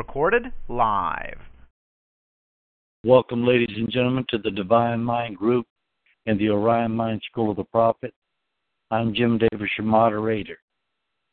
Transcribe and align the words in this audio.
Recorded 0.00 0.46
live. 0.70 1.36
Welcome, 3.04 3.46
ladies 3.46 3.76
and 3.76 3.90
gentlemen, 3.90 4.24
to 4.30 4.38
the 4.38 4.50
Divine 4.50 5.04
Mind 5.04 5.36
Group 5.36 5.66
and 6.24 6.40
the 6.40 6.48
Orion 6.48 6.92
Mind 6.92 7.20
School 7.30 7.50
of 7.50 7.58
the 7.58 7.64
Prophet. 7.64 8.14
I'm 8.90 9.14
Jim 9.14 9.36
Davis, 9.36 9.68
your 9.76 9.86
moderator. 9.86 10.56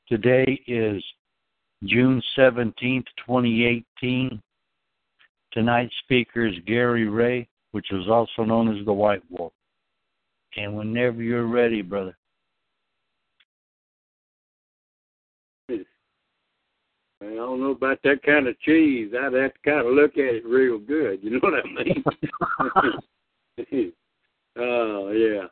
Today 0.09 0.61
is 0.67 1.01
June 1.85 2.21
17th, 2.37 3.05
2018. 3.25 4.41
Tonight's 5.53 5.93
speaker 6.03 6.45
is 6.45 6.55
Gary 6.65 7.07
Ray, 7.07 7.47
which 7.71 7.89
is 7.93 8.09
also 8.09 8.43
known 8.43 8.77
as 8.77 8.85
the 8.85 8.91
White 8.91 9.23
Wolf. 9.29 9.53
And 10.57 10.75
whenever 10.75 11.23
you're 11.23 11.47
ready, 11.47 11.81
brother. 11.81 12.17
I 17.21 17.33
don't 17.33 17.59
know 17.59 17.71
about 17.71 17.99
that 18.03 18.21
kind 18.23 18.47
of 18.47 18.59
cheese. 18.59 19.11
I'd 19.13 19.33
have 19.33 19.53
to 19.53 19.59
kind 19.65 19.87
of 19.87 19.93
look 19.93 20.13
at 20.13 20.35
it 20.35 20.45
real 20.45 20.77
good. 20.77 21.23
You 21.23 21.31
know 21.31 21.39
what 21.41 21.53
I 21.55 21.63
mean? 21.83 22.03
oh 24.57 25.11
yeah. 25.11 25.47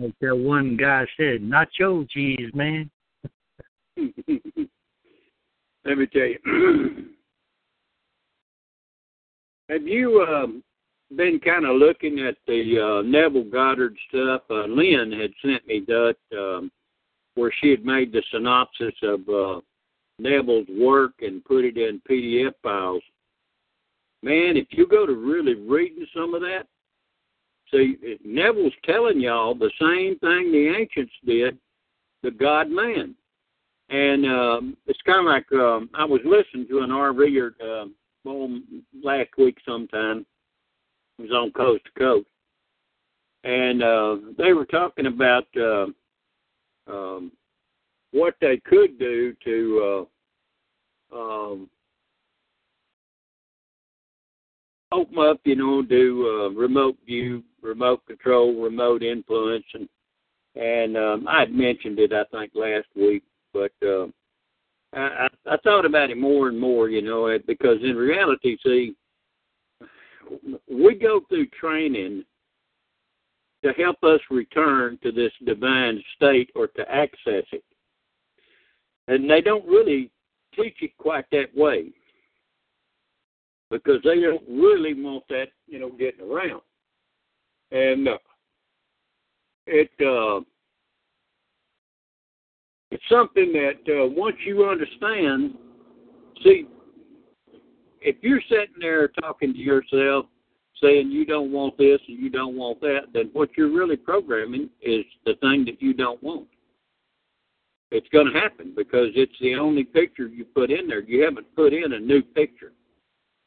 Like 0.00 0.14
that 0.20 0.36
one 0.36 0.76
guy 0.76 1.04
said, 1.16 1.42
not 1.42 1.68
your 1.78 2.04
cheese, 2.08 2.50
man. 2.54 2.90
Let 5.84 5.98
me 5.98 6.06
tell 6.06 6.22
you. 6.22 6.38
Have 9.70 9.86
you 9.86 10.22
um, 10.22 10.62
been 11.14 11.40
kind 11.40 11.66
of 11.66 11.76
looking 11.76 12.20
at 12.20 12.36
the 12.46 12.80
uh, 12.80 13.02
Neville 13.02 13.50
Goddard 13.50 13.96
stuff? 14.08 14.42
Uh, 14.50 14.66
Lynn 14.66 15.12
had 15.12 15.32
sent 15.42 15.66
me 15.66 15.82
that. 15.86 16.16
Um, 16.32 16.70
where 17.34 17.52
she 17.60 17.70
had 17.70 17.84
made 17.84 18.12
the 18.12 18.22
synopsis 18.30 18.94
of 19.02 19.28
uh, 19.28 19.60
Neville's 20.18 20.68
work 20.78 21.12
and 21.20 21.44
put 21.44 21.64
it 21.64 21.76
in 21.76 22.00
PDF 22.08 22.52
files. 22.62 23.02
Man, 24.22 24.56
if 24.56 24.68
you 24.70 24.86
go 24.86 25.06
to 25.06 25.14
really 25.14 25.54
reading 25.54 26.06
some 26.14 26.34
of 26.34 26.40
that, 26.42 26.66
see, 27.70 27.96
Neville's 28.24 28.72
telling 28.84 29.20
y'all 29.20 29.54
the 29.54 29.70
same 29.80 30.18
thing 30.20 30.52
the 30.52 30.74
ancients 30.78 31.12
did, 31.26 31.58
the 32.22 32.30
God 32.30 32.70
man. 32.70 33.14
And 33.90 34.24
um, 34.24 34.76
it's 34.86 35.02
kind 35.02 35.20
of 35.20 35.32
like 35.32 35.52
um, 35.52 35.90
I 35.94 36.04
was 36.04 36.20
listening 36.24 36.66
to 36.68 36.80
an 36.80 36.90
RV 36.90 37.50
uh, 37.60 37.88
well, 38.24 38.60
last 39.02 39.30
week 39.36 39.58
sometime. 39.66 40.24
It 41.18 41.22
was 41.22 41.30
on 41.32 41.52
Coast 41.52 41.84
to 41.84 42.00
Coast. 42.00 42.26
And 43.44 43.82
uh, 43.82 44.16
they 44.38 44.52
were 44.54 44.64
talking 44.64 45.06
about. 45.06 45.44
Uh, 45.54 45.86
um, 46.86 47.32
what 48.12 48.34
they 48.40 48.60
could 48.64 48.98
do 48.98 49.34
to 49.44 50.06
uh, 51.12 51.16
um, 51.16 51.70
open 54.92 55.18
up, 55.18 55.40
you 55.44 55.56
know, 55.56 55.82
do 55.82 56.26
uh, 56.26 56.58
remote 56.58 56.96
view, 57.04 57.42
remote 57.62 58.04
control, 58.06 58.62
remote 58.62 59.02
influence, 59.02 59.64
and 59.74 59.88
and 60.56 60.96
um, 60.96 61.26
I 61.28 61.40
had 61.40 61.52
mentioned 61.52 61.98
it, 61.98 62.12
I 62.12 62.24
think, 62.30 62.52
last 62.54 62.86
week, 62.94 63.24
but 63.52 63.72
uh, 63.84 64.06
I, 64.92 65.28
I 65.46 65.56
thought 65.64 65.84
about 65.84 66.10
it 66.10 66.16
more 66.16 66.48
and 66.48 66.58
more, 66.58 66.88
you 66.88 67.02
know, 67.02 67.36
because 67.44 67.78
in 67.82 67.96
reality, 67.96 68.56
see, 68.64 68.94
we 70.70 70.94
go 70.94 71.22
through 71.28 71.46
training 71.46 72.24
to 73.64 73.72
help 73.72 73.96
us 74.04 74.20
return 74.30 74.98
to 75.02 75.10
this 75.10 75.32
divine 75.46 76.02
state 76.14 76.50
or 76.54 76.66
to 76.66 76.82
access 76.90 77.44
it. 77.50 77.64
And 79.08 79.28
they 79.28 79.40
don't 79.40 79.66
really 79.66 80.10
teach 80.54 80.76
it 80.82 80.96
quite 80.98 81.24
that 81.32 81.48
way 81.56 81.90
because 83.70 84.00
they 84.04 84.20
don't 84.20 84.42
really 84.48 84.92
want 84.94 85.24
that, 85.30 85.46
you 85.66 85.78
know, 85.78 85.90
getting 85.90 86.30
around. 86.30 86.60
And 87.72 88.08
uh, 88.08 88.18
it 89.66 89.90
uh, 90.00 90.44
it's 92.90 93.02
something 93.10 93.52
that 93.54 93.80
uh, 93.88 94.06
once 94.08 94.36
you 94.46 94.66
understand, 94.66 95.54
see, 96.44 96.66
if 98.02 98.16
you're 98.20 98.42
sitting 98.48 98.76
there 98.78 99.08
talking 99.08 99.54
to 99.54 99.58
yourself 99.58 100.26
saying 100.82 101.10
you 101.10 101.24
don't 101.24 101.52
want 101.52 101.76
this 101.78 102.00
and 102.08 102.18
you 102.18 102.30
don't 102.30 102.56
want 102.56 102.80
that, 102.80 103.06
then 103.12 103.30
what 103.32 103.50
you're 103.56 103.72
really 103.72 103.96
programming 103.96 104.68
is 104.82 105.04
the 105.24 105.34
thing 105.40 105.64
that 105.66 105.80
you 105.80 105.94
don't 105.94 106.22
want. 106.22 106.48
It's 107.90 108.08
going 108.08 108.32
to 108.32 108.38
happen 108.38 108.72
because 108.76 109.08
it's 109.14 109.38
the 109.40 109.54
only 109.54 109.84
picture 109.84 110.26
you 110.26 110.44
put 110.44 110.70
in 110.70 110.88
there. 110.88 111.02
You 111.02 111.22
haven't 111.22 111.54
put 111.54 111.72
in 111.72 111.92
a 111.92 112.00
new 112.00 112.22
picture. 112.22 112.72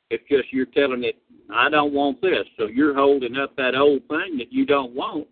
It's 0.10 0.24
just 0.30 0.54
you're 0.54 0.68
telling 0.68 1.04
it, 1.04 1.18
I 1.54 1.70
don't 1.70 1.94
want 1.94 2.22
this. 2.22 2.46
So 2.58 2.68
you're 2.68 2.96
holding 2.96 3.36
up 3.36 3.56
that 3.58 3.76
old 3.76 4.08
thing 4.08 4.38
that 4.38 4.52
you 4.52 4.66
don't 4.66 4.94
want. 4.94 5.28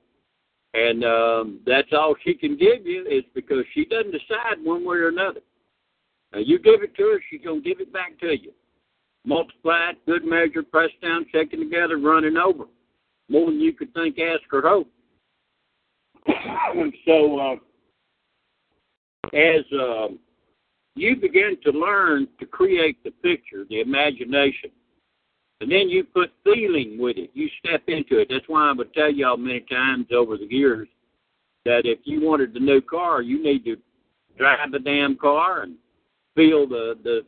And 0.74 1.06
um, 1.06 1.60
that's 1.66 1.88
all 1.94 2.16
she 2.26 2.34
can 2.34 2.58
give 2.58 2.86
you 2.86 3.06
is 3.10 3.24
because 3.34 3.64
she 3.74 3.86
doesn't 3.86 4.12
decide 4.12 4.58
one 4.62 4.84
way 4.84 4.98
or 4.98 5.08
another. 5.08 5.40
Now, 6.34 6.40
you 6.40 6.60
give 6.60 6.84
it 6.84 6.94
to 6.96 7.04
her, 7.04 7.24
she's 7.30 7.42
going 7.42 7.64
to 7.64 7.70
give 7.70 7.80
it 7.80 7.94
back 7.94 8.20
to 8.20 8.38
you 8.38 8.52
multiplied, 9.26 9.96
good 10.06 10.26
measure, 10.26 10.64
pressed 10.64 11.00
down, 11.02 11.26
shaken 11.32 11.60
together, 11.60 11.98
running 11.98 12.38
over. 12.38 12.66
More 13.30 13.48
than 13.48 13.60
you 13.60 13.74
could 13.74 13.94
think, 13.94 14.18
ask, 14.20 14.42
or 14.54 14.62
hope. 14.62 14.88
And 16.28 16.94
so, 17.06 17.40
uh, 17.40 17.56
as 19.36 19.66
uh, 19.74 20.08
you 20.96 21.16
begin 21.16 21.58
to 21.64 21.72
learn 21.72 22.28
to 22.40 22.46
create 22.46 23.04
the 23.04 23.12
picture, 23.12 23.66
the 23.70 23.82
imagination, 23.82 24.72
and 25.62 25.72
then 25.72 25.90
you 25.90 26.04
put 26.04 26.32
feeling 26.44 26.98
with 27.00 27.18
it, 27.18 27.32
you 27.34 27.50
step 27.60 27.84
into 27.88 28.20
it. 28.20 28.28
That's 28.30 28.46
why 28.48 28.70
I 28.70 28.74
would 28.74 28.94
tell 28.94 29.12
y'all 29.12 29.38
many 29.38 29.62
times 29.62 30.08
over 30.14 30.38
the 30.38 30.48
years 30.50 30.88
that 31.64 31.82
if 31.86 32.00
you 32.04 32.22
wanted 32.22 32.54
the 32.54 32.60
new 32.60 32.82
car, 32.82 33.22
you 33.22 33.42
need 33.42 33.64
to 33.66 33.78
drive 34.38 34.72
the 34.72 34.80
damn 34.80 35.18
car 35.18 35.64
and 35.64 35.76
feel 36.36 36.68
the 36.68 36.98
the 37.04 37.22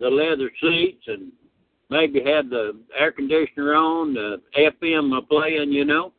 the 0.00 0.08
leather 0.08 0.50
seats 0.60 1.04
and 1.06 1.32
maybe 1.90 2.22
have 2.24 2.50
the 2.50 2.78
air 2.98 3.12
conditioner 3.12 3.74
on, 3.74 4.14
the 4.14 4.40
FM 4.56 5.28
playing, 5.28 5.72
you 5.72 5.84
know, 5.84 6.12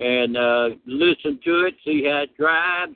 and 0.00 0.36
uh, 0.36 0.68
listen 0.86 1.38
to 1.44 1.66
it, 1.66 1.74
see 1.84 2.04
how 2.04 2.22
it 2.22 2.36
drives. 2.36 2.94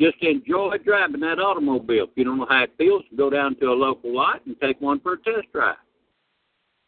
Just 0.00 0.16
enjoy 0.22 0.76
driving 0.84 1.20
that 1.20 1.38
automobile. 1.38 2.04
If 2.04 2.10
you 2.16 2.24
don't 2.24 2.38
know 2.38 2.46
how 2.48 2.62
it 2.62 2.72
feels, 2.78 3.02
go 3.16 3.28
down 3.28 3.56
to 3.56 3.66
a 3.66 3.74
local 3.74 4.14
lot 4.14 4.40
and 4.46 4.56
take 4.60 4.80
one 4.80 5.00
for 5.00 5.14
a 5.14 5.18
test 5.18 5.52
drive. 5.52 5.76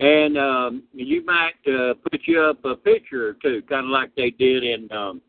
And 0.00 0.38
um, 0.38 0.82
you 0.92 1.24
might 1.24 1.52
uh, 1.66 1.94
put 2.10 2.22
you 2.26 2.41
up 2.41 2.64
a 2.64 2.74
picture 2.74 3.28
or 3.28 3.34
two, 3.34 3.62
kind 3.68 3.84
of 3.84 3.91
like 3.91 4.14
they 4.16 4.30
did 4.30 4.64
in 4.64 4.91
um, 4.91 5.20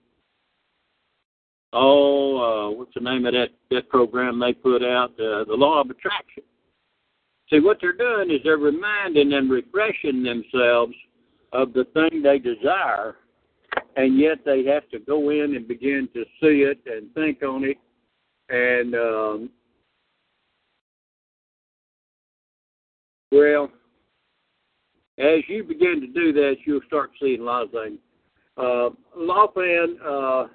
oh, 1.74 2.38
uh, 2.38 2.72
what's 2.72 2.94
the 2.94 3.02
name 3.02 3.26
of 3.26 3.34
that 3.34 3.50
that 3.70 3.90
program 3.90 4.40
they 4.40 4.54
put 4.54 4.84
out? 4.84 5.12
Uh, 5.12 5.44
the 5.44 5.56
Law 5.56 5.82
of 5.82 5.90
Attraction 5.90 6.44
See, 7.54 7.60
what 7.60 7.78
they're 7.80 7.94
doing 7.94 8.32
is 8.32 8.40
they're 8.44 8.58
reminding 8.58 9.34
and 9.34 9.52
refreshing 9.52 10.24
themselves 10.24 10.94
of 11.52 11.72
the 11.74 11.86
thing 11.94 12.24
they 12.24 12.40
desire, 12.40 13.18
and 13.96 14.18
yet 14.18 14.40
they 14.44 14.64
have 14.66 14.90
to 14.90 14.98
go 14.98 15.30
in 15.30 15.56
and 15.56 15.68
begin 15.68 16.10
to 16.16 16.24
see 16.42 16.64
it 16.64 16.80
and 16.88 17.14
think 17.14 17.44
on 17.44 17.64
it. 17.64 17.78
And, 18.50 18.96
um, 18.96 19.50
well, 23.32 23.70
as 25.20 25.42
you 25.48 25.64
begin 25.64 26.02
to 26.02 26.08
do 26.08 26.34
that, 26.34 26.56
you'll 26.66 26.82
start 26.88 27.12
seeing 27.22 27.42
a 27.42 27.44
lot 27.44 27.66
of 27.66 27.72
things. 27.72 28.00
Uh, 28.58 28.90
Lawfan, 29.16 29.96
uh, 30.04 30.48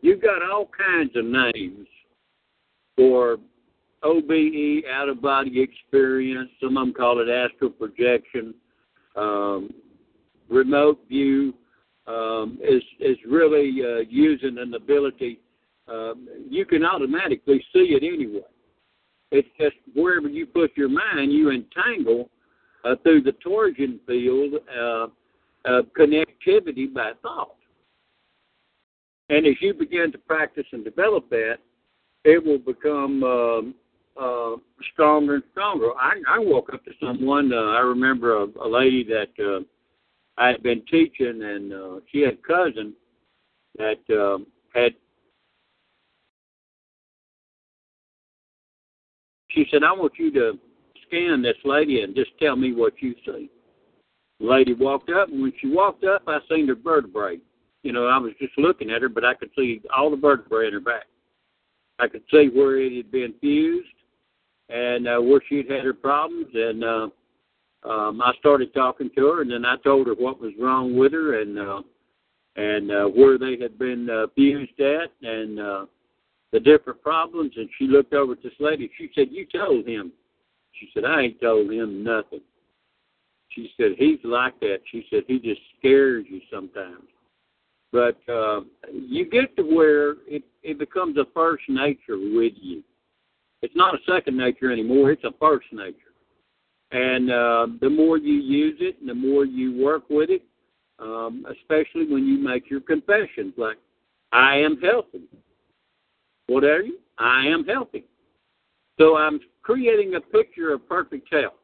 you've 0.00 0.22
got 0.22 0.42
all 0.42 0.68
kinds 0.76 1.14
of 1.14 1.24
names 1.24 1.86
for 2.96 3.36
OBE, 4.08 4.84
out 4.96 5.08
of 5.08 5.20
body 5.20 5.60
experience. 5.68 6.50
Some 6.60 6.76
of 6.76 6.82
them 6.86 6.94
call 6.94 7.14
it 7.20 7.28
astral 7.28 7.70
projection, 7.70 8.54
um, 9.16 9.70
remote 10.48 10.98
view. 11.08 11.54
um, 12.06 12.58
is 12.62 12.82
is 13.00 13.16
really 13.28 13.82
uh, 13.82 14.02
using 14.08 14.58
an 14.58 14.74
ability. 14.74 15.40
Um, 15.88 16.28
you 16.48 16.64
can 16.64 16.84
automatically 16.84 17.64
see 17.72 17.96
it 17.96 18.02
anyway. 18.02 18.40
It's 19.32 19.48
just 19.58 19.76
wherever 19.94 20.28
you 20.28 20.46
put 20.46 20.76
your 20.76 20.88
mind, 20.88 21.32
you 21.32 21.50
entangle 21.50 22.30
uh, 22.84 22.94
through 23.02 23.22
the 23.22 23.32
torsion 23.32 23.98
field 24.06 24.54
uh, 24.70 25.06
of 25.64 25.86
connectivity 25.98 26.92
by 26.92 27.12
thought. 27.22 27.56
And 29.28 29.46
as 29.46 29.54
you 29.60 29.74
begin 29.74 30.12
to 30.12 30.18
practice 30.18 30.66
and 30.72 30.84
develop 30.84 31.28
that, 31.30 31.56
it 32.24 32.44
will 32.44 32.58
become 32.58 33.24
um, 33.24 33.74
uh, 34.20 34.56
stronger 34.92 35.36
and 35.36 35.44
stronger. 35.52 35.90
I, 35.98 36.14
I 36.28 36.38
woke 36.38 36.70
up 36.72 36.84
to 36.84 36.90
someone. 37.00 37.52
Uh, 37.52 37.72
I 37.72 37.80
remember 37.80 38.42
a, 38.42 38.46
a 38.62 38.68
lady 38.68 39.04
that 39.04 39.44
uh, 39.44 39.60
I 40.38 40.48
had 40.48 40.62
been 40.62 40.82
teaching, 40.90 41.42
and 41.42 41.72
uh, 41.72 42.00
she 42.10 42.20
had 42.20 42.34
a 42.34 42.46
cousin 42.46 42.94
that 43.78 44.00
um, 44.10 44.46
had. 44.74 44.94
She 49.50 49.66
said, 49.70 49.82
"I 49.82 49.92
want 49.92 50.12
you 50.18 50.30
to 50.32 50.58
scan 51.06 51.42
this 51.42 51.56
lady 51.64 52.02
and 52.02 52.14
just 52.14 52.30
tell 52.40 52.56
me 52.56 52.72
what 52.72 52.94
you 53.00 53.14
see." 53.24 53.50
The 54.40 54.46
lady 54.46 54.74
walked 54.74 55.10
up, 55.10 55.28
and 55.28 55.40
when 55.40 55.52
she 55.60 55.68
walked 55.68 56.04
up, 56.04 56.22
I 56.26 56.38
seen 56.50 56.68
her 56.68 56.74
vertebrae. 56.74 57.38
You 57.82 57.92
know, 57.92 58.06
I 58.06 58.18
was 58.18 58.32
just 58.40 58.52
looking 58.58 58.90
at 58.90 59.00
her, 59.00 59.08
but 59.08 59.24
I 59.24 59.34
could 59.34 59.50
see 59.56 59.80
all 59.96 60.10
the 60.10 60.16
vertebrae 60.16 60.66
in 60.66 60.72
her 60.74 60.80
back. 60.80 61.04
I 61.98 62.08
could 62.08 62.22
see 62.30 62.50
where 62.52 62.78
it 62.78 62.94
had 62.94 63.10
been 63.10 63.32
fused 63.40 63.88
and 64.68 65.06
uh, 65.06 65.18
where 65.18 65.40
she'd 65.48 65.70
had 65.70 65.84
her 65.84 65.94
problems. 65.94 66.48
And 66.54 66.84
uh, 66.84 67.08
um, 67.88 68.20
I 68.20 68.32
started 68.38 68.74
talking 68.74 69.10
to 69.16 69.26
her, 69.26 69.42
and 69.42 69.50
then 69.50 69.64
I 69.64 69.76
told 69.84 70.06
her 70.08 70.14
what 70.14 70.40
was 70.40 70.52
wrong 70.58 70.96
with 70.96 71.12
her 71.12 71.40
and 71.40 71.58
uh, 71.58 71.82
and 72.56 72.90
uh, 72.90 73.04
where 73.04 73.38
they 73.38 73.58
had 73.60 73.78
been 73.78 74.08
fused 74.34 74.80
at, 74.80 75.10
and 75.22 75.60
uh, 75.60 75.86
the 76.52 76.60
different 76.60 77.02
problems. 77.02 77.52
And 77.56 77.68
she 77.78 77.86
looked 77.86 78.14
over 78.14 78.32
at 78.32 78.42
this 78.42 78.52
lady. 78.58 78.90
She 78.98 79.10
said, 79.14 79.28
"You 79.30 79.46
told 79.46 79.86
him." 79.86 80.12
She 80.72 80.88
said, 80.92 81.04
"I 81.04 81.22
ain't 81.22 81.40
told 81.40 81.70
him 81.70 82.02
nothing." 82.02 82.40
She 83.50 83.70
said, 83.76 83.92
"He's 83.98 84.18
like 84.24 84.58
that." 84.60 84.78
She 84.90 85.06
said, 85.10 85.24
"He 85.26 85.38
just 85.38 85.60
scares 85.78 86.24
you 86.28 86.40
sometimes." 86.52 87.04
But 87.92 88.18
uh, 88.28 88.60
you 88.92 89.30
get 89.30 89.56
to 89.56 89.62
where 89.62 90.16
it, 90.26 90.42
it 90.62 90.78
becomes 90.78 91.16
a 91.16 91.24
first 91.32 91.62
nature 91.68 92.18
with 92.18 92.52
you 92.60 92.82
it's 93.66 93.74
not 93.74 93.96
a 93.96 93.98
second 94.08 94.36
nature 94.36 94.70
anymore. 94.70 95.10
It's 95.10 95.24
a 95.24 95.32
first 95.40 95.66
nature. 95.72 95.96
And 96.92 97.32
uh, 97.32 97.66
the 97.80 97.90
more 97.90 98.16
you 98.16 98.34
use 98.34 98.76
it, 98.78 99.00
and 99.00 99.08
the 99.08 99.14
more 99.14 99.44
you 99.44 99.82
work 99.84 100.04
with 100.08 100.30
it, 100.30 100.42
um, 101.00 101.44
especially 101.50 102.06
when 102.06 102.24
you 102.24 102.38
make 102.38 102.70
your 102.70 102.80
confessions, 102.80 103.54
like 103.56 103.76
I 104.30 104.58
am 104.58 104.78
healthy. 104.80 105.24
What 106.46 106.62
are 106.62 106.80
you? 106.80 106.98
I 107.18 107.46
am 107.48 107.64
healthy. 107.64 108.04
So 109.00 109.16
I'm 109.16 109.40
creating 109.62 110.14
a 110.14 110.20
picture 110.20 110.72
of 110.72 110.88
perfect 110.88 111.26
health. 111.32 111.58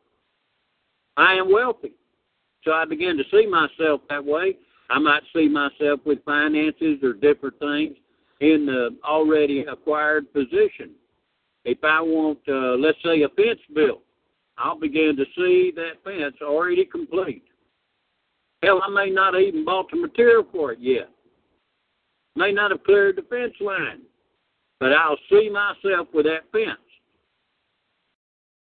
I 1.16 1.34
am 1.34 1.52
wealthy. 1.52 1.92
So 2.64 2.72
I 2.72 2.84
begin 2.84 3.16
to 3.16 3.24
see 3.30 3.46
myself 3.46 4.00
that 4.08 4.24
way. 4.24 4.56
I 4.90 4.98
might 4.98 5.22
see 5.32 5.48
myself 5.48 6.00
with 6.04 6.18
finances 6.24 6.98
or 7.04 7.12
different 7.12 7.60
things 7.60 7.96
in 8.40 8.66
the 8.66 8.96
already 9.04 9.60
acquired 9.60 10.32
position 10.32 10.96
if 11.64 11.78
I 11.84 12.00
want, 12.00 12.38
uh, 12.48 12.76
let's 12.76 12.98
say, 13.04 13.22
a 13.22 13.28
fence 13.30 13.60
built, 13.74 14.02
I'll 14.58 14.78
begin 14.78 15.16
to 15.16 15.24
see 15.36 15.72
that 15.76 16.02
fence 16.04 16.36
already 16.42 16.84
complete. 16.84 17.44
Hell, 18.62 18.80
I 18.84 18.90
may 18.90 19.10
not 19.10 19.38
even 19.40 19.64
bought 19.64 19.90
the 19.90 19.96
material 19.96 20.46
for 20.52 20.72
it 20.72 20.78
yet. 20.80 21.08
May 22.36 22.52
not 22.52 22.70
have 22.70 22.84
cleared 22.84 23.16
the 23.16 23.22
fence 23.22 23.54
line, 23.60 24.02
but 24.80 24.92
I'll 24.92 25.18
see 25.28 25.50
myself 25.50 26.08
with 26.14 26.26
that 26.26 26.50
fence. 26.52 26.78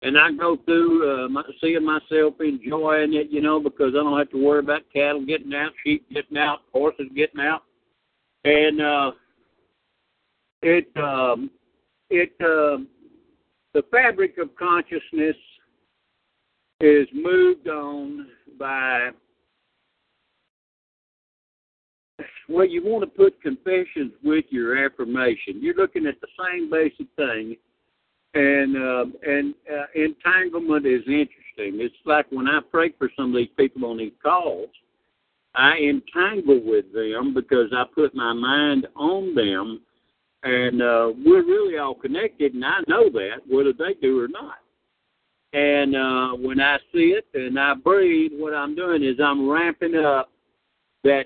And 0.02 0.19
I 0.19 0.31
go 0.31 0.56
through 0.64 1.25
uh, 1.25 1.28
my, 1.28 1.43
seeing 1.60 1.84
myself 1.84 2.34
enjoying 2.40 3.14
it, 3.14 3.28
you 3.31 3.40
know, 3.40 3.58
because 3.58 3.93
I 3.94 4.02
don't 4.02 4.19
have 4.19 4.31
to 4.31 4.44
worry 4.44 4.60
about 4.60 4.82
cattle 4.93 5.25
getting 5.25 5.54
out, 5.54 5.72
sheep 5.82 6.06
getting 6.12 6.37
out, 6.37 6.60
horses 6.72 7.06
getting 7.16 7.40
out, 7.40 7.62
and 8.44 8.81
uh, 8.81 9.10
it 10.62 10.88
um, 10.96 11.50
it 12.11 12.32
uh, 12.41 12.82
the 13.75 13.82
fabric 13.91 14.38
of 14.38 14.55
consciousness 14.56 15.37
is 16.81 17.08
moved 17.12 17.69
on 17.69 18.29
by 18.58 19.11
well 22.49 22.67
you 22.67 22.85
want 22.85 23.03
to 23.03 23.06
put 23.06 23.41
confessions 23.43 24.12
with 24.23 24.44
your 24.50 24.85
affirmation. 24.85 25.61
You're 25.61 25.75
looking 25.75 26.06
at 26.06 26.20
the 26.20 26.29
same 26.38 26.70
basic 26.70 27.06
thing 27.17 27.56
and 28.35 28.76
uh, 28.76 29.05
and 29.26 29.55
uh, 29.73 29.87
entanglement 29.94 30.87
is 30.87 31.03
interesting. 31.06 31.81
It's 31.81 31.94
like 32.05 32.26
when 32.31 32.47
i 32.47 32.61
pray 32.70 32.93
for 32.99 33.11
some 33.17 33.31
of 33.31 33.37
these 33.37 33.49
people 33.56 33.88
on 33.91 33.99
these 33.99 34.12
calls 34.23 34.69
i 35.55 35.76
entangle 35.79 36.61
with 36.64 36.93
them 36.93 37.32
because 37.35 37.73
i 37.75 37.85
put 37.94 38.14
my 38.14 38.32
mind 38.32 38.87
on 38.94 39.35
them 39.35 39.81
and 40.46 40.81
uh, 40.81 41.12
we're 41.25 41.44
really 41.44 41.76
all 41.76 41.94
connected, 41.94 42.54
and 42.54 42.64
I 42.64 42.78
know 42.87 43.10
that 43.10 43.38
whether 43.48 43.72
they 43.72 43.94
do 44.00 44.20
or 44.20 44.28
not. 44.28 44.58
And 45.52 45.96
uh, 45.96 46.37
when 46.37 46.60
I 46.60 46.78
see 46.93 47.16
it 47.16 47.26
and 47.34 47.58
I 47.58 47.75
breathe, 47.75 48.32
what 48.34 48.54
I'm 48.54 48.76
doing 48.76 49.02
is 49.02 49.16
I'm 49.22 49.48
ramping 49.48 49.96
up 49.96 50.31
that 51.02 51.25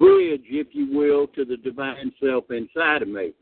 bridge, 0.00 0.42
if 0.46 0.68
you 0.72 0.88
will, 0.90 1.26
to 1.28 1.44
the 1.44 1.56
divine 1.56 2.12
self 2.20 2.50
inside 2.50 3.02
of 3.02 3.08
me. 3.08 3.32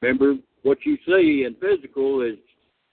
Remember, 0.00 0.34
what 0.62 0.78
you 0.84 0.96
see 1.06 1.44
in 1.44 1.54
physical 1.60 2.22
is 2.22 2.38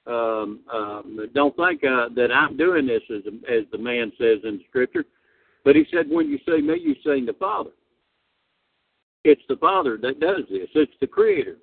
um, 0.05 0.59
um, 0.71 1.29
don't 1.33 1.55
think 1.55 1.83
uh, 1.83 2.09
that 2.15 2.31
I'm 2.31 2.57
doing 2.57 2.87
this 2.87 3.03
as 3.09 3.21
as 3.47 3.63
the 3.71 3.77
man 3.77 4.11
says 4.17 4.39
in 4.43 4.61
Scripture, 4.69 5.05
but 5.63 5.75
he 5.75 5.85
said, 5.91 6.09
when 6.09 6.29
you 6.29 6.39
see 6.45 6.61
me, 6.61 6.79
you 6.79 6.95
see 7.03 7.25
the 7.25 7.35
Father. 7.39 7.71
It's 9.23 9.41
the 9.49 9.57
Father 9.57 9.97
that 10.01 10.19
does 10.19 10.43
this. 10.49 10.69
It's 10.75 10.91
the 11.01 11.07
Creator. 11.07 11.57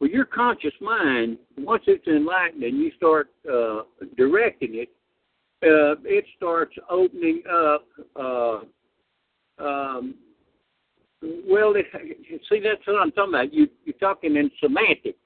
Well, 0.00 0.10
your 0.10 0.24
conscious 0.24 0.74
mind, 0.80 1.38
once 1.58 1.84
it's 1.86 2.06
enlightened 2.08 2.64
and 2.64 2.78
you 2.78 2.90
start 2.96 3.30
uh, 3.50 3.82
directing 4.16 4.74
it, 4.74 4.88
uh, 5.62 5.94
it 6.04 6.24
starts 6.36 6.74
opening 6.90 7.42
up. 7.48 7.86
Uh, 8.16 8.60
um, 9.62 10.16
well, 11.46 11.74
it, 11.76 11.86
see, 12.50 12.58
that's 12.58 12.84
what 12.84 13.00
I'm 13.00 13.12
talking 13.12 13.34
about. 13.34 13.54
You, 13.54 13.68
you're 13.84 13.94
talking 13.94 14.34
in 14.34 14.50
semantics, 14.60 15.18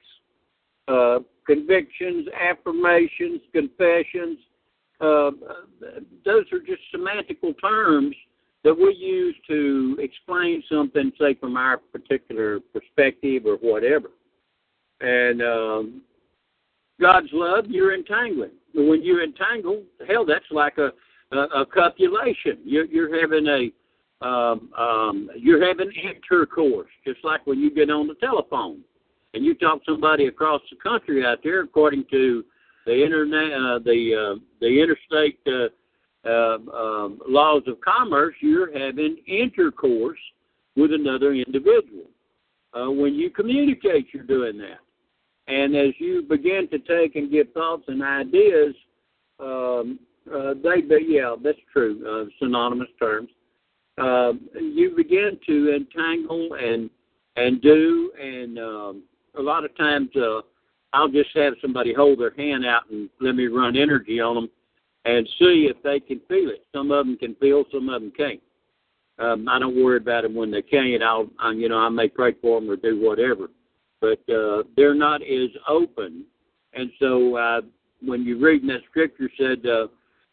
uh, 0.88 1.20
convictions, 1.46 2.28
affirmations, 2.38 3.40
confessions. 3.54 4.38
Uh, 5.00 5.30
those 6.22 6.44
are 6.52 6.58
just 6.58 6.82
semantical 6.94 7.54
terms 7.58 8.14
that 8.66 8.74
we 8.76 8.92
use 8.98 9.36
to 9.46 9.96
explain 10.00 10.60
something, 10.68 11.12
say 11.20 11.34
from 11.34 11.56
our 11.56 11.78
particular 11.78 12.58
perspective 12.72 13.44
or 13.46 13.58
whatever. 13.58 14.10
And 15.00 15.40
um, 15.40 16.02
God's 17.00 17.28
love, 17.32 17.66
you're 17.68 17.94
entangling. 17.94 18.50
When 18.74 19.02
you 19.02 19.22
entangle, 19.22 19.84
hell, 20.08 20.26
that's 20.26 20.50
like 20.50 20.78
a 20.78 20.90
a, 21.32 21.36
a 21.60 21.66
copulation. 21.66 22.58
You're, 22.64 22.86
you're 22.86 23.20
having 23.20 23.46
a 23.46 24.26
um, 24.26 24.72
um, 24.76 25.30
you're 25.36 25.64
having 25.64 25.92
intercourse, 25.92 26.90
just 27.06 27.18
like 27.22 27.46
when 27.46 27.60
you 27.60 27.72
get 27.72 27.88
on 27.90 28.08
the 28.08 28.14
telephone 28.14 28.80
and 29.34 29.44
you 29.44 29.54
talk 29.54 29.80
somebody 29.86 30.26
across 30.26 30.62
the 30.70 30.76
country 30.76 31.24
out 31.24 31.38
there, 31.44 31.60
according 31.62 32.04
to 32.10 32.44
the 32.84 33.04
internet, 33.04 33.52
uh, 33.52 33.78
the 33.78 34.34
uh, 34.34 34.40
the 34.60 34.82
interstate 34.82 35.38
uh, 35.46 35.68
uh, 36.26 36.58
um, 36.76 37.20
laws 37.28 37.62
of 37.66 37.80
commerce, 37.80 38.34
you're 38.40 38.76
having 38.76 39.16
intercourse 39.26 40.18
with 40.76 40.92
another 40.92 41.32
individual. 41.32 42.10
Uh, 42.74 42.90
when 42.90 43.14
you 43.14 43.30
communicate, 43.30 44.08
you're 44.12 44.24
doing 44.24 44.58
that. 44.58 44.80
And 45.48 45.76
as 45.76 45.94
you 45.98 46.22
begin 46.22 46.68
to 46.70 46.78
take 46.78 47.16
and 47.16 47.30
give 47.30 47.52
thoughts 47.52 47.84
and 47.88 48.02
ideas, 48.02 48.74
um, 49.38 49.98
uh, 50.32 50.54
they, 50.62 50.80
be, 50.80 51.06
yeah, 51.08 51.36
that's 51.42 51.58
true, 51.72 52.02
uh, 52.06 52.28
synonymous 52.38 52.88
terms. 52.98 53.30
Uh, 53.96 54.32
you 54.60 54.92
begin 54.96 55.38
to 55.46 55.74
entangle 55.74 56.54
and 56.54 56.90
and 57.36 57.60
do, 57.60 58.10
and 58.20 58.58
um, 58.58 59.02
a 59.38 59.42
lot 59.42 59.64
of 59.64 59.76
times 59.76 60.08
uh, 60.16 60.40
I'll 60.94 61.08
just 61.08 61.30
have 61.34 61.52
somebody 61.60 61.92
hold 61.92 62.18
their 62.18 62.34
hand 62.34 62.64
out 62.64 62.90
and 62.90 63.10
let 63.20 63.34
me 63.34 63.46
run 63.46 63.76
energy 63.76 64.20
on 64.20 64.34
them 64.34 64.48
and 65.06 65.26
see 65.38 65.70
if 65.70 65.80
they 65.82 66.00
can 66.00 66.20
feel 66.28 66.50
it. 66.50 66.64
Some 66.74 66.90
of 66.90 67.06
them 67.06 67.16
can 67.16 67.34
feel, 67.36 67.64
some 67.72 67.88
of 67.88 68.02
them 68.02 68.12
can't. 68.16 68.40
Um, 69.18 69.48
I 69.48 69.58
don't 69.58 69.82
worry 69.82 69.96
about 69.96 70.24
them 70.24 70.34
when 70.34 70.50
they 70.50 70.62
can't. 70.62 71.02
I'll, 71.02 71.28
I, 71.38 71.52
you 71.52 71.68
know, 71.68 71.78
I 71.78 71.88
may 71.88 72.08
pray 72.08 72.34
for 72.42 72.60
them 72.60 72.70
or 72.70 72.76
do 72.76 73.00
whatever, 73.00 73.48
but 74.00 74.18
uh, 74.32 74.64
they're 74.76 74.94
not 74.94 75.22
as 75.22 75.50
open. 75.68 76.24
And 76.74 76.90
so, 76.98 77.36
uh, 77.36 77.60
when 78.02 78.24
you 78.24 78.38
read 78.38 78.60
in 78.60 78.68
that 78.68 78.82
scripture, 78.90 79.30
said 79.38 79.64
uh, 79.64 79.86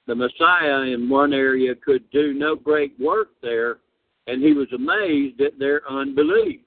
the 0.07 0.15
Messiah 0.15 0.81
in 0.81 1.07
one 1.07 1.31
area 1.31 1.73
could 1.75 2.09
do 2.11 2.33
no 2.33 2.55
great 2.55 2.93
work 2.99 3.29
there 3.41 3.77
and 4.27 4.41
he 4.41 4.53
was 4.53 4.67
amazed 4.73 5.41
at 5.41 5.59
their 5.59 5.89
unbelief. 5.89 6.61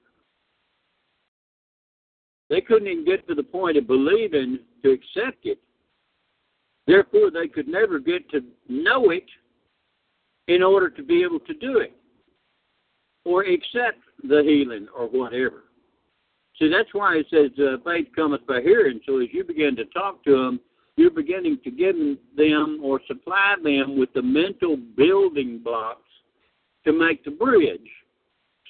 They 2.49 2.61
couldn't 2.61 2.87
even 2.87 3.05
get 3.05 3.27
to 3.27 3.35
the 3.35 3.43
point 3.43 3.77
of 3.77 3.87
believing 3.87 4.59
to 4.83 4.91
accept 4.91 5.45
it. 5.45 5.59
Therefore, 6.87 7.29
they 7.29 7.47
could 7.47 7.67
never 7.67 7.99
get 7.99 8.29
to 8.31 8.41
know 8.69 9.11
it 9.11 9.25
in 10.47 10.63
order 10.63 10.89
to 10.89 11.03
be 11.03 11.21
able 11.23 11.41
to 11.41 11.53
do 11.53 11.79
it 11.79 11.93
or 13.25 13.43
accept 13.43 13.99
the 14.23 14.41
healing 14.43 14.87
or 14.97 15.07
whatever. 15.07 15.65
See, 16.57 16.69
that's 16.69 16.93
why 16.93 17.17
it 17.17 17.27
says 17.29 17.51
uh, 17.59 17.77
faith 17.85 18.07
cometh 18.15 18.47
by 18.47 18.61
hearing. 18.61 19.01
So 19.05 19.19
as 19.19 19.27
you 19.31 19.43
begin 19.43 19.75
to 19.75 19.85
talk 19.85 20.23
to 20.23 20.31
them, 20.31 20.59
you're 20.95 21.11
beginning 21.11 21.59
to 21.63 21.69
give 21.69 21.95
them 22.35 22.79
or 22.81 22.99
supply 23.05 23.55
them 23.61 23.99
with 23.99 24.11
the 24.13 24.21
mental 24.21 24.77
building 24.77 25.61
blocks 25.63 26.01
to 26.85 26.93
make 26.93 27.23
the 27.23 27.31
bridge 27.31 27.87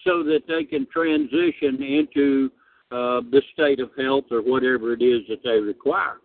so 0.03 0.23
that 0.23 0.41
they 0.47 0.63
can 0.63 0.87
transition 0.91 1.81
into 1.81 2.51
uh, 2.91 3.21
the 3.31 3.41
state 3.53 3.79
of 3.79 3.91
health 3.97 4.25
or 4.31 4.41
whatever 4.41 4.93
it 4.93 5.01
is 5.01 5.21
that 5.29 5.43
they 5.43 5.59
require. 5.59 6.17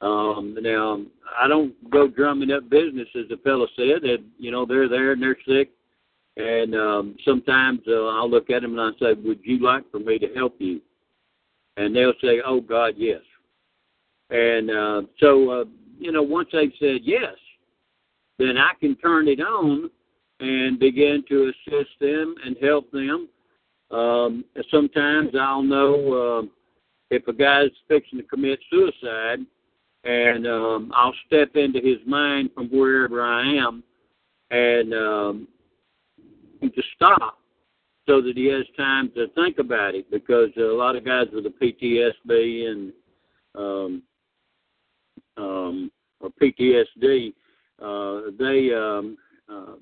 Um, 0.00 0.56
now, 0.60 1.02
I 1.38 1.46
don't 1.46 1.74
go 1.90 2.08
drumming 2.08 2.52
up 2.52 2.70
business, 2.70 3.08
as 3.14 3.28
the 3.28 3.36
fellow 3.44 3.66
said. 3.76 4.02
That 4.02 4.18
you 4.38 4.50
know 4.50 4.64
they're 4.64 4.88
there 4.88 5.12
and 5.12 5.22
they're 5.22 5.36
sick, 5.46 5.70
and 6.36 6.74
um, 6.74 7.16
sometimes 7.24 7.80
uh, 7.86 8.06
I'll 8.06 8.30
look 8.30 8.50
at 8.50 8.62
them 8.62 8.78
and 8.78 8.80
I 8.80 8.98
say, 8.98 9.12
"Would 9.12 9.40
you 9.42 9.58
like 9.58 9.90
for 9.90 9.98
me 9.98 10.18
to 10.18 10.28
help 10.34 10.54
you?" 10.58 10.80
And 11.76 11.94
they'll 11.94 12.14
say, 12.22 12.40
"Oh 12.44 12.60
God, 12.60 12.94
yes." 12.96 13.20
And 14.30 14.70
uh, 14.70 15.02
so, 15.18 15.50
uh, 15.50 15.64
you 15.98 16.12
know, 16.12 16.22
once 16.22 16.48
they've 16.52 16.72
said 16.78 17.00
yes, 17.02 17.34
then 18.38 18.56
I 18.56 18.72
can 18.80 18.96
turn 18.96 19.28
it 19.28 19.40
on 19.40 19.90
and 20.38 20.78
begin 20.78 21.22
to 21.28 21.52
assist 21.52 21.90
them 22.00 22.34
and 22.44 22.56
help 22.62 22.90
them. 22.90 23.28
Um, 23.90 24.44
sometimes 24.70 25.30
I'll 25.38 25.62
know 25.62 26.40
uh, 26.44 26.46
if 27.10 27.26
a 27.26 27.32
guy's 27.32 27.70
fixing 27.88 28.20
to 28.20 28.24
commit 28.24 28.60
suicide, 28.70 29.40
and 30.04 30.46
um, 30.46 30.92
I'll 30.94 31.14
step 31.26 31.56
into 31.56 31.80
his 31.80 31.98
mind 32.06 32.50
from 32.54 32.68
wherever 32.68 33.22
I 33.22 33.54
am 33.56 33.82
and 34.50 34.94
um, 34.94 35.48
to 36.62 36.82
stop 36.94 37.38
so 38.08 38.20
that 38.20 38.36
he 38.36 38.46
has 38.46 38.64
time 38.76 39.10
to 39.14 39.28
think 39.34 39.58
about 39.58 39.94
it 39.94 40.10
because 40.10 40.48
a 40.56 40.62
lot 40.62 40.96
of 40.96 41.04
guys 41.04 41.26
with 41.32 41.46
a 41.46 41.50
PTSD 41.50 42.66
and 42.66 42.92
um, 43.54 44.02
um, 45.36 45.90
or 46.20 46.30
PTSD, 46.30 47.32
uh, 47.82 48.30
they 48.38 48.74
um, 48.74 49.16
uh, 49.48 49.74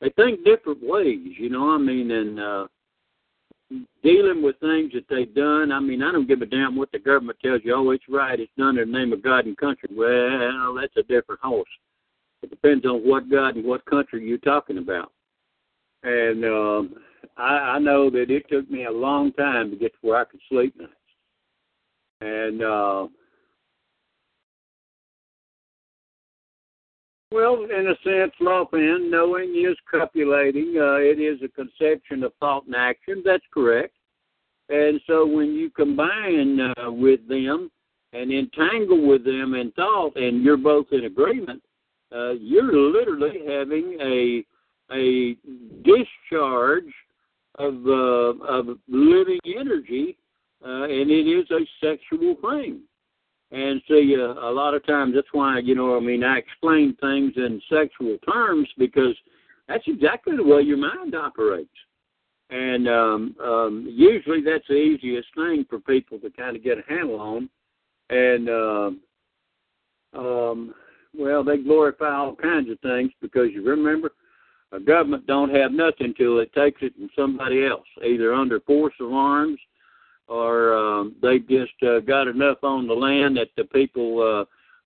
they 0.00 0.10
think 0.10 0.44
different 0.44 0.80
ways. 0.82 1.34
You 1.38 1.50
know, 1.50 1.70
I 1.70 1.78
mean, 1.78 2.10
and 2.10 2.40
uh, 2.40 2.66
dealing 4.02 4.42
with 4.42 4.58
things 4.60 4.92
that 4.94 5.04
they've 5.08 5.34
done. 5.34 5.72
I 5.72 5.80
mean, 5.80 6.02
I 6.02 6.12
don't 6.12 6.28
give 6.28 6.42
a 6.42 6.46
damn 6.46 6.76
what 6.76 6.92
the 6.92 6.98
government 6.98 7.38
tells 7.42 7.60
you. 7.64 7.74
Oh, 7.74 7.90
it's 7.90 8.04
right. 8.08 8.38
It's 8.38 8.52
done 8.58 8.78
in 8.78 8.90
the 8.90 8.98
name 8.98 9.12
of 9.12 9.22
God 9.22 9.46
and 9.46 9.56
country. 9.56 9.88
Well, 9.92 10.74
that's 10.74 10.96
a 10.96 11.02
different 11.02 11.40
horse. 11.40 11.68
It 12.42 12.50
depends 12.50 12.84
on 12.84 13.08
what 13.08 13.30
God 13.30 13.56
and 13.56 13.64
what 13.64 13.84
country 13.86 14.26
you're 14.26 14.38
talking 14.38 14.78
about. 14.78 15.12
And 16.02 16.44
um, 16.44 16.94
I, 17.36 17.76
I 17.76 17.78
know 17.78 18.10
that 18.10 18.30
it 18.30 18.48
took 18.48 18.68
me 18.70 18.86
a 18.86 18.90
long 18.90 19.32
time 19.32 19.70
to 19.70 19.76
get 19.76 19.92
to 19.92 19.98
where 20.00 20.18
I 20.18 20.24
could 20.24 20.40
sleep 20.48 20.76
nights. 20.76 20.92
And 22.20 22.62
uh, 22.62 23.06
Well, 27.32 27.64
in 27.64 27.86
a 27.88 27.94
sense, 28.04 28.32
Lawfan, 28.42 29.10
knowing 29.10 29.54
is 29.56 29.76
copulating. 29.90 30.74
Uh, 30.78 30.96
it 30.96 31.18
is 31.18 31.40
a 31.42 31.48
conception 31.48 32.24
of 32.24 32.32
thought 32.38 32.66
and 32.66 32.76
action. 32.76 33.22
That's 33.24 33.44
correct. 33.54 33.94
And 34.68 35.00
so 35.06 35.26
when 35.26 35.54
you 35.54 35.70
combine 35.70 36.60
uh, 36.60 36.92
with 36.92 37.26
them 37.26 37.70
and 38.12 38.30
entangle 38.30 39.06
with 39.06 39.24
them 39.24 39.54
in 39.54 39.72
thought, 39.72 40.14
and 40.16 40.44
you're 40.44 40.58
both 40.58 40.86
in 40.92 41.06
agreement, 41.06 41.62
uh, 42.14 42.32
you're 42.32 42.70
literally 42.70 43.40
having 43.46 43.96
a 44.02 44.44
a 44.94 45.34
discharge 45.84 46.92
of 47.54 47.74
uh, 47.86 48.44
of 48.44 48.78
living 48.88 49.40
energy, 49.46 50.18
uh, 50.62 50.82
and 50.82 51.10
it 51.10 51.26
is 51.26 51.50
a 51.50 51.64
sexual 51.80 52.36
thing. 52.42 52.82
And 53.52 53.82
see, 53.86 54.16
uh, 54.18 54.48
a 54.48 54.50
lot 54.50 54.72
of 54.72 54.84
times 54.86 55.12
that's 55.14 55.28
why, 55.32 55.58
you 55.58 55.74
know, 55.74 55.94
I 55.94 56.00
mean, 56.00 56.24
I 56.24 56.38
explain 56.38 56.96
things 57.00 57.34
in 57.36 57.60
sexual 57.70 58.16
terms 58.26 58.66
because 58.78 59.14
that's 59.68 59.84
exactly 59.86 60.36
the 60.36 60.42
way 60.42 60.62
your 60.62 60.78
mind 60.78 61.14
operates. 61.14 61.68
And 62.48 62.88
um, 62.88 63.36
um, 63.44 63.86
usually 63.90 64.42
that's 64.42 64.66
the 64.68 64.74
easiest 64.74 65.28
thing 65.34 65.66
for 65.68 65.80
people 65.80 66.18
to 66.20 66.30
kind 66.30 66.56
of 66.56 66.64
get 66.64 66.78
a 66.78 66.82
handle 66.88 67.20
on. 67.20 67.50
And, 68.08 68.48
um, 68.48 69.00
um, 70.14 70.74
well, 71.14 71.44
they 71.44 71.58
glorify 71.58 72.14
all 72.14 72.34
kinds 72.34 72.70
of 72.70 72.80
things 72.80 73.10
because 73.20 73.48
you 73.52 73.62
remember, 73.62 74.12
a 74.72 74.80
government 74.80 75.26
don't 75.26 75.54
have 75.54 75.72
nothing 75.72 76.14
till 76.16 76.38
it 76.38 76.50
takes 76.54 76.80
it 76.80 76.94
from 76.94 77.10
somebody 77.14 77.66
else, 77.66 77.86
either 78.02 78.32
under 78.32 78.60
force 78.60 78.94
of 78.98 79.12
arms 79.12 79.58
or 80.28 80.74
um, 80.76 81.16
they've 81.22 81.46
just 81.48 81.72
uh, 81.82 82.00
got 82.00 82.28
enough 82.28 82.58
on 82.62 82.86
the 82.86 82.94
land 82.94 83.36
that 83.36 83.48
the 83.56 83.64
people 83.64 84.20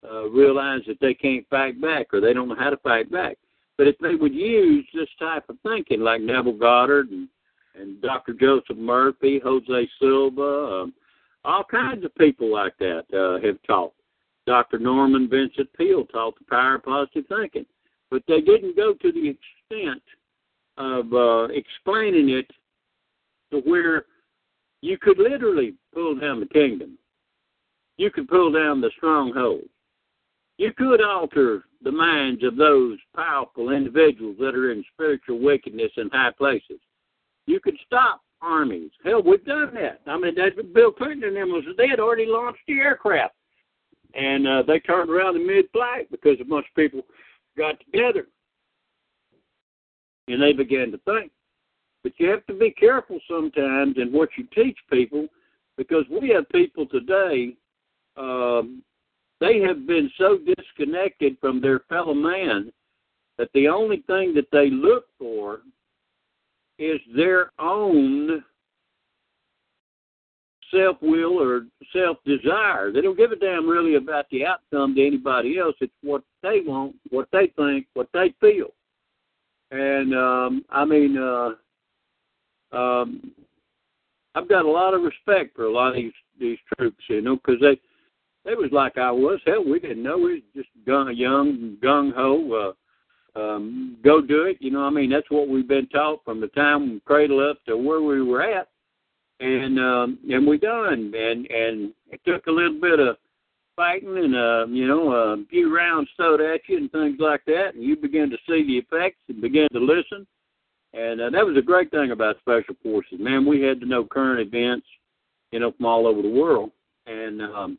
uh, 0.05 0.09
uh, 0.09 0.29
realize 0.29 0.81
that 0.87 1.01
they 1.01 1.15
can't 1.15 1.49
fight 1.49 1.81
back 1.81 2.07
or 2.13 2.21
they 2.21 2.33
don't 2.33 2.49
know 2.49 2.57
how 2.57 2.71
to 2.71 2.77
fight 2.79 3.11
back. 3.11 3.37
But 3.79 3.89
if 3.89 3.99
they 3.99 4.15
would 4.15 4.35
use 4.35 4.87
this 4.95 5.09
type 5.19 5.45
of 5.49 5.57
thinking, 5.63 6.01
like 6.01 6.21
Neville 6.21 6.59
Goddard 6.59 7.11
and, 7.11 7.29
and 7.75 8.01
Dr. 8.01 8.33
Joseph 8.33 8.77
Murphy, 8.77 9.41
Jose 9.43 9.91
Silva, 10.01 10.83
um, 10.83 10.95
all 11.45 11.65
kinds 11.65 12.05
of 12.05 12.15
people 12.15 12.53
like 12.53 12.77
that 12.79 13.05
uh, 13.13 13.45
have 13.47 13.59
taught. 13.67 13.93
Dr. 14.47 14.79
Norman 14.79 15.29
Vincent 15.29 15.69
Peale 15.77 16.07
taught 16.07 16.39
the 16.39 16.45
power 16.49 16.77
of 16.77 16.85
positive 16.85 17.25
thinking, 17.29 17.67
but 18.11 18.23
they 18.29 18.41
didn't 18.41 18.77
go 18.77 18.95
to 18.95 19.13
the 19.13 19.29
extent 19.29 20.03
of 20.79 21.13
uh, 21.13 21.45
explaining 21.53 22.31
it 22.31 22.51
to 23.51 23.59
where 23.69 24.05
you 24.83 24.99
could 24.99 25.19
literally 25.19 25.75
pull 25.95 26.15
down 26.17 26.41
the 26.41 26.47
kingdom. 26.47 26.99
You 27.97 28.11
could 28.11 28.29
pull 28.29 28.53
down 28.53 28.81
the 28.81 28.91
stronghold. 28.97 29.65
You 30.59 30.73
could 30.73 31.03
alter 31.03 31.65
the 31.83 31.93
minds 31.93 32.43
of 32.45 32.57
those 32.57 32.99
powerful 33.15 33.71
individuals 33.71 34.37
that 34.39 34.55
are 34.55 34.73
in 34.73 34.85
spiritual 34.93 35.39
wickedness 35.39 35.93
in 35.97 36.09
high 36.11 36.33
places. 36.37 36.81
You 37.47 37.61
could 37.61 37.77
stop 37.87 38.23
armies. 38.43 38.91
Hell, 39.05 39.23
we've 39.23 39.45
done 39.45 39.75
that. 39.75 40.01
I 40.07 40.19
mean, 40.19 40.35
that's 40.35 40.57
Bill 40.75 40.93
Clinton 40.93 41.25
and 41.25 41.37
them 41.37 41.51
was 41.51 41.65
they 41.77 41.89
had 41.89 42.01
already 42.01 42.27
launched 42.27 42.61
the 42.67 42.75
aircraft, 42.75 43.35
and 44.15 44.47
uh, 44.47 44.63
they 44.67 44.81
turned 44.81 45.11
around 45.11 45.37
in 45.37 45.47
mid-flight 45.47 46.11
because 46.11 46.39
a 46.41 46.45
bunch 46.45 46.67
of 46.69 46.75
people 46.75 47.03
got 47.57 47.79
together 47.81 48.27
and 50.29 50.43
they 50.43 50.53
began 50.53 50.91
to 50.93 50.99
think. 50.99 51.31
But 52.03 52.13
you 52.19 52.29
have 52.31 52.47
to 52.47 52.55
be 52.55 52.71
careful 52.71 53.19
sometimes 53.29 53.97
in 53.99 54.13
what 54.13 54.29
you 54.37 54.47
teach 54.55 54.79
people 54.91 55.27
because 55.77 56.05
we 56.11 56.29
have 56.31 56.49
people 56.51 56.87
today, 56.87 57.55
um, 58.17 58.83
they 59.41 59.61
have 59.61 59.87
been 59.87 60.11
so 60.17 60.39
disconnected 60.39 61.37
from 61.41 61.61
their 61.61 61.81
fellow 61.89 62.15
man 62.15 62.73
that 63.39 63.51
the 63.53 63.69
only 63.69 64.03
thing 64.07 64.35
that 64.35 64.51
they 64.51 64.71
look 64.71 65.07
for 65.19 65.61
is 66.79 67.01
their 67.15 67.51
own 67.59 68.43
self 70.75 70.97
will 71.01 71.41
or 71.41 71.67
self 71.93 72.19
desire. 72.25 72.93
They 72.93 73.01
don't 73.01 73.17
give 73.17 73.33
a 73.33 73.37
damn 73.37 73.69
really 73.69 73.97
about 73.97 74.27
the 74.31 74.45
outcome 74.47 74.95
to 74.95 75.07
anybody 75.07 75.59
else. 75.59 75.77
It's 75.81 75.93
what 76.03 76.23
they 76.43 76.61
want, 76.61 76.97
what 77.11 77.29
they 77.33 77.53
think, 77.57 77.87
what 77.95 78.09
they 78.13 78.35
feel. 78.41 78.69
And 79.71 80.15
um 80.15 80.65
I 80.71 80.85
mean 80.85 81.19
uh 81.19 81.51
um, 82.73 83.33
I've 84.35 84.49
got 84.49 84.65
a 84.65 84.71
lot 84.71 84.95
of 84.95 85.03
respect 85.03 85.57
for 85.57 85.65
a 85.65 85.73
lot 85.73 85.89
of 85.89 85.95
these 85.95 86.13
these 86.39 86.59
troops, 86.77 87.03
you 87.09 87.23
know, 87.23 87.37
because 87.37 87.61
they 87.61 87.81
they 88.45 88.55
was 88.55 88.71
like 88.71 88.99
I 88.99 89.11
was. 89.11 89.41
Hell, 89.47 89.65
we 89.65 89.81
didn't 89.81 90.03
know. 90.03 90.19
We 90.19 90.35
was 90.35 90.43
just 90.55 90.69
gung, 90.87 91.17
young, 91.17 91.77
gung 91.83 92.15
ho. 92.15 92.75
Uh, 93.35 93.39
um, 93.39 93.97
go 94.05 94.21
do 94.21 94.45
it. 94.45 94.59
You 94.61 94.71
know, 94.71 94.83
I 94.83 94.91
mean, 94.91 95.11
that's 95.11 95.31
what 95.31 95.49
we've 95.49 95.69
been 95.69 95.89
taught 95.89 96.25
from 96.25 96.41
the 96.41 96.49
time 96.49 96.93
we 96.93 97.01
cradle 97.01 97.49
up 97.51 97.59
to 97.67 97.77
where 97.77 98.01
we 98.01 98.23
were 98.23 98.43
at, 98.43 98.69
and 99.41 99.79
um, 99.79 100.19
and 100.29 100.47
we 100.47 100.59
done. 100.59 101.13
And 101.15 101.47
and 101.47 101.93
it 102.11 102.21
took 102.27 102.47
a 102.47 102.53
little 102.53 102.81
bit 102.81 103.01
of 103.01 103.17
fighting 103.75 104.17
and 104.17 104.35
uh, 104.35 104.67
you 104.69 104.87
know 104.87 105.13
a 105.13 105.45
few 105.49 105.75
rounds 105.75 106.09
thrown 106.17 106.41
at 106.41 106.61
you 106.69 106.79
and 106.79 106.93
things 106.93 107.17
like 107.19 107.45
that, 107.47 107.75
and 107.75 107.83
you 107.83 107.97
begin 107.97 108.31
to 108.31 108.37
see 108.49 108.65
the 108.67 108.79
effects 108.79 109.21
and 109.29 109.41
begin 109.41 109.69
to 109.73 109.79
listen 109.79 110.27
and 110.97 111.21
uh, 111.21 111.31
that 111.31 111.45
was 111.45 111.57
a 111.59 111.63
great 111.63 111.91
thing 111.91 112.11
about 112.11 112.39
Special 112.39 112.75
Forces. 112.83 113.19
Man, 113.19 113.45
we 113.45 113.61
had 113.61 113.81
to 113.81 113.87
know 113.87 114.05
current 114.05 114.41
events, 114.41 114.87
you 115.53 115.61
know, 115.61 115.73
from 115.73 115.87
all 115.87 116.07
over 116.07 116.23
the 116.23 116.29
world. 116.29 116.71
And 117.07 117.43
um, 117.43 117.79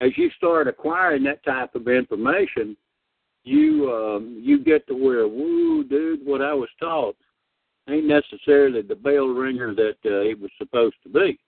as 0.00 0.10
you 0.16 0.30
start 0.36 0.68
acquiring 0.68 1.24
that 1.24 1.44
type 1.44 1.74
of 1.74 1.88
information, 1.88 2.76
you 3.44 3.92
um, 3.92 4.40
you 4.40 4.62
get 4.62 4.86
to 4.88 4.94
where, 4.94 5.26
woo, 5.26 5.84
dude, 5.84 6.24
what 6.24 6.40
I 6.42 6.54
was 6.54 6.68
taught 6.80 7.16
ain't 7.88 8.06
necessarily 8.06 8.82
the 8.82 8.96
bell 8.96 9.26
ringer 9.26 9.74
that 9.74 9.96
uh, 10.04 10.20
it 10.20 10.40
was 10.40 10.50
supposed 10.58 10.96
to 11.04 11.08
be. 11.08 11.38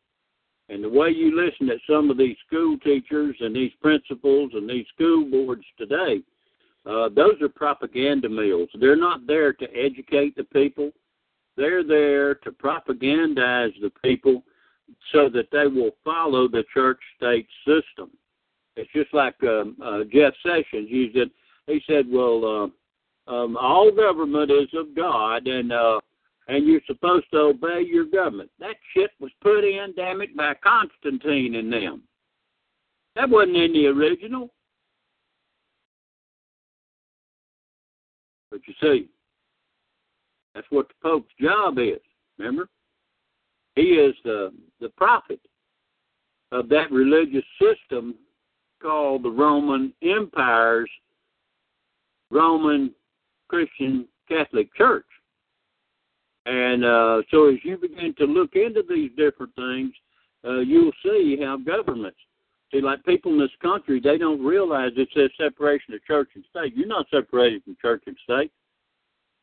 And 0.69 0.85
the 0.85 0.89
way 0.89 1.09
you 1.11 1.35
listen 1.35 1.71
at 1.71 1.79
some 1.89 2.11
of 2.11 2.19
these 2.19 2.37
school 2.47 2.77
teachers 2.79 3.37
and 3.41 3.55
these 3.55 3.73
principals 3.81 4.51
and 4.55 4.69
these 4.69 4.87
school 4.95 5.25
boards 5.25 5.65
today, 5.79 6.23
uh, 6.89 7.09
those 7.15 7.41
are 7.43 7.49
propaganda 7.49 8.29
mills. 8.29 8.71
They're 8.81 8.97
not 8.97 9.27
there 9.27 9.53
to 9.53 9.67
educate 9.77 10.37
the 10.37 10.45
people. 10.45 10.91
They're 11.57 11.85
there 11.85 12.37
to 12.37 12.51
propagandize 12.51 13.79
the 13.83 13.93
people 14.03 14.43
so 15.13 15.29
that 15.29 15.49
they 15.53 15.67
will 15.67 15.91
follow 16.03 16.49
the 16.49 16.65
church 16.73 17.01
state 17.17 17.47
system. 17.67 18.11
It's 18.77 18.91
just 18.95 19.13
like 19.13 19.35
um, 19.43 19.77
uh, 19.85 20.05
Jeff 20.11 20.33
Sessions 20.43 20.89
used 20.89 21.17
it. 21.17 21.31
He 21.67 21.83
said, 21.87 22.07
"Well, 22.09 22.73
uh, 23.29 23.33
um, 23.33 23.57
all 23.57 23.91
government 23.91 24.51
is 24.51 24.69
of 24.73 24.95
God, 24.95 25.47
and 25.47 25.73
uh, 25.73 26.01
and 26.47 26.67
you're 26.67 26.81
supposed 26.87 27.27
to 27.33 27.39
obey 27.39 27.83
your 27.83 28.05
government." 28.05 28.51
That 28.61 28.77
shit 28.95 29.11
was 29.21 29.33
put 29.43 29.65
in, 29.65 29.93
damn 29.97 30.23
it, 30.23 30.35
by 30.37 30.55
Constantine 30.63 31.57
and 31.57 31.73
them. 31.73 32.03
That 33.17 33.29
wasn't 33.29 33.57
in 33.57 33.73
the 33.73 33.89
original. 33.89 34.51
But 38.51 38.61
you 38.67 38.75
see, 38.81 39.09
that's 40.55 40.67
what 40.71 40.89
the 40.89 40.95
Pope's 41.03 41.33
job 41.41 41.79
is. 41.79 42.01
Remember, 42.39 42.69
he 43.75 43.83
is 43.83 44.15
the 44.25 44.53
the 44.81 44.89
prophet 44.91 45.41
of 46.53 46.69
that 46.69 46.91
religious 46.91 47.45
system 47.61 48.15
called 48.81 49.23
the 49.23 49.31
Roman 49.31 49.93
Empire's 50.03 50.91
Roman 52.31 52.95
Christian 53.49 54.07
Catholic 54.29 54.75
Church. 54.75 55.07
And 56.47 56.85
uh, 56.85 57.23
so, 57.31 57.49
as 57.51 57.59
you 57.63 57.77
begin 57.77 58.15
to 58.19 58.25
look 58.25 58.55
into 58.55 58.83
these 58.89 59.11
different 59.17 59.55
things, 59.55 59.93
uh, 60.47 60.61
you'll 60.61 60.93
see 61.03 61.39
how 61.43 61.59
governments 61.59 62.19
see, 62.71 62.81
like 62.81 63.05
people 63.05 63.33
in 63.33 63.39
this 63.39 63.51
country, 63.63 64.01
they 64.01 64.19
don't 64.19 64.45
realize 64.45 64.93
it's 64.97 65.17
a 65.17 65.29
separation 65.43 65.95
of 65.95 66.05
church 66.05 66.31
and 66.35 66.45
state. 66.51 66.75
You're 66.77 66.87
not 66.87 67.07
separated 67.11 67.65
from 67.65 67.77
church 67.81 68.03
and 68.07 68.17
state. 68.25 68.51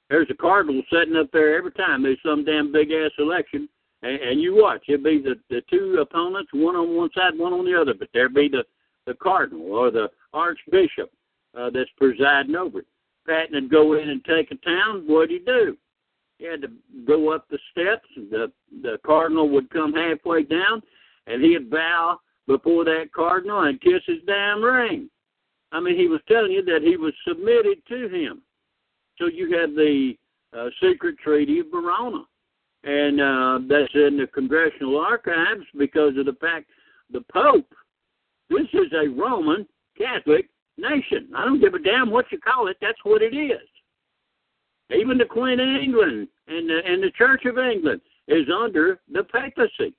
There's 0.10 0.28
a 0.30 0.36
cardinal 0.36 0.84
sitting 0.92 1.16
up 1.16 1.32
there 1.32 1.58
every 1.58 1.72
time 1.72 2.04
there's 2.04 2.20
some 2.24 2.46
damn 2.46 2.72
big 2.72 2.92
ass 2.92 3.12
election, 3.18 3.68
and, 4.04 4.22
and 4.22 4.42
you 4.42 4.56
watch. 4.56 4.84
It'll 4.88 5.04
be 5.04 5.22
the 5.22 5.36
the 5.50 5.62
two 5.70 5.98
opponents, 6.00 6.52
one 6.54 6.76
on 6.76 6.96
one 6.96 7.10
side, 7.16 7.38
one 7.38 7.54
on 7.54 7.66
the 7.66 7.80
other, 7.80 7.94
but 7.94 8.10
there'll 8.14 8.34
be 8.34 8.48
the 8.48 8.64
the 9.08 9.16
cardinal 9.16 9.72
or 9.72 9.92
the 9.92 10.10
archbishop 10.34 11.12
uh, 11.58 11.70
that's 11.72 11.90
presiding 11.98 12.56
over 12.56 12.80
it. 12.80 12.88
Patton 13.28 13.56
would 13.56 13.72
go 13.72 13.94
in 13.94 14.10
and 14.10 14.24
take 14.26 14.52
a 14.52 14.56
town. 14.56 15.06
What'd 15.08 15.32
he 15.32 15.40
do? 15.40 15.76
He 16.38 16.46
had 16.46 16.62
to 16.62 16.68
go 17.08 17.32
up 17.32 17.48
the 17.50 17.60
steps. 17.72 18.08
The 18.16 18.52
the 18.84 19.00
cardinal 19.06 19.50
would 19.50 19.70
come 19.72 19.94
halfway 19.94 20.44
down, 20.44 20.84
and 21.26 21.44
he'd 21.44 21.72
bow 21.72 22.20
before 22.48 22.84
that 22.86 23.10
cardinal 23.14 23.64
and 23.64 23.82
kiss 23.82 24.02
his 24.06 24.20
damn 24.28 24.64
ring. 24.64 25.10
I 25.72 25.80
mean, 25.80 25.98
he 25.98 26.08
was 26.08 26.22
telling 26.28 26.52
you 26.52 26.64
that 26.66 26.82
he 26.84 26.96
was 26.98 27.14
submitted 27.28 27.80
to 27.90 28.08
him. 28.08 28.42
So 29.18 29.28
you 29.28 29.58
have 29.58 29.72
the 29.72 30.14
uh, 30.58 30.70
secret 30.82 31.18
treaty 31.20 31.60
of 31.60 31.68
Verona, 31.72 32.24
and 32.84 33.20
uh, 33.20 33.60
that's 33.68 33.94
in 33.94 34.18
the 34.18 34.28
congressional 34.34 34.98
archives 35.00 35.66
because 35.78 36.18
of 36.18 36.26
the 36.26 36.38
fact 36.40 36.68
the 37.12 37.24
Pope. 37.32 37.74
This 38.50 38.68
is 38.74 38.92
a 38.94 39.10
Roman 39.10 39.68
Catholic 39.98 40.50
nation. 40.78 41.30
I 41.36 41.46
don't 41.46 41.62
give 41.62 41.74
a 41.74 41.80
damn 41.80 42.12
what 42.12 42.32
you 42.32 42.40
call 42.40 42.68
it. 42.68 42.78
That's 42.82 43.00
what 43.04 43.22
it 43.22 43.36
is. 43.36 43.68
Even 44.96 45.18
the 45.18 45.26
Queen 45.26 45.60
of 45.60 45.68
England 45.68 46.28
and 46.48 46.70
the, 46.70 46.80
and 46.86 47.02
the 47.02 47.12
Church 47.18 47.46
of 47.46 47.58
England 47.58 48.02
is 48.28 48.46
under 48.56 49.00
the 49.12 49.24
papacy. 49.24 49.96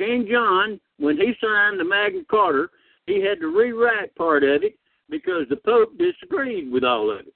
King 0.00 0.26
John, 0.30 0.80
when 0.98 1.18
he 1.18 1.34
signed 1.42 1.78
the 1.78 1.84
Magna 1.84 2.22
Carta, 2.30 2.68
he 3.06 3.20
had 3.22 3.38
to 3.40 3.48
rewrite 3.48 4.14
part 4.14 4.42
of 4.42 4.62
it 4.62 4.78
because 5.10 5.42
the 5.50 5.56
Pope 5.56 5.92
disagreed 5.98 6.72
with 6.72 6.84
all 6.84 7.10
of 7.10 7.20
it. 7.20 7.34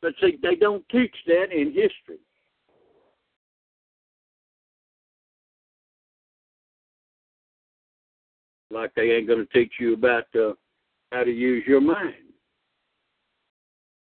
But 0.00 0.14
see, 0.22 0.38
they 0.42 0.54
don't 0.54 0.82
teach 0.88 1.14
that 1.26 1.52
in 1.52 1.66
history. 1.66 2.20
Like 8.70 8.94
they 8.94 9.10
ain't 9.10 9.26
going 9.26 9.46
to 9.46 9.52
teach 9.52 9.74
you 9.78 9.92
about 9.92 10.24
uh, 10.34 10.52
how 11.12 11.22
to 11.22 11.30
use 11.30 11.64
your 11.66 11.82
mind. 11.82 12.14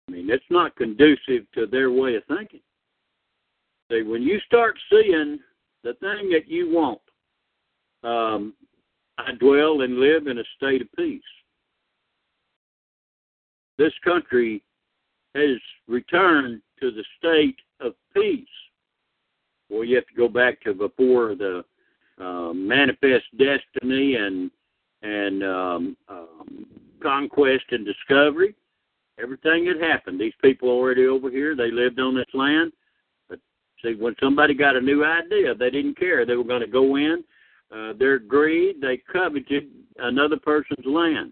I 0.07 0.13
mean, 0.13 0.31
it's 0.31 0.43
not 0.49 0.75
conducive 0.75 1.45
to 1.53 1.67
their 1.67 1.91
way 1.91 2.15
of 2.15 2.23
thinking. 2.27 2.61
See, 3.91 4.01
when 4.01 4.23
you 4.23 4.39
start 4.47 4.75
seeing 4.91 5.37
the 5.83 5.93
thing 5.93 6.31
that 6.31 6.47
you 6.47 6.71
want, 6.71 7.01
um, 8.03 8.53
I 9.17 9.33
dwell 9.39 9.81
and 9.81 9.99
live 9.99 10.27
in 10.27 10.37
a 10.39 10.43
state 10.55 10.81
of 10.81 10.87
peace. 10.97 11.21
This 13.77 13.93
country 14.03 14.63
has 15.35 15.57
returned 15.87 16.61
to 16.79 16.91
the 16.91 17.03
state 17.17 17.57
of 17.79 17.93
peace. 18.13 18.47
Well, 19.69 19.83
you 19.83 19.95
have 19.95 20.07
to 20.07 20.15
go 20.15 20.27
back 20.27 20.61
to 20.61 20.73
before 20.73 21.35
the 21.35 21.63
uh, 22.19 22.53
manifest 22.53 23.25
destiny 23.37 24.15
and 24.15 24.51
and 25.01 25.43
um, 25.43 25.97
um, 26.09 26.65
conquest 27.01 27.63
and 27.71 27.85
discovery. 27.85 28.53
Everything 29.21 29.65
had 29.65 29.81
happened. 29.81 30.19
These 30.19 30.33
people 30.41 30.69
already 30.69 31.05
over 31.05 31.29
here, 31.29 31.55
they 31.55 31.71
lived 31.71 31.99
on 31.99 32.15
this 32.15 32.25
land. 32.33 32.73
But 33.29 33.39
see, 33.81 33.95
when 33.95 34.15
somebody 34.21 34.53
got 34.53 34.75
a 34.75 34.81
new 34.81 35.05
idea, 35.05 35.55
they 35.55 35.69
didn't 35.69 35.97
care. 35.97 36.25
They 36.25 36.35
were 36.35 36.43
going 36.43 36.61
to 36.61 36.67
go 36.67 36.97
in. 36.97 37.23
Uh, 37.71 37.93
their 37.97 38.19
greed, 38.19 38.81
they 38.81 39.01
coveted 39.11 39.69
another 39.97 40.37
person's 40.37 40.85
land. 40.85 41.31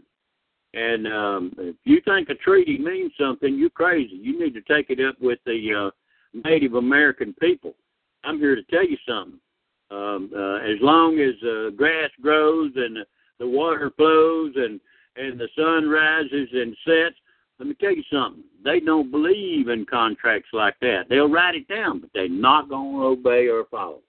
And 0.73 1.07
um, 1.07 1.53
if 1.57 1.75
you 1.85 2.01
think 2.01 2.29
a 2.29 2.35
treaty 2.35 2.77
means 2.77 3.11
something, 3.19 3.57
you're 3.57 3.69
crazy. 3.69 4.15
You 4.15 4.39
need 4.39 4.53
to 4.53 4.61
take 4.61 4.89
it 4.89 5.03
up 5.03 5.15
with 5.19 5.39
the 5.45 5.87
uh, 5.87 6.39
Native 6.45 6.75
American 6.75 7.33
people. 7.41 7.73
I'm 8.23 8.37
here 8.37 8.55
to 8.55 8.63
tell 8.63 8.87
you 8.87 8.97
something. 9.07 9.39
Um, 9.89 10.29
uh, 10.35 10.57
as 10.57 10.77
long 10.81 11.19
as 11.19 11.33
uh, 11.47 11.69
grass 11.71 12.09
grows 12.21 12.73
and 12.75 12.97
the 13.39 13.47
water 13.47 13.91
flows 13.95 14.53
and 14.55 14.79
and 15.15 15.39
the 15.39 15.47
sun 15.57 15.89
rises 15.89 16.49
and 16.53 16.75
sets, 16.85 17.15
let 17.57 17.67
me 17.67 17.75
tell 17.79 17.95
you 17.95 18.03
something. 18.11 18.43
They 18.63 18.79
don't 18.79 19.09
believe 19.09 19.69
in 19.69 19.85
contracts 19.85 20.49
like 20.53 20.75
that. 20.81 21.05
They'll 21.09 21.29
write 21.29 21.55
it 21.55 21.67
down, 21.67 22.01
but 22.01 22.11
they're 22.13 22.29
not 22.29 22.69
going 22.69 22.93
to 22.93 23.03
obey 23.03 23.47
or 23.47 23.65
follow. 23.71 24.01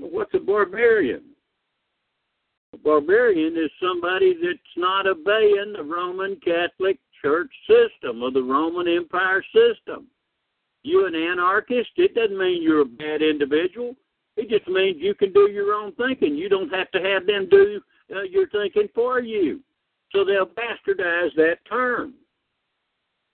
What's 0.00 0.34
a 0.34 0.38
barbarian? 0.38 1.22
A 2.72 2.78
barbarian 2.78 3.56
is 3.56 3.70
somebody 3.82 4.34
that's 4.34 4.58
not 4.76 5.06
obeying 5.06 5.74
the 5.76 5.82
Roman 5.82 6.36
Catholic 6.44 6.98
Church 7.20 7.50
system 7.66 8.22
or 8.22 8.30
the 8.30 8.42
Roman 8.42 8.88
Empire 8.88 9.44
system. 9.52 10.06
You 10.82 11.06
an 11.06 11.14
anarchist, 11.14 11.90
it 11.96 12.14
doesn't 12.14 12.38
mean 12.38 12.62
you're 12.62 12.82
a 12.82 12.86
bad 12.86 13.22
individual. 13.22 13.94
It 14.36 14.48
just 14.48 14.66
means 14.68 14.96
you 15.00 15.14
can 15.14 15.32
do 15.32 15.50
your 15.50 15.74
own 15.74 15.92
thinking. 15.92 16.36
You 16.36 16.48
don't 16.48 16.72
have 16.72 16.90
to 16.92 17.00
have 17.00 17.26
them 17.26 17.48
do 17.50 17.80
uh, 18.14 18.22
your 18.22 18.48
thinking 18.48 18.88
for 18.94 19.20
you. 19.20 19.60
So 20.12 20.24
they'll 20.24 20.46
bastardize 20.46 21.34
that 21.36 21.58
term. 21.68 22.14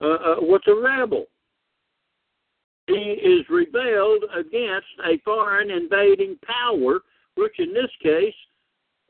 Uh, 0.00 0.08
uh, 0.08 0.36
what's 0.40 0.66
a 0.66 0.74
rebel? 0.74 1.26
He 2.86 2.94
is 2.94 3.44
rebelled 3.48 4.24
against 4.34 4.86
a 5.04 5.18
foreign 5.24 5.70
invading 5.70 6.38
power, 6.44 7.00
which 7.34 7.58
in 7.58 7.72
this 7.72 7.90
case, 8.02 8.34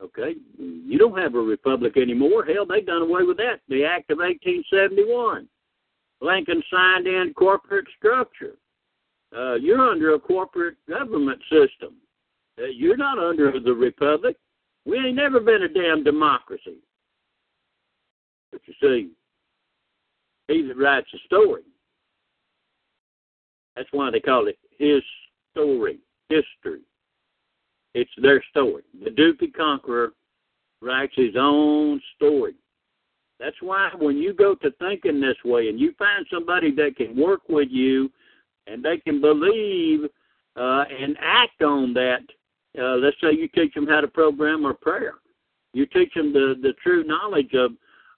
okay, 0.01 0.35
you 0.57 0.97
don't 0.97 1.17
have 1.17 1.35
a 1.35 1.39
republic 1.39 1.95
anymore. 1.95 2.43
Hell, 2.43 2.65
they've 2.65 2.85
done 2.85 3.03
away 3.03 3.23
with 3.23 3.37
that. 3.37 3.59
The 3.69 3.85
Act 3.85 4.09
of 4.09 4.17
1871. 4.17 5.47
Lincoln 6.21 6.63
signed 6.71 7.05
in 7.05 7.33
corporate 7.35 7.85
structure. 7.97 8.55
Uh, 9.35 9.55
you're 9.55 9.81
under 9.81 10.15
a 10.15 10.19
corporate 10.19 10.77
government 10.89 11.41
system. 11.43 11.95
Uh, 12.59 12.65
you're 12.65 12.97
not 12.97 13.19
under 13.19 13.59
the 13.59 13.73
republic. 13.73 14.37
We 14.85 14.97
ain't 14.97 15.15
never 15.15 15.39
been 15.39 15.63
a 15.63 15.67
damn 15.67 16.03
democracy. 16.03 16.77
But 18.51 18.61
you 18.65 18.73
see, 18.81 19.11
he 20.47 20.61
that 20.63 20.77
writes 20.77 21.09
a 21.13 21.19
story 21.27 21.63
that's 23.77 23.89
why 23.91 24.09
they 24.09 24.19
call 24.19 24.47
it 24.47 24.57
his 24.79 25.03
story, 25.51 25.99
history. 26.29 26.81
It's 27.93 28.11
their 28.21 28.43
story. 28.49 28.83
The 29.03 29.11
Dupy 29.11 29.47
Conqueror 29.47 30.13
writes 30.81 31.13
his 31.15 31.35
own 31.37 32.01
story. 32.15 32.55
That's 33.39 33.55
why 33.61 33.91
when 33.99 34.17
you 34.17 34.33
go 34.33 34.55
to 34.55 34.71
thinking 34.79 35.21
this 35.21 35.37
way 35.45 35.69
and 35.69 35.79
you 35.79 35.93
find 35.99 36.25
somebody 36.33 36.71
that 36.75 36.95
can 36.97 37.15
work 37.15 37.41
with 37.47 37.67
you 37.69 38.11
and 38.65 38.83
they 38.83 38.97
can 38.97 39.21
believe 39.21 40.05
uh, 40.55 40.85
and 40.89 41.15
act 41.21 41.61
on 41.61 41.93
that, 41.93 42.23
uh, 42.79 42.95
let's 42.95 43.17
say 43.21 43.31
you 43.31 43.47
teach 43.47 43.75
them 43.75 43.87
how 43.87 44.01
to 44.01 44.07
program 44.07 44.65
or 44.65 44.73
prayer. 44.73 45.15
You 45.73 45.85
teach 45.85 46.13
them 46.15 46.33
the, 46.33 46.55
the 46.61 46.73
true 46.81 47.03
knowledge 47.03 47.53
of 47.53 47.71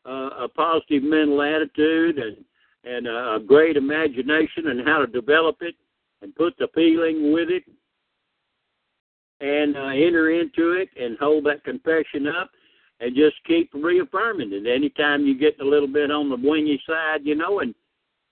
uh, 0.05 0.43
a 0.43 0.47
positive 0.47 1.03
mental 1.03 1.41
attitude 1.41 2.17
and, 2.17 2.37
and 2.83 3.07
a 3.07 3.39
great 3.45 3.77
imagination 3.77 4.67
and 4.67 4.87
how 4.87 4.99
to 4.99 5.07
develop 5.07 5.57
it 5.61 5.75
and 6.21 6.35
put 6.35 6.57
the 6.57 6.67
feeling 6.73 7.33
with 7.33 7.49
it 7.49 7.63
and 9.41 9.75
uh, 9.77 9.87
enter 9.87 10.31
into 10.31 10.71
it 10.73 10.89
and 10.99 11.17
hold 11.17 11.45
that 11.45 11.63
confession 11.63 12.27
up 12.27 12.51
and 12.99 13.15
just 13.15 13.35
keep 13.45 13.69
reaffirming 13.73 14.51
it. 14.51 14.67
Anytime 14.67 15.25
you 15.25 15.37
get 15.37 15.59
a 15.61 15.65
little 15.65 15.87
bit 15.87 16.11
on 16.11 16.29
the 16.29 16.35
wingy 16.35 16.81
side, 16.85 17.21
you 17.23 17.35
know, 17.35 17.59
and 17.59 17.73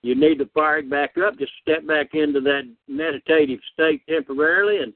you 0.01 0.15
need 0.15 0.37
to 0.39 0.45
fire 0.53 0.79
it 0.79 0.89
back 0.89 1.17
up, 1.17 1.37
just 1.39 1.51
step 1.61 1.85
back 1.87 2.13
into 2.13 2.41
that 2.41 2.63
meditative 2.87 3.59
state 3.73 4.01
temporarily 4.07 4.81
and 4.81 4.93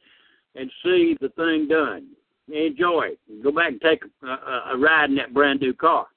and 0.55 0.69
see 0.83 1.15
the 1.21 1.29
thing 1.29 1.67
done. 1.69 2.07
Enjoy 2.53 3.11
it. 3.11 3.43
Go 3.43 3.51
back 3.51 3.71
and 3.71 3.81
take 3.81 4.03
a, 4.23 4.27
a, 4.27 4.63
a 4.73 4.77
ride 4.77 5.09
in 5.09 5.15
that 5.15 5.33
brand 5.33 5.61
new 5.61 5.73
car. 5.73 6.07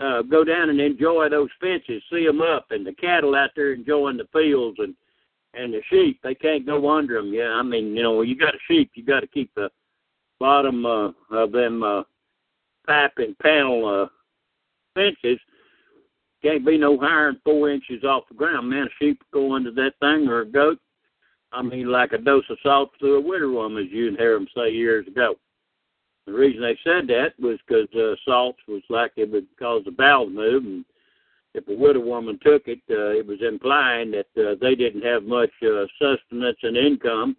Uh, 0.00 0.22
go 0.22 0.42
down 0.42 0.70
and 0.70 0.80
enjoy 0.80 1.28
those 1.28 1.50
fences, 1.60 2.02
see 2.10 2.26
them 2.26 2.40
up, 2.40 2.66
and 2.70 2.84
the 2.84 2.92
cattle 2.94 3.36
out 3.36 3.50
there 3.54 3.72
enjoying 3.72 4.16
the 4.16 4.26
fields 4.32 4.76
and 4.80 4.94
and 5.56 5.72
the 5.72 5.80
sheep. 5.88 6.18
They 6.22 6.34
can't 6.34 6.66
go 6.66 6.90
under 6.90 7.14
them. 7.14 7.32
Yeah, 7.32 7.50
I 7.50 7.62
mean, 7.62 7.94
you 7.94 8.02
know, 8.02 8.22
you 8.22 8.36
got 8.36 8.54
a 8.54 8.58
sheep, 8.66 8.90
you 8.94 9.04
got 9.04 9.20
to 9.20 9.28
keep 9.28 9.54
the 9.54 9.70
bottom 10.40 10.84
uh, 10.84 11.12
of 11.30 11.52
them 11.52 11.82
uh, 11.82 12.02
pipe 12.86 13.12
and 13.18 13.38
panel 13.38 14.02
uh, 14.02 14.08
fences. 14.94 15.38
Can't 16.42 16.66
be 16.66 16.76
no 16.76 16.98
higher 16.98 17.32
than 17.32 17.40
four 17.44 17.70
inches 17.70 18.04
off 18.04 18.24
the 18.28 18.34
ground. 18.34 18.68
Man, 18.68 18.88
a 18.88 18.90
sheep 18.98 19.22
go 19.32 19.54
under 19.54 19.70
that 19.72 19.92
thing 20.00 20.28
or 20.28 20.40
a 20.40 20.46
goat. 20.46 20.78
I 21.52 21.62
mean, 21.62 21.86
like 21.86 22.12
a 22.12 22.18
dose 22.18 22.44
of 22.50 22.58
salt 22.62 22.90
through 22.98 23.18
a 23.18 23.20
witter 23.20 23.50
worm, 23.50 23.78
as 23.78 23.86
you 23.90 24.08
and 24.08 24.18
hear 24.18 24.38
say 24.56 24.70
years 24.70 25.06
ago. 25.06 25.36
The 26.26 26.32
reason 26.32 26.62
they 26.62 26.78
said 26.82 27.06
that 27.08 27.34
was 27.38 27.58
because 27.66 27.88
uh, 27.94 28.16
salt 28.24 28.56
was 28.66 28.82
like 28.88 29.12
it 29.16 29.30
would 29.30 29.46
cause 29.58 29.82
the 29.84 29.90
bowel 29.90 30.26
to 30.26 30.30
move, 30.30 30.64
and 30.64 30.84
if 31.54 31.68
a 31.68 31.74
widow 31.74 32.00
woman 32.00 32.38
took 32.42 32.66
it, 32.66 32.80
uh, 32.90 33.10
it 33.10 33.26
was 33.26 33.38
implying 33.40 34.10
that 34.10 34.26
uh, 34.36 34.54
they 34.60 34.74
didn't 34.74 35.02
have 35.02 35.22
much 35.24 35.50
uh, 35.62 35.84
sustenance 35.98 36.58
and 36.62 36.76
income. 36.76 37.36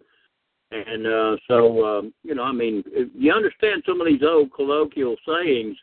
And 0.72 1.06
uh, 1.06 1.36
so, 1.46 1.84
um, 1.84 2.14
you 2.24 2.34
know, 2.34 2.42
I 2.42 2.52
mean, 2.52 2.82
you 3.14 3.32
understand 3.32 3.84
some 3.86 4.00
of 4.00 4.06
these 4.06 4.22
old 4.22 4.52
colloquial 4.52 5.16
sayings 5.26 5.76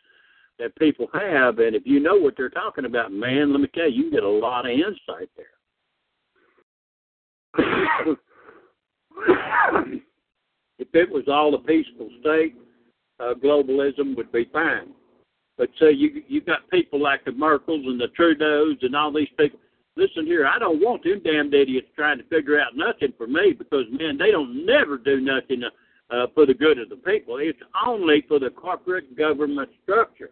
that 0.58 0.76
people 0.76 1.06
have, 1.14 1.58
and 1.58 1.74
if 1.74 1.86
you 1.86 2.00
know 2.00 2.16
what 2.16 2.34
they're 2.36 2.50
talking 2.50 2.84
about, 2.84 3.12
man, 3.12 3.52
let 3.52 3.60
me 3.60 3.68
tell 3.74 3.90
you, 3.90 4.04
you 4.04 4.10
get 4.10 4.22
a 4.22 4.28
lot 4.28 4.66
of 4.66 4.72
insight 4.72 5.30
there. 5.36 5.46
if 10.78 10.88
it 10.92 11.10
was 11.10 11.24
all 11.28 11.54
a 11.54 11.58
peaceful 11.58 12.10
state, 12.20 12.56
uh, 13.20 13.34
globalism 13.34 14.16
would 14.16 14.32
be 14.32 14.48
fine. 14.52 14.92
But 15.56 15.70
say 15.80 15.92
you 15.92 16.22
you 16.26 16.40
got 16.40 16.68
people 16.70 17.00
like 17.00 17.24
the 17.24 17.30
Merkels 17.30 17.86
and 17.86 18.00
the 18.00 18.08
Trudeaus 18.18 18.82
and 18.82 18.96
all 18.96 19.12
these 19.12 19.28
people. 19.38 19.60
Listen 19.96 20.26
here, 20.26 20.44
I 20.44 20.58
don't 20.58 20.80
want 20.80 21.04
them 21.04 21.20
damned 21.24 21.54
idiots 21.54 21.86
trying 21.94 22.18
to 22.18 22.24
figure 22.24 22.58
out 22.58 22.76
nothing 22.76 23.12
for 23.16 23.28
me 23.28 23.52
because 23.56 23.84
man, 23.92 24.18
they 24.18 24.32
don't 24.32 24.66
never 24.66 24.98
do 24.98 25.20
nothing 25.20 25.62
uh, 26.10 26.26
for 26.34 26.46
the 26.46 26.54
good 26.54 26.80
of 26.80 26.88
the 26.88 26.96
people. 26.96 27.38
It's 27.38 27.58
only 27.86 28.24
for 28.26 28.40
the 28.40 28.50
corporate 28.50 29.16
government 29.16 29.70
structure. 29.84 30.30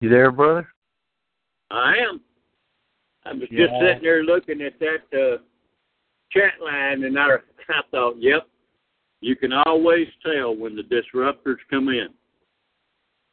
You 0.00 0.08
there, 0.08 0.32
brother? 0.32 0.68
I 1.70 1.96
am. 1.98 2.20
I 3.24 3.34
was 3.34 3.50
Yeah. 3.50 3.66
just 3.66 3.80
sitting 3.80 4.02
there 4.02 4.24
looking 4.24 4.62
at 4.62 4.78
that 4.78 5.12
uh, 5.12 5.38
chat 6.30 6.60
line, 6.60 7.04
and 7.04 7.18
I, 7.18 7.36
I 7.68 7.82
thought, 7.90 8.16
yep, 8.18 8.48
you 9.20 9.36
can 9.36 9.52
always 9.52 10.08
tell 10.24 10.56
when 10.56 10.74
the 10.74 10.82
disruptors 10.82 11.58
come 11.68 11.88
in. 11.90 12.08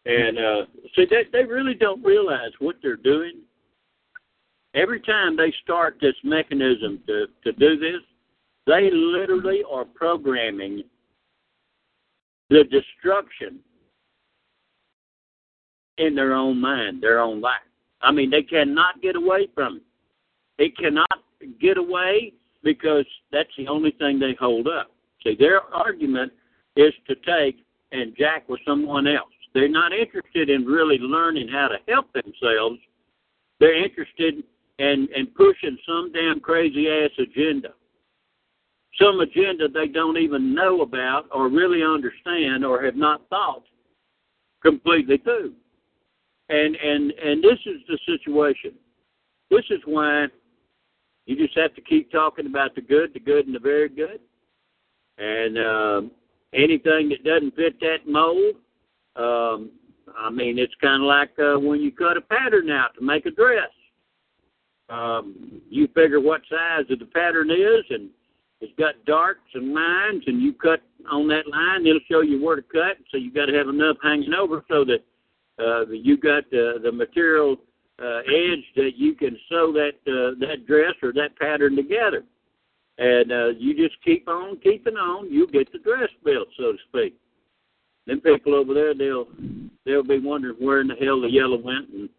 And 0.06 0.38
uh, 0.38 0.66
see, 0.96 1.06
they, 1.10 1.26
they 1.32 1.44
really 1.44 1.74
don't 1.74 2.04
realize 2.04 2.52
what 2.60 2.78
they're 2.82 2.96
doing. 2.96 3.42
Every 4.74 5.02
time 5.02 5.36
they 5.36 5.54
start 5.64 5.98
this 6.00 6.16
mechanism 6.24 7.02
to, 7.08 7.28
to 7.44 7.52
do 7.54 7.78
this, 7.78 8.02
they 8.66 8.90
literally 8.92 9.64
are 9.70 9.86
programming 9.86 10.84
the 12.50 12.64
destruction 12.66 13.60
in 15.98 16.16
their 16.16 16.34
own 16.34 16.60
mind, 16.60 17.02
their 17.02 17.20
own 17.20 17.42
life. 17.42 17.56
I 18.02 18.12
mean, 18.12 18.30
they 18.30 18.44
cannot 18.44 19.02
get 19.02 19.16
away 19.16 19.48
from 19.54 19.78
it. 19.78 19.84
They 20.58 20.70
cannot 20.70 21.24
get 21.60 21.78
away 21.78 22.34
because 22.64 23.06
that's 23.32 23.50
the 23.58 23.68
only 23.68 23.92
thing 23.92 24.20
they 24.20 24.36
hold 24.40 24.68
up. 24.68 24.92
See, 25.24 25.36
their 25.38 25.62
argument 25.74 26.32
is 26.76 26.94
to 27.08 27.16
take 27.16 27.64
and 27.92 28.16
jack 28.18 28.48
with 28.50 28.60
someone 28.66 29.08
else. 29.08 29.32
They're 29.54 29.70
not 29.70 29.94
interested 29.94 30.50
in 30.50 30.66
really 30.66 30.98
learning 31.00 31.48
how 31.48 31.70
to 31.70 31.78
help 31.92 32.12
themselves. 32.14 32.80
They're 33.60 33.84
interested 33.84 34.44
in, 34.78 35.08
in 35.16 35.28
pushing 35.36 35.78
some 35.88 36.12
damn 36.14 36.40
crazy 36.40 36.88
ass 36.90 37.12
agenda. 37.18 37.70
Some 39.02 39.20
agenda 39.20 39.68
they 39.68 39.88
don't 39.88 40.18
even 40.18 40.54
know 40.54 40.82
about 40.82 41.26
or 41.32 41.50
really 41.50 41.84
understand 41.84 42.66
or 42.66 42.84
have 42.84 42.96
not 42.96 43.22
thought 43.30 43.64
completely 44.62 45.18
through. 45.18 45.54
And 46.50 46.76
and 46.76 47.12
and 47.12 47.44
this 47.44 47.60
is 47.66 47.82
the 47.88 48.00
situation. 48.06 48.74
This 49.50 49.66
is 49.70 49.80
why 49.86 50.28
you 51.26 51.36
just 51.36 51.58
have 51.58 51.74
to 51.76 51.82
keep 51.82 52.12
talking 52.12 52.46
about 52.46 52.74
the 52.76 52.82
good, 52.82 53.14
the 53.14 53.20
good, 53.20 53.46
and 53.48 53.56
the 53.56 53.60
very 53.60 53.90
good. 53.90 54.20
And 55.18 55.58
um, 55.58 56.12
anything 56.54 57.10
that 57.10 57.24
doesn't 57.24 57.56
fit 57.56 57.80
that 57.82 58.08
mold, 58.08 58.56
um, 59.16 59.72
I 60.18 60.30
mean, 60.30 60.58
it's 60.58 60.74
kind 60.82 61.04
of 61.04 61.08
like 61.08 61.32
uh, 61.38 61.60
when 61.60 61.82
you 61.82 61.92
cut 61.92 62.18
a 62.18 62.22
pattern 62.22 62.72
out 62.72 62.96
to 62.98 63.04
make 63.04 63.26
a 63.26 63.32
dress. 63.32 63.70
Um, 64.90 65.62
you 65.70 65.88
figure 65.88 66.22
what 66.22 66.42
size 66.50 66.86
of 66.90 67.00
the 67.00 67.06
pattern 67.06 67.52
is, 67.52 67.84
and 67.90 68.10
it's 68.62 68.72
got 68.80 69.04
darts 69.06 69.42
and 69.54 69.74
lines, 69.74 70.24
and 70.28 70.42
you 70.42 70.54
cut 70.54 70.82
on 71.12 71.28
that 71.28 71.48
line. 71.48 71.86
It'll 71.86 72.00
show 72.10 72.22
you 72.22 72.42
where 72.42 72.56
to 72.56 72.62
cut. 72.62 72.98
So 73.12 73.18
you 73.18 73.32
got 73.34 73.48
to 73.48 73.54
have 73.54 73.68
enough 73.68 73.98
hanging 74.02 74.34
over 74.34 74.64
so 74.70 74.86
that 74.86 75.00
uh, 75.60 75.88
you 75.88 76.18
got 76.18 76.50
the 76.52 76.80
the 76.84 76.92
material 76.92 77.58
uh, 78.02 78.20
edge 78.20 78.64
that 78.76 78.92
you 78.96 79.16
can 79.16 79.38
sew 79.50 79.72
that 79.74 79.94
uh, 80.08 80.38
that 80.40 80.68
dress 80.68 80.94
or 81.02 81.12
that 81.14 81.38
pattern 81.38 81.76
together, 81.76 82.24
and 82.98 83.32
uh, 83.32 83.48
you 83.58 83.76
just 83.76 84.02
keep 84.04 84.28
on 84.28 84.58
keeping 84.60 84.96
on. 84.96 85.32
You'll 85.32 85.48
get 85.48 85.72
the 85.72 85.80
dress 85.80 86.10
built, 86.24 86.48
so 86.58 86.74
to 86.74 86.78
speak. 86.90 87.16
Them 88.06 88.22
people 88.22 88.56
over 88.56 88.74
there, 88.74 88.94
they'll 88.94 89.28
they'll 89.86 90.04
be 90.04 90.20
wondering 90.20 90.56
where 90.60 90.82
in 90.82 90.88
the 90.88 90.96
hell 90.96 91.22
the 91.22 91.30
yellow 91.30 91.58
went, 91.58 91.90
and 91.90 92.10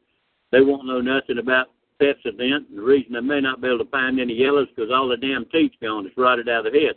they 0.51 0.61
won't 0.61 0.87
know 0.87 1.01
nothing 1.01 1.38
about 1.38 1.68
Pepsodent. 2.01 2.66
And 2.68 2.79
the 2.79 2.83
reason 2.83 3.12
they 3.12 3.20
may 3.20 3.40
not 3.40 3.61
be 3.61 3.68
able 3.68 3.85
to 3.85 3.90
find 3.90 4.20
any 4.20 4.35
yellows 4.35 4.68
because 4.74 4.90
all 4.92 5.09
the 5.09 5.16
damn 5.16 5.46
teeth's 5.46 5.77
gone. 5.81 6.07
It's 6.07 6.16
rotted 6.16 6.48
out 6.48 6.66
of 6.66 6.72
the 6.72 6.79
head. 6.79 6.96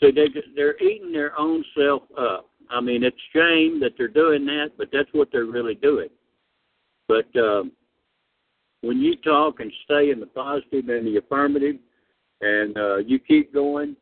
So 0.00 0.10
they 0.14 0.28
they're 0.54 0.80
eating 0.82 1.12
their 1.12 1.38
own 1.38 1.64
self 1.76 2.02
up. 2.18 2.50
I 2.70 2.80
mean, 2.80 3.02
it's 3.02 3.16
shame 3.32 3.80
that 3.80 3.92
they're 3.96 4.08
doing 4.08 4.44
that, 4.46 4.72
but 4.76 4.88
that's 4.92 5.08
what 5.12 5.28
they're 5.32 5.44
really 5.44 5.74
doing. 5.74 6.08
But 7.08 7.26
um, 7.36 7.72
when 8.80 8.98
you 8.98 9.16
talk 9.16 9.60
and 9.60 9.72
stay 9.84 10.10
in 10.10 10.20
the 10.20 10.26
positive 10.26 10.88
and 10.88 11.06
the 11.06 11.18
affirmative, 11.18 11.76
and 12.40 12.76
uh, 12.76 12.96
you 12.98 13.18
keep 13.18 13.52
going, 13.54 13.96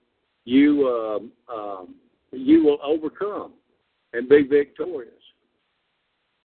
you 0.45 0.89
um, 0.89 1.33
um, 1.55 1.95
you 2.33 2.65
will 2.65 2.79
overcome 2.83 3.53
and 4.13 4.29
be 4.29 4.43
victorious. 4.43 5.13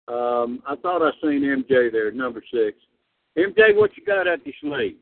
Um, 0.08 0.62
I 0.66 0.76
thought 0.76 1.02
I 1.02 1.10
seen 1.22 1.42
MJ 1.42 1.90
there, 1.90 2.10
number 2.10 2.42
six. 2.52 2.76
MJ, 3.38 3.74
what 3.76 3.96
you 3.96 4.04
got 4.04 4.28
up 4.28 4.40
your 4.44 4.54
sleeve? 4.60 4.96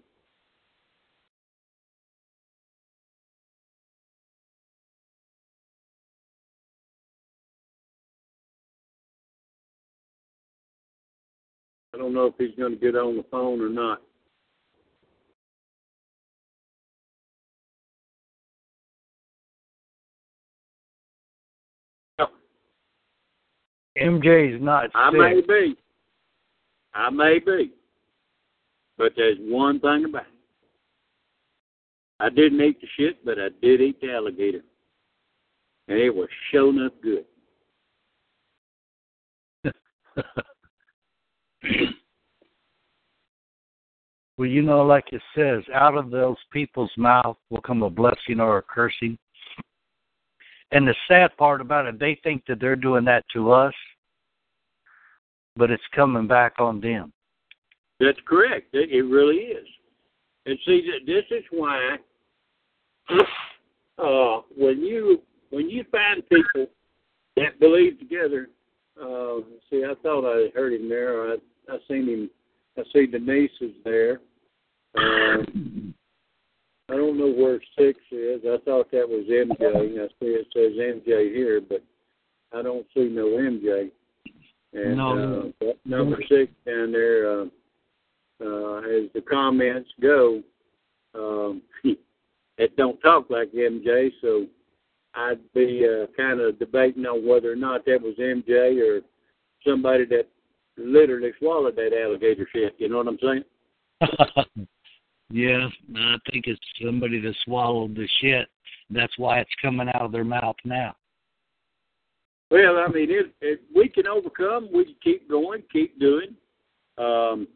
Don't 12.02 12.14
know 12.14 12.26
if 12.26 12.34
he's 12.36 12.56
going 12.58 12.72
to 12.72 12.78
get 12.78 12.96
on 12.96 13.16
the 13.16 13.24
phone 13.30 13.60
or 13.60 13.68
not. 13.68 14.02
MJ 23.98 24.56
is 24.56 24.62
not 24.62 24.90
I 24.94 25.10
may 25.10 25.42
be. 25.42 25.76
I 26.94 27.10
may 27.10 27.38
be. 27.38 27.72
But 28.96 29.12
there's 29.16 29.36
one 29.38 29.78
thing 29.80 30.06
about 30.06 30.22
it. 30.22 30.28
I 32.18 32.30
didn't 32.30 32.62
eat 32.62 32.80
the 32.80 32.88
shit, 32.96 33.22
but 33.24 33.38
I 33.38 33.50
did 33.60 33.80
eat 33.80 34.00
the 34.00 34.12
alligator. 34.12 34.62
And 35.88 35.98
it 35.98 36.10
was 36.10 36.28
showing 36.50 36.80
up 36.80 36.94
good. 37.02 37.26
well, 44.38 44.48
you 44.48 44.62
know, 44.62 44.84
like 44.84 45.12
it 45.12 45.22
says, 45.36 45.62
out 45.74 45.96
of 45.96 46.10
those 46.10 46.36
people's 46.52 46.92
mouth 46.96 47.36
will 47.50 47.60
come 47.60 47.82
a 47.82 47.90
blessing 47.90 48.40
or 48.40 48.58
a 48.58 48.62
cursing. 48.62 49.18
And 50.72 50.88
the 50.88 50.94
sad 51.06 51.36
part 51.36 51.60
about 51.60 51.86
it, 51.86 51.98
they 51.98 52.18
think 52.22 52.44
that 52.48 52.58
they're 52.58 52.76
doing 52.76 53.04
that 53.04 53.24
to 53.34 53.52
us, 53.52 53.74
but 55.54 55.70
it's 55.70 55.82
coming 55.94 56.26
back 56.26 56.54
on 56.58 56.80
them. 56.80 57.12
That's 58.00 58.18
correct. 58.26 58.68
It, 58.72 59.04
really 59.04 59.36
is. 59.36 59.66
And 60.46 60.58
see, 60.66 60.80
th- 60.80 61.06
this 61.06 61.24
is 61.30 61.44
why 61.50 61.98
uh, 63.98 64.40
when 64.56 64.80
you 64.80 65.20
when 65.50 65.68
you 65.68 65.84
find 65.92 66.22
people 66.28 66.66
that 67.36 67.60
believe 67.60 67.98
together. 67.98 68.48
Uh, 69.00 69.38
see, 69.70 69.84
I 69.84 69.94
thought 70.02 70.26
I 70.26 70.50
heard 70.54 70.72
him 70.72 70.88
there. 70.88 71.32
I 71.32 71.36
I 71.68 71.78
seen 71.88 72.08
him. 72.08 72.30
I 72.78 72.82
see 72.92 73.06
Denise 73.06 73.50
is 73.60 73.72
there. 73.84 74.20
Um, 74.96 75.94
I 76.88 76.96
don't 76.96 77.18
know 77.18 77.30
where 77.30 77.60
six 77.78 77.98
is. 78.10 78.42
I 78.44 78.58
thought 78.64 78.90
that 78.90 79.08
was 79.08 79.26
MJ. 79.30 80.02
I 80.02 80.08
see 80.20 80.26
it 80.26 80.46
says 80.52 80.72
MJ 80.76 81.34
here, 81.34 81.60
but 81.60 81.82
I 82.52 82.62
don't 82.62 82.86
see 82.94 83.08
no 83.08 83.26
MJ. 83.28 83.90
And 84.74 84.96
No. 84.96 85.52
uh, 85.60 85.72
number 85.84 86.18
six 86.28 86.52
down 86.66 86.92
there, 86.92 87.30
uh, 87.30 87.44
uh, 88.42 88.78
as 88.80 89.10
the 89.14 89.22
comments 89.28 89.90
go, 90.00 90.42
um, 91.14 91.62
it 92.58 92.76
don't 92.76 93.00
talk 93.00 93.30
like 93.30 93.52
MJ, 93.52 94.10
so 94.20 94.46
I'd 95.14 95.40
be 95.54 95.86
uh, 95.86 96.06
kind 96.16 96.40
of 96.40 96.58
debating 96.58 97.06
on 97.06 97.26
whether 97.26 97.52
or 97.52 97.56
not 97.56 97.84
that 97.84 98.00
was 98.00 98.16
MJ 98.16 98.80
or 98.80 99.02
somebody 99.66 100.04
that 100.06 100.26
literally 100.76 101.32
swallowed 101.38 101.76
that 101.76 101.92
alligator 101.92 102.48
shit. 102.52 102.74
You 102.78 102.88
know 102.88 102.98
what 102.98 103.08
I'm 103.08 103.18
saying? 103.22 103.44
yeah, 105.30 105.68
I 105.96 106.16
think 106.30 106.46
it's 106.46 106.60
somebody 106.82 107.20
that 107.20 107.34
swallowed 107.44 107.94
the 107.94 108.08
shit. 108.20 108.48
That's 108.90 109.16
why 109.18 109.40
it's 109.40 109.50
coming 109.60 109.88
out 109.88 110.02
of 110.02 110.12
their 110.12 110.24
mouth 110.24 110.56
now. 110.64 110.94
Well, 112.50 112.76
I 112.76 112.88
mean, 112.88 113.10
it, 113.10 113.32
it, 113.40 113.62
we 113.74 113.88
can 113.88 114.06
overcome. 114.06 114.68
We 114.72 114.84
can 114.84 114.96
keep 115.02 115.30
going, 115.30 115.62
keep 115.72 115.98
doing. 115.98 116.36
Um, 116.98 117.48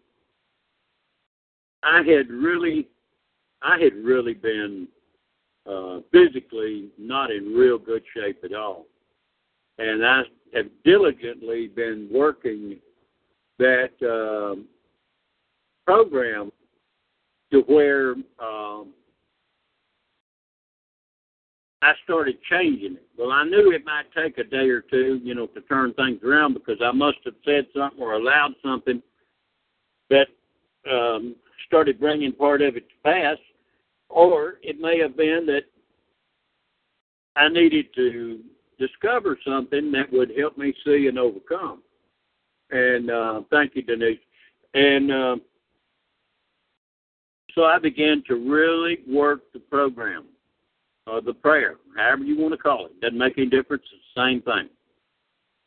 I 1.82 1.98
had 1.98 2.30
really, 2.30 2.88
I 3.60 3.78
had 3.78 3.92
really 3.94 4.32
been 4.32 4.88
uh, 5.70 5.98
physically 6.10 6.88
not 6.98 7.30
in 7.30 7.52
real 7.54 7.78
good 7.78 8.02
shape 8.14 8.38
at 8.42 8.54
all, 8.54 8.86
and 9.78 10.04
I 10.04 10.22
have 10.54 10.66
diligently 10.82 11.68
been 11.68 12.08
working 12.10 12.78
that 13.58 13.90
um, 14.02 14.66
program 15.86 16.50
to 17.52 17.60
where 17.62 18.12
um, 18.40 18.92
I 21.82 21.92
started 22.04 22.38
changing 22.50 22.94
it. 22.94 23.06
Well, 23.16 23.30
I 23.30 23.44
knew 23.44 23.72
it 23.72 23.84
might 23.84 24.12
take 24.16 24.38
a 24.38 24.44
day 24.44 24.68
or 24.68 24.80
two, 24.80 25.20
you 25.22 25.34
know, 25.34 25.46
to 25.48 25.60
turn 25.62 25.94
things 25.94 26.20
around 26.24 26.54
because 26.54 26.78
I 26.82 26.92
must 26.92 27.18
have 27.24 27.34
said 27.44 27.66
something 27.76 28.00
or 28.00 28.14
allowed 28.14 28.52
something 28.62 29.02
that 30.10 30.26
um, 30.90 31.36
started 31.66 32.00
bringing 32.00 32.32
part 32.32 32.62
of 32.62 32.76
it 32.76 32.88
to 32.88 32.94
pass, 33.04 33.38
or 34.08 34.54
it 34.62 34.80
may 34.80 34.98
have 34.98 35.16
been 35.16 35.46
that 35.46 35.64
I 37.36 37.48
needed 37.48 37.86
to 37.94 38.40
discover 38.78 39.38
something 39.46 39.92
that 39.92 40.12
would 40.12 40.32
help 40.36 40.56
me 40.56 40.74
see 40.84 41.06
and 41.06 41.18
overcome. 41.18 41.82
And 42.70 43.10
uh, 43.10 43.42
thank 43.50 43.76
you, 43.76 43.82
Denise. 43.82 44.18
And 44.74 45.12
uh, 45.12 45.36
so 47.54 47.64
I 47.64 47.78
began 47.78 48.22
to 48.28 48.34
really 48.34 48.98
work 49.08 49.40
the 49.52 49.60
program, 49.60 50.26
uh, 51.06 51.20
the 51.20 51.32
prayer, 51.32 51.76
however 51.96 52.24
you 52.24 52.38
want 52.38 52.52
to 52.52 52.58
call 52.58 52.86
it. 52.86 53.00
Doesn't 53.00 53.18
make 53.18 53.38
any 53.38 53.46
difference. 53.46 53.84
It's 53.92 54.02
the 54.14 54.22
same 54.22 54.42
thing. 54.42 54.68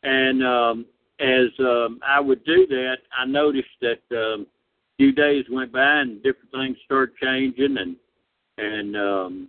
And 0.02 0.44
um, 0.44 0.86
as 1.18 1.48
um, 1.58 2.00
I 2.06 2.20
would 2.20 2.44
do 2.44 2.66
that, 2.68 2.98
I 3.16 3.26
noticed 3.26 3.68
that 3.82 4.00
um, 4.12 4.42
a 4.42 4.96
few 4.96 5.12
days 5.12 5.44
went 5.50 5.72
by 5.72 6.00
and 6.00 6.22
different 6.22 6.50
things 6.52 6.76
started 6.84 7.16
changing, 7.22 7.76
and 7.76 7.96
and 8.56 8.96
um, 8.96 9.48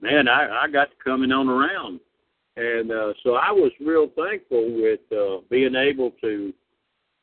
man, 0.00 0.28
I, 0.28 0.62
I 0.62 0.68
got 0.68 0.88
coming 1.02 1.32
on 1.32 1.48
around, 1.48 2.00
and 2.56 2.90
uh, 2.90 3.12
so 3.22 3.34
I 3.34 3.50
was 3.50 3.72
real 3.80 4.08
thankful 4.16 4.72
with 4.74 5.00
uh, 5.12 5.42
being 5.50 5.74
able 5.74 6.12
to 6.22 6.52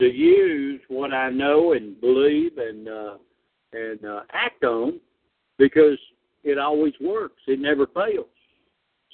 to 0.01 0.07
use 0.07 0.81
what 0.87 1.13
I 1.13 1.29
know 1.29 1.73
and 1.73 1.99
believe 2.01 2.57
and 2.57 2.89
uh, 2.89 3.17
and 3.71 4.03
uh, 4.03 4.21
act 4.33 4.63
on 4.63 4.99
because 5.59 5.97
it 6.43 6.57
always 6.57 6.93
works. 6.99 7.41
It 7.47 7.59
never 7.59 7.85
fails. 7.85 8.25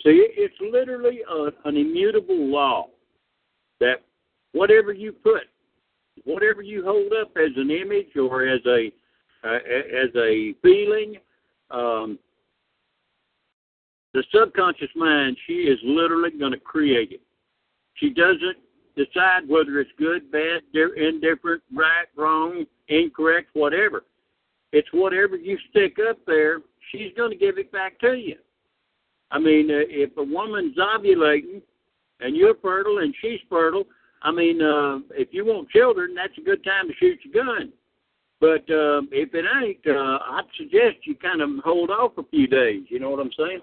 See, 0.04 0.28
it's 0.38 0.56
literally 0.62 1.20
a, 1.30 1.48
an 1.68 1.76
immutable 1.76 2.48
law 2.50 2.88
that 3.82 4.04
whatever 4.54 4.94
you 4.94 5.12
put, 5.12 5.44
whatever 6.24 6.62
you 6.62 6.86
hold 6.86 7.12
up 7.20 7.32
as 7.36 7.52
an 7.58 7.70
image 7.70 8.16
or 8.16 8.48
as 8.48 8.62
a 8.66 8.90
uh, 9.44 9.56
as 9.56 10.10
a 10.16 10.54
feeling, 10.62 11.18
um, 11.70 12.18
the 14.14 14.24
subconscious 14.34 14.90
mind, 14.96 15.38
she 15.46 15.54
is 15.54 15.80
literally 15.84 16.32
going 16.32 16.54
to 16.54 16.60
create 16.60 17.12
it. 17.12 17.22
She 17.96 18.10
doesn't 18.10 18.58
decide 18.98 19.48
whether 19.48 19.80
it's 19.80 19.92
good, 19.98 20.32
bad, 20.32 20.62
indifferent, 20.74 21.62
right, 21.74 22.08
wrong, 22.16 22.66
incorrect, 22.90 23.50
whatever. 23.54 24.04
It's 24.74 24.88
whatever 24.92 25.38
you 25.38 25.58
stick 25.70 25.98
up 26.10 26.18
there, 26.26 26.60
she's 26.92 27.14
going 27.16 27.32
to 27.32 27.38
give 27.38 27.58
it 27.58 27.72
back 27.72 28.00
to 28.00 28.14
you. 28.14 28.36
I 29.32 29.40
mean, 29.40 29.70
uh, 29.70 29.86
if 29.88 30.16
a 30.18 30.24
woman's 30.24 30.78
ovulating 30.78 31.62
and 32.20 32.36
you're 32.36 32.56
fertile 32.56 33.00
and 33.00 33.14
she's 33.22 33.40
fertile, 33.50 33.86
I 34.24 34.32
mean, 34.32 34.62
uh, 34.62 35.00
if 35.12 35.30
you 35.32 35.46
want 35.46 35.70
children, 35.70 36.16
that's 36.16 36.38
a 36.38 36.42
good 36.42 36.64
time 36.64 36.88
to 36.88 36.94
shoot 37.00 37.20
your 37.24 37.46
gun. 37.46 37.72
But 38.40 38.70
uh, 38.70 39.02
if 39.12 39.34
it 39.34 39.46
ain't, 39.62 39.86
uh, 39.88 40.20
I'd 40.32 40.44
suggest 40.58 41.06
you 41.06 41.16
kind 41.16 41.42
of 41.42 41.50
hold 41.64 41.90
off 41.90 42.18
a 42.18 42.24
few 42.24 42.48
days. 42.48 42.84
You 42.90 43.00
know 43.00 43.10
what 43.10 43.20
I'm 43.20 43.32
saying? 43.38 43.62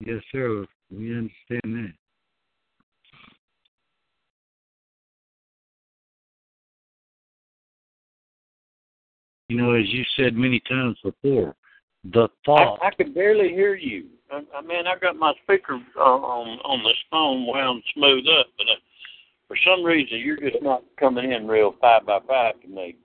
Yes, 0.00 0.22
sir. 0.30 0.66
We 0.90 1.10
understand 1.10 1.62
that. 1.64 1.92
You 9.48 9.56
know, 9.56 9.72
as 9.74 9.84
you 9.86 10.04
said 10.16 10.34
many 10.34 10.60
times 10.68 10.98
before, 11.04 11.54
the 12.04 12.28
thought. 12.44 12.80
I, 12.82 12.88
I 12.88 12.90
can 12.90 13.12
barely 13.12 13.50
hear 13.50 13.74
you. 13.74 14.06
I, 14.30 14.42
I 14.56 14.60
mean, 14.62 14.86
I 14.86 14.98
got 14.98 15.16
my 15.16 15.32
speaker 15.44 15.80
uh, 15.96 16.00
on 16.00 16.58
on 16.64 16.82
this 16.82 16.96
phone 17.10 17.46
wound 17.46 17.82
smooth 17.94 18.24
up, 18.40 18.46
but 18.58 18.64
uh, 18.64 18.76
for 19.46 19.56
some 19.64 19.84
reason 19.84 20.18
you're 20.18 20.36
just 20.36 20.62
not 20.62 20.82
coming 20.98 21.30
in 21.32 21.46
real 21.46 21.74
five 21.80 22.06
by 22.06 22.18
five 22.26 22.60
to 22.62 22.68
me. 22.68 22.96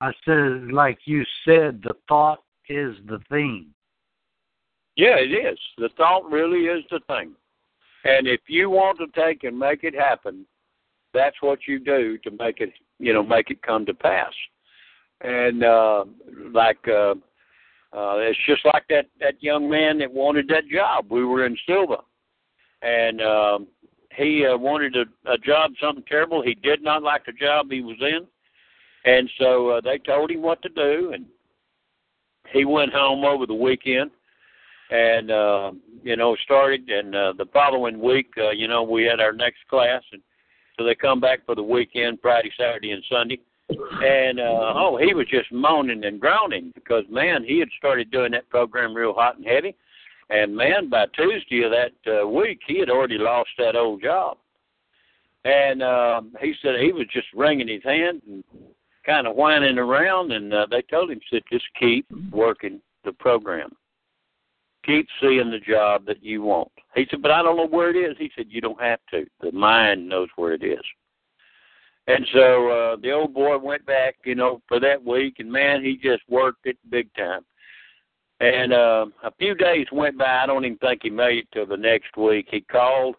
I 0.00 0.12
said, 0.24 0.72
like 0.72 0.98
you 1.04 1.24
said, 1.44 1.82
the 1.82 1.94
thought 2.08 2.38
is 2.68 2.96
the 3.06 3.18
thing. 3.28 3.66
Yeah, 4.98 5.14
it 5.16 5.30
is. 5.30 5.58
The 5.78 5.90
thought 5.96 6.28
really 6.28 6.64
is 6.64 6.84
the 6.90 6.98
thing. 7.06 7.30
And 8.04 8.26
if 8.26 8.40
you 8.48 8.68
want 8.68 8.98
to 8.98 9.06
take 9.14 9.44
and 9.44 9.56
make 9.56 9.84
it 9.84 9.94
happen, 9.94 10.44
that's 11.14 11.36
what 11.40 11.60
you 11.68 11.78
do 11.78 12.18
to 12.18 12.32
make 12.32 12.60
it, 12.60 12.70
you 12.98 13.12
know, 13.12 13.22
make 13.22 13.50
it 13.50 13.62
come 13.62 13.86
to 13.86 13.94
pass. 13.94 14.32
And 15.20 15.62
uh, 15.62 16.04
like, 16.52 16.78
uh, 16.88 17.12
uh, 17.92 18.18
it's 18.18 18.38
just 18.46 18.64
like 18.64 18.84
that 18.90 19.06
that 19.20 19.40
young 19.40 19.70
man 19.70 19.98
that 19.98 20.12
wanted 20.12 20.48
that 20.48 20.68
job. 20.68 21.06
We 21.10 21.24
were 21.24 21.46
in 21.46 21.56
Silva, 21.66 21.98
and 22.82 23.22
um, 23.22 23.66
he 24.14 24.44
uh, 24.44 24.58
wanted 24.58 24.96
a, 24.96 25.32
a 25.32 25.38
job, 25.38 25.72
something 25.80 26.04
terrible. 26.08 26.42
He 26.42 26.54
did 26.54 26.82
not 26.82 27.02
like 27.02 27.24
the 27.24 27.32
job 27.32 27.70
he 27.70 27.80
was 27.80 27.96
in, 28.00 28.26
and 29.10 29.30
so 29.38 29.70
uh, 29.70 29.80
they 29.80 29.98
told 29.98 30.30
him 30.30 30.42
what 30.42 30.60
to 30.62 30.68
do, 30.68 31.12
and 31.14 31.24
he 32.52 32.64
went 32.64 32.92
home 32.92 33.24
over 33.24 33.46
the 33.46 33.54
weekend 33.54 34.10
and 34.90 35.30
uh 35.30 35.70
you 36.02 36.16
know 36.16 36.36
started 36.44 36.88
and 36.88 37.14
uh 37.14 37.32
the 37.36 37.46
following 37.52 38.00
week 38.00 38.28
uh 38.38 38.50
you 38.50 38.68
know 38.68 38.82
we 38.82 39.04
had 39.04 39.20
our 39.20 39.32
next 39.32 39.58
class 39.68 40.02
and 40.12 40.22
so 40.76 40.84
they 40.84 40.94
come 40.94 41.20
back 41.20 41.44
for 41.44 41.54
the 41.54 41.62
weekend 41.62 42.18
friday 42.22 42.50
saturday 42.58 42.92
and 42.92 43.04
sunday 43.10 43.38
and 44.02 44.40
uh 44.40 44.72
oh 44.74 44.98
he 45.00 45.12
was 45.12 45.26
just 45.28 45.50
moaning 45.52 46.04
and 46.04 46.20
groaning 46.20 46.72
because 46.74 47.04
man 47.10 47.44
he 47.44 47.58
had 47.58 47.68
started 47.76 48.10
doing 48.10 48.32
that 48.32 48.48
program 48.48 48.94
real 48.94 49.12
hot 49.12 49.36
and 49.36 49.46
heavy 49.46 49.74
And 50.30 50.54
man, 50.54 50.88
by 50.90 51.06
Tuesday 51.16 51.62
of 51.62 51.72
that 51.72 51.94
uh, 52.06 52.26
week, 52.28 52.60
he 52.66 52.78
had 52.78 52.90
already 52.90 53.16
lost 53.18 53.48
that 53.56 53.76
old 53.76 54.02
job. 54.02 54.36
And 55.44 55.82
uh, 55.82 56.20
he 56.40 56.52
said 56.60 56.80
he 56.80 56.92
was 56.92 57.06
just 57.12 57.28
wringing 57.34 57.68
his 57.68 57.82
hand 57.82 58.20
and 58.26 58.44
kind 59.06 59.26
of 59.26 59.36
whining 59.36 59.78
around. 59.78 60.32
And 60.32 60.52
uh, 60.52 60.66
they 60.70 60.82
told 60.82 61.10
him, 61.10 61.20
said, 61.30 61.42
just 61.50 61.64
keep 61.78 62.04
working 62.30 62.80
the 63.04 63.12
program. 63.12 63.70
Keep 64.84 65.08
seeing 65.20 65.50
the 65.50 65.58
job 65.58 66.06
that 66.06 66.22
you 66.22 66.42
want. 66.42 66.70
He 66.94 67.06
said, 67.10 67.20
but 67.20 67.30
I 67.30 67.42
don't 67.42 67.56
know 67.56 67.66
where 67.66 67.90
it 67.90 67.96
is. 67.96 68.16
He 68.18 68.30
said, 68.36 68.46
you 68.48 68.60
don't 68.60 68.80
have 68.80 69.00
to. 69.10 69.26
The 69.40 69.52
mind 69.52 70.08
knows 70.08 70.28
where 70.36 70.54
it 70.54 70.62
is. 70.62 70.80
And 72.06 72.26
so 72.32 72.68
uh, 72.70 72.96
the 73.02 73.12
old 73.12 73.34
boy 73.34 73.58
went 73.58 73.84
back, 73.84 74.16
you 74.24 74.34
know, 74.34 74.62
for 74.66 74.80
that 74.80 75.04
week, 75.04 75.36
and 75.40 75.52
man, 75.52 75.84
he 75.84 75.98
just 76.02 76.22
worked 76.28 76.64
it 76.64 76.78
big 76.88 77.12
time. 77.14 77.42
And 78.40 78.72
uh, 78.72 79.06
a 79.24 79.30
few 79.38 79.54
days 79.54 79.86
went 79.92 80.16
by. 80.16 80.42
I 80.42 80.46
don't 80.46 80.64
even 80.64 80.78
think 80.78 81.00
he 81.02 81.10
made 81.10 81.38
it 81.38 81.48
till 81.52 81.66
the 81.66 81.76
next 81.76 82.16
week. 82.16 82.48
He 82.50 82.62
called, 82.62 83.16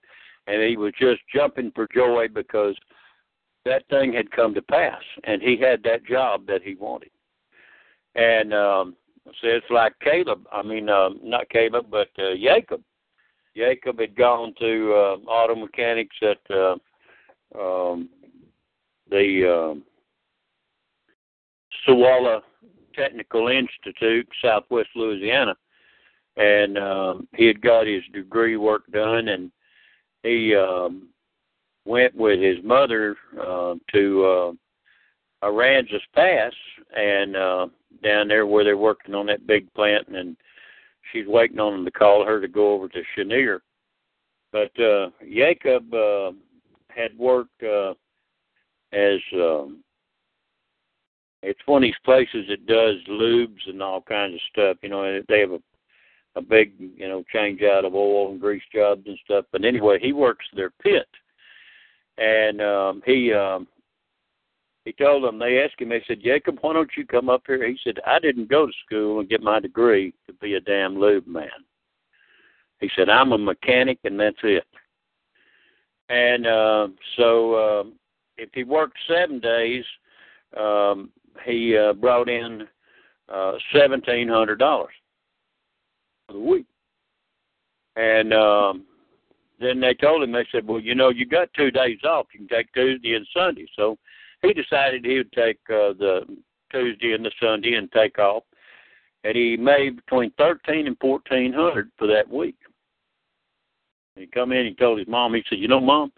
and 0.47 0.63
he 0.63 0.75
was 0.75 0.93
just 0.99 1.21
jumping 1.33 1.71
for 1.75 1.87
joy 1.93 2.29
because 2.33 2.75
that 3.65 3.87
thing 3.89 4.13
had 4.13 4.31
come 4.31 4.55
to 4.55 4.61
pass, 4.63 5.01
and 5.25 5.41
he 5.41 5.57
had 5.57 5.83
that 5.83 6.05
job 6.05 6.47
that 6.47 6.63
he 6.63 6.73
wanted. 6.73 7.11
And 8.15 8.53
um, 8.55 8.95
it's 9.43 9.65
like 9.69 9.93
Caleb. 10.01 10.45
I 10.51 10.61
mean, 10.61 10.89
uh, 10.89 11.09
not 11.23 11.49
Caleb, 11.49 11.87
but 11.89 12.09
uh, 12.17 12.35
Jacob. 12.35 12.81
Jacob 13.55 13.99
had 13.99 14.15
gone 14.15 14.53
to 14.59 14.93
uh, 14.93 15.29
auto 15.29 15.55
mechanics 15.55 16.15
at 16.21 16.55
uh, 16.55 16.75
um, 17.59 18.09
the 19.09 19.71
um, 19.71 19.83
Sowela 21.87 22.41
Technical 22.95 23.47
Institute, 23.47 24.27
Southwest 24.41 24.89
Louisiana, 24.95 25.55
and 26.37 26.77
um, 26.77 27.27
he 27.35 27.45
had 27.45 27.61
got 27.61 27.87
his 27.87 28.03
degree 28.13 28.55
work 28.57 28.83
done, 28.91 29.29
and 29.29 29.51
he 30.23 30.55
um, 30.55 31.09
went 31.85 32.15
with 32.15 32.39
his 32.39 32.57
mother 32.63 33.15
uh, 33.39 33.75
to 33.91 34.25
uh, 34.25 35.45
Aransas 35.45 36.01
Pass, 36.13 36.53
and 36.95 37.35
uh, 37.35 37.67
down 38.03 38.27
there 38.27 38.45
where 38.45 38.63
they're 38.63 38.77
working 38.77 39.15
on 39.15 39.25
that 39.27 39.47
big 39.47 39.71
plant, 39.73 40.07
and 40.07 40.35
she's 41.11 41.27
waiting 41.27 41.59
on 41.59 41.73
them 41.73 41.85
to 41.85 41.91
call 41.91 42.25
her 42.25 42.39
to 42.39 42.47
go 42.47 42.73
over 42.73 42.87
to 42.89 43.01
Cheniere. 43.15 43.61
But 44.51 44.71
uh, 44.79 45.09
Jacob 45.31 45.93
uh, 45.93 46.31
had 46.89 47.17
worked. 47.17 47.63
Uh, 47.63 47.93
as 48.91 49.19
um 49.35 49.83
it's 51.41 51.59
one 51.67 51.83
of 51.83 51.87
these 51.87 51.93
places 52.03 52.45
that 52.49 52.65
does 52.65 52.95
lubes 53.09 53.67
and 53.67 53.81
all 53.81 54.01
kinds 54.01 54.33
of 54.33 54.41
stuff. 54.51 54.77
You 54.83 54.89
know, 54.89 55.21
they 55.29 55.39
have 55.39 55.51
a 55.51 55.59
a 56.35 56.41
big, 56.41 56.73
you 56.77 57.07
know, 57.07 57.23
change 57.33 57.61
out 57.63 57.85
of 57.85 57.95
oil 57.95 58.31
and 58.31 58.39
grease 58.39 58.61
jobs 58.73 59.01
and 59.07 59.17
stuff. 59.25 59.45
But 59.51 59.65
anyway, 59.65 59.97
he 59.99 60.13
works 60.13 60.45
their 60.55 60.69
pit, 60.69 61.07
and 62.17 62.61
um, 62.61 63.01
he 63.05 63.33
um, 63.33 63.67
he 64.85 64.93
told 64.93 65.23
them. 65.23 65.39
They 65.39 65.61
asked 65.63 65.79
him. 65.79 65.89
They 65.89 66.03
said, 66.07 66.21
Jacob, 66.23 66.57
why 66.61 66.73
don't 66.73 66.89
you 66.97 67.05
come 67.05 67.29
up 67.29 67.43
here? 67.45 67.67
He 67.67 67.77
said, 67.83 67.99
I 68.05 68.19
didn't 68.19 68.49
go 68.49 68.65
to 68.65 68.73
school 68.85 69.19
and 69.19 69.29
get 69.29 69.41
my 69.41 69.59
degree 69.59 70.13
to 70.27 70.33
be 70.33 70.55
a 70.55 70.61
damn 70.61 70.97
lube 70.99 71.27
man. 71.27 71.49
He 72.79 72.89
said, 72.95 73.09
I'm 73.09 73.33
a 73.33 73.37
mechanic 73.37 73.99
and 74.03 74.19
that's 74.19 74.37
it. 74.43 74.63
And 76.09 76.47
uh, 76.47 76.87
so 77.17 77.81
um, 77.81 77.93
if 78.37 78.49
he 78.53 78.63
worked 78.63 78.97
seven 79.07 79.39
days, 79.39 79.83
um, 80.57 81.11
he 81.45 81.77
uh, 81.77 81.93
brought 81.93 82.29
in 82.29 82.67
uh, 83.31 83.53
seventeen 83.73 84.27
hundred 84.27 84.57
dollars 84.57 84.93
for 86.27 86.33
the 86.33 86.39
week. 86.39 86.65
And 87.95 88.33
um, 88.33 88.85
then 89.59 89.79
they 89.79 89.93
told 89.93 90.23
him, 90.23 90.31
they 90.31 90.47
said, 90.51 90.65
well, 90.65 90.79
you 90.79 90.95
know, 90.95 91.09
you 91.09 91.25
got 91.25 91.53
two 91.53 91.69
days 91.69 91.99
off. 92.03 92.27
You 92.33 92.39
can 92.39 92.47
take 92.47 92.73
Tuesday 92.73 93.13
and 93.13 93.27
Sunday. 93.35 93.67
So 93.75 93.97
he 94.41 94.53
decided 94.53 95.05
he 95.05 95.17
would 95.17 95.31
take 95.31 95.59
uh, 95.69 95.93
the 95.97 96.21
Tuesday 96.71 97.13
and 97.13 97.25
the 97.25 97.31
Sunday 97.41 97.73
and 97.73 97.91
take 97.91 98.19
off. 98.19 98.43
And 99.23 99.35
he 99.35 99.57
made 99.57 99.97
between 99.97 100.31
thirteen 100.37 100.87
and 100.87 100.97
fourteen 100.99 101.51
hundred 101.53 101.91
for 101.97 102.07
that 102.07 102.29
week. 102.29 102.55
He 104.15 104.27
come 104.27 104.51
in, 104.51 104.65
he 104.65 104.73
told 104.73 104.99
his 104.99 105.07
mom, 105.07 105.33
he 105.33 105.43
said, 105.49 105.59
you 105.59 105.67
know, 105.67 105.79
mom, 105.79 106.11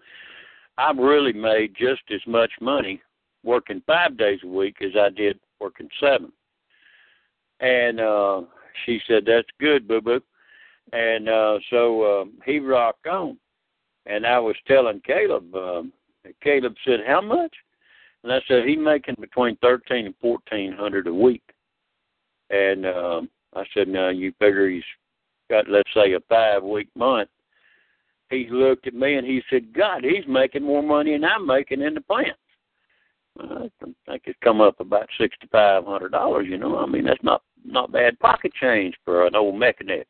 I've 0.77 0.97
really 0.97 1.33
made 1.33 1.75
just 1.75 2.01
as 2.11 2.21
much 2.25 2.51
money 2.59 3.01
working 3.43 3.81
five 3.85 4.17
days 4.17 4.39
a 4.43 4.47
week 4.47 4.77
as 4.81 4.91
I 4.99 5.09
did 5.09 5.39
working 5.59 5.89
seven. 5.99 6.31
And 7.59 7.99
uh 7.99 8.41
she 8.85 8.99
said, 9.07 9.23
That's 9.25 9.47
good, 9.59 9.87
boo 9.87 10.01
boo. 10.01 10.21
And 10.93 11.29
uh 11.29 11.59
so 11.69 12.01
uh, 12.03 12.25
he 12.45 12.59
rocked 12.59 13.07
on. 13.07 13.37
And 14.05 14.25
I 14.25 14.39
was 14.39 14.55
telling 14.67 15.01
Caleb, 15.01 15.53
um 15.55 15.93
Caleb 16.41 16.75
said, 16.85 17.01
How 17.05 17.21
much? 17.21 17.53
And 18.23 18.31
I 18.31 18.39
said, 18.47 18.65
He's 18.65 18.77
making 18.77 19.15
between 19.19 19.55
thirteen 19.57 20.05
and 20.05 20.15
fourteen 20.21 20.73
hundred 20.73 21.07
a 21.07 21.13
week. 21.13 21.43
And 22.49 22.85
um 22.85 23.29
I 23.55 23.63
said, 23.73 23.87
Now 23.87 24.09
you 24.09 24.31
figure 24.39 24.69
he's 24.69 24.83
got 25.49 25.69
let's 25.69 25.89
say 25.93 26.13
a 26.13 26.19
five 26.29 26.63
week 26.63 26.89
month 26.95 27.29
he 28.31 28.47
looked 28.49 28.87
at 28.87 28.93
me 28.93 29.15
and 29.15 29.27
he 29.27 29.41
said, 29.49 29.73
God, 29.73 30.03
he's 30.03 30.25
making 30.27 30.63
more 30.63 30.81
money 30.81 31.11
than 31.11 31.25
I'm 31.25 31.45
making 31.45 31.81
in 31.81 31.93
the 31.93 32.01
plant. 32.01 32.29
I 33.39 33.69
think 33.79 34.23
it's 34.25 34.39
come 34.43 34.59
up 34.59 34.79
about 34.79 35.07
sixty 35.19 35.47
five 35.51 35.85
hundred 35.85 36.11
dollars, 36.11 36.47
you 36.49 36.57
know. 36.57 36.77
I 36.79 36.85
mean 36.85 37.05
that's 37.05 37.23
not 37.23 37.43
not 37.63 37.91
bad 37.91 38.19
pocket 38.19 38.51
change 38.59 38.95
for 39.05 39.25
an 39.25 39.35
old 39.35 39.57
mechanic. 39.57 40.07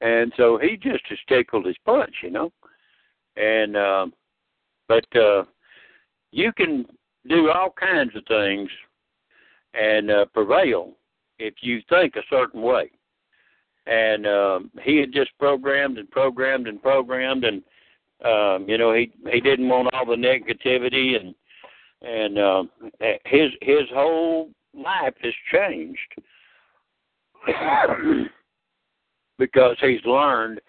And 0.00 0.32
so 0.36 0.58
he 0.58 0.76
just 0.76 1.04
has 1.08 1.18
tickled 1.28 1.66
his 1.66 1.76
punch, 1.84 2.14
you 2.22 2.30
know. 2.30 2.52
And 3.36 3.76
um 3.76 4.12
but 4.86 5.04
uh 5.16 5.44
you 6.30 6.52
can 6.52 6.86
do 7.28 7.50
all 7.50 7.70
kinds 7.70 8.14
of 8.16 8.22
things 8.26 8.68
and 9.74 10.10
uh 10.10 10.24
prevail 10.26 10.96
if 11.40 11.54
you 11.62 11.80
think 11.88 12.14
a 12.16 12.22
certain 12.28 12.62
way. 12.62 12.90
And 13.86 14.26
um, 14.26 14.70
he 14.82 14.98
had 14.98 15.12
just 15.12 15.30
programmed 15.38 15.98
and 15.98 16.10
programmed 16.10 16.68
and 16.68 16.80
programmed, 16.80 17.44
and 17.44 17.62
um, 18.24 18.68
you 18.68 18.78
know 18.78 18.92
he 18.92 19.10
he 19.32 19.40
didn't 19.40 19.68
want 19.68 19.92
all 19.94 20.06
the 20.06 20.14
negativity, 20.14 21.18
and 21.18 21.34
and 22.02 22.38
um, 22.38 22.70
his 23.24 23.50
his 23.62 23.88
whole 23.92 24.50
life 24.74 25.14
has 25.22 25.32
changed 25.50 25.98
because 29.38 29.76
he's 29.80 30.04
learned 30.04 30.60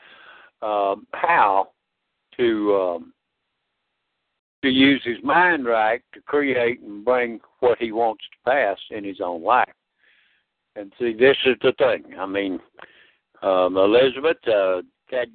um, 0.62 1.06
how 1.12 1.68
to 2.38 2.76
um, 2.76 3.14
to 4.62 4.69
use 4.69 5.02
his 5.04 5.17
mind 5.24 5.65
right 5.65 6.02
to 6.13 6.21
create 6.21 6.82
and 6.82 7.04
bring 7.04 7.39
what 7.60 7.78
he 7.80 7.91
wants 7.91 8.24
to 8.32 8.50
pass 8.50 8.78
in 8.91 9.04
his 9.04 9.19
own 9.21 9.43
life. 9.43 9.74
And 10.76 10.93
see, 11.00 11.13
this 11.13 11.38
is 11.45 11.56
the 11.62 11.74
thing. 11.78 12.17
I 12.17 12.26
mean, 12.26 12.60
um, 13.41 13.76
Elizabeth, 13.76 14.38
uh, 14.47 14.82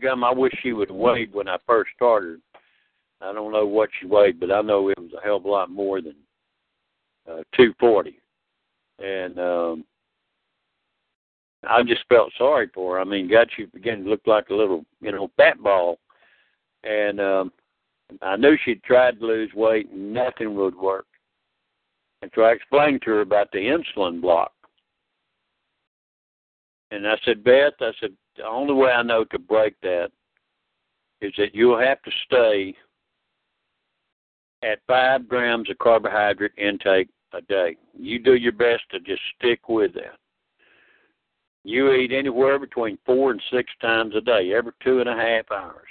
gum, 0.00 0.24
I 0.24 0.32
wish 0.32 0.52
she 0.62 0.72
would 0.72 0.88
have 0.88 0.96
weighed 0.96 1.34
when 1.34 1.48
I 1.48 1.56
first 1.66 1.90
started. 1.94 2.40
I 3.20 3.32
don't 3.32 3.52
know 3.52 3.66
what 3.66 3.90
she 3.98 4.06
weighed, 4.06 4.40
but 4.40 4.52
I 4.52 4.60
know 4.62 4.88
it 4.88 4.98
was 4.98 5.10
a 5.16 5.24
hell 5.24 5.36
of 5.36 5.44
a 5.44 5.48
lot 5.48 5.70
more 5.70 6.00
than 6.00 6.14
uh, 7.26 7.42
240. 7.56 8.18
And 8.98 9.38
um, 9.38 9.84
I 11.68 11.82
just 11.82 12.04
felt 12.08 12.32
sorry 12.38 12.70
for 12.72 12.94
her. 12.94 13.00
I 13.00 13.04
mean, 13.04 13.28
got 13.28 13.48
you 13.58 13.66
beginning 13.72 14.04
to 14.04 14.10
look 14.10 14.26
like 14.26 14.50
a 14.50 14.54
little, 14.54 14.84
you 15.00 15.12
know, 15.12 15.30
fat 15.36 15.62
ball. 15.62 15.98
And 16.84 17.20
um, 17.20 17.52
I 18.22 18.36
knew 18.36 18.56
she'd 18.64 18.82
tried 18.82 19.20
to 19.20 19.26
lose 19.26 19.52
weight 19.54 19.90
and 19.90 20.12
nothing 20.12 20.54
would 20.54 20.76
work. 20.76 21.06
And 22.22 22.30
so 22.34 22.42
I 22.42 22.52
explained 22.52 23.02
to 23.02 23.10
her 23.10 23.20
about 23.20 23.50
the 23.52 23.58
insulin 23.58 24.20
block. 24.20 24.52
And 26.90 27.06
I 27.06 27.16
said, 27.24 27.42
Beth, 27.42 27.74
I 27.80 27.90
said, 28.00 28.12
the 28.36 28.46
only 28.46 28.74
way 28.74 28.90
I 28.90 29.02
know 29.02 29.24
to 29.24 29.38
break 29.38 29.74
that 29.82 30.10
is 31.20 31.32
that 31.38 31.54
you'll 31.54 31.80
have 31.80 32.00
to 32.02 32.10
stay 32.26 32.74
at 34.62 34.78
five 34.86 35.28
grams 35.28 35.70
of 35.70 35.78
carbohydrate 35.78 36.52
intake 36.56 37.08
a 37.32 37.40
day. 37.42 37.76
You 37.98 38.18
do 38.18 38.34
your 38.34 38.52
best 38.52 38.82
to 38.90 39.00
just 39.00 39.22
stick 39.38 39.68
with 39.68 39.94
that. 39.94 40.18
You 41.64 41.92
eat 41.92 42.12
anywhere 42.12 42.58
between 42.58 42.98
four 43.04 43.32
and 43.32 43.42
six 43.52 43.70
times 43.80 44.14
a 44.14 44.20
day, 44.20 44.52
every 44.54 44.72
two 44.82 45.00
and 45.00 45.08
a 45.08 45.16
half 45.16 45.50
hours. 45.50 45.88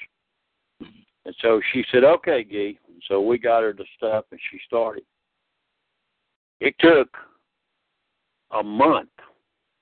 And 1.25 1.35
so 1.41 1.59
she 1.73 1.83
said, 1.91 2.03
okay, 2.03 2.43
Gee. 2.43 2.79
And 2.87 3.01
So 3.07 3.21
we 3.21 3.37
got 3.37 3.63
her 3.63 3.73
the 3.73 3.85
stuff 3.97 4.25
and 4.31 4.39
she 4.51 4.59
started. 4.65 5.03
It 6.59 6.75
took 6.79 7.09
a 8.51 8.63
month 8.63 9.09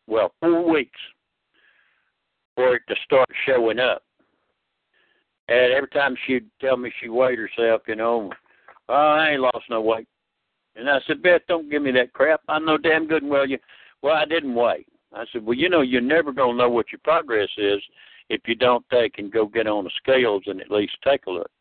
well, 0.08 0.34
four 0.40 0.70
weeks 0.70 1.00
for 2.56 2.76
it 2.76 2.82
to 2.88 2.96
start 3.04 3.28
showing 3.46 3.80
up. 3.80 4.04
And 5.48 5.74
every 5.74 5.90
time 5.90 6.16
she'd 6.26 6.46
tell 6.62 6.78
me 6.78 6.92
she 7.02 7.10
weighed 7.10 7.40
herself, 7.40 7.82
you 7.88 7.96
know, 7.96 8.32
oh, 8.90 8.94
I 8.94 9.32
ain't 9.32 9.42
lost 9.42 9.66
no 9.70 9.82
weight. 9.82 10.08
And 10.76 10.90
I 10.90 11.00
said, 11.06 11.22
Beth, 11.22 11.42
don't 11.48 11.70
give 11.70 11.82
me 11.82 11.92
that 11.92 12.14
crap. 12.14 12.42
I 12.48 12.60
know 12.60 12.78
damn 12.78 13.08
good 13.08 13.24
and 13.24 13.32
well 13.32 13.48
you. 13.48 13.60
Well, 14.02 14.16
I 14.16 14.26
didn't 14.26 14.56
weigh. 14.56 14.86
I 15.14 15.26
said, 15.32 15.46
well, 15.46 15.58
you 15.58 15.70
know, 15.70 15.82
you're 15.82 16.02
never 16.02 16.32
gonna 16.32 16.58
know 16.58 16.70
what 16.70 16.92
your 16.92 17.00
progress 17.04 17.50
is 17.58 17.82
if 18.30 18.42
you 18.46 18.56
don't 18.56 18.86
take 18.90 19.20
and 19.20 19.32
go 19.32 19.46
get 19.46 19.68
on 19.68 19.84
the 19.84 19.92
scales 19.98 20.44
and 20.48 20.62
at 20.62 20.72
least 20.72 20.98
take 21.04 21.26
a 21.28 21.32
look. 21.32 21.52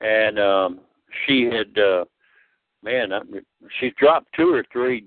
And 0.00 0.38
um, 0.38 0.80
she 1.26 1.44
had, 1.44 1.78
uh, 1.78 2.04
man, 2.82 3.12
I, 3.12 3.20
she 3.78 3.92
dropped 3.98 4.28
two 4.34 4.52
or 4.52 4.64
three 4.72 5.04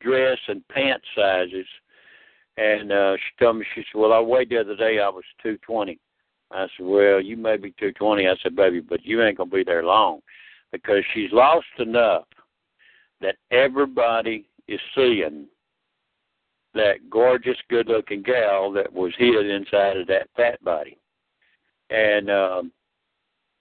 dress 0.00 0.38
and 0.48 0.66
pant 0.68 1.02
sizes. 1.16 1.66
And 2.56 2.92
uh, 2.92 3.16
she 3.16 3.44
told 3.44 3.56
me, 3.58 3.66
she 3.74 3.82
said, 3.82 3.98
well, 3.98 4.12
I 4.12 4.20
weighed 4.20 4.50
the 4.50 4.60
other 4.60 4.76
day, 4.76 5.00
I 5.00 5.08
was 5.08 5.24
220. 5.42 5.98
I 6.52 6.66
said, 6.76 6.86
well, 6.86 7.20
you 7.20 7.36
may 7.36 7.56
be 7.56 7.70
220. 7.70 8.28
I 8.28 8.34
said, 8.42 8.54
baby, 8.54 8.80
but 8.80 9.04
you 9.04 9.22
ain't 9.22 9.38
going 9.38 9.50
to 9.50 9.56
be 9.56 9.64
there 9.64 9.82
long 9.82 10.20
because 10.70 11.02
she's 11.12 11.32
lost 11.32 11.66
enough 11.78 12.26
that 13.20 13.36
everybody 13.50 14.48
is 14.68 14.80
seeing 14.94 15.46
that 16.74 17.10
gorgeous, 17.10 17.56
good 17.68 17.88
looking 17.88 18.22
gal 18.22 18.72
that 18.72 18.92
was 18.92 19.12
hid 19.16 19.46
inside 19.48 19.96
of 19.96 20.06
that 20.08 20.28
fat 20.36 20.62
body. 20.64 20.98
And 21.90 22.30
um, 22.30 22.72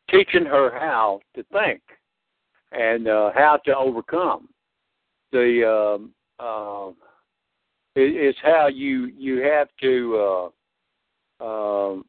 teaching 0.10 0.46
her 0.46 0.72
how 0.72 1.22
to 1.36 1.44
think 1.52 1.82
and 2.72 3.08
uh, 3.08 3.32
how 3.34 3.60
to 3.66 3.76
overcome. 3.76 4.50
The 5.32 5.96
um, 5.98 6.12
uh, 6.40 6.90
it, 7.96 8.16
it's 8.16 8.40
how 8.42 8.68
you 8.68 9.12
you 9.18 9.42
have 9.42 9.68
to 9.82 10.52
uh, 11.42 11.46
um, 11.46 12.06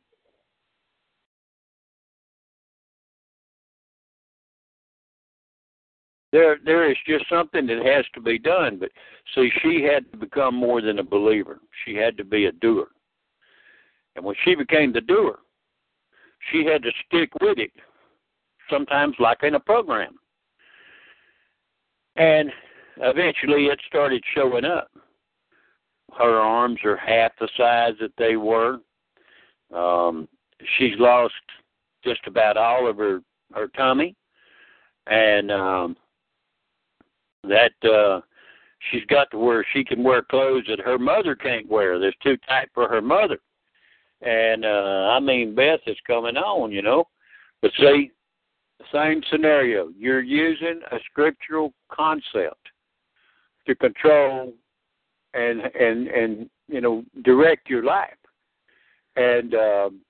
there 6.35 6.59
there 6.65 6.91
is 6.91 6.97
just 7.07 7.25
something 7.29 7.65
that 7.69 7.87
has 7.87 8.05
to 8.13 8.21
be 8.21 8.41
done. 8.41 8.77
But 8.79 8.91
see, 9.35 9.51
she 9.63 9.85
had 9.85 10.11
to 10.11 10.19
become 10.19 10.57
more 10.57 10.83
than 10.83 10.99
a 10.99 11.05
believer. 11.05 11.61
She 11.85 11.95
had 11.95 12.17
to 12.17 12.25
be 12.25 12.47
a 12.47 12.53
doer. 12.53 12.89
And 14.17 14.25
when 14.25 14.35
she 14.45 14.57
became 14.57 14.93
the 14.93 15.01
doer, 15.01 15.39
she 16.51 16.65
had 16.65 16.83
to 16.83 16.91
stick 17.07 17.31
with 17.41 17.59
it. 17.59 17.71
Sometimes, 18.69 19.15
like 19.21 19.45
in 19.45 19.55
a 19.55 19.61
program, 19.61 20.17
and 22.17 22.51
eventually 22.97 23.67
it 23.67 23.81
started 23.87 24.23
showing 24.35 24.65
up. 24.65 24.91
Her 26.19 26.41
arms 26.41 26.81
are 26.85 26.97
half 26.97 27.31
the 27.39 27.49
size 27.57 27.95
that 28.01 28.13
they 28.19 28.37
were. 28.37 28.79
Um, 29.73 30.29
she's 30.79 30.99
lost 30.99 31.35
just 32.03 32.27
about 32.27 32.57
all 32.57 32.89
of 32.89 32.97
her 32.97 33.21
her 33.53 33.69
tummy, 33.69 34.17
and 35.07 35.53
um, 35.53 35.97
that 37.49 37.89
uh, 37.89 38.21
she's 38.91 39.05
got 39.07 39.31
to 39.31 39.39
where 39.39 39.65
she 39.73 39.85
can 39.85 40.03
wear 40.03 40.23
clothes 40.23 40.65
that 40.69 40.81
her 40.81 40.99
mother 40.99 41.35
can't 41.35 41.69
wear. 41.69 41.99
There's 41.99 42.17
too 42.23 42.37
tight 42.49 42.69
for 42.75 42.89
her 42.89 43.03
mother, 43.03 43.39
and 44.23 44.65
uh, 44.65 45.11
I 45.13 45.21
mean 45.21 45.55
Beth 45.55 45.81
is 45.87 45.97
coming 46.07 46.37
on, 46.37 46.73
you 46.73 46.83
know. 46.83 47.05
But 47.63 47.73
see, 47.79 48.11
same 48.93 49.23
scenario. 49.31 49.89
You're 49.97 50.23
using 50.23 50.81
a 50.93 50.97
scriptural 51.11 51.73
concept 51.91 52.69
to 53.67 53.75
control 53.75 54.53
and 55.35 55.61
and 55.61 56.09
and 56.09 56.51
you 56.69 56.81
know 56.81 57.05
direct 57.25 57.69
your 57.69 57.85
life, 57.85 58.11
and 59.17 59.55
um, 59.55 60.01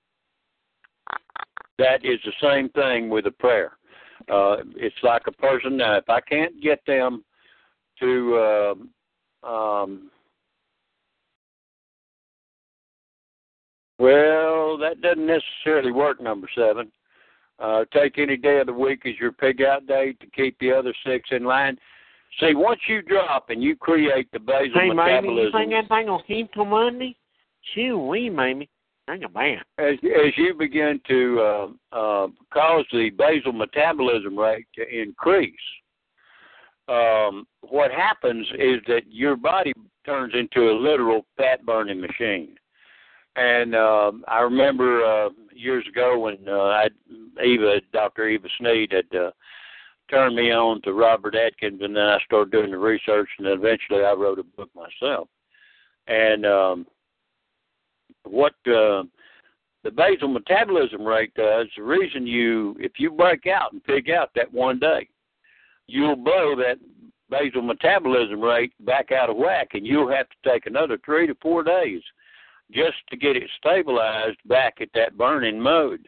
that 1.77 2.05
is 2.05 2.19
the 2.23 2.33
same 2.41 2.69
thing 2.69 3.09
with 3.09 3.25
a 3.27 3.31
prayer. 3.31 3.77
Uh, 4.31 4.57
it's 4.75 4.95
like 5.03 5.23
a 5.27 5.31
person. 5.31 5.79
Uh, 5.79 5.97
if 5.97 6.09
I 6.09 6.21
can't 6.21 6.61
get 6.61 6.79
them 6.85 7.23
to 7.99 8.75
uh, 9.43 9.47
um, 9.47 10.09
well, 13.97 14.77
that 14.77 15.01
doesn't 15.01 15.25
necessarily 15.25 15.91
work. 15.91 16.21
Number 16.21 16.49
seven. 16.55 16.91
Uh, 17.57 17.85
take 17.93 18.17
any 18.17 18.35
day 18.35 18.59
of 18.59 18.67
the 18.67 18.73
week 18.73 19.05
as 19.05 19.13
your 19.19 19.31
pig 19.31 19.61
out 19.61 19.87
day 19.87 20.13
to 20.19 20.27
keep 20.31 20.59
the 20.59 20.71
other 20.71 20.93
six 21.05 21.29
in 21.31 21.45
line. 21.45 21.77
See, 22.39 22.53
once 22.53 22.81
you 22.89 23.01
drop 23.01 23.49
and 23.49 23.63
you 23.63 23.77
create 23.77 24.29
the 24.33 24.39
basal 24.39 24.71
hey, 24.73 24.89
metabolism, 24.89 25.25
Mamie, 25.25 25.41
you 25.41 25.51
think 25.51 25.71
that 25.71 25.95
thing 25.95 26.07
will 26.07 26.23
keep 26.27 26.51
till 26.51 26.65
Monday? 26.65 27.15
Shoo 27.73 27.97
wee, 27.97 28.29
Mamie. 28.29 28.69
Hang 29.07 29.23
a 29.23 29.29
man. 29.29 29.61
as 29.77 29.95
as 30.03 30.33
you 30.35 30.55
begin 30.57 30.99
to 31.07 31.39
uh, 31.39 31.67
uh, 31.95 32.27
cause 32.51 32.85
the 32.91 33.11
basal 33.11 33.53
metabolism 33.53 34.37
rate 34.37 34.65
to 34.75 34.83
increase, 34.87 35.53
um, 36.87 37.45
what 37.61 37.91
happens 37.91 38.47
is 38.57 38.81
that 38.87 39.03
your 39.07 39.35
body 39.35 39.73
turns 40.05 40.33
into 40.33 40.69
a 40.69 40.79
literal 40.79 41.25
fat 41.37 41.65
burning 41.65 42.01
machine. 42.01 42.55
And 43.35 43.75
um, 43.75 44.23
I 44.27 44.39
remember 44.39 45.03
uh, 45.03 45.29
years 45.53 45.85
ago 45.87 46.19
when 46.19 46.37
uh, 46.47 46.53
I, 46.53 46.87
Eva, 47.43 47.81
Dr. 47.91 48.29
Eva 48.29 48.47
Sneed, 48.57 48.93
had 48.93 49.19
uh, 49.19 49.31
turned 50.09 50.35
me 50.35 50.51
on 50.51 50.81
to 50.83 50.93
Robert 50.93 51.35
Atkins, 51.35 51.81
and 51.81 51.95
then 51.95 52.05
I 52.05 52.17
started 52.25 52.51
doing 52.51 52.71
the 52.71 52.77
research, 52.77 53.29
and 53.37 53.45
then 53.45 53.53
eventually 53.53 54.03
I 54.03 54.13
wrote 54.13 54.39
a 54.39 54.43
book 54.43 54.69
myself. 54.73 55.27
And 56.07 56.45
um, 56.45 56.87
what 58.25 58.53
uh, 58.67 59.03
the 59.83 59.91
basal 59.95 60.27
metabolism 60.27 61.05
rate 61.05 61.33
does, 61.35 61.67
the 61.77 61.83
reason 61.83 62.25
you, 62.25 62.75
if 62.79 62.93
you 62.97 63.11
break 63.11 63.45
out 63.47 63.71
and 63.71 63.83
pig 63.83 64.09
out 64.09 64.31
that 64.35 64.51
one 64.51 64.79
day, 64.79 65.07
you'll 65.87 66.15
blow 66.15 66.55
that 66.55 66.77
basal 67.29 67.61
metabolism 67.61 68.41
rate 68.41 68.73
back 68.85 69.11
out 69.11 69.29
of 69.29 69.37
whack, 69.37 69.69
and 69.73 69.85
you'll 69.85 70.11
have 70.11 70.27
to 70.29 70.49
take 70.51 70.65
another 70.65 70.97
three 71.05 71.27
to 71.27 71.35
four 71.41 71.63
days 71.63 72.01
just 72.71 72.97
to 73.09 73.17
get 73.17 73.35
it 73.35 73.49
stabilized 73.57 74.37
back 74.45 74.75
at 74.81 74.89
that 74.95 75.17
burning 75.17 75.59
mode. 75.59 76.07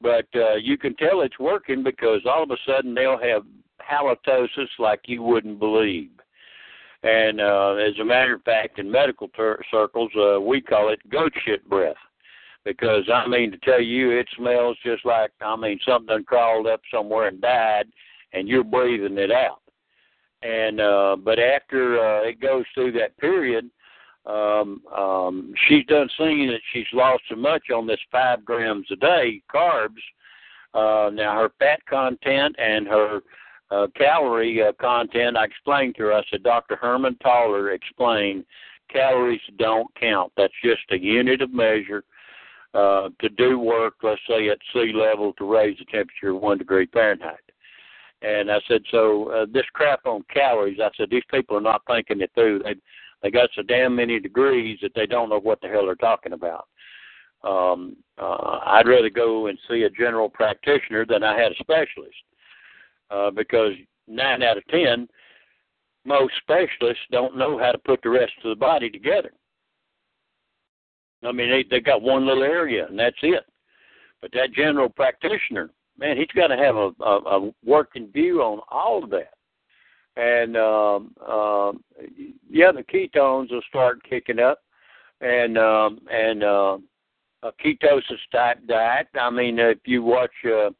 But 0.00 0.26
uh, 0.34 0.54
you 0.54 0.78
can 0.78 0.94
tell 0.96 1.20
it's 1.20 1.38
working 1.38 1.82
because 1.82 2.20
all 2.26 2.42
of 2.42 2.50
a 2.50 2.56
sudden 2.66 2.94
they'll 2.94 3.18
have 3.18 3.42
halitosis 3.80 4.68
like 4.78 5.00
you 5.06 5.22
wouldn't 5.22 5.58
believe. 5.58 6.10
And 7.02 7.40
uh, 7.40 7.76
as 7.76 7.98
a 7.98 8.04
matter 8.04 8.34
of 8.34 8.42
fact, 8.42 8.78
in 8.78 8.90
medical 8.90 9.28
ter- 9.28 9.62
circles, 9.70 10.10
uh, 10.18 10.40
we 10.40 10.60
call 10.60 10.92
it 10.92 11.00
goat 11.10 11.32
shit 11.44 11.66
breath. 11.68 11.96
Because 12.64 13.08
I 13.12 13.26
mean 13.26 13.50
to 13.52 13.58
tell 13.58 13.80
you, 13.80 14.10
it 14.10 14.28
smells 14.36 14.76
just 14.84 15.06
like 15.06 15.30
I 15.40 15.56
mean 15.56 15.80
something 15.86 16.24
crawled 16.24 16.66
up 16.66 16.82
somewhere 16.92 17.28
and 17.28 17.40
died, 17.40 17.86
and 18.34 18.46
you're 18.46 18.64
breathing 18.64 19.16
it 19.16 19.32
out. 19.32 19.62
And 20.42 20.78
uh, 20.78 21.16
but 21.24 21.38
after 21.38 21.98
uh, 21.98 22.28
it 22.28 22.38
goes 22.38 22.64
through 22.74 22.92
that 22.92 23.16
period, 23.16 23.70
um, 24.26 24.82
um, 24.94 25.54
she's 25.66 25.86
done 25.86 26.08
seeing 26.18 26.48
that 26.48 26.60
she's 26.72 26.86
lost 26.92 27.22
so 27.30 27.36
much 27.36 27.70
on 27.74 27.86
this 27.86 28.00
five 28.12 28.44
grams 28.44 28.86
a 28.90 28.96
day 28.96 29.42
carbs. 29.52 30.00
Uh, 30.74 31.10
now 31.10 31.34
her 31.36 31.50
fat 31.58 31.84
content 31.86 32.54
and 32.58 32.86
her 32.86 33.22
uh, 33.70 33.86
calorie 33.96 34.62
uh, 34.62 34.72
content, 34.80 35.36
I 35.36 35.44
explained 35.44 35.94
to 35.96 36.04
her. 36.04 36.14
I 36.14 36.22
said, 36.30 36.42
Dr. 36.42 36.76
Herman 36.76 37.16
Taller 37.22 37.70
explained, 37.70 38.44
calories 38.88 39.40
don't 39.58 39.88
count. 39.98 40.32
That's 40.36 40.52
just 40.64 40.82
a 40.90 40.98
unit 40.98 41.40
of 41.42 41.52
measure 41.52 42.04
uh, 42.74 43.10
to 43.20 43.28
do 43.28 43.58
work, 43.58 43.94
let's 44.02 44.20
say 44.28 44.48
at 44.48 44.58
sea 44.72 44.92
level, 44.94 45.32
to 45.34 45.50
raise 45.50 45.78
the 45.78 45.84
temperature 45.84 46.34
one 46.34 46.58
degree 46.58 46.88
Fahrenheit. 46.92 47.38
And 48.22 48.50
I 48.50 48.58
said, 48.68 48.82
so 48.90 49.30
uh, 49.30 49.46
this 49.52 49.64
crap 49.72 50.04
on 50.04 50.24
calories, 50.32 50.78
I 50.82 50.90
said, 50.96 51.08
these 51.10 51.22
people 51.30 51.56
are 51.56 51.62
not 51.62 51.82
thinking 51.86 52.20
it 52.20 52.30
through. 52.34 52.60
They 52.64 52.74
they 53.22 53.30
got 53.30 53.50
so 53.54 53.60
damn 53.60 53.94
many 53.94 54.18
degrees 54.18 54.78
that 54.80 54.92
they 54.94 55.04
don't 55.04 55.28
know 55.28 55.40
what 55.40 55.60
the 55.60 55.68
hell 55.68 55.84
they're 55.84 55.94
talking 55.94 56.32
about. 56.32 56.68
Um, 57.44 57.96
uh, 58.16 58.60
I'd 58.64 58.88
rather 58.88 59.10
go 59.10 59.48
and 59.48 59.58
see 59.68 59.82
a 59.82 59.90
general 59.90 60.30
practitioner 60.30 61.04
than 61.04 61.22
I 61.22 61.38
had 61.38 61.52
a 61.52 61.56
specialist 61.56 62.16
uh, 63.10 63.30
because 63.30 63.72
nine 64.06 64.42
out 64.42 64.56
of 64.56 64.66
ten, 64.68 65.08
most 66.04 66.32
specialists 66.40 67.02
don't 67.10 67.36
know 67.36 67.58
how 67.58 67.72
to 67.72 67.78
put 67.78 68.00
the 68.02 68.10
rest 68.10 68.32
of 68.44 68.50
the 68.50 68.56
body 68.56 68.90
together. 68.90 69.32
I 71.22 71.32
mean, 71.32 71.50
they 71.50 71.64
they 71.68 71.80
got 71.80 72.02
one 72.02 72.26
little 72.26 72.42
area 72.42 72.86
and 72.86 72.98
that's 72.98 73.16
it. 73.22 73.44
But 74.22 74.32
that 74.32 74.52
general 74.52 74.88
practitioner, 74.88 75.70
man, 75.98 76.16
he's 76.16 76.26
got 76.34 76.48
to 76.48 76.56
have 76.56 76.76
a, 76.76 76.90
a, 77.02 77.46
a 77.46 77.50
working 77.64 78.08
view 78.12 78.42
on 78.42 78.60
all 78.70 79.02
of 79.02 79.10
that 79.10 79.32
and 80.16 80.56
um, 80.56 81.14
um, 81.26 81.84
yeah, 82.48 82.72
the 82.72 82.82
ketones 82.82 83.50
will 83.50 83.62
start 83.68 84.02
kicking 84.08 84.38
up, 84.38 84.60
and 85.20 85.56
um, 85.56 86.00
and 86.10 86.42
uh, 86.42 86.78
a 87.42 87.52
ketosis 87.64 88.18
type 88.32 88.58
diet. 88.66 89.08
I 89.18 89.30
mean, 89.30 89.58
if 89.58 89.78
you 89.84 90.02
watch 90.02 90.32
uh, 90.44 90.70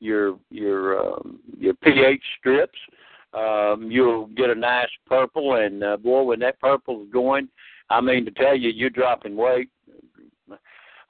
your 0.00 0.38
your 0.50 1.00
um, 1.00 1.40
your 1.58 1.74
pH 1.74 2.22
strips, 2.38 2.78
um, 3.32 3.88
you'll 3.90 4.26
get 4.28 4.50
a 4.50 4.54
nice 4.54 4.88
purple, 5.06 5.56
and 5.56 5.82
uh, 5.82 5.96
boy, 5.96 6.22
when 6.22 6.40
that 6.40 6.60
purple 6.60 7.02
is 7.02 7.08
going, 7.12 7.48
I 7.90 8.00
mean 8.00 8.24
to 8.24 8.30
tell 8.30 8.56
you, 8.56 8.70
you're 8.70 8.90
dropping 8.90 9.36
weight. 9.36 9.68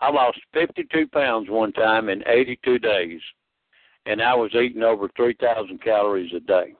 I 0.01 0.11
lost 0.11 0.39
52 0.53 1.07
pounds 1.09 1.49
one 1.49 1.73
time 1.73 2.09
in 2.09 2.23
82 2.27 2.79
days, 2.79 3.21
and 4.07 4.21
I 4.21 4.35
was 4.35 4.51
eating 4.55 4.83
over 4.83 5.09
3,000 5.17 5.83
calories 5.83 6.33
a 6.35 6.41
day. 6.41 6.75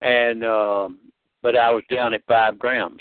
And 0.00 0.44
um, 0.44 0.98
but 1.42 1.56
I 1.56 1.70
was 1.70 1.82
down 1.90 2.14
at 2.14 2.24
five 2.26 2.58
grams, 2.58 3.00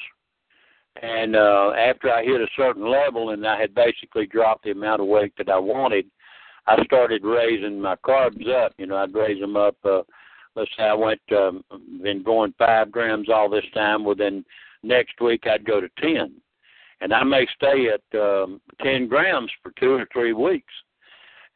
And 1.02 1.36
uh, 1.36 1.72
after 1.78 2.12
I 2.12 2.24
hit 2.24 2.42
a 2.42 2.48
certain 2.58 2.90
level 2.90 3.30
and 3.30 3.46
I 3.46 3.60
had 3.60 3.74
basically 3.76 4.26
dropped 4.26 4.64
the 4.64 4.72
amount 4.72 5.02
of 5.02 5.08
weight 5.08 5.34
that 5.38 5.50
I 5.50 5.60
wanted, 5.60 6.06
I 6.68 6.84
started 6.86 7.24
raising 7.24 7.82
my 7.82 7.96
carbs 7.98 8.48
up. 8.50 8.74
You 8.78 8.86
know, 8.86 8.98
I'd 8.98 9.14
raise 9.14 9.40
them 9.40 9.58
up. 9.58 9.76
Uh, 9.84 10.02
let's 10.56 10.72
say 10.78 10.84
I 10.84 10.94
went 10.94 11.22
um, 11.32 11.64
been 12.02 12.24
going 12.24 12.54
five 12.58 12.92
grams 12.92 13.30
all 13.30 13.50
this 13.50 13.66
time. 13.74 14.04
Well, 14.04 14.16
then 14.16 14.46
next 14.84 15.20
week 15.22 15.46
I'd 15.48 15.66
go 15.66 15.82
to 15.82 15.90
ten, 16.00 16.34
and 17.02 17.14
I 17.14 17.24
may 17.24 17.48
stay 17.56 17.90
at 17.90 18.20
um, 18.20 18.62
ten 18.82 19.08
grams 19.08 19.52
for 19.62 19.72
two 19.80 19.94
or 19.94 20.08
three 20.12 20.34
weeks. 20.34 20.74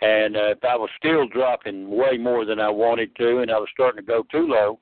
And 0.02 0.36
uh, 0.36 0.50
if 0.50 0.64
I 0.64 0.76
was 0.76 0.90
still 0.98 1.28
dropping 1.28 1.90
way 1.90 2.18
more 2.18 2.44
than 2.44 2.60
I 2.60 2.70
wanted 2.70 3.16
to, 3.16 3.40
and 3.40 3.50
I 3.50 3.58
was 3.58 3.70
starting 3.74 4.02
to 4.02 4.06
go 4.06 4.24
too 4.30 4.46
low, 4.48 4.80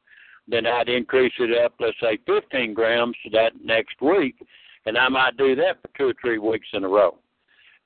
then 0.47 0.65
I'd 0.65 0.89
increase 0.89 1.33
it 1.39 1.57
up, 1.63 1.73
let's 1.79 1.99
say 2.01 2.17
15 2.25 2.73
grams 2.73 3.15
that 3.31 3.51
next 3.63 4.01
week, 4.01 4.35
and 4.85 4.97
I 4.97 5.07
might 5.09 5.37
do 5.37 5.55
that 5.55 5.81
for 5.81 5.89
two 5.97 6.09
or 6.09 6.13
three 6.19 6.39
weeks 6.39 6.67
in 6.73 6.83
a 6.83 6.87
row. 6.87 7.17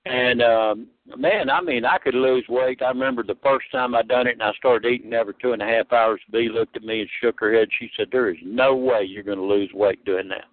And 0.09 0.41
um, 0.41 0.87
man, 1.17 1.49
I 1.49 1.61
mean, 1.61 1.85
I 1.85 1.97
could 1.97 2.15
lose 2.15 2.45
weight. 2.49 2.81
I 2.81 2.89
remember 2.89 3.23
the 3.23 3.37
first 3.43 3.71
time 3.71 3.95
I 3.95 4.03
done 4.03 4.27
it, 4.27 4.33
and 4.33 4.43
I 4.43 4.51
started 4.53 4.89
eating 4.89 5.13
every 5.13 5.33
two 5.41 5.53
and 5.53 5.61
a 5.61 5.65
half 5.65 5.91
hours. 5.91 6.21
B 6.31 6.49
looked 6.51 6.75
at 6.75 6.83
me 6.83 7.01
and 7.01 7.09
shook 7.21 7.39
her 7.39 7.53
head. 7.53 7.67
She 7.79 7.89
said, 7.97 8.07
"There 8.11 8.29
is 8.29 8.37
no 8.43 8.75
way 8.75 9.03
you're 9.03 9.23
going 9.23 9.37
to 9.37 9.43
lose 9.43 9.71
weight 9.73 10.03
doing 10.05 10.27
that." 10.29 10.45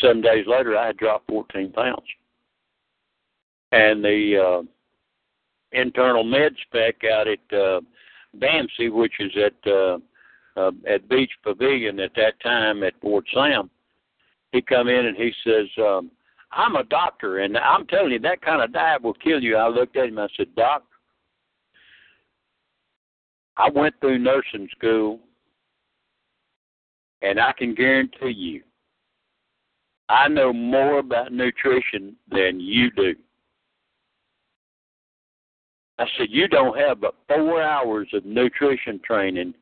Seven 0.00 0.20
days 0.20 0.46
later, 0.46 0.76
I 0.76 0.88
had 0.88 0.96
dropped 0.98 1.28
14 1.28 1.72
pounds, 1.72 2.06
and 3.72 4.04
the 4.04 4.62
uh, 4.62 4.62
internal 5.72 6.24
med 6.24 6.54
spec 6.66 6.96
out 7.04 7.28
at 7.28 7.56
uh, 7.56 7.80
BAMC, 8.38 8.92
which 8.92 9.14
is 9.20 9.32
at 9.36 9.70
uh, 9.70 9.98
uh, 10.56 10.72
at 10.88 11.08
Beach 11.08 11.32
Pavilion 11.42 12.00
at 12.00 12.14
that 12.14 12.40
time 12.40 12.82
at 12.82 12.98
Fort 13.00 13.26
Sam, 13.32 13.70
he 14.52 14.62
come 14.62 14.88
in 14.88 15.06
and 15.06 15.16
he 15.16 15.32
says. 15.44 15.66
Um, 15.78 16.10
I'm 16.52 16.76
a 16.76 16.84
doctor, 16.84 17.40
and 17.40 17.56
I'm 17.58 17.86
telling 17.86 18.12
you, 18.12 18.18
that 18.20 18.40
kind 18.40 18.62
of 18.62 18.72
diet 18.72 19.02
will 19.02 19.14
kill 19.14 19.42
you. 19.42 19.56
I 19.56 19.68
looked 19.68 19.96
at 19.96 20.08
him. 20.08 20.18
I 20.18 20.28
said, 20.36 20.54
Doc, 20.54 20.84
I 23.56 23.68
went 23.70 23.94
through 24.00 24.18
nursing 24.18 24.68
school, 24.76 25.20
and 27.22 27.40
I 27.40 27.52
can 27.52 27.74
guarantee 27.74 28.30
you, 28.30 28.62
I 30.08 30.28
know 30.28 30.52
more 30.52 30.98
about 30.98 31.32
nutrition 31.32 32.16
than 32.30 32.60
you 32.60 32.90
do. 32.92 33.14
I 35.98 36.04
said, 36.16 36.28
You 36.30 36.46
don't 36.46 36.78
have 36.78 37.00
but 37.00 37.14
four 37.26 37.62
hours 37.62 38.08
of 38.12 38.24
nutrition 38.24 39.00
training 39.04 39.54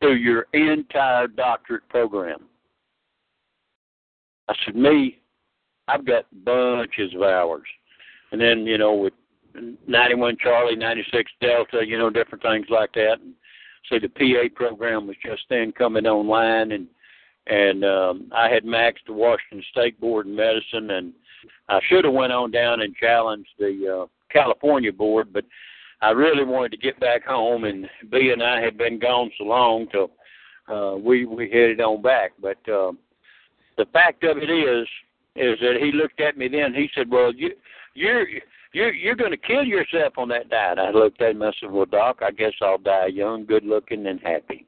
through 0.00 0.16
your 0.16 0.46
entire 0.52 1.26
doctorate 1.26 1.88
program. 1.88 2.46
I 4.48 4.54
said, 4.64 4.74
Me, 4.74 5.18
I've 5.88 6.04
got 6.04 6.26
bunches 6.44 7.14
of 7.14 7.22
hours. 7.22 7.66
And 8.32 8.40
then, 8.40 8.66
you 8.66 8.78
know, 8.78 8.94
with 8.94 9.12
91 9.86 10.36
Charlie, 10.42 10.76
96 10.76 11.30
Delta, 11.40 11.84
you 11.86 11.98
know, 11.98 12.10
different 12.10 12.42
things 12.42 12.66
like 12.68 12.92
that. 12.94 13.16
And 13.22 13.34
so 13.88 13.98
the 13.98 14.08
PA 14.08 14.54
program 14.54 15.06
was 15.06 15.16
just 15.24 15.42
then 15.48 15.72
coming 15.72 16.06
online, 16.06 16.72
and 16.72 16.86
and 17.46 17.84
um, 17.84 18.32
I 18.34 18.48
had 18.48 18.64
maxed 18.64 19.06
the 19.06 19.12
Washington 19.12 19.62
State 19.70 20.00
Board 20.00 20.26
in 20.26 20.34
Medicine, 20.34 20.90
and 20.90 21.12
I 21.68 21.78
should 21.88 22.04
have 22.04 22.12
went 22.12 22.32
on 22.32 22.50
down 22.50 22.80
and 22.80 22.94
challenged 22.96 23.50
the 23.58 24.02
uh, 24.02 24.06
California 24.32 24.92
Board, 24.92 25.32
but 25.32 25.44
I 26.02 26.10
really 26.10 26.44
wanted 26.44 26.72
to 26.72 26.78
get 26.78 26.98
back 26.98 27.24
home, 27.24 27.64
and 27.64 27.88
B 28.10 28.30
and 28.32 28.42
I 28.42 28.60
had 28.60 28.76
been 28.76 28.98
gone 28.98 29.30
so 29.38 29.44
long 29.44 29.86
till 29.90 30.10
uh, 30.68 30.96
we 30.96 31.24
we 31.24 31.48
headed 31.48 31.80
on 31.80 32.02
back. 32.02 32.32
But 32.40 32.58
uh, 32.68 32.92
the 33.78 33.86
fact 33.92 34.24
of 34.24 34.38
it 34.38 34.50
is, 34.50 34.86
is 35.38 35.58
that 35.60 35.76
he 35.80 35.92
looked 35.92 36.20
at 36.20 36.36
me 36.36 36.48
then. 36.48 36.74
He 36.74 36.88
said, 36.94 37.10
"Well, 37.10 37.32
you 37.32 37.52
you're 37.94 38.26
you're 38.72 38.92
you're 38.92 39.14
going 39.14 39.30
to 39.30 39.36
kill 39.36 39.64
yourself 39.64 40.14
on 40.18 40.28
that 40.28 40.48
diet." 40.48 40.78
I 40.78 40.90
looked 40.90 41.20
at 41.20 41.32
him. 41.32 41.42
I 41.42 41.52
said, 41.60 41.70
"Well, 41.70 41.86
Doc, 41.86 42.20
I 42.22 42.30
guess 42.30 42.52
I'll 42.62 42.78
die 42.78 43.06
young, 43.06 43.46
good 43.46 43.64
looking, 43.64 44.06
and 44.06 44.20
happy." 44.20 44.66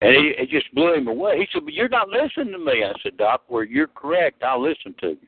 And 0.00 0.14
he, 0.14 0.32
it 0.38 0.48
just 0.50 0.72
blew 0.74 0.94
him 0.94 1.08
away. 1.08 1.38
He 1.38 1.46
said, 1.52 1.64
"But 1.64 1.74
you're 1.74 1.88
not 1.88 2.08
listening 2.08 2.52
to 2.52 2.58
me." 2.58 2.84
I 2.84 2.92
said, 3.02 3.16
"Doc, 3.16 3.42
where 3.48 3.64
you're 3.64 3.88
correct, 3.88 4.42
I'll 4.42 4.62
listen 4.62 4.94
to 5.00 5.08
you." 5.08 5.26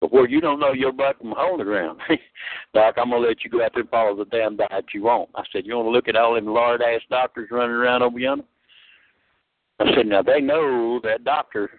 But 0.00 0.12
where 0.12 0.26
you 0.26 0.40
don't 0.40 0.60
know 0.60 0.72
your 0.72 0.92
butt 0.92 1.18
from 1.18 1.34
hole 1.36 1.52
in 1.52 1.58
the 1.58 1.64
ground, 1.64 2.00
Doc, 2.74 2.94
I'm 2.96 3.10
gonna 3.10 3.26
let 3.26 3.44
you 3.44 3.50
go 3.50 3.62
out 3.62 3.72
there 3.74 3.82
and 3.82 3.90
follow 3.90 4.16
the 4.16 4.24
damn 4.24 4.56
diet 4.56 4.86
you 4.94 5.02
want. 5.02 5.28
I 5.34 5.42
said, 5.52 5.66
"You 5.66 5.76
want 5.76 5.86
to 5.86 5.90
look 5.90 6.08
at 6.08 6.16
all 6.16 6.34
them 6.34 6.46
lard 6.46 6.80
ass 6.82 7.02
doctors 7.10 7.50
running 7.50 7.76
around 7.76 8.02
over 8.02 8.18
yonder?" 8.18 8.44
I 9.80 9.94
said, 9.96 10.06
now 10.06 10.22
they 10.22 10.40
know 10.40 11.00
that 11.02 11.24
doctor 11.24 11.70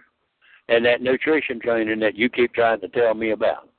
and 0.68 0.84
that 0.86 1.02
nutrition 1.02 1.60
training 1.60 2.00
that 2.00 2.16
you 2.16 2.30
keep 2.30 2.54
trying 2.54 2.82
to 2.82 2.88
tell 2.88 3.14
me 3.14 3.32
about. 3.32 3.70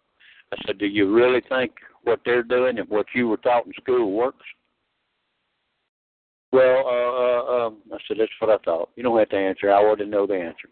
I 0.52 0.56
said, 0.66 0.78
do 0.78 0.86
you 0.86 1.12
really 1.12 1.42
think 1.48 1.72
what 2.04 2.20
they're 2.24 2.42
doing 2.42 2.78
and 2.78 2.88
what 2.88 3.06
you 3.14 3.28
were 3.28 3.36
taught 3.38 3.66
in 3.66 3.72
school 3.80 4.12
works? 4.12 4.44
Well, 6.52 6.84
uh, 6.86 7.62
uh, 7.62 7.66
um, 7.66 7.78
I 7.92 7.96
said, 8.06 8.18
that's 8.20 8.30
what 8.38 8.50
I 8.50 8.62
thought. 8.62 8.90
You 8.94 9.02
don't 9.02 9.18
have 9.18 9.30
to 9.30 9.36
answer. 9.36 9.70
I 9.70 9.78
already 9.78 10.04
know 10.04 10.26
the 10.26 10.34
answer. 10.34 10.68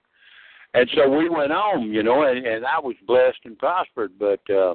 And 0.74 0.88
so 0.94 1.09
we 1.09 1.28
went 1.28 1.53
on, 1.53 1.90
you 1.90 2.03
know, 2.03 2.22
and, 2.22 2.46
and 2.46 2.64
I 2.64 2.78
was 2.78 2.94
blessed 3.07 3.40
and 3.46 3.59
prospered. 3.59 4.12
But 4.18 4.40
uh, 4.51 4.74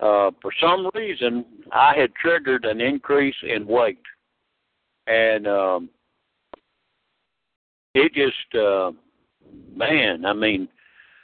uh, 0.00 0.30
for 0.40 0.52
some 0.60 0.88
reason, 0.94 1.44
I 1.72 1.94
had 1.98 2.14
triggered 2.14 2.64
an 2.64 2.80
increase 2.80 3.34
in 3.42 3.66
weight. 3.66 4.02
And 5.06 5.46
um, 5.46 5.88
it 7.94 8.12
just 8.14 8.54
uh 8.54 8.92
man, 9.74 10.24
I 10.24 10.32
mean, 10.32 10.68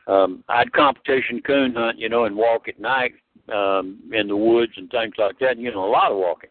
um 0.07 0.45
I'd 0.49 0.73
competition 0.73 1.41
coon 1.47 1.75
hunt, 1.75 1.99
you 1.99 2.09
know, 2.09 2.25
and 2.25 2.37
walk 2.37 2.69
at 2.69 2.81
night 2.81 3.12
um 3.53 4.01
in 4.12 4.29
the 4.29 4.37
woods 4.37 4.73
and 4.77 4.91
things 4.91 5.15
like 5.19 5.39
that, 5.41 5.53
and, 5.53 5.62
you 5.62 5.73
know, 5.73 5.85
a 5.85 5.91
lot 5.91 6.12
of 6.12 6.19
walking. 6.19 6.51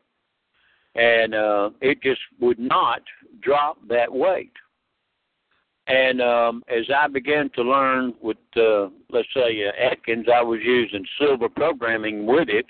And 0.95 1.34
uh 1.34 1.72
it 1.82 2.01
just 2.01 2.22
would 2.39 2.59
not 2.59 3.01
drop 3.41 3.78
that 3.88 4.11
weight. 4.11 4.53
And 5.88 6.22
um 6.22 6.64
as 6.68 6.86
I 6.95 7.07
began 7.07 7.49
to 7.55 7.64
learn 7.64 8.14
with 8.22 8.38
uh 8.55 8.89
let's 9.09 9.28
say 9.34 9.66
uh, 9.68 9.91
Atkins, 9.91 10.28
I 10.34 10.41
was 10.41 10.59
using 10.64 11.05
silver 11.20 11.49
programming 11.49 12.26
with 12.26 12.49
it 12.49 12.66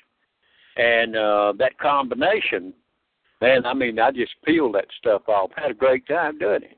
and 0.78 1.16
uh 1.16 1.54
that 1.60 1.78
combination 1.78 2.74
man, 3.41 3.66
I 3.66 3.74
mean 3.74 4.00
I 4.00 4.12
just 4.12 4.34
peeled 4.46 4.76
that 4.76 4.88
stuff 4.98 5.28
off. 5.28 5.52
Had 5.56 5.72
a 5.72 5.76
great 5.76 6.08
time 6.08 6.39
doing 6.39 6.64
it 6.64 6.78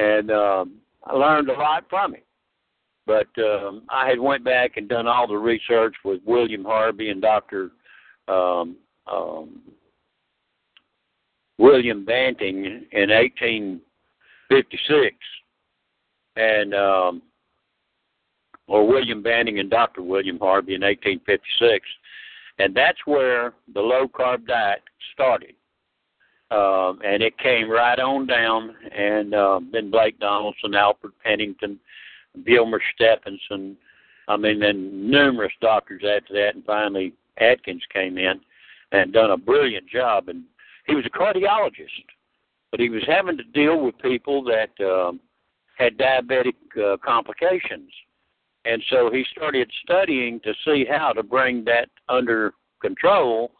and 0.00 0.30
um, 0.30 0.76
I 1.04 1.14
learned 1.14 1.50
a 1.50 1.54
lot 1.54 1.84
from 1.90 2.14
it. 2.14 2.24
But 3.06 3.28
um, 3.38 3.82
I 3.88 4.08
had 4.08 4.20
went 4.20 4.44
back 4.44 4.76
and 4.76 4.88
done 4.88 5.06
all 5.06 5.26
the 5.26 5.36
research 5.36 5.94
with 6.04 6.20
William 6.24 6.64
Harvey 6.64 7.10
and 7.10 7.20
Doctor 7.20 7.72
um, 8.28 8.76
um, 9.10 9.60
William 11.58 12.04
Banting 12.04 12.86
in 12.92 13.10
1856, 13.10 15.16
and 16.36 16.74
um, 16.74 17.22
or 18.68 18.86
William 18.86 19.22
Banting 19.22 19.58
and 19.58 19.68
Doctor 19.68 20.02
William 20.02 20.38
Harvey 20.38 20.74
in 20.74 20.82
1856, 20.82 21.84
and 22.58 22.74
that's 22.74 22.98
where 23.04 23.54
the 23.74 23.80
low 23.80 24.06
carb 24.06 24.46
diet 24.46 24.82
started 25.12 25.54
um, 26.50 27.00
and 27.04 27.22
it 27.22 27.38
came 27.38 27.70
right 27.70 27.98
on 27.98 28.26
down. 28.26 28.74
And 28.96 29.34
uh, 29.34 29.60
then 29.72 29.90
Blake 29.90 30.18
Donaldson, 30.18 30.74
Alfred 30.74 31.12
Pennington, 31.22 31.78
Vilhjalmur 32.38 32.80
Stefansson. 32.94 33.76
I 34.28 34.36
mean, 34.36 34.60
then 34.60 35.10
numerous 35.10 35.52
doctors 35.60 36.02
after 36.04 36.34
that, 36.34 36.54
and 36.54 36.64
finally 36.64 37.12
Atkins 37.38 37.82
came 37.92 38.18
in 38.18 38.40
and 38.92 39.12
done 39.12 39.30
a 39.30 39.36
brilliant 39.36 39.88
job. 39.88 40.28
And 40.28 40.44
he 40.86 40.94
was 40.94 41.06
a 41.06 41.10
cardiologist, 41.10 42.04
but 42.70 42.80
he 42.80 42.88
was 42.88 43.02
having 43.06 43.36
to 43.36 43.44
deal 43.44 43.80
with 43.80 43.98
people 43.98 44.44
that 44.44 44.70
um, 44.84 45.20
had 45.76 45.96
diabetic 45.96 46.54
uh, 46.80 46.96
complications. 47.04 47.90
And 48.64 48.82
so 48.90 49.10
he 49.10 49.24
started 49.30 49.70
studying 49.82 50.40
to 50.40 50.52
see 50.64 50.84
how 50.88 51.12
to 51.12 51.22
bring 51.22 51.64
that 51.64 51.88
under 52.08 52.52
control 52.80 53.52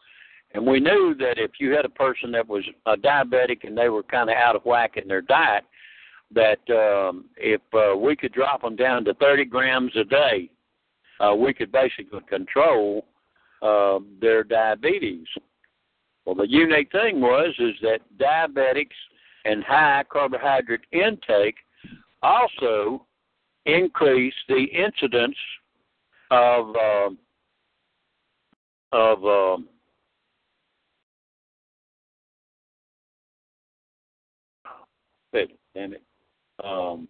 and 0.53 0.65
we 0.65 0.79
knew 0.79 1.15
that 1.19 1.37
if 1.37 1.51
you 1.59 1.71
had 1.71 1.85
a 1.85 1.89
person 1.89 2.31
that 2.31 2.47
was 2.47 2.63
a 2.85 2.95
diabetic 2.95 3.63
and 3.63 3.77
they 3.77 3.89
were 3.89 4.03
kind 4.03 4.29
of 4.29 4.35
out 4.35 4.55
of 4.55 4.63
whack 4.65 4.97
in 4.97 5.07
their 5.07 5.21
diet, 5.21 5.63
that 6.33 6.59
um, 6.69 7.25
if 7.37 7.61
uh, 7.73 7.97
we 7.97 8.15
could 8.15 8.33
drop 8.33 8.61
them 8.61 8.75
down 8.75 9.05
to 9.05 9.13
30 9.15 9.45
grams 9.45 9.91
a 9.95 10.03
day, 10.03 10.49
uh, 11.19 11.35
we 11.35 11.53
could 11.53 11.71
basically 11.71 12.19
control 12.27 13.05
uh, 13.61 13.99
their 14.19 14.43
diabetes. 14.43 15.27
Well, 16.25 16.35
the 16.35 16.49
unique 16.49 16.91
thing 16.91 17.21
was 17.21 17.53
is 17.59 17.75
that 17.81 17.99
diabetics 18.19 18.87
and 19.45 19.63
high 19.63 20.03
carbohydrate 20.09 20.81
intake 20.91 21.55
also 22.21 23.05
increase 23.65 24.33
the 24.47 24.65
incidence 24.65 25.37
of 26.29 26.75
uh, 26.75 27.09
of 28.93 29.25
um, 29.25 29.67
Damn 35.33 35.93
it. 35.93 36.03
um, 36.63 37.07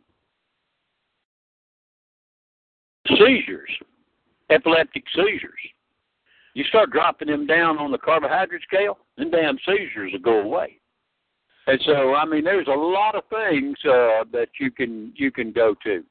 seizures, 3.07 3.69
epileptic 4.49 5.03
seizures. 5.15 5.59
You 6.53 6.63
start 6.65 6.91
dropping 6.91 7.29
them 7.29 7.47
down 7.47 7.77
on 7.77 7.91
the 7.91 7.97
carbohydrate 7.97 8.61
scale, 8.63 8.97
then 9.17 9.31
damn 9.31 9.57
seizures 9.65 10.11
will 10.11 10.19
go 10.19 10.41
away. 10.41 10.77
And 11.67 11.79
so, 11.85 12.13
I 12.15 12.25
mean, 12.25 12.43
there's 12.43 12.67
a 12.67 12.71
lot 12.71 13.15
of 13.15 13.23
things 13.29 13.77
uh, 13.85 14.25
that 14.31 14.49
you 14.59 14.71
can 14.71 15.13
you 15.15 15.31
can 15.31 15.51
go 15.51 15.75
to. 15.83 16.03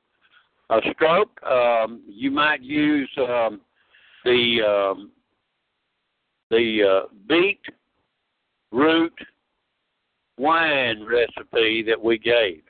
A 0.71 0.79
stroke, 0.93 1.43
um, 1.43 2.03
you 2.09 2.31
might 2.31 2.63
use 2.63 3.11
um, 3.19 3.61
the 4.25 4.61
um, 4.63 5.11
the 6.51 7.03
uh, 7.05 7.09
beet 7.29 7.61
root 8.71 9.13
wine 10.41 11.05
recipe 11.05 11.83
that 11.83 12.03
we 12.03 12.19
gave. 12.19 12.63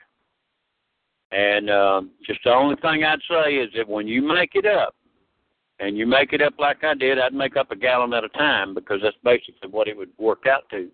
And 1.31 1.69
um, 1.69 2.11
just 2.25 2.41
the 2.43 2.51
only 2.51 2.75
thing 2.75 3.03
I'd 3.03 3.19
say 3.29 3.55
is 3.55 3.69
that 3.77 3.87
when 3.87 4.07
you 4.07 4.21
make 4.21 4.51
it 4.55 4.65
up, 4.65 4.95
and 5.79 5.97
you 5.97 6.05
make 6.05 6.31
it 6.31 6.41
up 6.41 6.53
like 6.59 6.83
I 6.83 6.93
did, 6.93 7.17
I'd 7.17 7.33
make 7.33 7.57
up 7.57 7.71
a 7.71 7.75
gallon 7.75 8.13
at 8.13 8.23
a 8.23 8.29
time 8.29 8.75
because 8.75 8.99
that's 9.01 9.15
basically 9.23 9.69
what 9.69 9.87
it 9.87 9.97
would 9.97 10.11
work 10.19 10.43
out 10.47 10.69
to 10.69 10.89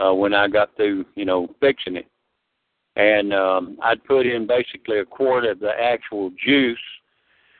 uh, 0.00 0.14
when 0.14 0.32
I 0.32 0.46
got 0.46 0.76
through, 0.76 1.04
you 1.16 1.24
know, 1.24 1.48
fixing 1.60 1.96
it. 1.96 2.06
And 2.94 3.34
um, 3.34 3.76
I'd 3.82 4.04
put 4.04 4.24
in 4.24 4.46
basically 4.46 5.00
a 5.00 5.04
quart 5.04 5.44
of 5.44 5.58
the 5.58 5.72
actual 5.72 6.30
juice, 6.44 6.78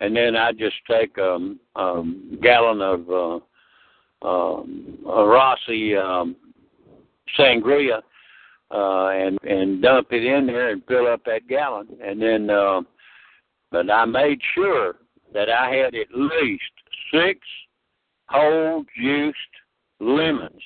and 0.01 0.15
then 0.15 0.37
I'd 0.37 0.57
just 0.57 0.77
take 0.89 1.19
um, 1.19 1.59
a 1.75 1.81
um, 1.81 2.39
gallon 2.41 2.81
of 2.81 3.11
uh, 3.11 4.29
um, 4.29 4.99
a 5.09 5.25
Rossi 5.25 5.97
um, 5.97 6.37
sangria 7.37 8.01
uh, 8.71 9.09
and 9.09 9.39
and 9.43 9.83
dump 9.83 10.09
it 10.11 10.25
in 10.25 10.47
there 10.47 10.71
and 10.71 10.83
fill 10.87 11.07
up 11.07 11.25
that 11.25 11.47
gallon, 11.49 11.89
and 12.03 12.21
then. 12.21 12.51
Uh, 12.51 12.81
but 13.75 13.91
I 13.91 14.05
made 14.05 14.39
sure 14.55 14.95
that 15.33 15.51
I 15.51 15.75
had 15.75 15.97
at 15.97 16.07
least 16.15 16.63
six 17.13 17.41
whole 18.29 18.85
juiced 18.97 19.37
lemons. 19.99 20.63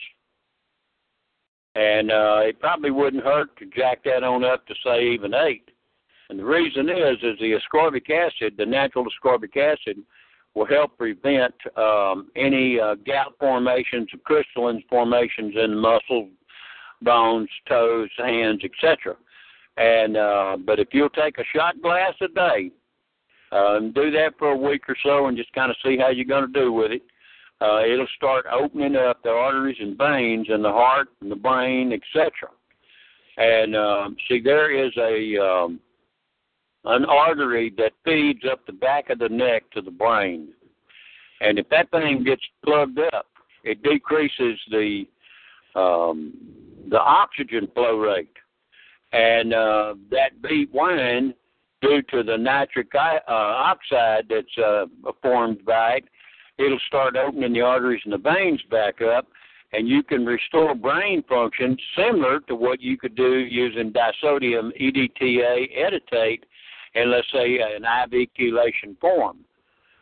And 1.75 2.11
uh, 2.11 2.41
it 2.43 2.61
probably 2.61 2.91
wouldn't 2.91 3.25
hurt 3.25 3.57
to 3.59 3.67
jack 3.75 4.05
that 4.05 4.25
on 4.25 4.45
up 4.45 4.67
to 4.67 4.75
say 4.85 5.09
even 5.09 5.33
eight. 5.33 5.71
And 6.29 6.39
the 6.39 6.45
reason 6.45 6.91
is, 6.91 7.17
is 7.23 7.39
the 7.41 7.59
ascorbic 7.59 8.11
acid, 8.11 8.57
the 8.59 8.67
natural 8.67 9.07
ascorbic 9.07 9.57
acid, 9.57 9.97
will 10.55 10.67
help 10.67 10.99
prevent 10.99 11.55
um, 11.79 12.29
any 12.37 12.79
uh, 12.79 12.97
gout 13.07 13.35
formations, 13.41 14.09
crystalline 14.25 14.83
formations 14.91 15.55
in 15.57 15.79
muscles, 15.79 16.29
bones, 17.03 17.49
toes, 17.69 18.11
hands, 18.17 18.63
etc. 18.65 19.17
And 19.77 20.17
uh, 20.17 20.57
but 20.65 20.79
if 20.79 20.89
you'll 20.93 21.11
take 21.11 21.39
a 21.39 21.45
shot 21.55 21.81
glass 21.81 22.15
a 22.21 22.29
day 22.29 22.73
um, 23.51 23.93
do 23.95 24.11
that 24.11 24.35
for 24.39 24.51
a 24.51 24.57
week 24.57 24.83
or 24.89 24.97
so 25.03 25.27
and 25.27 25.37
just 25.37 25.53
kind 25.53 25.71
of 25.71 25.77
see 25.85 25.97
how 25.97 26.11
you're 26.11 26.25
going 26.25 26.53
to 26.53 26.61
do 26.61 26.73
with 26.73 26.93
it. 26.93 27.03
Uh, 27.61 27.83
it'll 27.85 28.07
start 28.17 28.47
opening 28.53 28.95
up 28.95 29.23
the 29.23 29.31
arteries 29.31 29.79
and 29.81 29.99
veins 29.99 30.47
in 30.51 30.63
the 30.63 30.71
heart 30.71 31.09
and 31.21 31.31
the 31.31 31.37
brain, 31.37 31.93
etc. 31.93 32.31
And 33.37 33.75
um, 33.75 34.17
see, 34.29 34.41
there 34.41 34.71
is 34.73 34.93
a 34.97 35.43
um, 35.43 35.81
an 36.85 37.05
artery 37.05 37.73
that 37.77 37.93
feeds 38.05 38.43
up 38.51 38.65
the 38.67 38.73
back 38.73 39.11
of 39.11 39.19
the 39.19 39.29
neck 39.29 39.65
to 39.73 39.81
the 39.81 39.91
brain, 39.91 40.51
and 41.41 41.59
if 41.59 41.69
that 41.71 41.91
thing 41.91 42.23
gets 42.25 42.43
plugged 42.65 43.01
up, 43.13 43.27
it 43.65 43.83
decreases 43.83 44.59
the 44.71 45.05
um, 45.75 46.33
the 46.89 47.01
oxygen 47.01 47.68
flow 47.74 47.97
rate, 47.97 48.32
and 49.12 49.55
uh, 49.55 49.95
that 50.11 50.43
beet 50.43 50.72
wine 50.72 51.34
due 51.80 52.03
to 52.11 52.22
the 52.22 52.36
nitric 52.36 52.89
uh, 52.95 53.20
oxide 53.28 54.26
that's 54.28 54.59
uh, 54.59 54.86
formed 55.22 55.64
by 55.64 55.95
it, 55.95 56.05
it'll 56.59 56.78
start 56.86 57.16
opening 57.16 57.53
the 57.53 57.61
arteries 57.61 58.03
and 58.05 58.12
the 58.12 58.18
veins 58.18 58.61
back 58.70 59.01
up, 59.01 59.28
and 59.72 59.89
you 59.89 60.03
can 60.03 60.26
restore 60.26 60.74
brain 60.74 61.22
function 61.28 61.76
similar 61.97 62.41
to 62.41 62.55
what 62.55 62.80
you 62.80 62.97
could 62.97 63.14
do 63.14 63.39
using 63.39 63.93
disodium 63.93 64.70
EDTA 64.80 65.68
edetate 65.78 66.43
in, 66.95 67.11
let's 67.11 67.30
say, 67.32 67.59
an 67.59 67.84
IV 67.84 68.28
chelation 68.39 68.99
form. 69.01 69.39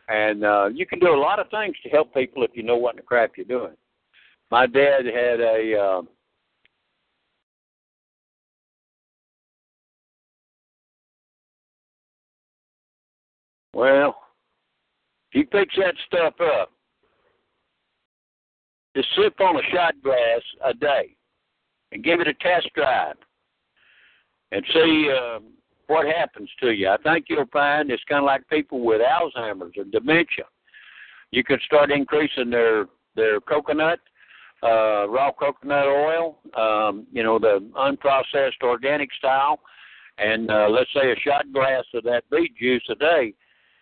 And 0.09 0.45
uh, 0.45 0.69
you 0.73 0.85
can 0.85 0.99
do 0.99 1.13
a 1.13 1.19
lot 1.19 1.39
of 1.39 1.49
things 1.49 1.75
to 1.83 1.89
help 1.89 2.13
people 2.13 2.43
if 2.43 2.51
you 2.53 2.63
know 2.63 2.77
what 2.77 2.93
in 2.93 2.97
the 2.97 3.03
crap 3.03 3.31
you're 3.35 3.45
doing. 3.45 3.75
My 4.49 4.65
dad 4.65 5.05
had 5.05 5.41
a 5.41 5.77
uh, 5.77 6.01
Well, 13.77 14.15
if 15.31 15.35
you 15.35 15.47
fix 15.51 15.75
that 15.77 15.93
stuff 16.07 16.33
up, 16.41 16.71
just 18.95 19.07
sip 19.15 19.39
on 19.39 19.55
a 19.55 19.61
shot 19.71 19.93
glass 20.03 20.41
a 20.65 20.73
day 20.73 21.15
and 21.91 22.03
give 22.03 22.19
it 22.19 22.27
a 22.27 22.33
test 22.33 22.73
drive 22.73 23.17
and 24.51 24.65
see 24.73 25.11
uh, 25.15 25.39
what 25.85 26.07
happens 26.07 26.49
to 26.61 26.71
you. 26.71 26.89
I 26.89 26.97
think 27.03 27.25
you'll 27.29 27.45
find 27.53 27.91
it's 27.91 28.01
kind 28.09 28.23
of 28.23 28.25
like 28.25 28.49
people 28.49 28.83
with 28.83 28.99
Alzheimer's 28.99 29.77
or 29.77 29.83
dementia. 29.83 30.45
You 31.29 31.43
can 31.43 31.59
start 31.63 31.91
increasing 31.91 32.49
their 32.49 32.87
their 33.15 33.39
coconut, 33.41 33.99
uh, 34.63 35.07
raw 35.07 35.31
coconut 35.31 35.85
oil, 35.85 36.39
um, 36.55 37.05
you 37.11 37.21
know, 37.21 37.37
the 37.37 37.59
unprocessed 37.75 38.63
organic 38.63 39.13
style, 39.13 39.59
and 40.17 40.49
uh, 40.49 40.67
let's 40.67 40.89
say 40.95 41.11
a 41.11 41.19
shot 41.19 41.53
glass 41.53 41.83
of 41.93 42.03
that 42.05 42.23
beet 42.31 42.57
juice 42.57 42.83
a 42.89 42.95
day 42.95 43.35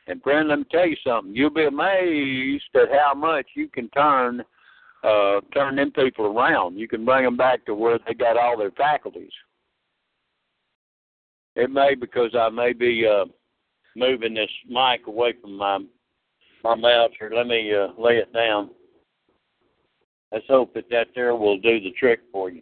and 0.07 0.21
friend, 0.21 0.49
let 0.49 0.59
me 0.59 0.65
tell 0.71 0.87
you 0.87 0.95
something. 1.05 1.35
You'll 1.35 1.49
be 1.49 1.65
amazed 1.65 2.63
at 2.75 2.89
how 2.91 3.13
much 3.15 3.47
you 3.55 3.67
can 3.67 3.89
turn 3.89 4.43
uh, 5.03 5.39
turn 5.53 5.75
them 5.75 5.91
people 5.91 6.25
around. 6.25 6.77
You 6.77 6.87
can 6.87 7.05
bring 7.05 7.23
them 7.23 7.37
back 7.37 7.65
to 7.65 7.75
where 7.75 7.99
they 8.07 8.13
got 8.15 8.37
all 8.37 8.57
their 8.57 8.71
faculties. 8.71 9.31
It 11.55 11.69
may 11.69 11.95
because 11.95 12.31
I 12.37 12.49
may 12.49 12.73
be 12.73 13.05
uh, 13.07 13.25
moving 13.95 14.33
this 14.33 14.49
mic 14.67 15.07
away 15.07 15.33
from 15.39 15.57
my 15.57 15.79
my 16.63 16.75
mouth 16.75 17.11
here. 17.19 17.31
Let 17.35 17.47
me 17.47 17.71
uh, 17.73 17.89
lay 18.01 18.17
it 18.17 18.33
down. 18.33 18.71
Let's 20.31 20.45
hope 20.47 20.73
that 20.73 20.89
that 20.89 21.07
there 21.13 21.35
will 21.35 21.57
do 21.59 21.79
the 21.79 21.91
trick 21.91 22.21
for 22.31 22.49
you. 22.49 22.61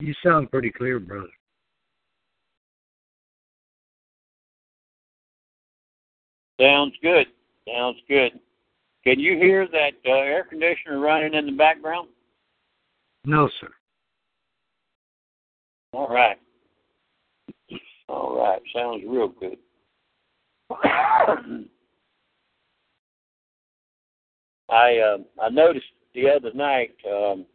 You 0.00 0.12
sound 0.22 0.50
pretty 0.50 0.70
clear, 0.70 1.00
brother. 1.00 1.28
Sounds 6.60 6.94
good. 7.02 7.26
Sounds 7.68 7.98
good. 8.08 8.32
Can 9.04 9.20
you 9.20 9.36
hear 9.36 9.68
that 9.68 9.92
uh, 10.06 10.12
air 10.12 10.44
conditioner 10.44 10.98
running 10.98 11.34
in 11.34 11.46
the 11.46 11.52
background? 11.52 12.08
No, 13.24 13.48
sir. 13.60 13.68
All 15.92 16.08
right. 16.08 16.38
All 18.08 18.36
right. 18.36 18.60
Sounds 18.74 19.02
real 19.06 19.28
good. 19.28 19.58
I 24.68 24.98
uh, 24.98 25.18
I 25.40 25.48
noticed 25.50 25.86
the 26.14 26.28
other 26.28 26.52
night 26.52 26.94
um, 27.08 27.46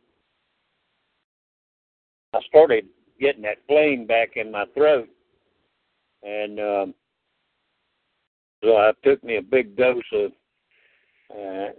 I 2.34 2.40
started 2.48 2.86
getting 3.20 3.42
that 3.42 3.58
flame 3.68 4.08
back 4.08 4.38
in 4.38 4.52
my 4.52 4.66
throat, 4.74 5.10
and 6.24 6.60
um, 6.60 6.94
so 8.64 8.78
I 8.78 8.92
took 9.04 9.24
me 9.24 9.38
a 9.38 9.42
big 9.42 9.76
dose 9.76 10.04
of. 10.14 10.32
Uh, 11.34 11.70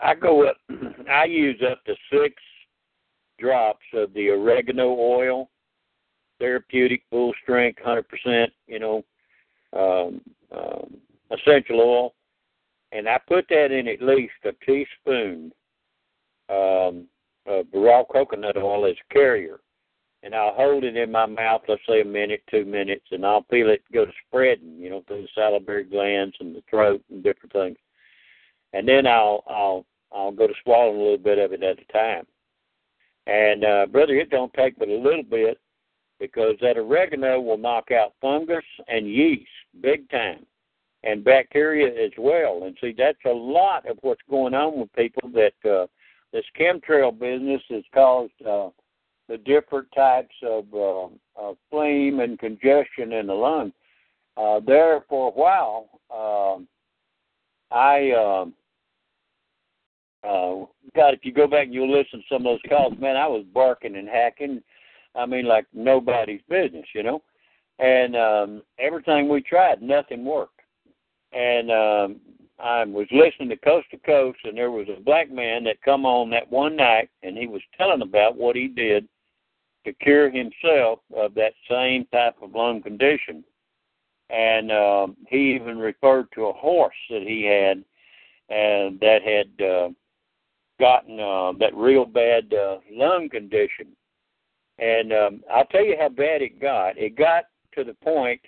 I 0.00 0.14
go 0.14 0.46
up. 0.48 0.56
I 1.10 1.24
use 1.24 1.60
up 1.68 1.84
to 1.84 1.94
six 2.10 2.34
drops 3.38 3.84
of 3.94 4.12
the 4.14 4.30
oregano 4.30 4.96
oil, 4.98 5.50
therapeutic, 6.38 7.02
full 7.10 7.32
strength, 7.42 7.80
hundred 7.82 8.08
percent. 8.08 8.52
You 8.66 8.78
know, 8.78 9.04
um, 9.72 10.20
um, 10.56 10.96
essential 11.30 11.80
oil, 11.80 12.14
and 12.92 13.08
I 13.08 13.18
put 13.26 13.46
that 13.48 13.72
in 13.72 13.88
at 13.88 14.02
least 14.02 14.32
a 14.44 14.52
teaspoon 14.64 15.52
um, 16.48 17.06
of 17.46 17.66
raw 17.72 18.04
coconut 18.04 18.56
oil 18.56 18.86
as 18.86 18.96
a 19.10 19.14
carrier 19.14 19.60
and 20.22 20.34
I'll 20.34 20.54
hold 20.54 20.84
it 20.84 20.96
in 20.96 21.10
my 21.10 21.26
mouth, 21.26 21.62
let's 21.68 21.82
say 21.88 22.00
a 22.00 22.04
minute, 22.04 22.42
two 22.50 22.64
minutes, 22.64 23.06
and 23.10 23.26
I'll 23.26 23.44
feel 23.50 23.70
it 23.70 23.82
go 23.92 24.04
to 24.04 24.12
spreading, 24.26 24.78
you 24.78 24.90
know, 24.90 25.02
through 25.06 25.22
the 25.22 25.28
salivary 25.34 25.84
glands 25.84 26.36
and 26.40 26.54
the 26.54 26.62
throat 26.70 27.02
and 27.10 27.22
different 27.22 27.52
things. 27.52 27.76
And 28.72 28.86
then 28.86 29.06
I'll 29.06 29.42
I'll 29.48 29.84
I'll 30.12 30.32
go 30.32 30.46
to 30.46 30.54
swallowing 30.62 31.00
a 31.00 31.02
little 31.02 31.18
bit 31.18 31.38
of 31.38 31.52
it 31.52 31.62
at 31.62 31.78
a 31.78 31.92
time. 31.92 32.26
And 33.26 33.64
uh, 33.64 33.86
brother, 33.86 34.14
it 34.14 34.30
don't 34.30 34.52
take 34.54 34.78
but 34.78 34.88
a 34.88 34.96
little 34.96 35.22
bit 35.22 35.58
because 36.18 36.54
that 36.60 36.76
oregano 36.76 37.40
will 37.40 37.58
knock 37.58 37.90
out 37.90 38.14
fungus 38.20 38.64
and 38.88 39.08
yeast 39.08 39.48
big 39.80 40.08
time, 40.10 40.46
and 41.02 41.24
bacteria 41.24 41.88
as 42.04 42.12
well. 42.16 42.62
And 42.64 42.76
see, 42.80 42.94
that's 42.96 43.18
a 43.26 43.30
lot 43.30 43.88
of 43.88 43.98
what's 44.02 44.22
going 44.30 44.54
on 44.54 44.78
with 44.78 44.92
people 44.92 45.30
that 45.30 45.68
uh, 45.68 45.86
this 46.32 46.44
chemtrail 46.58 47.18
business 47.18 47.62
has 47.70 47.82
caused. 47.92 48.32
Uh, 48.46 48.68
the 49.28 49.38
different 49.38 49.88
types 49.94 50.34
of, 50.42 50.64
uh, 50.74 51.08
of 51.36 51.56
phlegm 51.70 52.20
and 52.20 52.38
congestion 52.38 53.12
in 53.12 53.26
the 53.26 53.34
lung. 53.34 53.72
Uh, 54.36 54.60
there 54.66 55.04
for 55.08 55.28
a 55.28 55.30
while, 55.30 55.88
um, 56.10 56.66
I 57.70 58.10
um, 58.12 58.54
uh, 60.24 60.66
God, 60.94 61.14
if 61.14 61.20
you 61.24 61.32
go 61.32 61.46
back 61.46 61.64
and 61.64 61.74
you'll 61.74 61.90
listen 61.90 62.20
to 62.20 62.24
some 62.28 62.46
of 62.46 62.52
those 62.52 62.70
calls, 62.70 62.94
man, 62.98 63.16
I 63.16 63.26
was 63.26 63.44
barking 63.52 63.96
and 63.96 64.08
hacking. 64.08 64.62
I 65.14 65.26
mean, 65.26 65.46
like 65.46 65.66
nobody's 65.74 66.40
business, 66.48 66.86
you 66.94 67.02
know. 67.02 67.22
And 67.78 68.16
um, 68.16 68.62
everything 68.78 69.28
we 69.28 69.42
tried, 69.42 69.82
nothing 69.82 70.24
worked. 70.24 70.60
And 71.32 71.70
um, 71.70 72.20
I 72.58 72.84
was 72.84 73.06
listening 73.10 73.48
to 73.48 73.56
Coast 73.56 73.88
to 73.90 73.98
Coast, 73.98 74.38
and 74.44 74.56
there 74.56 74.70
was 74.70 74.86
a 74.88 75.00
black 75.00 75.30
man 75.30 75.64
that 75.64 75.82
come 75.82 76.06
on 76.06 76.30
that 76.30 76.50
one 76.50 76.76
night, 76.76 77.10
and 77.22 77.36
he 77.36 77.46
was 77.46 77.62
telling 77.76 78.02
about 78.02 78.36
what 78.36 78.56
he 78.56 78.68
did 78.68 79.08
to 79.84 79.92
cure 79.94 80.30
himself 80.30 81.00
of 81.16 81.34
that 81.34 81.54
same 81.68 82.06
type 82.12 82.36
of 82.40 82.54
lung 82.54 82.82
condition. 82.82 83.42
And 84.30 84.70
um, 84.70 85.16
he 85.28 85.54
even 85.54 85.78
referred 85.78 86.26
to 86.34 86.46
a 86.46 86.52
horse 86.52 86.94
that 87.10 87.22
he 87.22 87.44
had, 87.44 87.84
and 88.48 88.98
that 89.00 89.22
had 89.22 89.66
uh, 89.66 89.88
gotten 90.80 91.20
uh, 91.20 91.52
that 91.58 91.74
real 91.74 92.04
bad 92.04 92.52
uh, 92.54 92.78
lung 92.90 93.28
condition. 93.28 93.88
And 94.78 95.12
um, 95.12 95.40
I'll 95.52 95.66
tell 95.66 95.84
you 95.84 95.96
how 95.98 96.08
bad 96.08 96.42
it 96.42 96.60
got. 96.60 96.96
It 96.96 97.16
got 97.16 97.44
to 97.74 97.84
the 97.84 97.94
point 97.94 98.40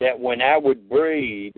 that 0.00 0.18
when 0.18 0.42
I 0.42 0.56
would 0.56 0.88
breathe, 0.88 1.54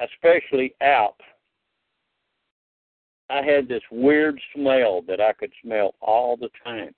especially 0.00 0.74
out, 0.82 1.20
I 3.30 3.42
had 3.42 3.68
this 3.68 3.82
weird 3.90 4.40
smell 4.54 5.02
that 5.02 5.20
I 5.20 5.32
could 5.32 5.52
smell 5.62 5.94
all 6.00 6.36
the 6.36 6.48
time. 6.64 6.94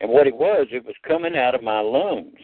And 0.00 0.10
what 0.10 0.26
it 0.26 0.34
was, 0.34 0.68
it 0.70 0.84
was 0.84 0.94
coming 1.06 1.36
out 1.36 1.54
of 1.54 1.62
my 1.62 1.80
lungs. 1.80 2.38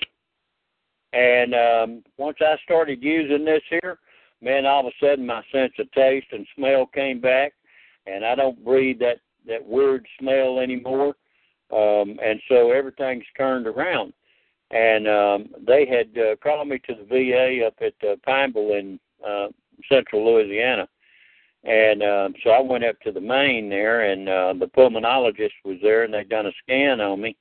And 1.12 1.54
um, 1.54 2.02
once 2.18 2.38
I 2.40 2.56
started 2.64 3.02
using 3.02 3.44
this 3.44 3.62
here, 3.70 3.98
man, 4.42 4.66
all 4.66 4.80
of 4.80 4.86
a 4.86 5.04
sudden 5.04 5.24
my 5.24 5.42
sense 5.52 5.72
of 5.78 5.90
taste 5.92 6.26
and 6.32 6.46
smell 6.56 6.86
came 6.86 7.20
back, 7.20 7.52
and 8.06 8.24
I 8.24 8.34
don't 8.34 8.64
breathe 8.64 8.98
that 8.98 9.18
that 9.46 9.64
weird 9.64 10.06
smell 10.18 10.58
anymore. 10.58 11.14
Um, 11.72 12.18
and 12.22 12.40
so 12.48 12.72
everything's 12.72 13.24
turned 13.36 13.66
around. 13.66 14.12
And 14.70 15.06
um, 15.06 15.48
they 15.66 15.86
had 15.86 16.18
uh, 16.18 16.36
called 16.42 16.68
me 16.68 16.78
to 16.86 16.94
the 16.94 17.04
VA 17.04 17.66
up 17.66 17.74
at 17.80 18.08
uh, 18.08 18.16
Pineville 18.24 18.74
in 18.74 18.98
uh, 19.26 19.48
central 19.88 20.24
Louisiana. 20.24 20.88
And 21.64 22.02
uh, 22.02 22.28
so 22.42 22.50
I 22.50 22.60
went 22.60 22.84
up 22.84 23.00
to 23.00 23.12
the 23.12 23.20
main 23.20 23.70
there, 23.70 24.12
and 24.12 24.28
uh, 24.28 24.54
the 24.58 24.66
pulmonologist 24.66 25.52
was 25.64 25.78
there, 25.82 26.04
and 26.04 26.12
they'd 26.12 26.28
done 26.28 26.46
a 26.46 26.52
scan 26.62 27.00
on 27.00 27.22
me 27.22 27.36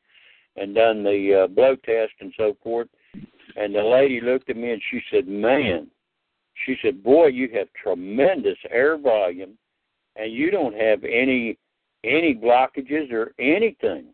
and 0.56 0.76
done 0.76 1.04
the 1.04 1.44
uh, 1.44 1.48
blood 1.48 1.80
test 1.84 2.14
and 2.22 2.34
so 2.38 2.56
forth. 2.64 2.88
And 3.56 3.76
the 3.76 3.84
lady 3.84 4.22
looked 4.22 4.50
at 4.50 4.58
me 4.58 4.72
and 4.72 4.82
she 4.90 5.02
said, 5.12 5.28
"Man," 5.28 5.88
she 6.66 6.78
said, 6.82 7.04
"Boy, 7.04 7.28
you 7.28 7.50
have 7.54 7.68
tremendous 7.74 8.58
air 8.70 8.98
volume, 8.98 9.58
and 10.16 10.32
you 10.32 10.52
don't 10.52 10.76
have 10.76 11.04
any 11.04 11.58
any 12.04 12.34
blockages 12.34 13.12
or 13.12 13.34
anything." 13.40 14.06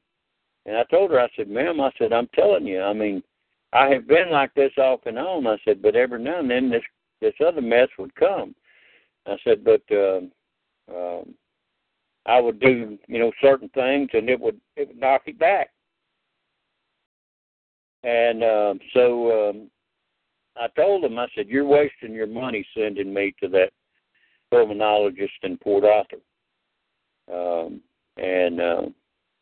And 0.66 0.76
I 0.76 0.84
told 0.86 1.12
her, 1.12 1.20
I 1.20 1.30
said, 1.36 1.50
"Ma'am," 1.50 1.80
I 1.80 1.92
said, 1.98 2.14
"I'm 2.14 2.30
telling 2.34 2.66
you, 2.66 2.82
I 2.82 2.94
mean, 2.94 3.24
I 3.74 3.90
have 3.90 4.08
been 4.08 4.32
like 4.32 4.54
this 4.56 4.74
off 4.78 5.02
and 5.06 5.20
on." 5.20 5.46
I 5.46 5.58
said, 5.64 5.82
"But 5.82 5.96
every 5.96 6.20
now 6.20 6.40
and 6.40 6.50
then 6.50 6.70
this 6.70 6.84
this 7.22 7.36
other 7.46 7.62
mess 7.62 7.90
would 7.98 8.16
come." 8.16 8.56
I 9.26 9.38
said, 9.44 9.64
"But." 9.64 9.82
Uh, 9.92 10.22
um, 10.94 11.36
I 12.26 12.40
would 12.40 12.60
do, 12.60 12.98
you 13.08 13.20
know, 13.20 13.32
certain 13.42 13.70
things, 13.70 14.10
and 14.14 14.30
it 14.30 14.40
would 14.40 14.60
it 14.76 14.88
would 14.90 15.00
knock 15.00 15.24
it 15.26 15.40
back. 15.40 15.70
And 18.04 18.44
um, 18.44 18.80
so 18.94 19.50
um, 19.50 19.70
I 20.56 20.68
told 20.76 21.04
them, 21.04 21.18
I 21.18 21.28
said, 21.36 21.48
"You're 21.48 21.66
wasting 21.66 22.14
your 22.14 22.28
money 22.28 22.66
sending 22.78 23.14
me 23.14 23.34
to 23.42 23.48
that 23.50 23.72
pulmonologist 24.54 25.30
in 25.44 25.58
Port 25.58 25.84
Arthur." 25.84 26.18
Um, 27.34 27.82
and 28.18 28.62
uh, 28.62 28.82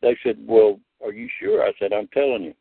they 0.02 0.18
said, 0.24 0.38
"Well, 0.40 0.80
are 1.04 1.14
you 1.14 1.28
sure?" 1.40 1.64
I 1.64 1.74
said, 1.80 1.94
"I'm 1.94 2.08
telling 2.14 2.44
you." 2.44 2.54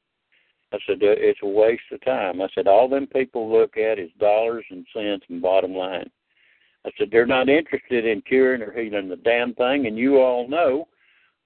I 0.73 0.79
said, 0.87 0.99
"It's 1.01 1.41
a 1.43 1.47
waste 1.47 1.93
of 1.93 2.01
time." 2.05 2.43
I 2.43 2.49
said, 2.55 2.67
"All 2.67 2.89
them 2.89 3.07
people 3.07 3.51
look 3.51 3.77
at 3.77 3.99
is 3.99 4.11
dollars 4.19 4.65
and 4.71 4.87
cents 4.93 5.25
and 5.29 5.41
bottom 5.41 5.75
line." 5.75 6.11
I 6.85 6.91
said, 6.99 7.11
"They're 7.11 7.27
not 7.27 7.49
interested 7.49 8.05
in 8.05 8.23
curing 8.23 8.63
or 8.63 8.73
healing 8.73 9.09
the 9.09 9.17
damn 9.17 9.55
thing, 9.55 9.87
and 9.87 9.97
you 9.97 10.19
all 10.19 10.49
know." 10.49 10.89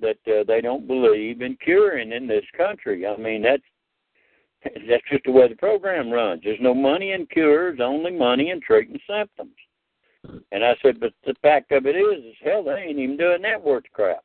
That 0.01 0.17
uh, 0.27 0.45
they 0.45 0.63
don't 0.63 0.87
believe 0.87 1.43
in 1.43 1.59
curing 1.63 2.13
in 2.13 2.27
this 2.27 2.47
country. 2.57 3.07
I 3.07 3.19
mean, 3.19 3.43
that's 3.43 3.63
that's 4.65 5.03
just 5.11 5.25
the 5.25 5.31
way 5.33 5.49
the 5.49 5.57
program 5.57 6.11
runs. 6.11 6.43
There's 6.43 6.59
no 6.61 6.75
money 6.75 7.13
in 7.13 7.27
cures, 7.27 7.81
only 7.83 8.11
money 8.11 8.49
in 8.49 8.61
treating 8.61 8.99
symptoms. 9.07 9.57
And 10.53 10.65
I 10.65 10.75
said, 10.83 11.01
but 11.01 11.13
the 11.25 11.35
fact 11.41 11.73
of 11.73 11.87
it 11.87 11.97
is, 11.97 12.25
is 12.25 12.35
hell, 12.45 12.65
they 12.65 12.73
ain't 12.73 12.99
even 12.99 13.17
doing 13.17 13.43
that 13.43 13.63
worth 13.63 13.85
crap. 13.93 14.23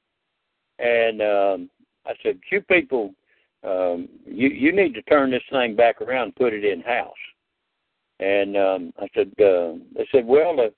And 0.80 1.22
um, 1.22 1.70
I 2.06 2.14
said, 2.22 2.40
you 2.52 2.62
people, 2.62 3.14
um, 3.66 4.08
you 4.26 4.50
you 4.50 4.72
need 4.72 4.94
to 4.94 5.02
turn 5.04 5.32
this 5.32 5.44
thing 5.52 5.76
back 5.76 6.02
around 6.02 6.36
put 6.36 6.54
it 6.54 6.64
in 6.64 6.82
house. 6.82 7.14
And 8.20 8.56
um, 8.56 8.94
I 8.98 9.08
said, 9.14 9.28
uh, 9.40 9.74
they 9.94 10.08
said, 10.10 10.26
well, 10.26 10.58
uh, 10.60 10.70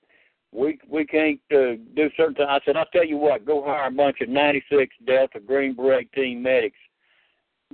we 0.50 0.78
we 0.88 1.04
can't 1.04 1.40
uh, 1.52 1.76
do 1.94 2.10
certain. 2.16 2.34
Things. 2.34 2.48
I 2.48 2.60
said, 2.64 2.76
I'll 2.76 2.86
tell 2.86 3.06
you 3.06 3.16
what, 3.16 3.44
go 3.44 3.64
hire 3.64 3.88
a 3.88 3.90
bunch 3.90 4.20
of 4.20 4.28
'96 4.28 4.94
Delta 5.06 5.40
Green 5.40 5.74
Beret 5.74 6.10
team 6.12 6.42
medics 6.42 6.78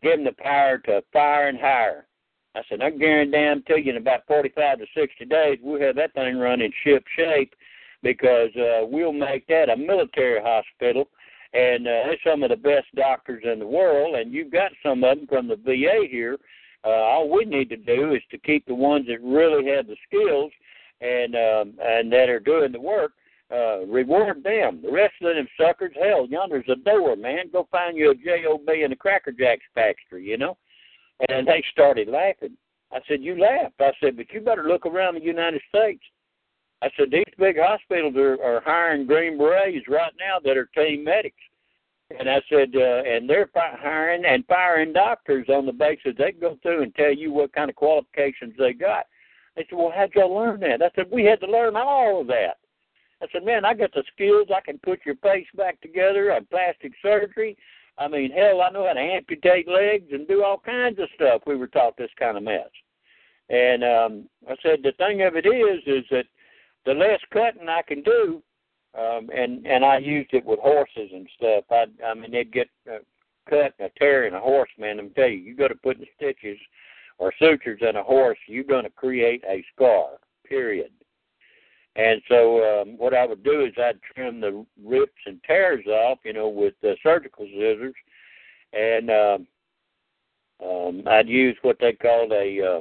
give 0.03 0.19
them 0.19 0.25
the 0.25 0.33
power 0.43 0.79
to 0.79 1.03
fire 1.13 1.49
and 1.49 1.59
hire. 1.59 2.07
I 2.55 2.63
said, 2.69 2.83
I 2.83 2.91
guarantee 2.91 3.83
you 3.85 3.91
in 3.91 3.97
about 3.97 4.27
45 4.27 4.79
to 4.79 4.87
60 4.97 5.25
days, 5.25 5.59
we'll 5.63 5.81
have 5.81 5.97
that 5.97 6.15
thing 6.15 6.39
running 6.39 6.73
ship 6.85 7.05
shape 7.17 7.53
because 8.03 8.51
uh, 8.57 8.87
we'll 8.87 9.13
make 9.13 9.47
that 9.49 9.71
a 9.71 9.77
military 9.77 10.41
hospital. 10.41 11.09
And 11.55 11.87
uh, 11.87 11.91
there's 12.05 12.19
some 12.27 12.43
of 12.43 12.51
the 12.51 12.57
best 12.57 12.87
doctors 12.97 13.45
in 13.51 13.59
the 13.59 13.67
world, 13.67 14.17
and 14.17 14.33
you've 14.33 14.51
got 14.51 14.73
some 14.83 15.05
of 15.05 15.19
them 15.19 15.27
from 15.29 15.49
the 15.49 15.57
VA 15.57 16.07
here. 16.11 16.37
Uh, 16.85 16.91
all 16.91 17.31
we 17.31 17.45
need 17.45 17.71
to 17.71 17.77
do 17.77 18.15
is 18.15 18.23
to 18.31 18.39
keep 18.39 18.67
the 18.67 18.75
ones 18.75 19.07
that 19.07 19.23
really 19.23 19.71
have 19.71 19.87
the 19.87 19.97
skills 20.07 20.53
and 21.01 21.35
um, 21.35 21.75
and 21.81 22.13
that 22.13 22.29
are 22.29 22.41
doing 22.41 22.73
the 22.73 22.81
work 22.81 23.13
uh, 23.51 23.85
reward 23.87 24.43
them. 24.43 24.81
The 24.83 24.91
rest 24.91 25.15
of 25.23 25.35
them 25.35 25.47
suckers, 25.61 25.93
hell, 26.01 26.27
yonder's 26.29 26.69
a 26.69 26.77
door, 26.77 27.17
man. 27.17 27.51
Go 27.53 27.69
find 27.71 27.97
you 27.97 28.11
a 28.11 28.15
J.O.B. 28.15 28.83
in 28.83 28.91
the 28.91 28.97
Cracker 28.97 29.33
Jacks 29.33 29.65
factory, 29.75 30.25
you 30.25 30.39
know? 30.39 30.57
And 31.29 31.47
they 31.47 31.63
started 31.71 32.09
laughing. 32.09 32.57
I 32.93 33.01
said, 33.09 33.23
you 33.23 33.39
laughed. 33.39 33.75
I 33.81 33.93
said, 34.01 34.17
but 34.17 34.33
you 34.33 34.41
better 34.41 34.67
look 34.67 34.87
around 34.87 35.15
the 35.15 35.23
United 35.23 35.63
States. 35.69 36.03
I 36.85 36.91
said, 36.99 37.11
these 37.11 37.25
big 37.39 37.57
hospitals 37.59 38.15
are, 38.17 38.37
are 38.43 38.61
hiring 38.61 39.07
Green 39.07 39.39
Berets 39.39 39.89
right 39.89 40.13
now 40.19 40.39
that 40.45 40.59
are 40.59 40.69
team 40.77 41.03
medics. 41.03 41.41
And 42.19 42.29
I 42.29 42.43
said, 42.51 42.75
uh, 42.77 43.03
and 43.09 43.29
they're 43.29 43.49
hiring 43.55 44.27
and 44.27 44.45
firing 44.47 44.93
doctors 44.93 45.47
on 45.49 45.65
the 45.65 45.73
basis 45.73 46.13
they 46.19 46.33
can 46.33 46.41
go 46.41 46.59
through 46.63 46.83
and 46.83 46.95
tell 46.95 47.15
you 47.15 47.33
what 47.33 47.55
kind 47.55 47.71
of 47.71 47.77
qualifications 47.77 48.53
they 48.59 48.75
got. 48.75 49.07
They 49.57 49.67
said, 49.71 49.79
well, 49.79 49.93
how'd 49.97 50.13
y'all 50.15 50.35
learn 50.35 50.61
that? 50.61 50.83
I 50.83 50.91
said, 50.95 51.07
we 51.11 51.25
had 51.25 51.41
to 51.41 51.47
learn 51.47 51.75
all 51.75 52.21
of 52.21 52.27
that. 52.27 52.59
I 53.23 53.27
said, 53.33 53.45
man, 53.45 53.65
I 53.65 53.73
got 53.73 53.95
the 53.95 54.05
skills. 54.13 54.49
I 54.55 54.61
can 54.61 54.79
put 54.79 55.07
your 55.07 55.17
face 55.17 55.47
back 55.57 55.81
together. 55.81 56.35
I'm 56.35 56.45
plastic 56.45 56.93
surgery. 57.01 57.57
I 57.97 58.09
mean, 58.09 58.31
hell, 58.31 58.61
I 58.61 58.69
know 58.69 58.87
how 58.87 58.93
to 58.93 59.01
amputate 59.01 59.69
legs 59.69 60.09
and 60.13 60.29
do 60.29 60.45
all 60.45 60.59
kinds 60.59 60.99
of 60.99 61.09
stuff. 61.15 61.43
We 61.47 61.57
were 61.57 61.69
taught 61.69 61.97
this 61.97 62.11
kind 62.19 62.37
of 62.37 62.43
mess. 62.43 62.69
And 63.49 63.83
um, 63.85 64.29
I 64.47 64.57
said, 64.63 64.81
the 64.83 64.93
thing 64.99 65.23
of 65.23 65.37
it 65.37 65.47
is, 65.47 65.81
is 65.87 66.05
that 66.11 66.27
the 66.87 66.95
less 66.95 67.21
cutting 67.33 67.69
I 67.69 67.83
can 67.83 68.03
do, 68.03 68.43
um, 68.99 69.31
and 69.35 69.67
and 69.67 69.85
I 69.85 69.99
used 69.99 70.33
it 70.33 70.45
with 70.45 70.59
horses 70.61 71.11
and 71.13 71.29
stuff. 71.37 71.65
I 71.71 71.87
I 72.05 72.15
mean, 72.15 72.33
they'd 72.33 72.53
get 72.53 72.69
uh, 72.91 72.99
cut 73.49 73.75
a 73.81 73.89
tear 73.99 74.27
in 74.27 74.35
a 74.35 74.41
horse, 74.41 74.71
man. 74.79 74.99
Me 74.99 75.11
tell 75.15 75.29
you, 75.29 75.39
you 75.39 75.57
got 75.57 75.69
to 75.69 75.75
put 75.77 75.99
the 75.99 76.07
stitches 76.17 76.59
or 77.19 77.33
sutures 77.39 77.81
in 77.81 77.97
a 77.97 78.03
horse, 78.03 78.39
you're 78.47 78.65
going 78.65 78.85
to 78.85 78.91
create 78.91 79.43
a 79.49 79.65
scar. 79.75 80.11
Period. 80.47 80.91
And 81.97 82.21
so 82.29 82.83
um, 82.83 82.99
what 82.99 83.15
I 83.15 83.25
would 83.25 83.45
do 83.45 83.65
is 83.65 83.73
I'd 83.79 84.01
trim 84.15 84.41
the 84.41 84.67
rips 84.85 85.13
and 85.27 85.41
tears 85.47 85.87
off, 85.87 86.19
you 86.25 86.33
know, 86.33 86.49
with 86.49 86.75
uh, 86.83 86.95
surgical 87.03 87.47
scissors, 87.47 87.95
and 88.73 89.11
um, 89.11 89.47
um, 90.65 91.03
I'd 91.07 91.29
use 91.29 91.57
what 91.63 91.77
they 91.81 91.93
called 91.93 92.33
a, 92.33 92.61
uh, 92.61 92.81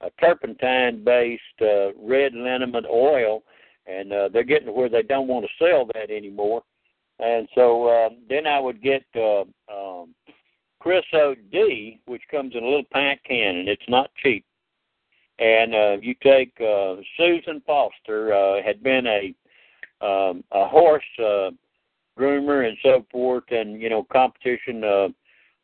a 0.00 0.10
turpentine-based 0.20 1.42
uh, 1.62 1.92
red 1.98 2.34
liniment 2.34 2.86
oil, 2.90 3.42
and 3.86 4.12
uh, 4.12 4.28
they're 4.32 4.44
getting 4.44 4.66
to 4.66 4.72
where 4.72 4.88
they 4.88 5.02
don't 5.02 5.28
want 5.28 5.46
to 5.46 5.64
sell 5.64 5.86
that 5.94 6.10
anymore. 6.10 6.62
And 7.18 7.48
so 7.54 7.86
uh, 7.86 8.08
then 8.28 8.46
I 8.46 8.60
would 8.60 8.82
get 8.82 9.04
uh, 9.14 9.44
um, 9.72 10.14
Creosote 10.80 11.38
D, 11.50 12.00
which 12.06 12.22
comes 12.30 12.54
in 12.54 12.62
a 12.62 12.66
little 12.66 12.84
pint 12.92 13.20
can, 13.24 13.56
and 13.56 13.68
it's 13.68 13.88
not 13.88 14.10
cheap 14.22 14.44
and 15.38 15.74
uh, 15.74 15.96
you 16.00 16.14
take 16.22 16.52
uh, 16.60 16.96
Susan 17.16 17.62
Foster 17.66 18.32
uh, 18.32 18.62
had 18.62 18.82
been 18.82 19.06
a 19.06 19.34
um, 20.04 20.44
a 20.52 20.68
horse 20.68 21.02
uh, 21.18 21.50
groomer 22.18 22.68
and 22.68 22.76
so 22.82 23.04
forth, 23.10 23.44
and 23.50 23.80
you 23.80 23.90
know 23.90 24.06
competition, 24.10 24.84
uh, 24.84 25.08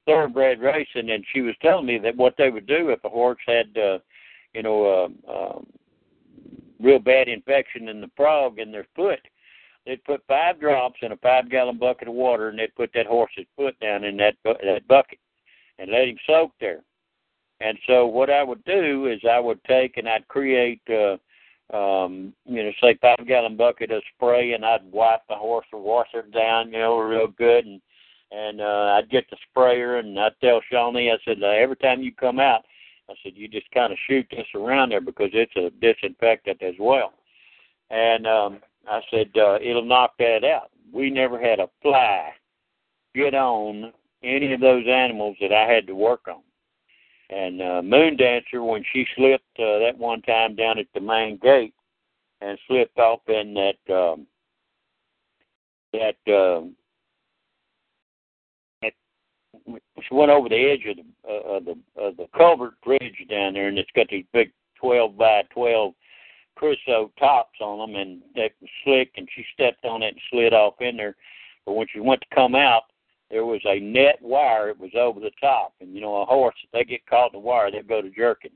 thoroughbred 0.07 0.61
racing. 0.61 1.11
And 1.11 1.25
she 1.33 1.41
was 1.41 1.55
telling 1.63 1.87
me 1.87 1.99
that 1.99 2.17
what 2.17 2.35
they 2.37 2.51
would 2.51 2.67
do 2.67 2.91
if 2.91 3.03
a 3.05 3.09
horse 3.09 3.41
had, 3.47 3.77
uh, 3.79 3.99
you 4.55 4.63
know, 4.63 5.11
uh, 5.29 5.33
um, 5.33 5.67
real 6.81 6.99
bad 6.99 7.29
infection 7.29 7.89
in 7.89 8.01
the 8.01 8.11
frog 8.17 8.59
in 8.59 8.73
their 8.73 8.87
foot, 8.95 9.21
they'd 9.87 10.05
put 10.05 10.23
five 10.27 10.61
drops 10.61 10.99
in 11.03 11.13
a 11.13 11.17
five 11.19 11.51
gallon 11.51 11.79
bucket 11.79 12.09
of 12.09 12.15
water, 12.15 12.49
and 12.49 12.59
they'd 12.59 12.75
put 12.75 12.91
that 12.95 13.07
horse's 13.07 13.47
foot 13.57 13.79
down 13.81 14.05
in 14.05 14.17
that 14.17 14.35
bu- 14.45 14.65
that 14.65 14.87
bucket 14.89 15.19
and 15.79 15.91
let 15.91 16.09
him 16.09 16.19
soak 16.27 16.53
there. 16.61 16.81
And 17.61 17.79
so 17.87 18.07
what 18.07 18.31
I 18.31 18.43
would 18.43 18.65
do 18.65 19.07
is 19.07 19.21
I 19.29 19.39
would 19.39 19.63
take 19.65 19.97
and 19.97 20.09
I'd 20.09 20.29
create. 20.29 20.81
Uh, 20.89 21.17
um, 21.73 22.35
you 22.45 22.63
know, 22.63 22.71
say 22.83 22.99
five 23.01 23.27
gallon 23.27 23.57
bucket 23.57 23.91
of 23.91 24.03
spray 24.15 24.53
and 24.53 24.65
I'd 24.65 24.85
wipe 24.93 25.23
the 25.29 25.35
horse 25.35 25.67
or 25.73 25.81
wash 25.81 26.09
it 26.13 26.31
down, 26.31 26.71
you 26.71 26.79
know, 26.79 26.99
real 26.99 27.29
good 27.29 27.65
and 27.65 27.81
and 28.31 28.61
uh 28.61 28.99
I'd 28.99 29.11
get 29.11 29.29
the 29.31 29.37
sprayer 29.49 29.99
and 29.99 30.19
I'd 30.19 30.39
tell 30.41 30.61
Shawnee, 30.71 31.11
I 31.11 31.17
said, 31.25 31.43
every 31.43 31.77
time 31.77 32.03
you 32.03 32.13
come 32.13 32.41
out, 32.41 32.65
I 33.11 33.15
said, 33.23 33.33
you 33.35 33.49
just 33.49 33.71
kind 33.73 33.93
of 33.93 33.99
shoot 34.07 34.27
this 34.31 34.47
around 34.55 34.91
there 34.91 35.01
because 35.01 35.31
it's 35.33 35.57
a 35.57 35.71
disinfectant 35.81 36.63
as 36.63 36.75
well. 36.79 37.13
And 37.91 38.27
um 38.27 38.61
I 38.89 39.01
said, 39.11 39.31
uh, 39.37 39.59
it'll 39.63 39.85
knock 39.85 40.15
that 40.19 40.45
out. 40.45 40.71
We 40.93 41.09
never 41.09 41.41
had 41.41 41.61
a 41.61 41.69
fly 41.83 42.33
get 43.15 43.35
on 43.35 43.93
any 44.23 44.53
of 44.53 44.61
those 44.61 44.87
animals 44.89 45.37
that 45.41 45.53
I 45.53 45.71
had 45.73 45.87
to 45.87 45.95
work 45.95 46.23
on. 46.29 46.43
And 47.31 47.63
uh, 47.63 47.83
Moon 47.83 48.17
Dancer, 48.17 48.63
when 48.63 48.85
she 48.93 49.07
slipped 49.17 49.59
uh, 49.59 49.79
that 49.79 49.97
one 49.97 50.23
time 50.23 50.55
down 50.55 50.79
at 50.79 50.87
the 50.95 51.01
main 51.01 51.39
gate 51.39 51.75
and 52.41 52.59
slipped 52.67 52.99
off 52.99 53.21
in 53.29 53.55
that 53.55 53.95
um, 53.95 54.27
that 55.93 56.17
um, 56.33 56.75
she 59.67 60.15
went 60.15 60.31
over 60.31 60.49
the 60.49 60.57
edge 60.57 60.85
of 60.87 60.97
the 60.97 61.29
uh, 61.29 61.57
of 61.57 61.65
the 61.65 61.77
of 61.97 62.17
the 62.17 62.27
culvert 62.37 62.81
bridge 62.83 63.27
down 63.29 63.55
there, 63.55 63.69
and 63.69 63.79
it's 63.79 63.91
got 63.95 64.09
these 64.09 64.25
big 64.33 64.53
twelve 64.79 65.17
by 65.17 65.43
twelve 65.51 65.95
Crusoe 66.57 67.11
tops 67.19 67.59
on 67.61 67.79
them, 67.79 67.97
and 68.01 68.23
they 68.35 68.51
was 68.61 68.71
slick, 68.85 69.13
and 69.17 69.29
she 69.35 69.45
stepped 69.55 69.85
on 69.85 70.03
it 70.03 70.09
and 70.09 70.21
slid 70.31 70.53
off 70.53 70.75
in 70.81 70.97
there. 70.97 71.17
But 71.65 71.75
when 71.75 71.87
she 71.93 72.01
went 72.01 72.21
to 72.21 72.35
come 72.35 72.55
out, 72.55 72.83
there 73.31 73.47
was 73.47 73.61
a 73.65 73.81
net 73.81 74.19
wire. 74.21 74.69
It 74.71 74.79
was 74.79 74.91
over 74.95 75.21
the 75.21 75.31
top, 75.41 75.75
and 75.81 75.95
you 75.95 76.01
know 76.01 76.17
a 76.17 76.25
horse 76.25 76.55
if 76.63 76.71
they 76.73 76.85
get 76.85 77.07
caught 77.07 77.33
in 77.33 77.41
the 77.41 77.47
wire, 77.47 77.71
they 77.71 77.83
go 77.83 78.03
to 78.03 78.11
jerking. 78.11 78.53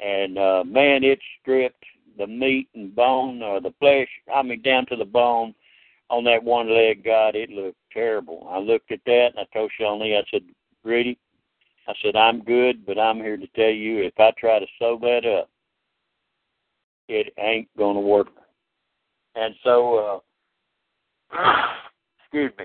And 0.00 0.38
uh, 0.38 0.64
man, 0.66 1.04
it 1.04 1.20
stripped 1.40 1.84
the 2.18 2.26
meat 2.26 2.68
and 2.74 2.94
bone 2.94 3.42
or 3.42 3.60
the 3.60 3.74
flesh. 3.78 4.08
I 4.34 4.42
mean, 4.42 4.62
down 4.62 4.86
to 4.86 4.96
the 4.96 5.04
bone 5.04 5.54
on 6.10 6.24
that 6.24 6.42
one 6.42 6.72
leg. 6.72 7.04
God, 7.04 7.36
it 7.36 7.50
looked 7.50 7.76
terrible. 7.94 8.46
I 8.50 8.58
looked 8.58 8.92
at 8.92 9.00
that 9.06 9.30
and 9.34 9.38
I 9.38 9.56
told 9.56 9.70
Shawnee, 9.78 10.16
I 10.16 10.24
said, 10.30 10.42
Rudy, 10.82 11.18
I 11.88 11.94
said 12.02 12.16
I'm 12.16 12.42
good, 12.42 12.84
but 12.84 12.98
I'm 12.98 13.18
here 13.18 13.36
to 13.36 13.46
tell 13.48 13.70
you 13.70 14.02
if 14.02 14.14
I 14.18 14.32
try 14.38 14.58
to 14.58 14.66
sew 14.78 14.98
that 15.00 15.24
up, 15.26 15.48
it 17.08 17.32
ain't 17.38 17.68
gonna 17.78 18.00
work. 18.00 18.28
And 19.34 19.54
so, 19.62 20.22
uh, 21.32 21.38
excuse 22.20 22.52
me 22.58 22.64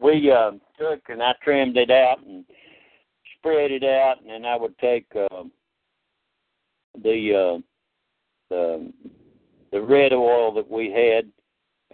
we 0.00 0.30
uh, 0.30 0.52
took 0.78 1.00
and 1.08 1.22
I 1.22 1.32
trimmed 1.42 1.76
it 1.76 1.90
out 1.90 2.24
and 2.26 2.44
spread 3.38 3.70
it 3.70 3.84
out, 3.84 4.20
and 4.20 4.30
then 4.30 4.44
I 4.44 4.56
would 4.56 4.76
take 4.78 5.06
uh, 5.14 5.44
the 7.02 7.58
uh, 7.58 7.60
the 8.50 8.92
the 9.72 9.80
red 9.80 10.12
oil 10.12 10.52
that 10.54 10.70
we 10.70 10.90
had, 10.90 11.30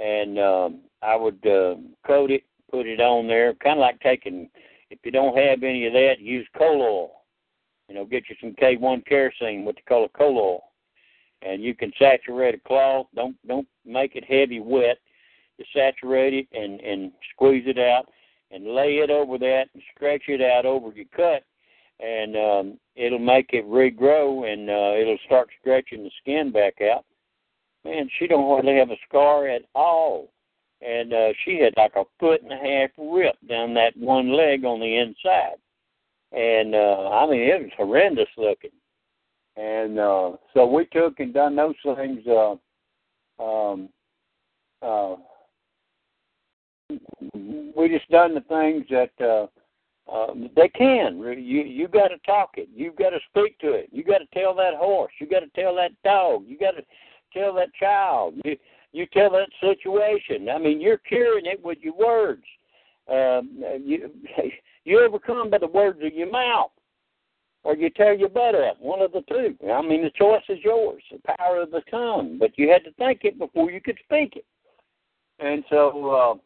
and 0.03 0.39
um, 0.39 0.81
I 1.03 1.17
would 1.17 1.45
uh, 1.47 1.77
coat 2.07 2.31
it, 2.31 2.45
put 2.75 2.87
it 2.87 3.01
on 3.01 3.29
there, 3.29 3.55
kind 3.55 3.79
of 3.79 3.83
like 3.83 4.01
taking. 4.01 4.49
If 4.91 4.99
you 5.05 5.11
don't 5.11 5.37
have 5.37 5.63
any 5.63 5.87
of 5.87 5.93
that, 5.93 6.21
use 6.21 6.47
coal 6.57 6.83
oil. 6.83 7.11
You 7.89 7.95
know, 7.95 8.05
get 8.05 8.25
you 8.29 8.37
some 8.41 8.55
K1 8.55 9.07
kerosene, 9.07 9.65
what 9.65 9.77
they 9.77 9.83
call 9.89 10.05
a 10.05 10.09
coal 10.09 10.39
oil, 10.39 10.63
and 11.43 11.63
you 11.63 11.75
can 11.75 11.93
saturate 11.99 12.55
a 12.55 12.69
cloth. 12.69 13.07
Don't 13.15 13.37
don't 13.47 13.69
make 13.85 14.17
it 14.17 14.25
heavy 14.25 14.61
wet 14.61 14.99
to 15.59 15.65
saturate 15.75 16.35
it 16.35 16.49
and 16.53 16.81
and 16.81 17.13
squeeze 17.33 17.65
it 17.67 17.79
out 17.79 18.07
and 18.51 18.75
lay 18.75 18.99
it 18.99 19.11
over 19.11 19.39
that 19.39 19.65
and 19.75 19.83
stretch 19.95 20.25
it 20.29 20.41
out 20.41 20.67
over 20.67 20.93
your 20.93 21.07
cut 21.15 21.45
and 22.01 22.37
um 22.37 22.79
it'll 22.97 23.19
make 23.19 23.51
it 23.53 23.65
regrow 23.67 24.51
and 24.53 24.69
uh 24.69 25.01
it'll 25.01 25.19
start 25.27 25.49
stretching 25.61 26.03
the 26.03 26.11
skin 26.21 26.51
back 26.51 26.75
out 26.81 27.05
man 27.85 28.09
she 28.19 28.27
don't 28.27 28.49
hardly 28.49 28.77
have 28.77 28.91
a 28.91 28.97
scar 29.09 29.47
at 29.47 29.63
all 29.75 30.29
and 30.85 31.13
uh 31.13 31.33
she 31.45 31.59
had 31.59 31.75
like 31.77 31.93
a 31.97 32.05
foot 32.21 32.43
and 32.43 32.53
a 32.53 32.57
half 32.57 32.91
rip 32.99 33.37
down 33.49 33.75
that 33.75 33.97
one 33.97 34.37
leg 34.37 34.65
on 34.65 34.81
the 34.81 34.97
inside 34.99 35.57
and 36.33 36.75
uh 36.75 37.09
i 37.11 37.27
mean 37.29 37.41
it 37.41 37.63
was 37.63 37.71
horrendous 37.77 38.29
looking 38.37 38.71
and 39.57 39.99
uh 39.99 40.33
so 40.53 40.67
we 40.67 40.85
took 40.87 41.21
and 41.21 41.33
done 41.33 41.57
those 41.57 41.75
things 41.97 42.21
uh 42.27 42.55
um 43.43 43.89
uh 44.83 45.17
we 47.77 47.89
just 47.89 48.09
done 48.11 48.35
the 48.35 48.41
things 48.43 48.85
that 48.91 49.11
uh, 49.21 49.47
uh, 50.11 50.35
they 50.57 50.69
can. 50.69 51.19
You 51.19 51.63
you 51.63 51.89
got 51.89 52.09
to 52.09 52.19
talk 52.27 52.51
it. 52.55 52.69
You've 52.75 52.97
got 52.97 53.11
to 53.11 53.19
speak 53.31 53.59
to 53.61 53.73
it. 53.73 53.89
You 53.91 54.05
got 54.05 54.19
to 54.19 54.27
tell 54.39 54.55
that 54.57 54.75
horse. 54.75 55.13
You 55.21 55.29
got 55.29 55.41
to 55.41 55.61
tell 55.61 55.75
that 55.77 55.91
dog. 56.05 56.45
You 56.47 56.59
got 56.59 56.73
to 56.73 56.83
tell 57.33 57.55
that 57.55 57.75
child. 57.75 58.35
You 58.45 58.57
you 58.95 59.07
tell 59.07 59.31
that 59.31 59.49
situation. 59.61 60.49
I 60.49 60.59
mean, 60.59 60.81
you're 60.81 60.99
curing 60.99 61.47
it 61.47 61.63
with 61.65 61.79
your 61.81 61.97
words. 61.97 62.45
Um, 63.11 63.63
you 63.83 64.11
you 64.85 65.01
overcome 65.01 65.51
by 65.51 65.59
the 65.59 65.67
words 65.67 65.99
of 66.03 66.15
your 66.15 66.31
mouth, 66.31 66.71
or 67.65 67.75
you 67.75 67.91
tear 67.91 68.15
your 68.15 68.29
butt 68.29 68.55
up. 68.55 68.81
One 68.81 69.03
of 69.03 69.13
the 69.13 69.23
two. 69.29 69.57
I 69.71 69.83
mean, 69.83 70.03
the 70.03 70.11
choice 70.11 70.45
is 70.49 70.59
yours. 70.65 71.03
The 71.11 71.21
power 71.37 71.63
of 71.63 71.73
the 71.73 71.83
tongue. 71.91 72.39
But 72.39 72.57
you 72.57 72.71
had 72.71 72.85
to 72.85 72.93
think 72.93 73.21
it 73.25 73.39
before 73.39 73.71
you 73.71 73.81
could 73.81 73.99
speak 74.05 74.37
it. 74.37 74.47
And 75.41 75.65
so. 75.69 76.11
Uh, 76.11 76.39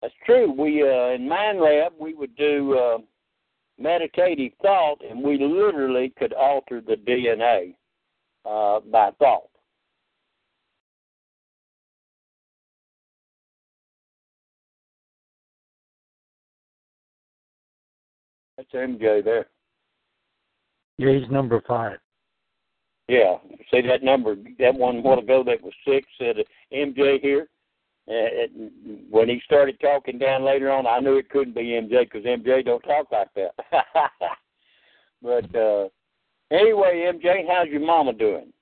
that's 0.00 0.14
true. 0.24 0.52
We 0.52 0.82
uh, 0.82 1.14
in 1.14 1.28
Mind 1.28 1.60
Lab 1.60 1.92
we 1.98 2.14
would 2.14 2.36
do 2.36 2.78
uh, 2.78 2.98
meditative 3.78 4.52
thought, 4.62 4.98
and 5.08 5.20
we 5.20 5.38
literally 5.38 6.12
could 6.16 6.32
alter 6.32 6.80
the 6.80 6.94
DNA 6.94 7.74
uh, 8.44 8.78
by 8.88 9.10
thought. 9.18 9.50
That's 18.58 18.72
MJ 18.72 19.24
there. 19.24 19.46
Yeah, 20.98 21.16
he's 21.16 21.30
number 21.30 21.62
five. 21.66 21.98
Yeah, 23.06 23.36
see 23.70 23.80
that 23.82 24.02
number, 24.02 24.36
that 24.58 24.74
one 24.74 25.02
while 25.02 25.20
ago 25.20 25.42
that 25.44 25.62
was 25.62 25.72
six 25.86 26.06
said 26.18 26.36
MJ 26.74 27.20
here. 27.22 27.48
Uh, 28.10 28.46
when 29.08 29.28
he 29.28 29.40
started 29.44 29.78
talking 29.80 30.18
down 30.18 30.44
later 30.44 30.70
on, 30.70 30.86
I 30.86 30.98
knew 30.98 31.16
it 31.16 31.30
couldn't 31.30 31.54
be 31.54 31.62
MJ 31.62 32.04
because 32.10 32.24
MJ 32.24 32.64
don't 32.64 32.82
talk 32.82 33.06
like 33.12 33.28
that. 33.34 33.54
but 35.22 35.54
uh 35.54 35.88
anyway, 36.50 37.10
MJ, 37.12 37.46
how's 37.48 37.68
your 37.68 37.80
mama 37.80 38.12
doing? 38.12 38.52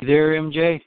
You 0.00 0.06
there, 0.06 0.40
MJ? 0.40 0.80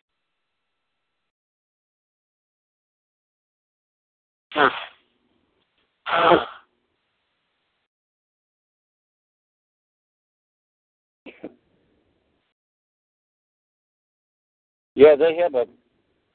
Yeah, 14.95 15.15
they 15.17 15.35
have 15.41 15.55
a 15.55 15.65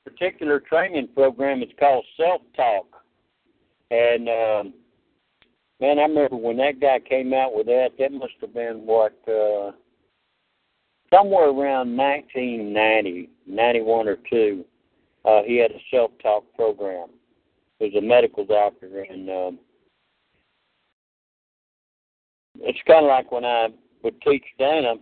particular 0.05 0.61
training 0.61 1.09
program. 1.15 1.63
It's 1.63 1.73
called 1.79 2.05
Self 2.19 2.43
Talk, 2.55 2.87
and 3.91 4.29
um, 4.29 4.75
man, 5.81 5.99
I 5.99 6.03
remember 6.03 6.37
when 6.37 6.59
that 6.59 6.81
guy 6.81 6.99
came 6.99 7.33
out 7.33 7.55
with 7.55 7.67
that. 7.67 7.91
That 7.99 8.13
must 8.13 8.35
have 8.43 8.53
been 8.53 8.85
what 8.85 9.17
uh, 9.27 9.73
somewhere 11.13 11.49
around 11.49 11.97
1990, 11.97 13.31
91 13.47 14.09
or 14.09 14.17
two. 14.29 14.65
Uh, 15.25 15.43
he 15.45 15.57
had 15.57 15.71
a 15.73 15.81
Self 15.91 16.13
Talk 16.23 16.45
program. 16.55 17.09
He 17.79 17.87
was 17.87 17.95
a 17.97 18.01
medical 18.01 18.45
doctor, 18.45 19.05
and 19.09 19.29
um, 19.29 19.59
it's 22.61 22.79
kind 22.87 23.05
of 23.05 23.09
like 23.09 23.31
when 23.33 23.45
I 23.45 23.69
would 24.03 24.21
teach 24.23 24.45
Dana 24.59 24.95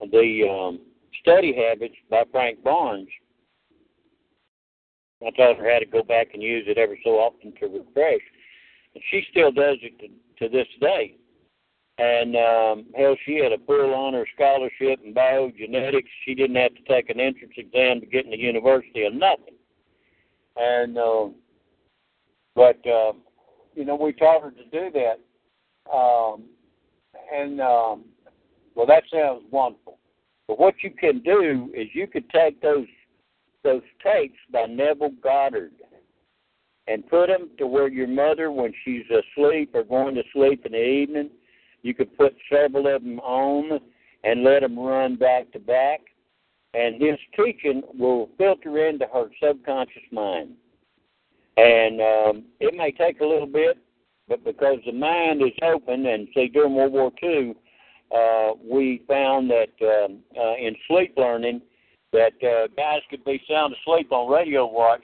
the 0.00 0.48
um, 0.48 0.80
study 1.20 1.54
habits 1.54 1.94
by 2.10 2.24
Frank 2.30 2.62
Barnes. 2.62 3.08
I 5.26 5.30
taught 5.30 5.56
her 5.56 5.72
how 5.72 5.80
to 5.80 5.86
go 5.86 6.02
back 6.02 6.28
and 6.34 6.42
use 6.42 6.64
it 6.68 6.78
every 6.78 7.00
so 7.02 7.10
often 7.12 7.52
to 7.58 7.66
refresh, 7.66 8.20
and 8.94 9.02
she 9.10 9.24
still 9.30 9.50
does 9.50 9.78
it 9.82 9.98
to, 9.98 10.08
to 10.44 10.52
this 10.54 10.68
day. 10.80 11.16
And 11.98 12.36
um, 12.36 12.86
hell, 12.96 13.16
she 13.26 13.40
had 13.42 13.52
a 13.52 13.58
full 13.66 13.92
honor 13.92 14.24
scholarship 14.34 15.00
in 15.04 15.12
biogenetics. 15.12 16.06
She 16.24 16.34
didn't 16.34 16.56
have 16.56 16.74
to 16.74 16.82
take 16.88 17.10
an 17.10 17.18
entrance 17.18 17.54
exam 17.56 18.00
to 18.00 18.06
get 18.06 18.24
in 18.24 18.30
the 18.30 18.38
university 18.38 19.02
or 19.02 19.10
nothing. 19.10 19.54
And 20.56 20.96
uh, 20.96 21.28
but 22.54 22.78
uh, 22.86 23.12
you 23.74 23.84
know, 23.84 23.96
we 23.96 24.12
taught 24.12 24.42
her 24.42 24.52
to 24.52 24.64
do 24.70 24.90
that. 24.92 25.92
Um, 25.92 26.44
and 27.34 27.60
um, 27.60 28.04
well, 28.74 28.86
that 28.86 29.02
sounds 29.12 29.42
wonderful. 29.50 29.98
But 30.46 30.60
what 30.60 30.74
you 30.82 30.90
can 30.90 31.20
do 31.20 31.70
is 31.74 31.88
you 31.94 32.06
could 32.06 32.30
take 32.30 32.62
those 32.62 32.86
those 33.64 33.82
tapes 34.04 34.38
by 34.52 34.66
Neville 34.66 35.12
Goddard 35.20 35.72
and 36.86 37.06
put 37.08 37.26
them 37.26 37.50
to 37.58 37.66
where 37.66 37.88
your 37.88 38.06
mother, 38.06 38.50
when 38.50 38.72
she's 38.84 39.04
asleep 39.06 39.72
or 39.74 39.82
going 39.82 40.14
to 40.14 40.22
sleep 40.32 40.64
in 40.64 40.72
the 40.72 40.82
evening, 40.82 41.30
you 41.82 41.94
could 41.94 42.16
put 42.16 42.34
several 42.50 42.94
of 42.94 43.02
them 43.02 43.20
on 43.20 43.80
and 44.24 44.42
let 44.42 44.60
them 44.60 44.78
run 44.78 45.16
back 45.16 45.50
to 45.52 45.58
back, 45.58 46.00
and 46.74 47.00
his 47.00 47.18
teaching 47.36 47.82
will 47.98 48.28
filter 48.36 48.88
into 48.88 49.06
her 49.12 49.28
subconscious 49.42 50.02
mind. 50.12 50.50
And 51.56 52.00
um, 52.00 52.44
it 52.60 52.74
may 52.74 52.92
take 52.92 53.20
a 53.20 53.26
little 53.26 53.46
bit, 53.46 53.78
but 54.28 54.44
because 54.44 54.78
the 54.86 54.92
mind 54.92 55.42
is 55.42 55.52
open, 55.62 56.06
and 56.06 56.28
see 56.34 56.48
during 56.48 56.74
World 56.74 56.92
War 56.92 57.12
II, 57.22 57.54
uh, 58.14 58.52
we 58.62 59.02
found 59.08 59.50
that 59.50 59.72
um, 59.82 60.18
uh, 60.38 60.54
in 60.56 60.74
sleep 60.86 61.14
learning, 61.16 61.60
that 62.12 62.32
uh, 62.42 62.68
guys 62.76 63.00
could 63.10 63.24
be 63.24 63.42
sound 63.48 63.74
asleep 63.74 64.12
on 64.12 64.30
radio 64.30 64.66
watch, 64.66 65.02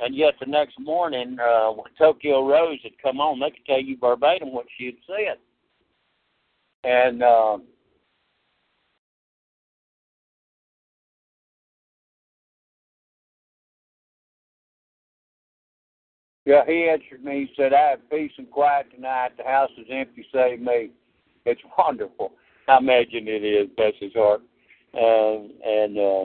and 0.00 0.14
yet 0.14 0.34
the 0.40 0.46
next 0.46 0.78
morning, 0.78 1.36
uh, 1.40 1.70
when 1.70 1.90
Tokyo 1.98 2.46
Rose 2.46 2.78
had 2.82 2.92
come 3.02 3.20
on, 3.20 3.40
they 3.40 3.50
could 3.50 3.66
tell 3.66 3.80
you 3.80 3.96
verbatim 4.00 4.52
what 4.52 4.66
she 4.76 4.86
had 4.86 4.94
said. 5.06 5.38
And 6.88 7.22
um, 7.22 7.64
yeah, 16.46 16.62
he 16.66 16.88
answered 16.88 17.22
me. 17.22 17.46
He 17.46 17.54
said, 17.62 17.74
"I 17.74 17.90
have 17.90 18.10
peace 18.10 18.32
and 18.38 18.50
quiet 18.50 18.86
tonight. 18.94 19.36
The 19.36 19.44
house 19.44 19.70
is 19.76 19.86
empty. 19.90 20.26
Save 20.32 20.62
me." 20.62 20.92
It's 21.44 21.60
wonderful. 21.78 22.32
I 22.68 22.78
imagine 22.78 23.28
it 23.28 23.44
is. 23.44 23.68
Bless 23.76 23.92
his 24.00 24.14
heart. 24.14 24.40
Um, 24.94 25.50
and 25.62 25.98
uh, 25.98 26.20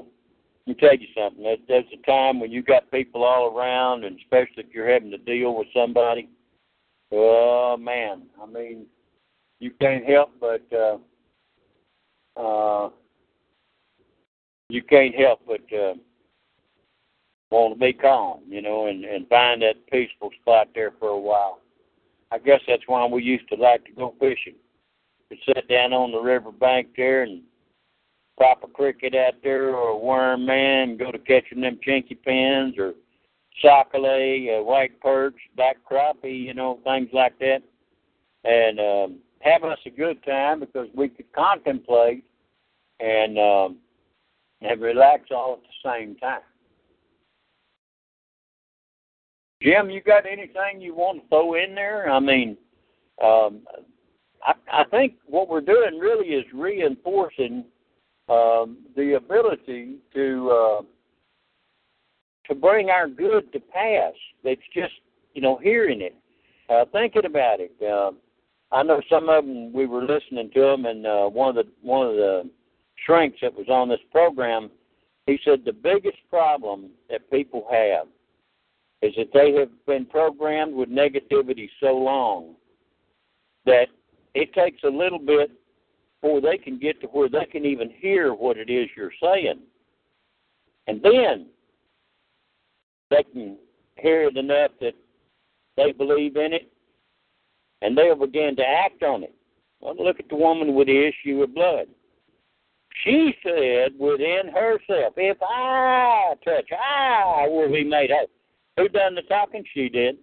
let 0.66 0.68
me 0.68 0.74
tell 0.76 0.96
you 0.96 1.08
something. 1.14 1.58
There's 1.68 1.86
a 1.94 2.06
time 2.06 2.40
when 2.40 2.52
you 2.52 2.64
got 2.64 2.90
people 2.90 3.26
all 3.26 3.58
around, 3.58 4.06
and 4.06 4.18
especially 4.18 4.64
if 4.64 4.74
you're 4.74 4.92
having 4.92 5.12
to 5.12 5.18
deal 5.18 5.56
with 5.56 5.68
somebody. 5.76 6.30
Oh 7.12 7.76
man, 7.78 8.24
I 8.42 8.46
mean, 8.46 8.86
you 9.60 9.72
can't 9.80 10.06
help 10.06 10.32
but 10.40 10.62
uh, 10.74 10.98
uh, 12.40 12.90
you 14.70 14.82
can't 14.84 15.16
help 15.16 15.42
but 15.46 15.62
uh, 15.78 15.94
want 17.54 17.74
to 17.76 17.80
be 17.80 17.94
calm, 17.94 18.42
you 18.48 18.62
know, 18.62 18.88
and 18.88 19.06
and 19.06 19.28
find 19.30 19.62
that 19.62 19.88
peaceful 19.92 20.32
spot 20.42 20.70
there 20.74 20.92
for 21.00 21.10
a 21.10 21.20
while. 21.20 21.60
I 22.32 22.40
guess 22.40 22.62
that's 22.68 22.84
why 22.88 23.06
we 23.06 23.24
used 23.24 23.48
to 23.50 23.56
like 23.56 23.86
to 23.86 23.92
go 23.92 24.16
fishing. 24.20 24.56
We 25.30 25.40
sit 25.46 25.68
down 25.68 25.94
on 25.94 26.12
the 26.12 26.20
river 26.20 26.52
bank 26.52 26.88
there 26.98 27.24
and 27.24 27.44
pop 28.40 28.64
a 28.64 28.68
cricket 28.68 29.14
out 29.14 29.36
there 29.44 29.70
or 29.76 29.90
a 29.90 29.98
worm 29.98 30.46
man, 30.46 30.98
go 30.98 31.12
to 31.12 31.20
catching 31.20 31.62
them 31.62 31.80
chinquapins 31.88 32.78
or 32.80 32.94
sockeye, 33.62 34.48
uh, 34.58 34.64
white 34.64 35.00
perch, 35.00 35.36
black 35.56 35.78
crappie, 35.90 36.44
you 36.44 36.56
know, 36.56 36.80
things 36.84 37.10
like 37.14 37.38
that. 37.40 37.62
And 38.44 38.80
um, 38.80 39.20
have 39.44 39.64
us 39.64 39.80
a 39.86 39.90
good 39.90 40.24
time 40.24 40.62
because 40.62 40.88
we 40.96 41.10
could 41.10 41.32
contemplate 41.34 42.24
and 43.00 43.38
um, 43.38 43.78
and 44.62 44.82
relax 44.82 45.24
all 45.32 45.54
at 45.54 45.60
the 45.62 45.90
same 45.90 46.16
time. 46.16 46.42
Jim, 49.62 49.90
you 49.90 50.02
got 50.02 50.26
anything 50.26 50.82
you 50.82 50.96
want 50.96 51.22
to 51.22 51.28
throw 51.30 51.56
in 51.56 51.76
there? 51.76 52.10
I 52.10 52.20
mean, 52.20 52.58
um, 53.24 53.62
I, 54.46 54.54
I 54.72 54.84
think 54.86 55.16
what 55.26 55.50
we're 55.50 55.62
doing 55.62 56.00
really 56.00 56.28
is 56.28 56.46
reinforcing 56.54 57.66
um, 58.30 58.78
the 58.96 59.14
ability 59.14 59.98
to 60.14 60.52
uh, 60.52 60.82
to 62.48 62.56
bring 62.56 62.90
our 62.90 63.08
good 63.08 63.52
to 63.52 63.60
pass. 63.60 64.14
It's 64.44 64.62
just 64.74 64.94
you 65.34 65.42
know 65.42 65.58
hearing 65.62 66.02
it, 66.02 66.16
uh, 66.70 66.86
thinking 66.92 67.26
about 67.26 67.60
it. 67.60 67.74
Uh, 67.82 68.12
I 68.74 68.82
know 68.82 69.02
some 69.08 69.30
of 69.30 69.46
them. 69.46 69.72
We 69.72 69.86
were 69.86 70.04
listening 70.04 70.50
to 70.56 70.62
them, 70.62 70.86
and 70.86 71.06
uh, 71.06 71.26
one 71.28 71.56
of 71.56 71.66
the 71.66 71.72
one 71.84 72.08
of 72.08 72.16
the 72.16 72.50
shrinks 73.06 73.38
that 73.42 73.54
was 73.54 73.70
on 73.70 73.88
this 73.88 74.00
program, 74.12 74.72
he 75.28 75.38
said 75.46 75.64
the 75.64 75.74
biggest 75.74 76.18
problem 76.30 76.90
that 77.10 77.30
people 77.30 77.68
have 77.72 78.08
is 79.04 79.14
that 79.16 79.32
they 79.34 79.54
have 79.54 79.70
been 79.86 80.06
programmed 80.06 80.74
with 80.74 80.90
negativity 80.90 81.70
so 81.80 81.94
long 81.94 82.56
that 83.66 83.88
it 84.34 84.52
takes 84.54 84.82
a 84.84 84.90
little 84.90 85.20
bit 85.20 85.52
before 86.22 86.42
they 86.42 86.58
can 86.58 86.80
get 86.80 87.00
to 87.02 87.08
where 87.08 87.30
they 87.30 87.46
can 87.46 87.66
even 87.66 87.92
hear 88.00 88.34
what 88.34 88.58
it 88.58 88.70
is 88.70 88.90
you're 88.96 89.12
saying. 89.22 89.60
And 90.88 91.02
then 91.04 91.48
they 93.10 93.24
can 93.24 93.58
hear 93.98 94.24
it 94.24 94.38
enough 94.38 94.72
that 94.82 94.94
they 95.78 95.92
believe 95.92 96.38
in 96.38 96.54
it 96.54 96.73
and 97.84 97.98
they'll 97.98 98.16
begin 98.16 98.56
to 98.56 98.64
act 98.64 99.04
on 99.04 99.24
it. 99.24 99.36
Well, 99.82 99.96
look 100.00 100.20
at 100.20 100.30
the 100.30 100.36
woman 100.36 100.74
with 100.74 100.88
the 100.88 101.08
issue 101.08 101.44
of 101.44 101.54
blood. 101.54 101.88
She 103.04 103.34
said 103.44 103.92
within 104.00 104.44
herself, 104.54 105.14
if 105.18 105.38
I 105.42 106.34
touch, 106.46 106.70
I 106.72 107.48
will 107.50 107.70
be 107.70 107.84
made 107.84 108.12
whole. 108.12 108.30
Who 108.78 108.88
done 108.88 109.16
the 109.16 109.24
talking? 109.24 109.64
She 109.74 109.90
did. 109.90 110.18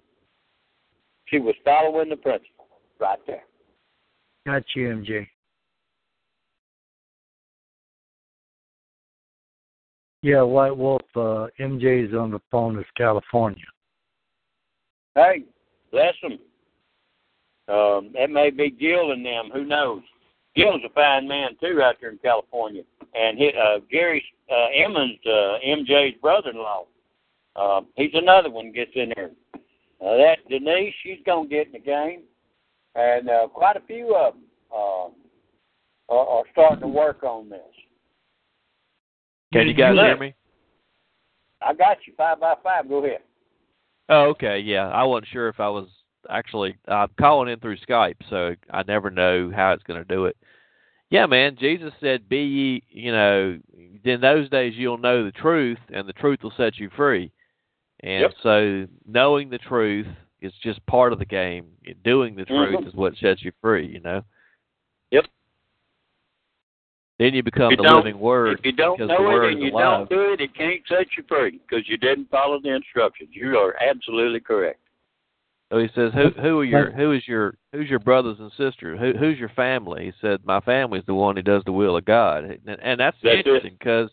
She 1.27 1.39
was 1.39 1.55
following 1.65 2.09
the 2.09 2.17
principle 2.17 2.67
right 2.99 3.19
there. 3.27 3.43
Got 4.47 4.65
you, 4.75 4.89
MJ. 4.89 5.27
Yeah, 10.23 10.43
White 10.43 10.77
Wolf, 10.77 11.03
uh, 11.15 11.47
MJ's 11.61 12.15
on 12.15 12.31
the 12.31 12.41
phone 12.51 12.79
is 12.79 12.87
California. 12.97 13.65
Hey, 15.15 15.45
bless 15.91 16.15
them. 16.23 16.39
Um, 17.71 18.11
that 18.15 18.31
may 18.31 18.51
be 18.51 18.71
Gil 18.71 19.13
and 19.13 19.25
them. 19.25 19.51
Who 19.53 19.65
knows? 19.65 20.03
Gil's 20.57 20.83
a 20.85 20.93
fine 20.93 21.29
man 21.29 21.51
too 21.61 21.81
out 21.83 21.97
there 22.01 22.11
in 22.11 22.19
California, 22.19 22.83
and 23.15 23.39
he, 23.39 23.51
uh, 23.51 23.79
Gary 23.91 24.23
uh, 24.51 24.67
Emmons, 24.75 25.19
uh, 25.25 25.59
MJ's 25.65 26.17
brother-in-law. 26.21 26.87
Uh, 27.55 27.81
he's 27.97 28.11
another 28.15 28.51
one 28.51 28.73
gets 28.73 28.91
in 28.95 29.13
there. 29.15 29.31
Uh, 29.55 30.17
that 30.17 30.39
Denise, 30.49 30.95
she's 31.03 31.19
gonna 31.25 31.49
get 31.49 31.67
in 31.67 31.73
the 31.73 31.79
game, 31.79 32.23
and 32.97 33.29
uh, 33.29 33.47
quite 33.49 33.77
a 33.77 33.87
few 33.87 34.17
of 34.17 34.35
them 34.35 34.43
uh, 34.73 36.13
are, 36.13 36.27
are 36.27 36.45
starting 36.53 36.81
to 36.81 36.89
work 36.89 37.23
on 37.23 37.49
this. 37.49 37.61
Can 39.53 39.69
you 39.69 39.75
guys 39.75 39.95
hear 39.95 40.17
me? 40.17 40.35
I 41.63 41.75
got 41.75 41.99
you 42.07 42.15
five 42.17 42.41
by 42.41 42.55
five. 42.63 42.89
Go 42.89 43.05
ahead. 43.05 43.21
Oh, 44.09 44.23
okay. 44.31 44.59
Yeah, 44.59 44.89
I 44.89 45.05
wasn't 45.05 45.29
sure 45.33 45.49
if 45.49 45.61
I 45.61 45.69
was 45.69 45.89
actually 46.29 46.77
I'm 46.89 47.09
calling 47.19 47.53
in 47.53 47.61
through 47.61 47.79
Skype, 47.79 48.17
so 48.29 48.55
I 48.71 48.83
never 48.83 49.11
know 49.11 49.51
how 49.55 49.73
it's 49.73 49.83
going 49.85 50.01
to 50.01 50.15
do 50.15 50.27
it. 50.27 50.37
Yeah, 51.11 51.27
man. 51.27 51.57
Jesus 51.59 51.93
said, 52.01 52.29
"Be 52.29 52.43
ye, 52.43 52.83
you 52.89 53.13
know, 53.13 53.59
in 54.05 54.21
those 54.21 54.49
days 54.49 54.75
you'll 54.77 54.99
know 54.99 55.25
the 55.25 55.33
truth, 55.33 55.79
and 55.93 56.09
the 56.09 56.13
truth 56.13 56.43
will 56.43 56.53
set 56.57 56.79
you 56.79 56.89
free." 56.91 57.33
And 58.01 58.23
Yep. 58.23 58.35
so, 58.43 58.87
knowing 59.07 59.51
the 59.51 59.59
truth 59.59 60.07
is 60.41 60.53
just 60.63 60.85
part 60.87 61.13
of 61.13 61.19
the 61.19 61.25
game. 61.27 61.77
Doing 62.05 62.35
the 62.35 62.45
truth 62.45 62.81
Mhm. 62.81 62.87
is 62.87 62.95
what 62.95 63.17
sets 63.17 63.43
you 63.43 63.53
free. 63.61 63.87
You 63.87 64.01
know. 64.01 64.23
Yep. 65.11 65.27
Then 67.19 67.35
you 67.35 67.43
become 67.43 67.73
you 67.73 67.77
the 67.77 67.83
living 67.83 68.19
word 68.19 68.59
If 68.59 68.65
you 68.65 68.73
don't 68.73 68.97
because 68.97 69.09
the 69.09 69.23
know 69.23 69.29
word 69.29 69.45
it 69.45 69.53
and 69.53 69.63
you 69.63 69.71
alive. 69.73 70.09
don't 70.09 70.11
do 70.11 70.33
it, 70.33 70.41
it 70.41 70.55
can't 70.55 70.81
set 70.87 71.17
you 71.17 71.25
free 71.25 71.59
because 71.59 71.87
you 71.89 71.99
didn't 71.99 72.31
follow 72.31 72.59
the 72.61 72.75
instructions. 72.75 73.29
You 73.33 73.59
are 73.59 73.77
absolutely 73.83 74.41
correct. 74.41 74.81
So 75.71 75.79
he 75.79 75.89
says, 75.95 76.13
"Who 76.15 76.31
who 76.31 76.61
are 76.61 76.65
your 76.65 76.91
who 76.91 77.13
is 77.13 77.27
your 77.29 77.55
who's 77.73 77.89
your 77.89 78.01
brothers 78.01 78.39
and 78.41 78.51
sisters? 78.53 78.99
Who 78.99 79.13
who's 79.17 79.39
your 79.39 79.51
family?" 79.51 80.07
He 80.07 80.13
said, 80.21 80.45
"My 80.45 80.61
family's 80.61 81.05
the 81.07 81.15
one 81.15 81.37
who 81.37 81.43
does 81.43 81.63
the 81.65 81.73
will 81.73 81.97
of 81.97 82.05
God," 82.05 82.45
and, 82.45 82.61
and 82.83 82.99
that's, 82.99 83.17
That's 83.23 83.39
interesting 83.39 83.77
because, 83.79 84.11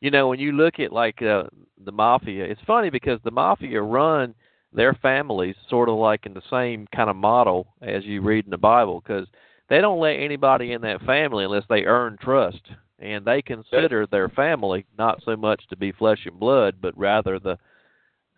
you 0.00 0.10
know, 0.10 0.28
when 0.28 0.40
you 0.40 0.52
look 0.52 0.80
at 0.80 0.92
like 0.92 1.22
uh, 1.22 1.44
the 1.84 1.92
mafia, 1.92 2.44
it's 2.44 2.60
funny 2.66 2.90
because 2.90 3.20
the 3.22 3.30
mafia 3.30 3.80
run 3.80 4.34
their 4.72 4.94
families 4.94 5.54
sort 5.68 5.88
of 5.88 5.96
like 5.96 6.26
in 6.26 6.34
the 6.34 6.42
same 6.50 6.88
kind 6.94 7.10
of 7.10 7.14
model 7.14 7.74
as 7.80 8.04
you 8.04 8.20
read 8.20 8.44
in 8.46 8.50
the 8.50 8.58
Bible 8.58 9.00
because 9.00 9.28
they 9.68 9.80
don't 9.80 10.00
let 10.00 10.14
anybody 10.14 10.72
in 10.72 10.80
that 10.80 11.02
family 11.02 11.44
unless 11.44 11.64
they 11.68 11.84
earn 11.84 12.16
trust. 12.20 12.60
And 12.98 13.24
they 13.24 13.42
consider 13.42 14.06
their 14.06 14.28
family 14.28 14.86
not 14.96 15.20
so 15.24 15.36
much 15.36 15.62
to 15.68 15.76
be 15.76 15.92
flesh 15.92 16.20
and 16.24 16.38
blood 16.38 16.76
but 16.80 16.96
rather 16.96 17.38
the 17.38 17.58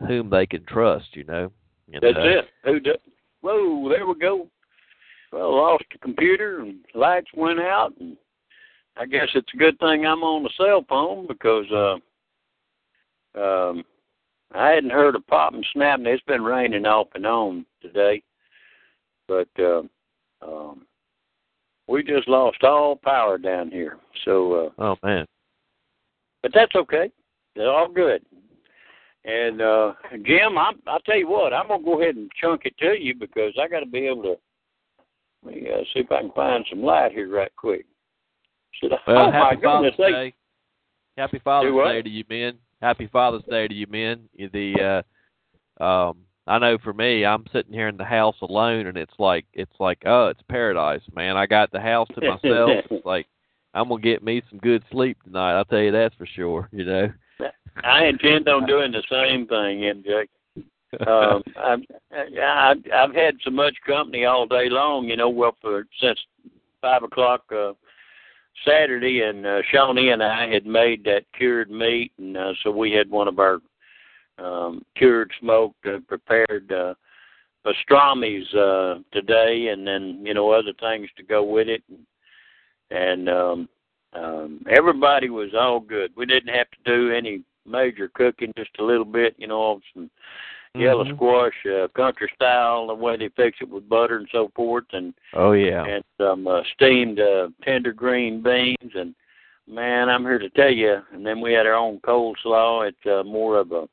whom 0.09 0.31
they 0.31 0.47
can 0.47 0.65
trust 0.65 1.15
you 1.15 1.23
know 1.23 1.53
and, 1.93 2.03
That's 2.03 2.17
uh, 2.17 2.39
it. 2.39 2.45
Who 2.65 2.81
do, 2.81 2.95
whoa, 3.41 3.89
there 3.89 4.07
we 4.07 4.19
go. 4.19 4.49
Well, 5.33 5.57
lost 5.57 5.85
the 5.93 5.99
computer 5.99 6.61
and 6.61 6.77
lights 6.95 7.31
went 7.35 7.61
out, 7.61 7.93
and 7.99 8.17
I 8.97 9.07
guess 9.07 9.29
it's 9.35 9.53
a 9.53 9.57
good 9.57 9.79
thing 9.79 10.07
I'm 10.07 10.23
on 10.23 10.45
the 10.45 10.51
cell 10.57 10.85
phone 10.89 11.27
because 11.27 11.67
uh, 11.73 13.41
um, 13.41 13.85
I 14.55 14.71
hadn't 14.71 14.91
heard 14.91 15.17
a 15.17 15.21
popping, 15.21 15.65
snapping. 15.73 16.07
It's 16.07 16.23
been 16.25 16.45
raining 16.45 16.87
off 16.87 17.09
and 17.15 17.27
on 17.27 17.67
today, 17.83 18.23
but 19.27 19.49
uh, 19.59 19.83
um, 20.43 20.87
we 21.89 22.05
just 22.05 22.29
lost 22.29 22.63
all 22.63 22.97
power 22.97 23.39
down 23.39 23.71
here. 23.71 23.99
So, 24.25 24.71
uh, 24.79 24.83
oh 24.83 24.97
man 25.03 25.27
but 26.45 26.53
that's 26.53 26.75
okay. 26.77 27.11
They're 27.57 27.71
all 27.71 27.89
good. 27.89 28.23
And 29.25 29.61
uh 29.61 29.93
Jim, 30.25 30.59
I'm 30.59 30.81
I'll 30.87 31.01
tell 31.01 31.17
you 31.17 31.29
what, 31.29 31.53
I'm 31.53 31.69
gonna 31.69 31.83
go 31.83 32.01
ahead 32.01 32.17
and 32.17 32.31
chunk 32.41 32.63
it 32.65 32.77
to 32.79 32.95
you 32.99 33.15
because 33.15 33.53
I 33.61 33.69
gotta 33.69 33.87
be 33.87 34.07
able 34.07 34.23
to 34.25 34.35
let 35.45 35.55
me 35.55 35.69
uh, 35.71 35.83
see 35.93 36.01
if 36.01 36.13
I 36.13 36.21
can 36.21 36.33
find 36.33 36.65
some 36.69 36.83
light 36.83 37.13
here 37.13 37.31
right 37.31 37.53
quick. 37.57 37.87
Should 38.73 38.93
I, 38.93 38.97
well 39.07 39.29
oh 39.29 39.33
happy 39.33 39.63
father's 39.63 39.93
goodness, 39.93 39.95
they, 39.99 40.13
day 40.13 40.35
happy 41.17 41.41
father's 41.43 41.75
day 41.75 42.03
to 42.03 42.09
you 42.09 42.25
men 42.29 42.59
happy 42.83 43.09
father's 43.13 43.45
day 43.49 43.69
to 43.69 43.75
you 43.75 43.87
men 43.89 44.29
the 44.53 45.03
uh 45.81 45.83
um 45.83 46.17
I 46.47 46.59
know 46.59 46.77
for 46.85 46.93
me, 46.93 47.25
I'm 47.25 47.47
sitting 47.53 47.73
here 47.73 47.89
in 47.89 47.97
the 47.97 48.05
house 48.05 48.37
alone, 48.43 48.87
and 48.87 48.99
it's 48.99 49.15
like 49.19 49.47
it's 49.55 49.73
like 49.81 50.03
oh, 50.05 50.27
it's 50.27 50.43
paradise, 50.49 51.01
man. 51.15 51.37
I 51.37 51.47
got 51.47 51.73
the 51.73 51.81
house 51.81 52.09
to 52.15 52.21
myself. 52.21 52.71
it's 52.91 53.07
like 53.07 53.27
I'm 53.73 53.89
gonna 53.89 54.03
get 54.03 54.23
me 54.23 54.43
some 54.51 54.59
good 54.59 54.85
sleep 54.91 55.17
tonight. 55.23 55.57
I'll 55.57 55.65
tell 55.65 55.79
you 55.79 55.91
that's 55.91 56.15
for 56.17 56.27
sure. 56.27 56.69
You 56.71 56.85
know. 56.85 57.13
I 57.83 58.05
intend 58.05 58.49
on 58.49 58.67
doing 58.67 58.93
the 58.93 59.03
same 59.11 59.47
thing, 59.47 59.81
MJ. 59.81 60.27
um, 61.07 61.43
I've, 61.57 61.81
I, 62.13 62.75
I've 62.95 63.15
had 63.15 63.37
so 63.43 63.51
much 63.51 63.75
company 63.87 64.25
all 64.25 64.47
day 64.47 64.69
long, 64.69 65.07
you 65.07 65.17
know, 65.17 65.29
well, 65.29 65.57
for 65.61 65.87
since 66.01 66.19
five 66.81 67.03
o'clock 67.03 67.43
uh, 67.51 67.73
Saturday, 68.67 69.23
and 69.23 69.47
uh, 69.47 69.63
Shawnee 69.73 70.11
and 70.11 70.23
I 70.23 70.49
had 70.49 70.67
made 70.67 71.05
that 71.05 71.25
cured 71.37 71.71
meat, 71.71 72.13
and 72.19 72.37
uh, 72.37 72.53
so 72.63 72.71
we 72.71 72.93
had 72.93 73.11
one 73.11 73.29
of 73.29 73.39
our 73.39 73.59
um, 74.39 74.83
cured 74.97 75.33
smoked 75.41 75.87
uh, 75.87 75.99
prepared 76.07 76.71
uh, 76.73 76.95
pastrami's 77.65 78.53
uh, 78.55 79.01
today, 79.13 79.69
and 79.69 79.87
then 79.87 80.21
you 80.25 80.35
know 80.35 80.51
other 80.51 80.73
things 80.81 81.09
to 81.17 81.23
go 81.23 81.43
with 81.43 81.69
it, 81.69 81.83
and, 81.89 82.07
and 82.91 83.29
um, 83.29 83.69
um, 84.15 84.65
everybody 84.71 85.31
was 85.31 85.51
all 85.55 85.81
good. 85.81 86.13
We 86.17 86.27
didn't 86.27 86.55
have 86.55 86.71
to 86.71 86.79
do 86.85 87.13
any 87.13 87.43
major 87.67 88.09
cooking, 88.09 88.53
just 88.57 88.71
a 88.79 88.85
little 88.85 89.05
bit, 89.05 89.35
you 89.39 89.47
know, 89.47 89.81
some 89.93 90.11
yellow 90.75 91.05
Mhm. 91.05 91.15
squash, 91.15 91.67
uh, 91.67 91.89
country 91.89 92.31
style, 92.35 92.89
the 92.89 92.95
way 92.95 93.17
they 93.17 93.29
fix 93.31 93.61
it 93.61 93.69
with 93.69 93.89
butter 93.89 94.17
and 94.17 94.29
so 94.31 94.49
forth, 94.55 94.87
and 94.93 95.15
Oh 95.33 95.53
yeah. 95.53 95.85
and 95.85 96.05
some 96.19 96.47
uh, 96.47 96.63
steamed 96.75 97.21
uh, 97.21 97.49
tender 97.63 97.93
green 97.93 98.41
beans. 98.43 98.95
And 98.95 99.15
man, 99.67 100.09
I'm 100.09 100.25
here 100.25 100.39
to 100.39 100.51
tell 100.51 100.73
you. 100.73 101.01
And 101.13 101.25
then 101.25 101.41
we 101.41 101.53
had 101.53 101.67
our 101.67 101.75
own 101.75 102.01
coleslaw. 102.01 102.89
It's 102.89 103.07
uh, 103.07 103.23
more 103.25 103.59
of 103.59 103.73
a 103.73 103.89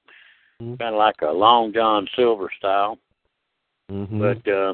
Mhm. 0.62 0.78
kind 0.80 0.96
of 0.96 1.00
like 1.00 1.22
a 1.22 1.32
Long 1.32 1.74
John 1.74 2.08
Silver 2.16 2.50
style, 2.58 3.00
hmm 3.90 4.20
but 4.20 4.48
uh, 4.48 4.74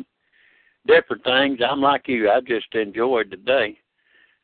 different 0.86 1.24
things. 1.24 1.62
I'm 1.62 1.82
like 1.82 2.08
you. 2.08 2.30
I 2.30 2.42
just 2.42 2.74
enjoyed 2.74 3.30
the 3.30 3.38
day. 3.38 3.80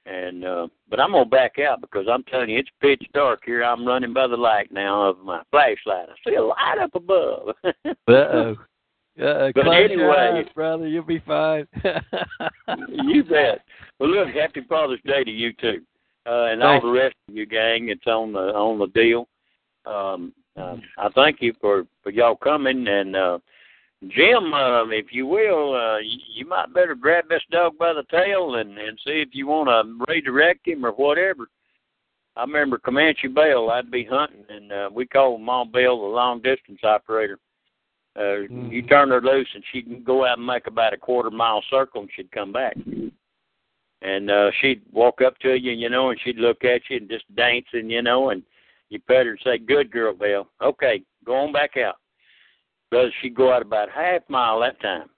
And 0.06 0.44
uh 0.44 0.68
but 0.90 1.00
I'm 1.00 1.12
gonna 1.14 1.26
back 1.26 1.60
out 1.60 1.80
because 1.80 2.08
I'm 2.12 2.24
telling 2.26 2.50
you 2.50 2.60
it's 2.60 2.70
pitch 2.82 3.04
dark 3.14 3.44
here. 3.46 3.64
I'm 3.64 3.88
running 3.88 4.14
by 4.14 4.28
the 4.28 4.36
light 4.36 4.72
now 4.72 5.02
of 5.02 5.20
my 5.20 5.42
flashlight. 5.50 6.10
I 6.10 6.30
see 6.30 6.36
a 6.36 6.42
light 6.44 6.78
up 6.82 6.94
above. 6.96 7.56
Uh, 9.22 9.52
But 9.54 9.64
close 9.66 9.66
your 9.92 10.12
anyway- 10.12 10.42
eyes, 10.44 10.48
brother, 10.56 10.88
you'll 10.88 11.04
be 11.04 11.20
fine. 11.20 11.68
you 12.90 13.24
bet. 13.24 13.62
Well, 14.00 14.10
look, 14.10 14.30
happy 14.30 14.62
Father's 14.68 15.00
Day 15.06 15.24
to 15.24 15.30
you 15.30 15.54
too, 15.54 15.84
uh, 16.26 16.46
and 16.46 16.64
all 16.64 16.82
the 16.82 16.90
rest 16.90 17.16
of 17.30 17.36
you 17.36 17.46
gang. 17.46 17.90
It's 17.90 18.08
on 18.08 18.34
the 18.34 18.40
on 18.40 18.80
the 18.80 18.88
deal. 18.88 19.28
Um, 19.86 20.34
uh, 20.58 20.78
I 20.98 21.10
thank 21.14 21.42
you 21.44 21.54
for 21.62 21.86
for 22.02 22.10
y'all 22.10 22.36
coming, 22.36 22.88
and 22.88 23.16
uh, 23.16 23.38
Jim, 24.10 24.54
uh, 24.54 24.88
if 24.90 25.08
you 25.12 25.26
will, 25.26 25.76
uh, 25.76 26.00
you, 26.00 26.18
you 26.36 26.46
might 26.46 26.74
better 26.74 26.96
grab 26.96 27.26
this 27.30 27.42
dog 27.52 27.78
by 27.78 27.94
the 27.94 28.04
tail 28.12 28.56
and 28.56 28.78
and 28.78 29.00
see 29.06 29.22
if 29.22 29.30
you 29.32 29.48
want 29.48 29.70
to 29.70 30.06
redirect 30.08 30.68
him 30.68 30.86
or 30.86 30.92
whatever. 30.92 31.48
I 32.36 32.42
remember 32.42 32.80
Comanche 32.80 33.28
Bell. 33.28 33.70
I'd 33.70 33.92
be 33.92 34.04
hunting, 34.04 34.44
and 34.50 34.72
uh, 34.72 34.90
we 34.92 35.06
called 35.06 35.42
Mom 35.42 35.72
Bell 35.72 36.00
the 36.02 36.08
long 36.08 36.42
distance 36.42 36.80
operator. 36.84 37.38
Uh, 38.18 38.42
You 38.70 38.82
turn 38.84 39.10
her 39.10 39.22
loose, 39.22 39.48
and 39.54 39.64
she'd 39.72 40.04
go 40.06 40.26
out 40.26 40.38
and 40.38 40.46
make 40.46 40.68
about 40.68 40.94
a 40.94 40.98
quarter 40.98 41.32
mile 41.32 41.64
circle, 41.70 42.02
and 42.02 42.10
she'd 42.16 42.32
come 42.32 42.52
back. 42.52 42.76
And 44.02 44.30
uh, 44.30 44.52
she'd 44.60 44.82
walk 44.92 45.22
up 45.22 45.38
to 45.40 45.56
you, 45.56 45.72
you 45.72 45.90
know, 45.90 46.10
and 46.10 46.20
she'd 46.24 46.38
look 46.38 46.64
at 46.64 46.82
you 46.90 46.98
and 46.98 47.10
just 47.10 47.24
dancing, 47.36 47.90
you 47.90 48.02
know, 48.02 48.32
and 48.32 48.44
you 48.90 49.00
pet 49.00 49.26
her 49.26 49.32
and 49.32 49.40
say, 49.44 49.58
"Good 49.58 49.92
girl, 49.92 50.14
Belle. 50.14 50.50
Okay, 50.62 51.04
go 51.26 51.36
on 51.36 51.54
back 51.54 51.78
out." 51.78 51.96
Because 52.94 53.12
she'd 53.24 53.34
go 53.34 53.52
out 53.52 53.64
about 53.64 53.90
half 53.90 54.22
mile 54.30 54.60
that 54.60 54.80
time, 54.80 55.10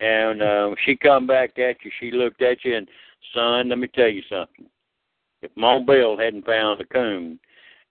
and 0.00 0.42
uh, 0.42 0.74
she 0.84 0.96
come 0.96 1.28
back 1.28 1.56
at 1.56 1.76
you. 1.84 1.92
She 2.00 2.10
looked 2.10 2.42
at 2.42 2.64
you, 2.64 2.76
and 2.76 2.88
son, 3.32 3.68
let 3.68 3.78
me 3.78 3.86
tell 3.86 4.08
you 4.08 4.22
something. 4.28 4.66
If 5.42 5.52
Mom 5.54 5.86
Bell 5.86 6.16
hadn't 6.18 6.44
found 6.44 6.80
a 6.80 6.84
coon 6.84 7.38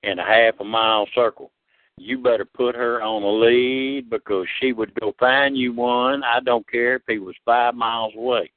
in 0.03 0.19
a 0.19 0.25
half 0.25 0.55
a 0.59 0.65
mile 0.65 1.07
circle, 1.15 1.53
you 1.95 2.17
better 2.17 2.43
put 2.43 2.75
her 2.75 3.01
on 3.01 3.23
a 3.23 3.31
lead 3.31 4.09
because 4.09 4.45
she 4.59 4.73
would 4.73 4.93
go 4.99 5.15
find 5.17 5.55
you 5.55 5.71
one. 5.71 6.21
I 6.25 6.41
don't 6.41 6.69
care 6.69 6.95
if 6.95 7.03
he 7.07 7.17
was 7.17 7.35
five 7.45 7.73
miles 7.75 8.11
away. 8.17 8.51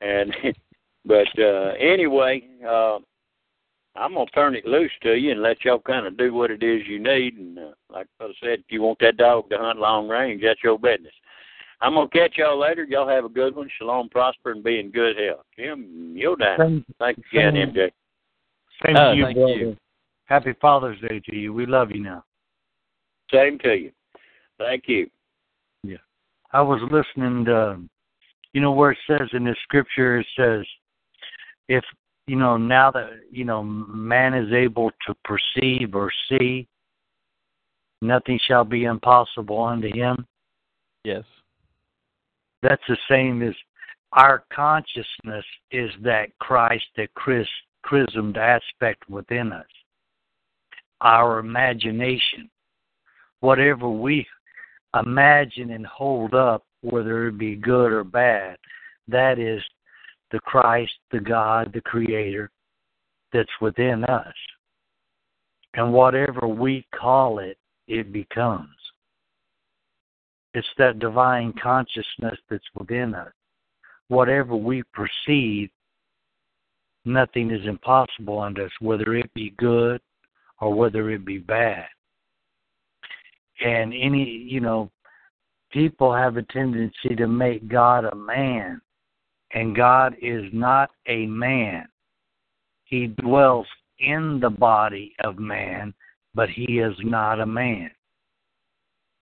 And 0.00 0.34
but 1.04 1.28
uh 1.38 1.74
anyway, 1.78 2.42
uh 2.68 2.98
I'm 3.96 4.14
gonna 4.14 4.26
turn 4.26 4.54
it 4.54 4.66
loose 4.66 4.90
to 5.02 5.14
you 5.14 5.32
and 5.32 5.42
let 5.42 5.64
y'all 5.64 5.78
kind 5.78 6.06
of 6.06 6.16
do 6.16 6.32
what 6.32 6.50
it 6.50 6.62
is 6.62 6.86
you 6.86 6.98
need. 6.98 7.38
And 7.38 7.58
uh, 7.58 7.72
like 7.90 8.06
I 8.20 8.26
said, 8.40 8.60
if 8.60 8.66
you 8.68 8.82
want 8.82 8.98
that 9.00 9.16
dog 9.16 9.50
to 9.50 9.58
hunt 9.58 9.78
long 9.78 10.08
range, 10.08 10.42
that's 10.42 10.62
your 10.62 10.78
business. 10.78 11.12
I'm 11.80 11.94
gonna 11.94 12.08
catch 12.08 12.36
y'all 12.36 12.58
later. 12.58 12.84
Y'all 12.84 13.08
have 13.08 13.24
a 13.24 13.28
good 13.28 13.54
one. 13.54 13.68
Shalom, 13.78 14.08
prosper, 14.08 14.52
and 14.52 14.64
be 14.64 14.78
in 14.78 14.90
good 14.90 15.16
health. 15.16 15.44
Jim, 15.58 16.14
you're 16.16 16.36
down. 16.36 16.58
Same, 16.58 16.84
Thank 16.98 17.18
you 17.18 17.40
again, 17.40 17.54
same. 17.54 17.74
MJ. 17.74 17.90
same 18.84 18.96
Oh, 18.96 19.10
to 19.10 19.16
you, 19.16 19.24
thank 19.24 19.36
brother. 19.36 19.52
you. 19.52 19.76
Happy 20.24 20.54
Father's 20.60 21.00
Day 21.00 21.20
to 21.20 21.36
you. 21.36 21.52
We 21.52 21.66
love 21.66 21.90
you 21.90 22.02
now. 22.02 22.24
Same 23.32 23.58
to 23.60 23.74
you. 23.74 23.92
Thank 24.58 24.84
you. 24.88 25.08
Yeah, 25.82 25.98
I 26.52 26.62
was 26.62 26.80
listening 26.90 27.44
to, 27.44 27.80
you 28.52 28.60
know, 28.60 28.72
where 28.72 28.92
it 28.92 28.98
says 29.06 29.28
in 29.32 29.44
the 29.44 29.54
scripture, 29.62 30.18
it 30.18 30.26
says, 30.36 30.64
if, 31.68 31.84
you 32.26 32.36
know, 32.36 32.56
now 32.56 32.90
that, 32.90 33.10
you 33.30 33.44
know, 33.44 33.62
man 33.62 34.34
is 34.34 34.52
able 34.52 34.90
to 35.06 35.14
perceive 35.24 35.94
or 35.94 36.10
see, 36.28 36.66
nothing 38.02 38.38
shall 38.46 38.64
be 38.64 38.84
impossible 38.84 39.62
unto 39.62 39.92
him. 39.92 40.26
yes. 41.04 41.24
That's 42.62 42.82
the 42.88 42.96
same 43.08 43.42
as 43.42 43.54
our 44.12 44.44
consciousness 44.52 45.44
is 45.70 45.90
that 46.02 46.36
Christ, 46.40 46.86
that 46.96 47.12
chris, 47.14 47.46
chrismed 47.82 48.36
aspect 48.36 49.08
within 49.08 49.52
us. 49.52 49.66
Our 51.00 51.38
imagination, 51.38 52.50
whatever 53.40 53.88
we 53.88 54.26
imagine 54.98 55.70
and 55.70 55.86
hold 55.86 56.34
up, 56.34 56.64
whether 56.80 57.28
it 57.28 57.38
be 57.38 57.54
good 57.54 57.92
or 57.92 58.02
bad, 58.02 58.56
that 59.06 59.38
is 59.38 59.62
the 60.30 60.40
Christ, 60.40 60.92
the 61.10 61.20
God, 61.20 61.72
the 61.72 61.80
Creator 61.80 62.50
that's 63.32 63.48
within 63.60 64.04
us. 64.04 64.34
And 65.74 65.92
whatever 65.92 66.48
we 66.48 66.86
call 66.98 67.38
it, 67.38 67.58
it 67.86 68.12
becomes. 68.12 68.68
It's 70.54 70.66
that 70.78 70.98
divine 70.98 71.52
consciousness 71.62 72.38
that's 72.48 72.64
within 72.74 73.14
us. 73.14 73.32
Whatever 74.08 74.56
we 74.56 74.82
perceive, 74.94 75.68
nothing 77.04 77.50
is 77.50 77.66
impossible 77.66 78.38
unto 78.38 78.64
us, 78.64 78.70
whether 78.80 79.14
it 79.14 79.32
be 79.34 79.52
good 79.58 80.00
or 80.60 80.72
whether 80.72 81.10
it 81.10 81.26
be 81.26 81.38
bad. 81.38 81.86
And 83.62 83.92
any, 83.92 84.24
you 84.24 84.60
know, 84.60 84.90
people 85.70 86.12
have 86.12 86.36
a 86.36 86.42
tendency 86.42 87.14
to 87.16 87.26
make 87.26 87.68
God 87.68 88.04
a 88.06 88.14
man, 88.14 88.80
and 89.52 89.76
God 89.76 90.16
is 90.20 90.44
not 90.52 90.90
a 91.06 91.26
man. 91.26 91.86
He 92.84 93.08
dwells 93.08 93.66
in 93.98 94.40
the 94.40 94.50
body 94.50 95.14
of 95.20 95.38
man, 95.38 95.94
but 96.34 96.48
he 96.50 96.78
is 96.78 96.96
not 97.00 97.40
a 97.40 97.46
man. 97.46 97.90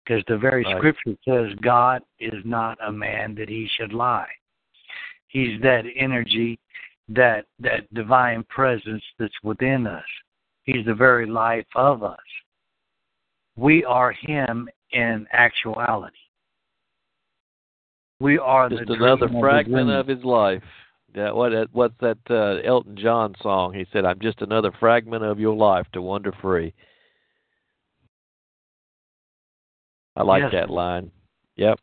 because 0.05 0.23
the 0.27 0.37
very 0.37 0.63
Right. 0.65 0.77
scripture 0.77 1.17
says 1.25 1.55
God 1.63 2.03
is 2.19 2.45
not 2.45 2.77
a 2.83 2.93
man 2.93 3.35
that 3.37 3.49
he 3.49 3.67
should 3.69 3.95
lie. 3.95 4.31
He's 5.29 5.59
that 5.63 5.87
energy, 5.97 6.59
that 7.09 7.47
that 7.59 7.93
divine 7.95 8.45
presence 8.45 9.03
that's 9.19 9.43
within 9.43 9.87
us. 9.87 10.05
He's 10.65 10.85
the 10.85 10.95
very 10.95 11.25
life 11.25 11.67
of 11.75 12.03
us. 12.03 12.21
We 13.57 13.85
are 13.85 14.13
him 14.13 14.69
in 14.91 15.27
actuality. 15.33 16.17
We 18.21 18.39
are 18.39 18.69
Just 18.69 18.87
the 18.87 18.95
another 18.95 19.29
fragment 19.29 19.89
the 19.89 19.99
of 19.99 20.07
his 20.07 20.25
life. 20.25 20.63
Yeah, 21.15 21.31
what 21.33 21.53
what's 21.73 21.95
that 22.01 22.19
uh, 22.29 22.67
Elton 22.67 22.97
John 22.97 23.35
song? 23.41 23.73
He 23.73 23.87
said, 23.93 24.05
"I'm 24.05 24.19
just 24.21 24.41
another 24.43 24.73
fragment 24.81 25.23
of 25.23 25.39
your 25.39 25.55
life 25.55 25.87
to 25.93 26.03
wander 26.03 26.33
free." 26.41 26.73
I 30.17 30.23
like 30.23 30.43
Yes. 30.43 30.53
that 30.53 30.71
line. 30.71 31.11
Yep. 31.57 31.81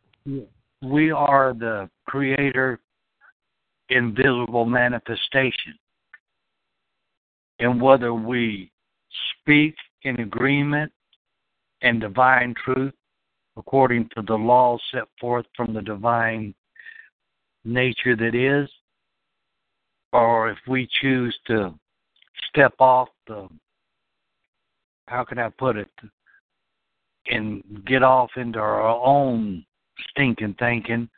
we 0.82 1.10
are 1.10 1.54
the 1.54 1.88
creator 2.06 2.80
invisible 3.88 4.64
manifestation 4.64 5.78
and 7.58 7.80
whether 7.80 8.12
we 8.14 8.70
speak 9.40 9.74
in 10.02 10.20
agreement 10.20 10.92
and 11.82 12.00
divine 12.00 12.54
truth 12.54 12.94
according 13.56 14.08
to 14.14 14.22
the 14.22 14.34
laws 14.34 14.80
set 14.92 15.04
forth 15.20 15.46
from 15.56 15.74
the 15.74 15.82
divine 15.82 16.54
nature 17.64 18.16
that 18.16 18.34
is 18.34 18.68
or 20.12 20.50
if 20.50 20.58
we 20.66 20.88
choose 21.00 21.36
to 21.46 21.74
step 22.48 22.74
off 22.78 23.08
the 23.26 23.48
how 25.06 25.24
can 25.24 25.38
i 25.38 25.48
put 25.48 25.76
it 25.76 25.90
and 27.30 27.62
get 27.86 28.02
off 28.02 28.30
into 28.36 28.58
our 28.58 28.82
own 28.82 29.64
stinking 30.10 30.56
thinking, 30.58 31.08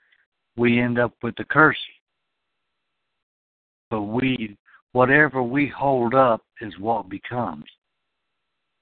we 0.56 0.81
end 0.81 0.98
up 0.98 1.12
with 1.23 1.35
the 1.36 1.44
curse. 1.44 1.78
But 3.90 4.02
we, 4.02 4.56
whatever 4.93 5.43
we 5.43 5.69
hold 5.69 6.15
up, 6.15 6.43
is 6.61 6.78
what 6.78 7.09
becomes. 7.09 7.65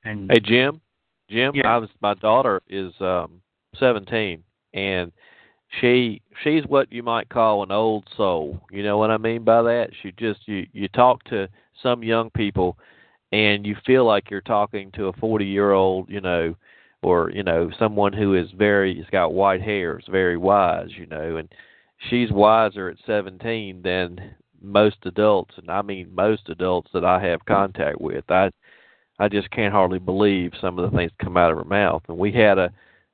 And 0.04 0.30
Hey 0.30 0.40
Jim, 0.40 0.80
Jim, 1.32 1.52
Yeah. 1.54 1.74
I 1.74 1.78
was 1.78 1.88
my 2.00 2.14
daughter 2.14 2.62
is 2.68 2.92
um 3.00 3.40
17 3.78 4.42
and 4.74 5.10
she 5.80 6.20
she's 6.44 6.64
what 6.66 6.92
you 6.92 7.02
might 7.02 7.28
call 7.30 7.62
an 7.62 7.72
old 7.72 8.04
soul. 8.16 8.60
You 8.70 8.82
know 8.82 8.98
what 8.98 9.10
I 9.10 9.16
mean 9.16 9.42
by 9.42 9.62
that? 9.62 9.90
She 10.02 10.12
just 10.12 10.46
you 10.46 10.66
you 10.72 10.88
talk 10.88 11.24
to 11.24 11.48
some 11.82 12.02
young 12.04 12.30
people 12.30 12.76
and 13.32 13.64
you 13.66 13.76
feel 13.86 14.04
like 14.04 14.30
you're 14.30 14.42
talking 14.42 14.90
to 14.92 15.06
a 15.08 15.12
40-year-old, 15.14 16.10
you 16.10 16.20
know, 16.20 16.54
or 17.02 17.30
you 17.30 17.42
know, 17.42 17.70
someone 17.78 18.12
who 18.12 18.34
is 18.34 18.50
very 18.52 18.96
has 18.98 19.06
got 19.10 19.32
white 19.32 19.62
hair, 19.62 19.98
is 19.98 20.04
very 20.10 20.36
wise, 20.36 20.90
you 20.98 21.06
know, 21.06 21.36
and 21.36 21.48
she's 22.10 22.30
wiser 22.30 22.90
at 22.90 22.98
17 23.06 23.80
than 23.82 24.34
most 24.60 24.96
adults 25.06 25.54
and 25.56 25.70
I 25.70 25.82
mean 25.82 26.14
most 26.14 26.48
adults 26.48 26.90
that 26.92 27.04
I 27.04 27.20
have 27.24 27.44
contact 27.46 28.00
with. 28.00 28.24
I 28.30 28.50
I 29.22 29.28
just 29.28 29.50
can't 29.52 29.72
hardly 29.72 30.00
believe 30.00 30.50
some 30.60 30.78
of 30.78 30.90
the 30.90 30.96
things 30.96 31.12
come 31.22 31.36
out 31.36 31.52
of 31.52 31.58
her 31.58 31.64
mouth. 31.64 32.02
And 32.08 32.18
we 32.18 32.32
had 32.32 32.58
a 32.58 32.72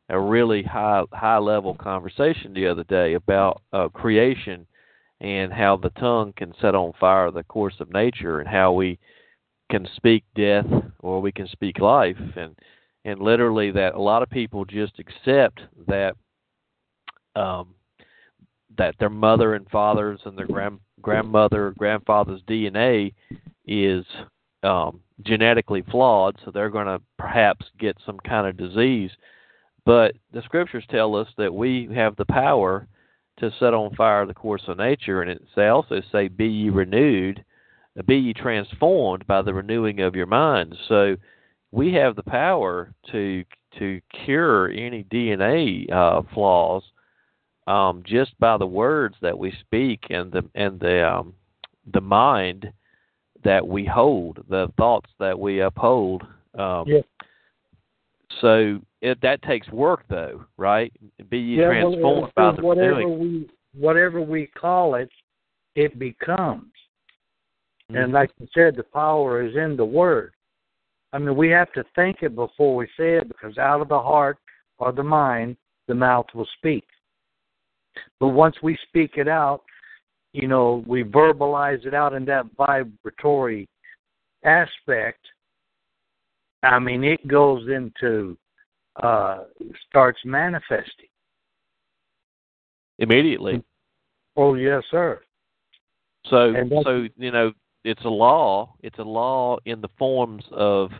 a 0.08 0.18
really 0.18 0.62
high 0.62 1.02
high 1.12 1.36
level 1.36 1.74
conversation 1.74 2.54
the 2.54 2.66
other 2.66 2.84
day 2.84 3.12
about 3.12 3.60
uh, 3.74 3.88
creation 3.88 4.66
and 5.20 5.52
how 5.52 5.76
the 5.76 5.90
tongue 5.90 6.32
can 6.34 6.54
set 6.62 6.74
on 6.74 6.92
fire 6.98 7.30
the 7.30 7.42
course 7.44 7.74
of 7.80 7.92
nature 7.92 8.40
and 8.40 8.48
how 8.48 8.72
we 8.72 8.98
can 9.70 9.86
speak 9.96 10.24
death 10.34 10.64
or 11.00 11.20
we 11.20 11.30
can 11.30 11.46
speak 11.48 11.78
life 11.78 12.16
and 12.36 12.56
and 13.04 13.20
literally 13.20 13.70
that 13.70 13.94
a 13.94 14.00
lot 14.00 14.22
of 14.22 14.30
people 14.30 14.64
just 14.64 14.98
accept 14.98 15.60
that 15.86 16.14
um 17.36 17.74
that 18.78 18.94
their 18.98 19.10
mother 19.10 19.54
and 19.54 19.68
fathers 19.68 20.20
and 20.24 20.38
their 20.38 20.46
grand 20.46 20.78
grandmother 21.02 21.74
grandfather's 21.76 22.40
DNA 22.48 23.12
is 23.66 24.06
um 24.62 25.00
genetically 25.22 25.82
flawed 25.90 26.36
so 26.44 26.50
they're 26.50 26.70
going 26.70 26.86
to 26.86 27.00
perhaps 27.18 27.66
get 27.78 27.96
some 28.04 28.18
kind 28.20 28.46
of 28.46 28.56
disease. 28.56 29.10
But 29.84 30.16
the 30.32 30.42
scriptures 30.42 30.84
tell 30.90 31.16
us 31.16 31.28
that 31.38 31.54
we 31.54 31.88
have 31.94 32.16
the 32.16 32.26
power 32.26 32.86
to 33.38 33.50
set 33.58 33.72
on 33.72 33.94
fire 33.94 34.26
the 34.26 34.34
course 34.34 34.62
of 34.66 34.78
nature 34.78 35.22
and 35.22 35.30
it 35.30 35.42
they 35.54 35.68
also 35.68 36.02
say 36.12 36.28
be 36.28 36.46
ye 36.46 36.70
renewed 36.70 37.44
be 38.06 38.16
ye 38.16 38.32
transformed 38.32 39.26
by 39.26 39.42
the 39.42 39.54
renewing 39.54 40.00
of 40.00 40.14
your 40.14 40.26
mind. 40.26 40.76
So 40.88 41.16
we 41.72 41.92
have 41.94 42.16
the 42.16 42.22
power 42.22 42.92
to 43.12 43.44
to 43.78 44.00
cure 44.24 44.70
any 44.70 45.04
DNA 45.04 45.90
uh, 45.92 46.22
flaws 46.32 46.82
um, 47.66 48.02
just 48.04 48.38
by 48.40 48.56
the 48.56 48.66
words 48.66 49.14
that 49.20 49.38
we 49.38 49.52
speak 49.60 50.06
and 50.10 50.32
the 50.32 50.42
and 50.54 50.80
the 50.80 51.06
um, 51.06 51.34
the 51.92 52.00
mind 52.00 52.72
that 53.44 53.66
we 53.66 53.84
hold, 53.84 54.44
the 54.48 54.68
thoughts 54.76 55.10
that 55.18 55.38
we 55.38 55.60
uphold. 55.60 56.22
Um, 56.58 56.84
Yeah. 56.86 57.00
So 58.40 58.80
it, 59.00 59.20
that 59.22 59.42
takes 59.42 59.68
work, 59.70 60.04
though, 60.08 60.44
right? 60.58 60.92
Be 61.30 61.38
ye 61.38 61.56
Yeah, 61.60 61.68
transformed 61.68 62.28
it 62.28 62.34
by 62.34 62.52
the 62.52 62.62
whatever 62.62 62.96
renewing. 62.96 63.18
we 63.18 63.50
whatever 63.74 64.20
we 64.20 64.46
call 64.46 64.96
it, 64.96 65.10
it 65.74 65.98
becomes. 65.98 66.72
And 67.90 68.12
like 68.12 68.30
you 68.38 68.46
said, 68.52 68.76
the 68.76 68.82
power 68.82 69.40
is 69.42 69.56
in 69.56 69.76
the 69.76 69.84
word. 69.84 70.34
I 71.14 71.18
mean, 71.18 71.36
we 71.36 71.48
have 71.50 71.72
to 71.72 71.84
think 71.94 72.18
it 72.20 72.34
before 72.34 72.76
we 72.76 72.86
say 72.98 73.16
it 73.16 73.28
because 73.28 73.56
out 73.56 73.80
of 73.80 73.88
the 73.88 73.98
heart 73.98 74.36
or 74.78 74.92
the 74.92 75.02
mind, 75.02 75.56
the 75.86 75.94
mouth 75.94 76.26
will 76.34 76.48
speak. 76.58 76.84
But 78.20 78.28
once 78.28 78.56
we 78.62 78.76
speak 78.88 79.12
it 79.16 79.26
out, 79.26 79.62
you 80.40 80.46
know, 80.46 80.84
we 80.86 81.02
verbalize 81.02 81.84
it 81.84 81.94
out 81.94 82.14
in 82.14 82.24
that 82.26 82.46
vibratory 82.56 83.68
aspect. 84.44 85.18
I 86.62 86.78
mean, 86.78 87.02
it 87.02 87.26
goes 87.26 87.68
into, 87.68 88.38
uh, 89.02 89.44
starts 89.88 90.20
manifesting. 90.24 91.06
immediately. 93.00 93.62
Oh, 94.36 94.54
yes, 94.54 94.82
sir. 94.90 95.20
So 96.30 96.52
so 96.84 97.06
you 97.16 97.30
know 97.30 97.52
it's 97.84 98.04
a 98.04 98.08
law. 98.08 98.74
It's 98.82 98.98
a 98.98 99.02
law 99.02 99.58
in 99.64 99.80
the 99.80 99.88
forms 99.98 100.44
of 100.52 100.90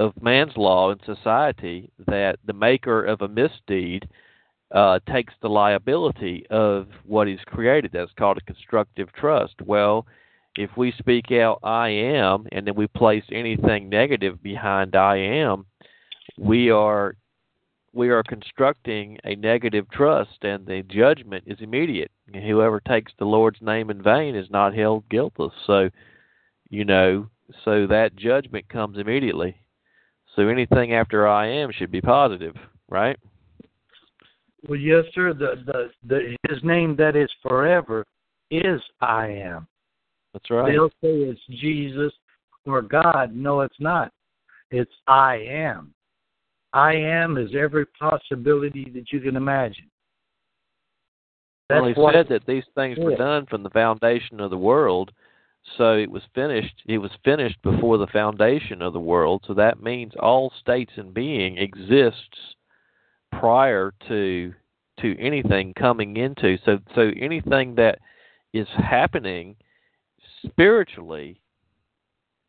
of 0.00 0.12
man's 0.22 0.56
law 0.56 0.90
in 0.90 0.98
society 1.04 1.90
that 2.06 2.38
the 2.46 2.52
maker 2.52 3.04
of 3.04 3.20
a 3.20 3.28
misdeed 3.28 4.08
uh, 4.72 4.98
takes 5.10 5.34
the 5.40 5.48
liability 5.48 6.46
of 6.50 6.88
what 7.04 7.26
he's 7.26 7.38
created. 7.46 7.90
That's 7.92 8.12
called 8.18 8.38
a 8.38 8.42
constructive 8.42 9.12
trust. 9.12 9.54
Well, 9.64 10.06
if 10.56 10.70
we 10.76 10.92
speak 10.98 11.32
out 11.32 11.60
"I 11.62 11.88
am" 11.88 12.46
and 12.52 12.66
then 12.66 12.74
we 12.74 12.86
place 12.88 13.24
anything 13.32 13.88
negative 13.88 14.42
behind 14.42 14.94
"I 14.94 15.16
am," 15.16 15.66
we 16.36 16.70
are 16.70 17.14
we 17.92 18.10
are 18.10 18.22
constructing 18.22 19.18
a 19.24 19.34
negative 19.34 19.90
trust, 19.90 20.42
and 20.42 20.66
the 20.66 20.82
judgment 20.82 21.44
is 21.46 21.58
immediate. 21.60 22.10
And 22.32 22.44
whoever 22.44 22.80
takes 22.80 23.12
the 23.18 23.24
Lord's 23.24 23.60
name 23.62 23.90
in 23.90 24.02
vain 24.02 24.36
is 24.36 24.50
not 24.50 24.74
held 24.74 25.08
guiltless. 25.08 25.54
So, 25.66 25.88
you 26.68 26.84
know, 26.84 27.28
so 27.64 27.86
that 27.86 28.14
judgment 28.14 28.68
comes 28.68 28.98
immediately. 28.98 29.56
So 30.36 30.48
anything 30.48 30.92
after 30.92 31.26
I 31.26 31.48
am 31.48 31.72
should 31.72 31.90
be 31.90 32.00
positive, 32.00 32.54
right? 32.88 33.18
Well, 34.68 34.78
yes, 34.78 35.04
sir. 35.14 35.32
The, 35.32 35.62
the 35.64 35.90
the 36.06 36.36
his 36.48 36.62
name 36.62 36.94
that 36.96 37.16
is 37.16 37.30
forever 37.42 38.04
is 38.50 38.80
I 39.00 39.28
am. 39.28 39.66
That's 40.32 40.50
right. 40.50 40.70
They'll 40.70 40.90
say 41.02 41.30
it's 41.30 41.40
Jesus 41.48 42.12
or 42.66 42.82
God. 42.82 43.34
No, 43.34 43.62
it's 43.62 43.80
not. 43.80 44.12
It's 44.70 44.92
I 45.06 45.36
am. 45.48 45.94
I 46.74 46.94
am 46.94 47.38
is 47.38 47.50
every 47.58 47.86
possibility 47.98 48.90
that 48.94 49.10
you 49.10 49.20
can 49.20 49.36
imagine. 49.36 49.88
That's 51.70 51.80
well, 51.80 51.88
he 51.88 52.00
what 52.00 52.14
said 52.14 52.28
that 52.28 52.46
these 52.46 52.64
things 52.74 52.98
were 52.98 53.16
done 53.16 53.46
from 53.46 53.62
the 53.62 53.70
foundation 53.70 54.40
of 54.40 54.50
the 54.50 54.58
world, 54.58 55.12
so 55.78 55.94
it 55.96 56.10
was 56.10 56.22
finished. 56.34 56.74
It 56.86 56.98
was 56.98 57.10
finished 57.24 57.60
before 57.62 57.96
the 57.96 58.06
foundation 58.06 58.82
of 58.82 58.92
the 58.92 59.00
world. 59.00 59.44
So 59.46 59.54
that 59.54 59.82
means 59.82 60.12
all 60.20 60.52
states 60.60 60.92
and 60.96 61.12
being 61.12 61.56
exists 61.56 62.56
prior 63.38 63.92
to 64.08 64.52
to 65.00 65.18
anything 65.18 65.72
coming 65.74 66.16
into. 66.16 66.56
So 66.64 66.78
so 66.94 67.10
anything 67.20 67.74
that 67.76 67.98
is 68.52 68.66
happening 68.76 69.56
spiritually, 70.46 71.40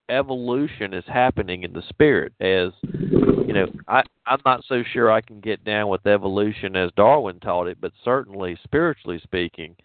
evolution 0.09 0.93
is 0.93 1.03
happening 1.07 1.63
in 1.63 1.73
the 1.73 1.83
spirit. 1.89 2.33
As 2.39 2.71
you 2.83 3.53
know, 3.53 3.67
I 3.87 4.03
I'm 4.25 4.39
not 4.45 4.63
so 4.67 4.83
sure 4.93 5.11
I 5.11 5.21
can 5.21 5.39
get 5.39 5.63
down 5.63 5.89
with 5.89 6.05
evolution 6.07 6.75
as 6.75 6.91
Darwin 6.95 7.39
taught 7.39 7.67
it, 7.67 7.79
but 7.79 7.91
certainly 8.03 8.57
spiritually 8.63 9.19
speaking, 9.23 9.75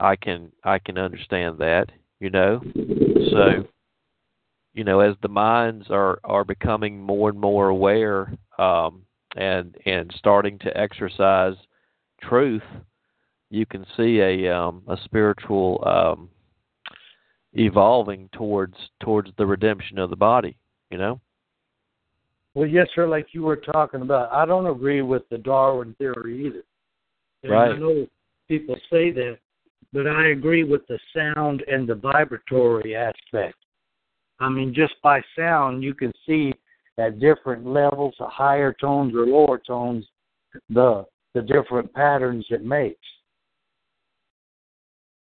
I 0.00 0.16
can 0.16 0.50
I 0.64 0.78
can 0.78 0.98
understand 0.98 1.58
that. 1.58 1.90
You 2.20 2.30
know, 2.30 2.60
so 2.74 3.64
you 4.74 4.82
know 4.82 5.00
as 5.00 5.14
the 5.22 5.28
minds 5.28 5.86
are 5.90 6.18
are 6.24 6.44
becoming 6.44 7.00
more 7.00 7.30
and 7.30 7.40
more 7.40 7.68
aware 7.68 8.32
um 8.58 9.02
and 9.38 9.76
and 9.86 10.12
starting 10.18 10.58
to 10.58 10.76
exercise 10.76 11.54
truth, 12.20 12.62
you 13.50 13.64
can 13.64 13.86
see 13.96 14.18
a 14.20 14.54
um, 14.54 14.82
a 14.88 14.96
spiritual 15.04 15.82
um, 15.86 16.28
evolving 17.54 18.28
towards 18.32 18.74
towards 19.00 19.30
the 19.38 19.46
redemption 19.46 19.98
of 19.98 20.10
the 20.10 20.16
body. 20.16 20.58
You 20.90 20.98
know. 20.98 21.20
Well, 22.54 22.66
yes, 22.66 22.88
sir. 22.94 23.06
Like 23.06 23.28
you 23.32 23.42
were 23.42 23.56
talking 23.56 24.02
about, 24.02 24.32
I 24.32 24.44
don't 24.44 24.66
agree 24.66 25.02
with 25.02 25.22
the 25.28 25.38
Darwin 25.38 25.94
theory 25.98 26.46
either. 26.46 26.64
And 27.44 27.52
Right. 27.52 27.70
I 27.70 27.78
know 27.78 28.06
people 28.48 28.74
say 28.90 29.12
that, 29.12 29.38
but 29.92 30.08
I 30.08 30.30
agree 30.30 30.64
with 30.64 30.84
the 30.88 30.98
sound 31.14 31.62
and 31.70 31.88
the 31.88 31.94
vibratory 31.94 32.96
aspect. 32.96 33.54
I 34.40 34.48
mean, 34.48 34.74
just 34.74 34.94
by 35.02 35.22
sound, 35.36 35.84
you 35.84 35.94
can 35.94 36.12
see 36.26 36.52
at 36.98 37.20
different 37.20 37.66
levels, 37.66 38.14
the 38.18 38.26
higher 38.26 38.74
tones 38.78 39.14
or 39.14 39.26
lower 39.26 39.58
tones, 39.58 40.04
the 40.68 41.04
the 41.34 41.42
different 41.42 41.92
patterns 41.94 42.44
it 42.50 42.64
makes. 42.64 42.98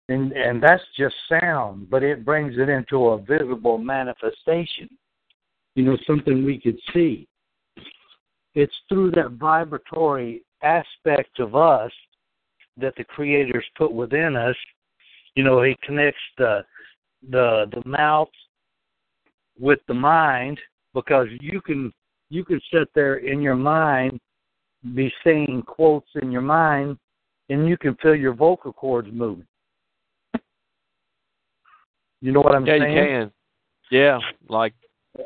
And 0.09 0.33
and 0.33 0.63
that's 0.63 0.83
just 0.97 1.15
sound, 1.29 1.91
but 1.91 2.03
it 2.03 2.25
brings 2.25 2.55
it 2.57 2.69
into 2.69 3.09
a 3.09 3.19
visible 3.19 3.77
manifestation. 3.77 4.89
You 5.75 5.85
know, 5.85 5.99
something 6.07 6.45
we 6.45 6.59
could 6.59 6.79
see. 6.95 7.29
It's 8.55 8.75
through 8.89 9.13
that 9.13 9.33
vibratory 9.33 10.43
aspect 10.63 11.39
of 11.39 11.55
us 11.55 11.93
that 12.79 12.95
the 12.97 13.05
creator's 13.05 13.67
put 13.77 13.93
within 13.93 14.35
us. 14.35 14.57
You 15.35 15.45
know, 15.45 15.63
he 15.63 15.77
connects 15.83 16.21
the 16.39 16.65
the 17.31 17.67
the 17.73 17.87
mouth 17.87 18.31
with 19.59 19.81
the 19.89 19.95
mind 19.95 20.59
because 20.95 21.29
you 21.41 21.61
can 21.61 21.93
you 22.31 22.45
can 22.45 22.61
sit 22.73 22.89
there 22.95 23.17
in 23.17 23.41
your 23.41 23.57
mind 23.57 24.19
be 24.95 25.13
saying 25.25 25.63
quotes 25.67 26.09
in 26.23 26.31
your 26.31 26.43
mind 26.43 26.97
and 27.49 27.67
you 27.67 27.77
can 27.77 27.97
feel 27.97 28.15
your 28.15 28.35
vocal 28.35 28.73
cords 28.73 29.09
moving. 29.11 29.47
You 32.21 32.33
know 32.33 32.41
what 32.41 32.55
I'm 32.55 32.67
yeah, 32.67 32.79
saying? 32.79 32.97
you 32.97 33.03
can. 33.03 33.33
Yeah, 33.91 34.19
like 34.49 34.75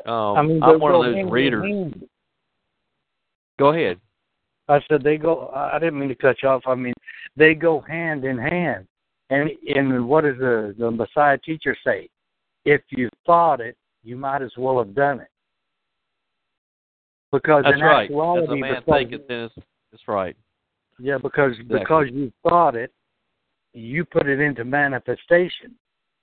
um, 0.05 0.37
I 0.37 0.41
mean, 0.41 0.63
I'm 0.63 0.79
one 0.79 0.95
of 0.95 1.03
those 1.03 1.31
readers. 1.31 1.63
hand. 1.63 2.07
Go 3.59 3.69
ahead. 3.69 3.99
I 4.69 4.79
said 4.87 5.03
they 5.03 5.17
go. 5.17 5.51
I 5.53 5.77
didn't 5.79 5.99
mean 5.99 6.09
to 6.09 6.15
cut 6.15 6.37
you 6.41 6.49
off. 6.49 6.63
I 6.65 6.75
mean 6.75 6.93
they 7.35 7.53
go 7.53 7.81
hand 7.81 8.25
in 8.25 8.37
hand. 8.37 8.87
And 9.29 9.49
and 9.75 10.07
what 10.07 10.23
does 10.23 10.37
the 10.37 10.75
the 10.77 10.91
Messiah 10.91 11.37
teacher 11.37 11.75
say? 11.85 12.09
If 12.65 12.81
you 12.89 13.09
thought 13.25 13.59
it, 13.59 13.75
you 14.03 14.15
might 14.15 14.41
as 14.41 14.51
well 14.57 14.77
have 14.77 14.95
done 14.95 15.19
it. 15.19 15.27
Because 17.33 17.63
That's 17.63 17.77
in 17.77 17.81
right. 17.81 18.03
As 18.03 18.09
actuality, 18.11 18.53
a 18.53 18.55
man 18.55 18.75
because, 18.85 18.99
thinketh, 18.99 19.21
it's, 19.27 19.53
it's 19.91 20.07
right. 20.07 20.35
yeah, 20.99 21.17
because 21.17 21.53
Exactly. 21.59 21.79
because 21.79 22.05
you 22.11 22.31
thought 22.47 22.75
it, 22.75 22.93
you 23.73 24.05
put 24.05 24.27
it 24.27 24.39
into 24.39 24.63
manifestation, 24.63 25.73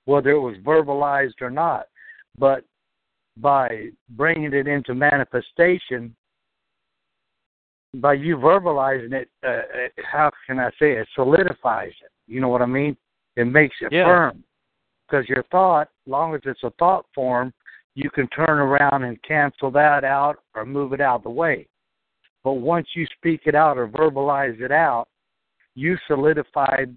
whether 0.04 0.30
it 0.30 0.38
was 0.38 0.56
verbalized 0.58 1.42
or 1.42 1.50
not. 1.50 1.86
But 2.38 2.64
by 3.38 3.88
bringing 4.10 4.52
it 4.52 4.68
into 4.68 4.94
manifestation, 4.94 6.14
by 7.94 8.12
you 8.12 8.36
verbalizing 8.36 9.12
it, 9.12 9.28
uh, 9.44 9.62
how 10.04 10.30
can 10.46 10.60
I 10.60 10.70
say 10.78 10.92
it? 10.92 11.08
Solidifies 11.16 11.92
it. 12.04 12.12
You 12.28 12.40
know 12.40 12.48
what 12.48 12.62
I 12.62 12.66
mean? 12.66 12.96
It 13.34 13.46
makes 13.46 13.74
it 13.80 13.90
Yeah. 13.90 14.04
firm. 14.04 14.44
Because 15.08 15.28
your 15.28 15.42
thought, 15.50 15.88
long 16.06 16.36
as 16.36 16.40
it's 16.44 16.62
a 16.62 16.70
thought 16.78 17.04
form, 17.12 17.52
you 17.94 18.10
can 18.10 18.28
turn 18.28 18.58
around 18.58 19.04
and 19.04 19.22
cancel 19.22 19.70
that 19.72 20.04
out 20.04 20.36
or 20.54 20.64
move 20.64 20.92
it 20.92 21.00
out 21.00 21.16
of 21.16 21.22
the 21.24 21.30
way. 21.30 21.66
But 22.42 22.54
once 22.54 22.86
you 22.94 23.06
speak 23.16 23.42
it 23.46 23.54
out 23.54 23.76
or 23.76 23.88
verbalize 23.88 24.60
it 24.60 24.72
out, 24.72 25.08
you 25.74 25.96
solidified 26.06 26.96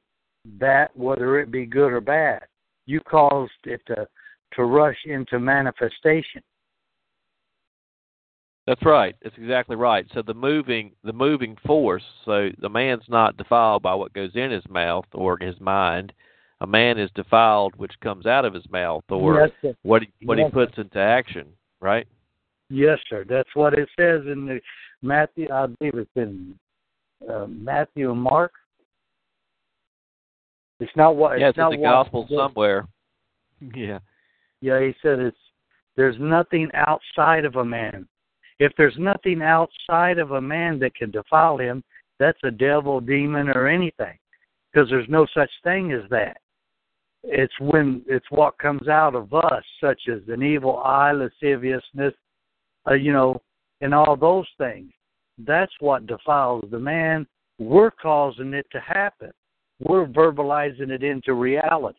that, 0.59 0.95
whether 0.95 1.39
it 1.39 1.51
be 1.51 1.65
good 1.65 1.91
or 1.91 2.01
bad. 2.01 2.43
You 2.85 2.99
caused 3.01 3.51
it 3.65 3.81
to 3.87 4.07
to 4.55 4.65
rush 4.65 4.97
into 5.05 5.39
manifestation. 5.39 6.43
That's 8.67 8.85
right. 8.85 9.15
That's 9.21 9.35
exactly 9.37 9.75
right. 9.75 10.05
So 10.13 10.21
the 10.21 10.33
moving 10.33 10.91
the 11.03 11.13
moving 11.13 11.57
force, 11.65 12.03
so 12.23 12.49
the 12.61 12.69
man's 12.69 13.03
not 13.09 13.35
defiled 13.35 13.83
by 13.83 13.93
what 13.93 14.13
goes 14.13 14.31
in 14.35 14.51
his 14.51 14.63
mouth 14.69 15.05
or 15.13 15.37
his 15.39 15.59
mind. 15.59 16.13
A 16.63 16.67
man 16.67 16.97
is 16.97 17.11
defiled 17.13 17.75
which 17.75 17.91
comes 18.01 18.25
out 18.25 18.45
of 18.45 18.53
his 18.53 18.63
mouth 18.71 19.03
or 19.09 19.51
yes, 19.63 19.75
what 19.83 20.01
he 20.01 20.09
what 20.25 20.37
he 20.37 20.45
Yes. 20.45 20.53
puts 20.53 20.77
into 20.77 20.97
action, 20.97 21.47
right? 21.81 22.07
yes, 22.69 22.97
sir. 23.09 23.25
That's 23.27 23.53
what 23.53 23.73
it 23.73 23.89
says 23.99 24.21
in 24.25 24.45
the 24.45 24.61
Matthew. 25.01 25.49
I 25.51 25.67
believe 25.67 25.95
it's 25.95 26.09
in 26.15 26.57
uh, 27.29 27.47
Matthew 27.47 28.11
and 28.11 28.21
Mark. 28.21 28.53
It's 30.79 30.95
not 30.95 31.17
what. 31.17 31.37
yeah, 31.39 31.49
it's 31.49 31.57
it's 31.57 31.73
in 31.73 31.81
the 31.81 31.85
gospel 31.85 32.27
somewhere. 32.35 32.87
Yeah. 33.75 33.99
Yeah, 34.59 34.81
he 34.81 34.93
said 35.01 35.19
it's 35.19 35.37
there's 35.95 36.17
nothing 36.19 36.69
outside 36.73 37.45
of 37.45 37.55
a 37.55 37.63
man. 37.63 38.07
If 38.59 38.73
there's 38.77 38.97
nothing 38.97 39.41
outside 39.41 40.17
of 40.17 40.31
a 40.31 40.41
man 40.41 40.79
that 40.79 40.95
can 40.95 41.11
defile 41.11 41.57
him, 41.57 41.81
that's 42.19 42.39
a 42.43 42.51
devil, 42.51 42.99
demon, 42.99 43.47
or 43.49 43.67
anything, 43.67 44.17
because 44.71 44.89
there's 44.89 45.07
no 45.07 45.25
such 45.33 45.49
thing 45.63 45.93
as 45.93 46.09
that. 46.09 46.37
It's 47.23 47.53
when 47.59 48.01
it's 48.07 48.25
what 48.29 48.57
comes 48.57 48.87
out 48.87 49.15
of 49.15 49.33
us, 49.33 49.63
such 49.81 50.01
as 50.11 50.21
an 50.27 50.43
evil 50.43 50.79
eye, 50.79 51.13
lasciviousness, 51.13 52.13
uh, 52.89 52.93
you 52.95 53.13
know, 53.13 53.41
and 53.81 53.93
all 53.93 54.15
those 54.15 54.47
things. 54.57 54.91
That's 55.37 55.71
what 55.79 56.05
defiles 56.05 56.65
the 56.69 56.79
man. 56.79 57.25
We're 57.59 57.91
causing 57.91 58.53
it 58.53 58.67
to 58.71 58.79
happen. 58.79 59.31
We're 59.79 60.05
verbalizing 60.05 60.89
it 60.89 61.03
into 61.03 61.33
reality. 61.33 61.97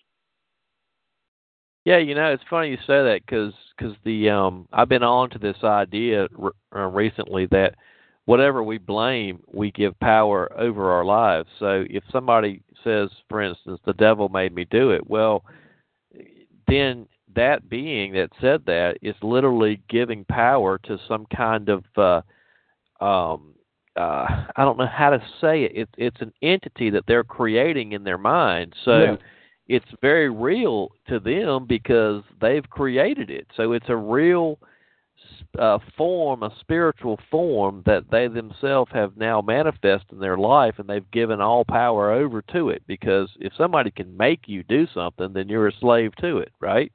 Yeah, 1.85 1.99
you 1.99 2.15
know, 2.15 2.33
it's 2.33 2.43
funny 2.49 2.71
you 2.71 2.79
say 2.79 3.03
that 3.03 3.21
because 3.27 3.53
cause 3.79 3.95
the 4.05 4.31
um 4.31 4.67
I've 4.73 4.89
been 4.89 5.03
on 5.03 5.31
to 5.31 5.39
this 5.39 5.57
idea 5.63 6.29
re- 6.33 6.51
uh, 6.75 6.87
recently 6.87 7.47
that 7.47 7.75
whatever 8.27 8.63
we 8.63 8.79
blame, 8.79 9.41
we 9.53 9.71
give 9.73 9.99
power 10.01 10.51
over 10.59 10.91
our 10.91 11.05
lives. 11.05 11.49
So 11.59 11.85
if 11.91 12.03
somebody 12.11 12.63
says, 12.83 13.11
for 13.29 13.43
instance, 13.43 13.81
the 13.85 13.93
devil 13.95 14.29
made 14.29 14.55
me 14.55 14.67
do 14.71 14.91
it, 14.91 15.09
well, 15.09 15.45
then 16.67 17.07
that 17.35 17.69
being 17.69 18.13
that 18.13 18.31
said 18.41 18.63
that 18.67 18.97
is 19.03 19.15
literally 19.23 19.83
giving 19.89 20.25
power 20.27 20.79
to 20.79 20.99
some 21.09 21.27
kind 21.37 21.69
of 21.69 21.85
uh 21.97 22.21
um 23.05 23.55
uh 23.97 24.27
I 24.57 24.65
don't 24.65 24.79
know 24.79 24.87
how 24.87 25.11
to 25.11 25.23
say 25.41 25.65
it. 25.65 25.73
It's 25.75 25.93
it's 25.99 26.21
an 26.21 26.33
entity 26.43 26.91
that 26.91 27.05
they're 27.07 27.25
creating 27.25 27.93
in 27.93 28.05
their 28.05 28.19
mind. 28.19 28.75
So 28.85 29.03
Yeah. 29.05 29.17
it's 29.67 29.91
very 30.01 30.31
real 30.31 30.93
to 31.09 31.19
them 31.19 31.67
because 31.67 32.23
they've 32.41 32.69
created 32.71 33.31
it. 33.31 33.47
So 33.57 33.73
it's 33.73 33.89
a 33.89 33.97
real 33.97 34.59
uh, 35.59 35.79
form, 35.97 36.43
a 36.43 36.55
spiritual 36.61 37.19
form 37.31 37.83
that 37.87 38.11
they 38.11 38.29
themselves 38.29 38.91
have 38.93 39.17
now 39.17 39.41
manifest 39.41 40.05
in 40.13 40.19
their 40.19 40.37
life, 40.37 40.75
and 40.79 40.89
they've 40.89 41.11
given 41.11 41.41
all 41.41 41.65
power 41.65 42.13
over 42.13 42.43
to 42.53 42.71
it. 42.71 42.83
Because 42.87 43.29
if 43.41 43.53
somebody 43.57 43.91
can 43.91 44.17
make 44.17 44.41
you 44.47 44.63
do 44.65 44.87
something, 44.95 45.33
then 45.33 45.49
you're 45.49 45.69
a 45.69 45.79
slave 45.81 46.15
to 46.17 46.39
it, 46.39 46.53
right? 46.61 46.93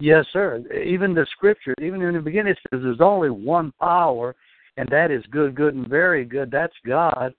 Yes, 0.00 0.24
sir. 0.32 0.62
Even 0.84 1.14
the 1.14 1.26
scripture, 1.32 1.74
even 1.80 2.00
in 2.00 2.14
the 2.14 2.20
beginning, 2.20 2.52
it 2.52 2.58
says 2.70 2.80
there's 2.82 3.00
only 3.00 3.30
one 3.30 3.72
power, 3.80 4.34
and 4.76 4.88
that 4.88 5.10
is 5.10 5.22
good, 5.30 5.54
good, 5.54 5.74
and 5.74 5.86
very 5.88 6.24
good. 6.24 6.50
That's 6.50 6.72
God. 6.86 7.34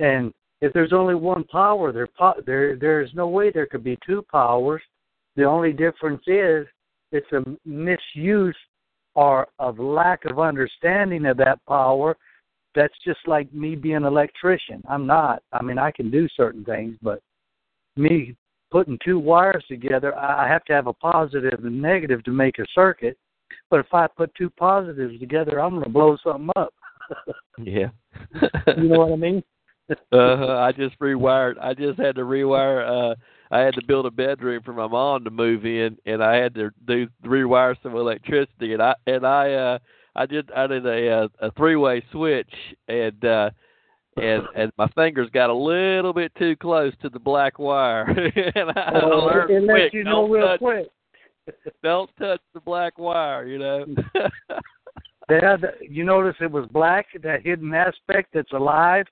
And 0.00 0.34
if 0.60 0.72
there's 0.72 0.92
only 0.92 1.14
one 1.14 1.44
power, 1.44 1.92
there 1.92 2.08
there 2.44 2.76
there 2.76 3.02
is 3.02 3.10
no 3.14 3.28
way 3.28 3.50
there 3.50 3.66
could 3.66 3.84
be 3.84 3.98
two 4.04 4.24
powers. 4.30 4.82
The 5.36 5.44
only 5.44 5.72
difference 5.72 6.22
is 6.26 6.66
it's 7.12 7.30
a 7.32 7.44
misuse 7.64 8.56
or 9.14 9.48
of 9.58 9.78
lack 9.78 10.24
of 10.24 10.38
understanding 10.38 11.26
of 11.26 11.36
that 11.38 11.58
power. 11.66 12.16
That's 12.74 12.94
just 13.04 13.20
like 13.26 13.52
me 13.52 13.74
being 13.74 13.96
an 13.96 14.04
electrician. 14.04 14.82
I'm 14.88 15.06
not. 15.06 15.42
I 15.52 15.62
mean, 15.62 15.78
I 15.78 15.90
can 15.90 16.10
do 16.10 16.26
certain 16.34 16.64
things, 16.64 16.96
but 17.02 17.20
me 17.96 18.34
putting 18.70 18.98
two 19.04 19.18
wires 19.18 19.64
together, 19.68 20.16
I 20.16 20.46
I 20.46 20.48
have 20.48 20.64
to 20.64 20.72
have 20.72 20.86
a 20.86 20.94
positive 20.94 21.64
and 21.64 21.82
negative 21.82 22.24
to 22.24 22.30
make 22.30 22.58
a 22.58 22.64
circuit. 22.74 23.18
But 23.70 23.80
if 23.80 23.92
I 23.92 24.06
put 24.06 24.34
two 24.34 24.48
positives 24.50 25.20
together, 25.20 25.60
I'm 25.60 25.72
going 25.72 25.84
to 25.84 25.90
blow 25.90 26.16
something 26.24 26.50
up. 26.56 26.72
Yeah. 27.58 27.88
you 28.78 28.88
know 28.88 29.00
what 29.00 29.12
I 29.12 29.16
mean? 29.16 29.42
uh, 30.12 30.56
I 30.58 30.72
just 30.72 30.98
rewired. 30.98 31.54
I 31.60 31.74
just 31.74 31.98
had 31.98 32.14
to 32.14 32.22
rewire. 32.22 33.12
uh 33.12 33.14
I 33.52 33.60
had 33.60 33.74
to 33.74 33.84
build 33.86 34.06
a 34.06 34.10
bedroom 34.10 34.62
for 34.64 34.72
my 34.72 34.86
mom 34.88 35.24
to 35.24 35.30
move 35.30 35.64
in, 35.66 35.96
and 36.06 36.24
I 36.24 36.36
had 36.36 36.54
to 36.54 36.70
do 36.86 37.06
rewire 37.24 37.76
some 37.82 37.94
electricity. 37.94 38.72
And 38.72 38.82
I 38.82 38.94
and 39.06 39.26
I 39.26 39.52
uh 39.52 39.78
I 40.16 40.26
did 40.26 40.50
I 40.52 40.66
did 40.66 40.86
a 40.86 41.10
uh, 41.10 41.28
a, 41.40 41.50
three 41.52 41.76
way 41.76 42.02
switch, 42.10 42.52
and 42.88 43.24
uh 43.24 43.50
and 44.16 44.42
and 44.56 44.72
my 44.78 44.88
fingers 44.88 45.28
got 45.32 45.50
a 45.50 45.54
little 45.54 46.12
bit 46.14 46.32
too 46.38 46.56
close 46.56 46.92
to 47.02 47.08
the 47.10 47.18
black 47.18 47.58
wire, 47.58 48.04
and 48.56 48.70
I 48.76 49.00
Uh, 49.02 49.06
learned 49.16 49.68
quick. 49.68 49.92
you 49.92 50.04
know 50.04 50.22
don't 50.22 50.30
real 50.30 50.46
touch, 50.46 50.58
quick. 50.58 50.86
Don't 51.82 52.08
touch 52.20 52.40
the 52.54 52.60
black 52.60 52.98
wire, 52.98 53.46
you 53.46 53.58
know. 53.58 53.84
You 55.80 56.04
notice 56.04 56.34
it 56.40 56.50
was 56.50 56.66
black, 56.72 57.06
that 57.22 57.42
hidden 57.42 57.72
aspect 57.74 58.30
that's 58.34 58.52
alive. 58.52 59.06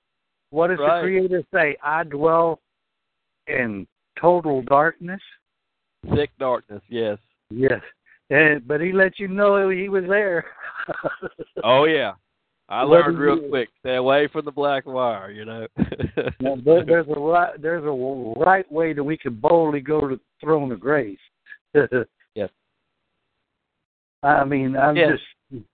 What 0.51 0.69
does 0.69 0.79
Right. 0.79 0.97
the 0.97 1.03
Creator 1.03 1.43
say? 1.53 1.77
I 1.83 2.05
dwell 2.05 2.61
in 3.47 3.87
total 4.21 4.63
darkness. 4.63 5.21
Thick 6.15 6.31
darkness, 6.39 6.83
yes. 6.89 7.19
Yes, 7.51 7.81
and, 8.31 8.67
but 8.67 8.81
He 8.81 8.93
let 8.93 9.19
you 9.19 9.29
know 9.29 9.69
He 9.71 9.89
was 9.89 10.05
there. 10.09 10.45
Oh 11.65 11.85
yeah. 11.85 12.13
I 12.69 12.85
What 12.85 13.01
learned 13.01 13.19
real 13.19 13.49
quick. 13.49 13.69
Stay 13.81 13.97
away 13.97 14.29
from 14.29 14.45
the 14.45 14.53
black 14.53 14.87
wire, 14.87 15.33
you 15.33 15.45
know. 15.45 15.67
Now, 16.41 16.57
there, 16.65 16.85
there's 16.85 17.07
a 17.09 17.19
right, 17.21 17.61
there's 17.61 17.85
a 17.85 18.41
right 18.41 18.71
way 18.71 18.93
that 18.93 19.03
we 19.03 19.17
can 19.19 19.35
boldly 19.35 19.81
go 19.81 20.01
to 20.03 20.15
the 20.17 20.21
throne 20.41 20.73
of 20.73 20.81
grace. 20.81 21.19
Yes. 22.37 22.49
I 24.23 24.45
mean, 24.45 24.77
I'm 24.77 24.97
Yes. 24.97 25.19
just, 25.51 25.65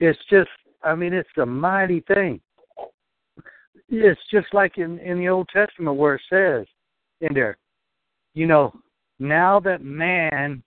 it's 0.00 0.18
just, 0.28 0.50
I 0.82 0.94
mean, 0.96 1.12
it's 1.12 1.28
a 1.38 1.46
mighty 1.46 2.00
thing. 2.00 2.40
It's 3.88 4.20
just 4.32 4.48
like 4.52 4.78
in 4.78 4.98
in 4.98 5.18
the 5.18 5.28
Old 5.28 5.48
Testament 5.48 5.96
where 5.96 6.14
it 6.16 6.22
says 6.28 6.66
in 7.20 7.34
there, 7.34 7.56
you 8.34 8.46
know, 8.46 8.72
now 9.18 9.60
that 9.60 9.82
man 9.82 10.62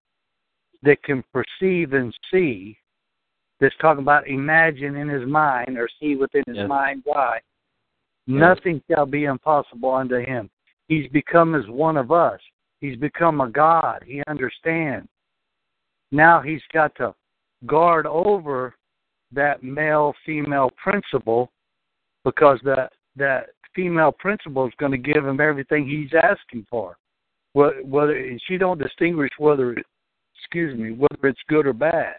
that 0.83 1.01
can 1.03 1.23
perceive 1.33 1.93
and 1.93 2.13
see, 2.31 2.77
that's 3.59 3.75
talking 3.79 4.01
about 4.01 4.27
imagine 4.27 4.95
in 4.95 5.07
his 5.07 5.27
mind 5.27 5.77
or 5.77 5.87
see 5.99 6.15
within 6.15 6.43
his 6.47 6.57
Yes. 6.57 6.67
mind 6.67 7.01
why, 7.05 7.39
nothing 8.27 8.81
shall 8.89 9.05
be 9.05 9.25
impossible 9.25 9.91
unto 9.91 10.19
him. 10.19 10.49
He's 10.87 11.09
become 11.11 11.55
as 11.55 11.67
one 11.67 11.97
of 11.97 12.11
us. 12.11 12.41
He's 12.81 12.97
become 12.97 13.39
a 13.39 13.49
God. 13.49 14.03
He 14.05 14.21
understands. 14.27 15.07
Now 16.11 16.41
he's 16.41 16.61
got 16.73 16.93
to 16.95 17.15
guard 17.65 18.05
over 18.05 18.75
that 19.31 19.63
male 19.63 20.13
female 20.25 20.69
principle 20.71 21.51
because 22.25 22.59
that 22.63 22.91
that 23.15 23.47
female 23.75 24.11
principal 24.11 24.67
is 24.67 24.73
going 24.79 24.91
to 24.91 24.97
give 24.97 25.25
him 25.25 25.39
everything 25.39 25.87
he's 25.87 26.11
asking 26.21 26.65
for. 26.69 26.97
Whether, 27.53 27.81
whether 27.83 28.17
and 28.17 28.41
she 28.47 28.57
don't 28.57 28.81
distinguish 28.81 29.29
whether 29.37 29.73
it, 29.73 29.85
excuse 30.39 30.77
me 30.77 30.91
whether 30.91 31.27
it's 31.27 31.39
good 31.47 31.67
or 31.67 31.73
bad. 31.73 32.15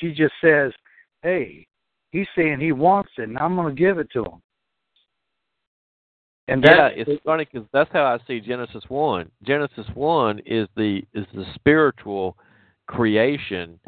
She 0.00 0.12
just 0.12 0.34
says, 0.40 0.72
"Hey, 1.22 1.66
he's 2.12 2.28
saying 2.36 2.60
he 2.60 2.72
wants 2.72 3.10
it, 3.18 3.28
and 3.28 3.38
I'm 3.38 3.56
going 3.56 3.74
to 3.74 3.78
give 3.80 3.98
it 3.98 4.08
to 4.12 4.24
him." 4.24 4.42
And 6.50 6.64
yeah, 6.64 6.88
it's 6.92 7.22
funny 7.24 7.46
because 7.50 7.68
that's 7.72 7.90
how 7.92 8.04
I 8.04 8.18
see 8.26 8.40
Genesis 8.40 8.82
one. 8.88 9.30
Genesis 9.44 9.86
one 9.94 10.40
is 10.46 10.68
the 10.76 11.02
is 11.14 11.26
the 11.34 11.44
spiritual 11.54 12.36
creation. 12.86 13.78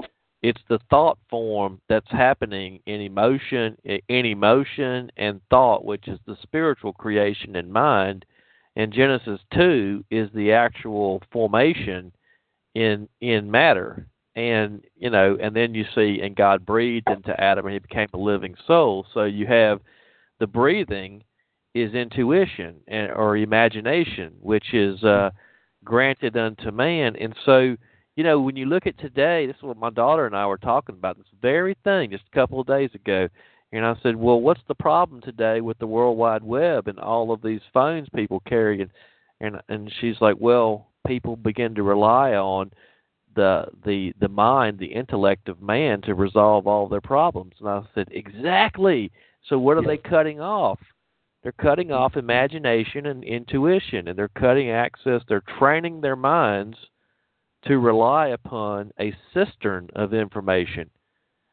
It's 0.43 0.61
the 0.69 0.81
thought 0.91 1.19
form 1.31 1.81
that's 1.89 2.11
happening 2.11 2.81
in 2.87 3.01
emotion, 3.01 3.77
in 3.85 4.27
emotion 4.27 5.11
and 5.17 5.41
thought, 5.51 5.85
which 5.85 6.09
is 6.09 6.19
the 6.27 6.37
spiritual 6.43 6.93
creation 6.93 7.55
in 7.57 7.71
mind. 7.71 8.25
And 8.75 8.93
Genesis 8.93 9.41
two 9.55 10.05
is 10.11 10.29
the 10.35 10.53
actual 10.53 11.23
formation 11.31 12.13
in 12.75 13.09
in 13.21 13.51
matter. 13.51 14.07
And 14.35 14.83
you 14.97 15.11
know, 15.11 15.37
and 15.41 15.55
then 15.55 15.75
you 15.75 15.85
see, 15.95 16.21
and 16.23 16.35
God 16.35 16.65
breathed 16.65 17.09
into 17.09 17.39
Adam, 17.39 17.67
and 17.67 17.75
he 17.75 17.79
became 17.79 18.09
a 18.15 18.19
living 18.19 18.55
soul. 18.67 19.07
So 19.13 19.25
you 19.25 19.47
have 19.47 19.81
the 20.41 20.47
breathing 20.47 21.23
is 21.75 21.95
intuition 21.95 22.77
and, 22.89 23.11
or 23.13 23.37
imagination, 23.37 24.33
which 24.41 24.75
is 24.75 25.03
uh, 25.05 25.31
granted 25.85 26.37
unto 26.37 26.71
man. 26.71 27.17
And 27.17 27.35
so, 27.45 27.77
you 28.17 28.25
know, 28.25 28.41
when 28.41 28.57
you 28.57 28.67
look 28.67 28.87
at 28.87 28.99
today, 28.99 29.47
this 29.47 29.57
is 29.57 29.63
what 29.63 29.79
my 29.79 29.91
daughter 29.91 30.27
and 30.27 30.37
I 30.37 30.47
were 30.47 30.59
talking 30.59 30.95
about 30.95 31.17
this 31.17 31.27
very 31.41 31.77
thing 31.83 32.11
just 32.11 32.25
a 32.31 32.35
couple 32.35 32.61
of 32.61 32.67
days 32.67 32.91
ago. 32.95 33.29
And 33.73 33.87
I 33.87 33.95
said, 34.03 34.17
well, 34.17 34.41
what's 34.41 34.61
the 34.69 34.75
problem 34.75 35.23
today 35.23 35.63
with 35.63 35.79
the 35.79 35.87
World 35.87 36.19
Wide 36.19 36.43
Web 36.43 36.89
and 36.89 36.99
all 36.99 37.33
of 37.33 37.41
these 37.41 37.63
phones 37.73 38.09
people 38.15 38.43
carry? 38.47 38.83
And 38.83 38.91
and, 39.41 39.61
and 39.69 39.93
she's 40.01 40.21
like, 40.21 40.37
well, 40.39 40.87
people 41.07 41.37
begin 41.37 41.75
to 41.75 41.83
rely 41.83 42.35
on 42.35 42.71
the 43.35 43.67
the 43.85 44.13
the 44.21 44.29
mind, 44.29 44.79
the 44.79 44.93
intellect 44.93 45.49
of 45.49 45.63
man 45.63 46.03
to 46.03 46.15
resolve 46.15 46.67
all 46.67 46.87
their 46.87 47.01
problems. 47.01 47.55
And 47.61 47.69
I 47.69 47.83
said, 47.95 48.09
exactly. 48.11 49.11
So 49.49 49.59
what 49.59 49.79
are 49.79 49.83
they 49.83 49.97
cutting 49.97 50.41
off? 50.41 50.79
They're 51.43 51.53
cutting 51.53 51.91
off 51.91 52.17
imagination 52.17 53.07
and 53.07 53.25
intuition, 53.25 54.07
and 54.07 54.17
they're 54.17 54.29
cutting 54.29 54.71
access. 54.71 55.23
They're 55.27 55.43
training 55.59 56.01
their 56.01 56.15
minds 56.15 56.77
to 57.67 57.79
rely 57.79 58.29
upon 58.29 58.93
a 59.01 59.15
cistern 59.33 59.89
of 59.95 60.13
information 60.15 60.91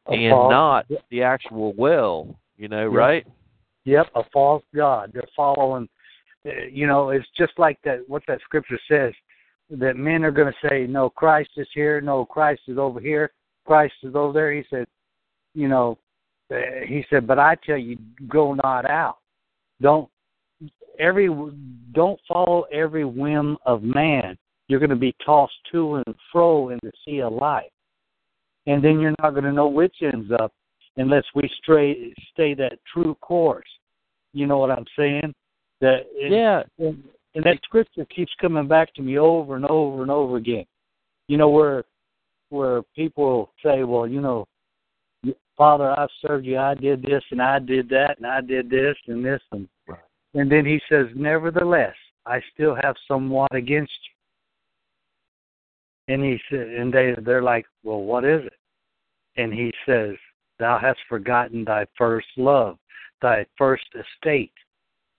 a 0.07 0.13
and 0.13 0.31
false- 0.31 0.51
not 0.51 0.85
the 1.09 1.21
actual 1.23 1.73
well. 1.73 2.35
You 2.57 2.67
know, 2.67 2.89
Yeah. 2.91 2.97
right? 2.97 3.27
Yep, 3.85 4.07
a 4.15 4.23
false 4.33 4.63
god. 4.75 5.11
They're 5.13 5.23
following. 5.35 5.87
uh, 6.45 6.51
You 6.71 6.87
know, 6.87 7.09
it's 7.09 7.29
just 7.37 7.57
like 7.59 7.79
that. 7.83 8.07
What 8.09 8.23
that 8.27 8.41
scripture 8.41 8.79
says 8.87 9.13
that 9.69 9.97
men 9.97 10.23
are 10.23 10.31
going 10.31 10.51
to 10.51 10.67
say, 10.67 10.87
"No, 10.87 11.09
Christ 11.09 11.51
is 11.57 11.67
here. 11.73 12.01
No, 12.01 12.25
Christ 12.25 12.61
is 12.67 12.77
over 12.77 12.99
here. 12.99 13.31
Christ 13.65 13.95
is 14.03 14.15
over 14.15 14.33
there." 14.33 14.51
He 14.51 14.63
said, 14.69 14.87
"You 15.53 15.67
know," 15.67 15.97
uh, 16.51 16.85
he 16.85 17.03
said, 17.09 17.27
"But 17.27 17.39
I 17.39 17.55
tell 17.55 17.77
you, 17.77 17.97
go 18.27 18.53
not 18.55 18.85
out. 18.89 19.17
Don't 19.81 20.09
every 20.97 21.27
don't 21.93 22.19
follow 22.27 22.63
every 22.71 23.05
whim 23.05 23.57
of 23.65 23.83
man. 23.83 24.37
You're 24.69 24.79
going 24.79 24.91
to 24.91 24.95
be 24.95 25.15
tossed 25.25 25.57
to 25.71 25.95
and 25.95 26.15
fro 26.31 26.69
in 26.69 26.79
the 26.83 26.91
sea 27.03 27.21
of 27.21 27.33
life, 27.33 27.71
and 28.67 28.81
then 28.83 28.99
you're 28.99 29.15
not 29.19 29.31
going 29.31 29.43
to 29.43 29.51
know 29.51 29.67
which 29.67 29.95
ends 30.01 30.31
up 30.39 30.53
unless 30.95 31.23
we 31.33 31.49
stray 31.61 32.13
stay 32.31 32.53
that 32.53 32.79
true 32.93 33.15
course. 33.15 33.67
You 34.31 34.45
know 34.45 34.59
what 34.59 34.69
I'm 34.71 34.85
saying? 34.97 35.33
That 35.81 36.05
it- 36.11 36.31
Yeah. 36.31 36.63
and, 36.77 37.03
and 37.33 37.43
that 37.43 37.59
scripture 37.63 38.05
keeps 38.05 38.31
coming 38.39 38.67
back 38.67 38.93
to 38.93 39.01
me 39.01 39.17
over 39.17 39.55
and 39.55 39.65
over 39.65 40.03
and 40.03 40.11
over 40.11 40.37
again. 40.37 40.65
You 41.27 41.37
know 41.37 41.49
where 41.49 41.83
where 42.49 42.83
people 42.95 43.51
say, 43.63 43.83
"Well, 43.83 44.07
you 44.07 44.21
know, 44.21 44.45
Father, 45.57 45.91
I've 45.99 46.09
served 46.25 46.45
you. 46.45 46.57
I 46.57 46.73
did 46.75 47.01
this 47.01 47.23
and 47.31 47.41
I 47.41 47.59
did 47.59 47.89
that 47.89 48.17
and 48.17 48.25
I 48.27 48.41
did 48.41 48.69
this 48.69 48.95
and 49.07 49.25
this 49.25 49.41
and 49.51 49.67
Right. 49.87 49.99
and 50.35 50.51
then 50.51 50.63
he 50.65 50.79
says, 50.89 51.07
"Nevertheless, 51.15 51.95
I 52.27 52.39
still 52.53 52.75
have 52.75 52.95
somewhat 53.07 53.53
against 53.55 53.93
you." 54.03 54.13
And 56.09 56.23
he 56.23 56.39
said, 56.49 56.67
and 56.67 56.91
they 56.91 57.13
they're 57.21 57.43
like, 57.43 57.67
"Well, 57.83 58.01
what 58.01 58.25
is 58.25 58.43
it?" 58.43 58.59
And 59.37 59.53
he 59.53 59.71
says, 59.85 60.15
"Thou 60.57 60.79
hast 60.79 60.99
forgotten 61.07 61.63
thy 61.63 61.85
first 61.95 62.27
love, 62.35 62.77
thy 63.21 63.45
first 63.57 63.85
estate. 63.93 64.51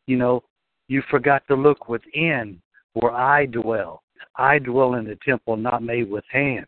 You 0.06 0.16
know, 0.16 0.42
you 0.88 1.02
forgot 1.08 1.46
to 1.46 1.54
look 1.54 1.88
within 1.88 2.60
where 2.94 3.12
I 3.12 3.46
dwell. 3.46 4.02
I 4.36 4.58
dwell 4.58 4.94
in 4.94 5.04
the 5.04 5.16
temple 5.24 5.56
not 5.56 5.84
made 5.84 6.10
with 6.10 6.24
hands. 6.28 6.66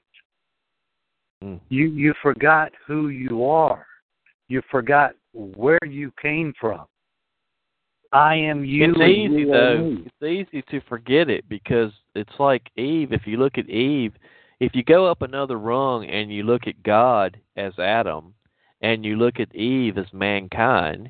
Mm. 1.43 1.59
You 1.69 1.87
you 1.87 2.15
forgot 2.23 2.71
who 2.87 3.09
you 3.09 3.45
are. 3.45 3.85
You 4.47 4.63
forgot 4.71 5.15
where 5.33 5.85
you 5.85 6.13
came 6.23 6.55
from. 6.61 6.87
I 8.13 8.35
am 8.35 8.65
you. 8.65 8.85
it's 8.85 9.01
and 9.01 9.11
easy 9.11 9.35
you 9.41 9.51
though. 9.51 9.79
me. 9.79 10.11
It's 10.21 10.51
easy 10.53 10.63
to 10.71 10.81
forget 10.89 11.31
it 11.31 11.49
because 11.49 11.93
it's 12.15 12.39
like 12.39 12.63
Eve. 12.77 13.13
If 13.13 13.27
you 13.27 13.39
look 13.39 13.59
at 13.59 13.71
Eve, 13.71 14.13
if 14.61 14.75
you 14.75 14.85
go 14.85 15.07
up 15.07 15.23
another 15.23 15.59
rung 15.59 16.05
and 16.07 16.33
you 16.33 16.43
look 16.43 16.67
at 16.67 16.83
God 16.83 17.39
as 17.57 17.79
Adam, 17.79 18.35
and 18.83 19.05
you 19.05 19.17
look 19.17 19.41
at 19.41 19.55
Eve 19.55 19.97
as 19.97 20.13
mankind, 20.13 21.09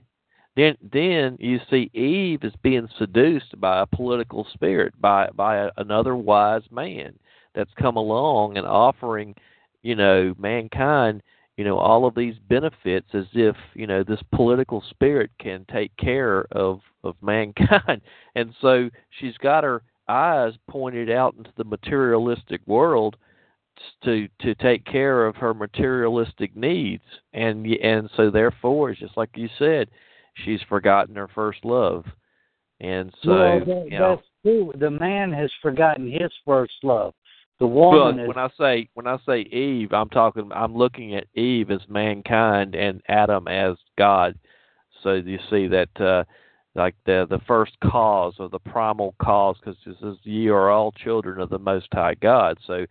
then 0.55 0.77
then 0.93 1.37
you 1.41 1.59
see 1.71 1.91
Eve 1.95 2.45
is 2.45 2.53
being 2.63 2.89
seduced 2.99 3.59
by 3.59 3.81
a 3.81 3.87
political 3.87 4.47
spirit, 4.53 4.93
by 5.01 5.29
by 5.35 5.57
a, 5.57 5.71
another 5.79 6.15
wise 6.15 6.63
man 6.71 7.19
that's 7.55 7.73
come 7.79 7.97
along 7.97 8.59
and 8.59 8.67
offering, 8.67 9.35
you 9.83 9.95
know, 9.95 10.35
mankind 10.39 11.23
you 11.63 11.69
know 11.69 11.79
all 11.79 12.07
of 12.07 12.17
these 12.17 12.35
benefits 12.49 13.07
as 13.15 13.27
if 13.35 13.55
you 13.75 13.87
know 13.87 14.03
this 14.03 14.19
political 14.35 14.83
spirit 14.91 15.31
can 15.39 15.65
take 15.73 15.97
care 15.97 16.45
of 16.51 16.81
of 17.05 17.15
mankind 17.23 18.01
and 18.35 18.53
so 18.61 18.91
she's 19.21 19.39
got 19.39 19.63
her 19.63 19.81
eyes 20.09 20.55
pointed 20.69 21.09
out 21.09 21.37
into 21.39 21.53
the 21.57 21.63
materialistic 21.63 22.61
world 22.67 23.17
to 24.03 24.27
to 24.41 24.57
take 24.57 24.85
care 24.85 25.25
of 25.25 25.37
her 25.37 25.55
materialistic 25.55 26.57
needs 26.57 27.05
and 27.33 27.65
and 27.65 28.11
so 28.17 28.29
therefore 28.29 28.91
it's 28.91 28.99
just 28.99 29.17
like 29.17 29.31
you 29.37 29.49
said 29.57 29.89
she's 30.45 30.61
forgotten 30.69 31.15
her 31.15 31.29
first 31.33 31.65
love 31.65 32.05
and 32.81 33.15
so 33.23 33.31
well, 33.31 33.59
that, 33.61 33.87
you 33.89 33.99
know 34.01 34.17
that's 34.17 34.29
true. 34.43 34.73
The 34.81 34.91
man 34.91 35.33
has 35.33 35.51
forgotten 35.63 36.11
his 36.11 36.33
first 36.45 36.75
love. 36.83 37.15
The 37.63 37.69
woman 37.69 38.19
is 38.19 38.27
when 38.27 38.39
I 38.39 38.49
say 38.59 38.89
when 38.95 39.07
I 39.07 39.19
say 39.25 39.43
Eve, 39.43 39.93
I'm 39.93 40.09
talking. 40.09 40.51
I'm 40.53 40.77
looking 40.77 41.15
at 41.15 41.29
Eve 41.37 41.71
as 41.71 41.81
mankind 41.89 42.75
and 42.75 43.01
Adam 43.07 43.47
as 43.47 43.77
God. 43.97 44.37
So 45.05 45.13
you 45.13 45.39
see 45.49 45.69
that, 45.69 46.01
uh, 46.01 46.25
like 46.75 46.97
the 47.07 47.25
the 47.31 47.39
first 47.47 47.77
cause 47.85 48.35
or 48.41 48.49
the 48.49 48.59
primal 48.59 49.15
cause, 49.23 49.59
because 49.61 49.77
it 49.87 49.97
says 50.03 50.17
ye 50.25 50.49
are 50.49 50.71
all 50.71 50.91
children 50.91 51.41
of 51.41 51.51
the 51.51 51.59
Most 51.61 51.87
High 51.93 52.15
God. 52.15 52.59
So 52.67 52.85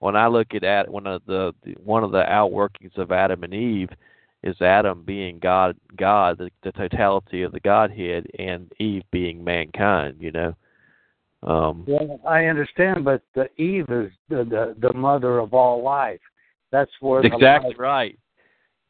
when 0.00 0.14
I 0.14 0.26
look 0.26 0.48
at 0.52 0.62
Ad, 0.62 0.90
one 0.90 1.06
of 1.06 1.22
the, 1.26 1.54
the 1.64 1.72
one 1.82 2.04
of 2.04 2.10
the 2.10 2.24
outworkings 2.24 2.98
of 2.98 3.10
Adam 3.10 3.44
and 3.44 3.54
Eve 3.54 3.88
is 4.42 4.60
Adam 4.60 5.04
being 5.04 5.38
God, 5.38 5.74
God, 5.96 6.36
the, 6.36 6.50
the 6.62 6.72
totality 6.72 7.40
of 7.44 7.52
the 7.52 7.60
Godhead, 7.60 8.26
and 8.38 8.70
Eve 8.78 9.04
being 9.10 9.42
mankind. 9.42 10.16
You 10.20 10.32
know. 10.32 10.54
Um, 11.42 11.84
Well, 11.86 12.20
I 12.26 12.46
understand, 12.46 13.04
but 13.04 13.22
the 13.34 13.48
Eve 13.60 13.86
is 13.90 14.10
the 14.28 14.44
the, 14.44 14.74
the 14.80 14.92
mother 14.94 15.38
of 15.38 15.54
all 15.54 15.82
life. 15.82 16.20
That's 16.72 16.90
where 17.00 17.20
exactly 17.20 17.70
life- 17.70 17.78
right. 17.78 18.18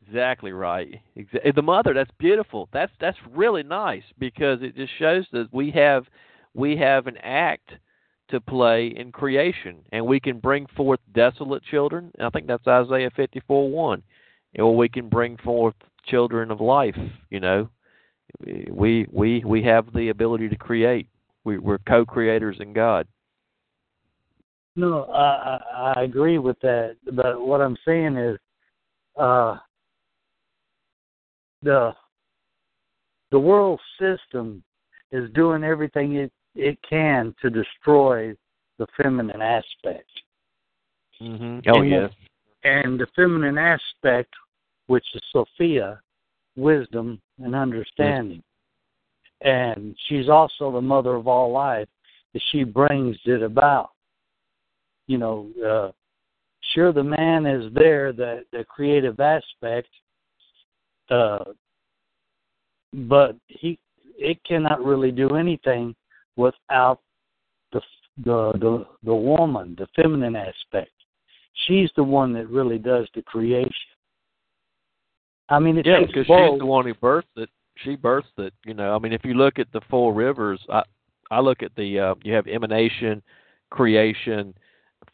Exactly 0.06 0.52
right. 0.52 1.00
Exactly. 1.16 1.52
the 1.52 1.62
mother. 1.62 1.92
That's 1.92 2.10
beautiful. 2.18 2.68
That's 2.72 2.92
that's 3.00 3.18
really 3.30 3.62
nice 3.62 4.04
because 4.18 4.62
it 4.62 4.74
just 4.74 4.92
shows 4.98 5.26
that 5.32 5.48
we 5.52 5.70
have 5.72 6.06
we 6.54 6.76
have 6.78 7.06
an 7.06 7.18
act 7.18 7.72
to 8.30 8.40
play 8.40 8.88
in 8.88 9.12
creation, 9.12 9.78
and 9.92 10.06
we 10.06 10.18
can 10.20 10.38
bring 10.38 10.66
forth 10.76 11.00
desolate 11.12 11.62
children. 11.64 12.10
I 12.18 12.30
think 12.30 12.46
that's 12.46 12.66
Isaiah 12.66 13.10
fifty 13.14 13.40
four 13.46 13.68
one. 13.70 14.02
Or 14.58 14.74
we 14.74 14.88
can 14.88 15.10
bring 15.10 15.36
forth 15.36 15.74
children 16.06 16.50
of 16.50 16.62
life. 16.62 16.96
You 17.28 17.40
know, 17.40 17.68
we 18.70 19.06
we 19.12 19.44
we 19.44 19.62
have 19.64 19.92
the 19.92 20.08
ability 20.08 20.48
to 20.48 20.56
create. 20.56 21.06
We, 21.48 21.56
we're 21.56 21.78
co-creators 21.78 22.58
in 22.60 22.74
God. 22.74 23.08
No, 24.76 25.04
I, 25.04 25.58
I 25.74 25.92
I 25.96 26.02
agree 26.02 26.36
with 26.36 26.60
that, 26.60 26.96
but 27.14 27.40
what 27.40 27.62
I'm 27.62 27.78
saying 27.86 28.18
is, 28.18 28.38
uh, 29.16 29.56
the 31.62 31.94
the 33.30 33.38
world 33.38 33.80
system 33.98 34.62
is 35.10 35.30
doing 35.32 35.64
everything 35.64 36.16
it 36.16 36.30
it 36.54 36.78
can 36.86 37.34
to 37.40 37.48
destroy 37.48 38.34
the 38.78 38.86
feminine 39.02 39.40
aspect, 39.40 40.10
Mm-hmm. 41.22 41.70
Oh 41.70 41.80
And 41.80 41.90
yes. 41.90 42.12
and 42.64 43.00
the 43.00 43.06
feminine 43.16 43.56
aspect, 43.56 44.34
which 44.86 45.06
is 45.14 45.22
Sophia, 45.32 45.98
wisdom 46.56 47.22
and 47.38 47.56
understanding, 47.56 48.42
and 49.40 49.94
she's 50.08 50.28
also 50.28 50.72
the 50.72 50.80
mother 50.80 51.14
of 51.14 51.26
all 51.28 51.52
life. 51.52 51.88
That 52.34 52.42
she 52.50 52.62
brings 52.64 53.16
it 53.24 53.42
about. 53.42 53.90
You 55.06 55.18
know, 55.18 55.48
uh, 55.66 55.92
sure 56.74 56.92
the 56.92 57.02
man 57.02 57.46
is 57.46 57.72
there, 57.72 58.12
the 58.12 58.44
the 58.52 58.64
creative 58.64 59.18
aspect, 59.20 59.88
uh, 61.10 61.44
but 62.92 63.36
he 63.46 63.78
it 64.18 64.42
cannot 64.44 64.84
really 64.84 65.10
do 65.10 65.36
anything 65.36 65.94
without 66.36 67.00
the 67.72 67.80
the 68.24 68.52
the 68.58 68.86
the 69.04 69.14
woman, 69.14 69.74
the 69.78 69.86
feminine 69.96 70.36
aspect. 70.36 70.90
She's 71.66 71.90
the 71.96 72.04
one 72.04 72.32
that 72.34 72.48
really 72.48 72.78
does 72.78 73.08
the 73.14 73.22
creation. 73.22 73.72
I 75.48 75.58
mean, 75.58 75.78
it 75.78 75.86
Yeah, 75.86 76.00
because 76.06 76.26
both. 76.26 76.52
she's 76.52 76.58
the 76.58 76.66
one 76.66 76.86
who 76.86 76.94
birthed 76.94 77.24
it. 77.36 77.48
She 77.84 77.96
birthed 77.96 78.38
it. 78.38 78.52
You 78.64 78.74
know, 78.74 78.94
I 78.94 78.98
mean, 78.98 79.12
if 79.12 79.24
you 79.24 79.34
look 79.34 79.58
at 79.58 79.72
the 79.72 79.80
four 79.88 80.12
rivers, 80.12 80.60
I 80.68 80.82
I 81.30 81.40
look 81.40 81.62
at 81.62 81.74
the 81.76 82.00
uh, 82.00 82.14
you 82.22 82.34
have 82.34 82.46
emanation, 82.46 83.22
creation, 83.70 84.54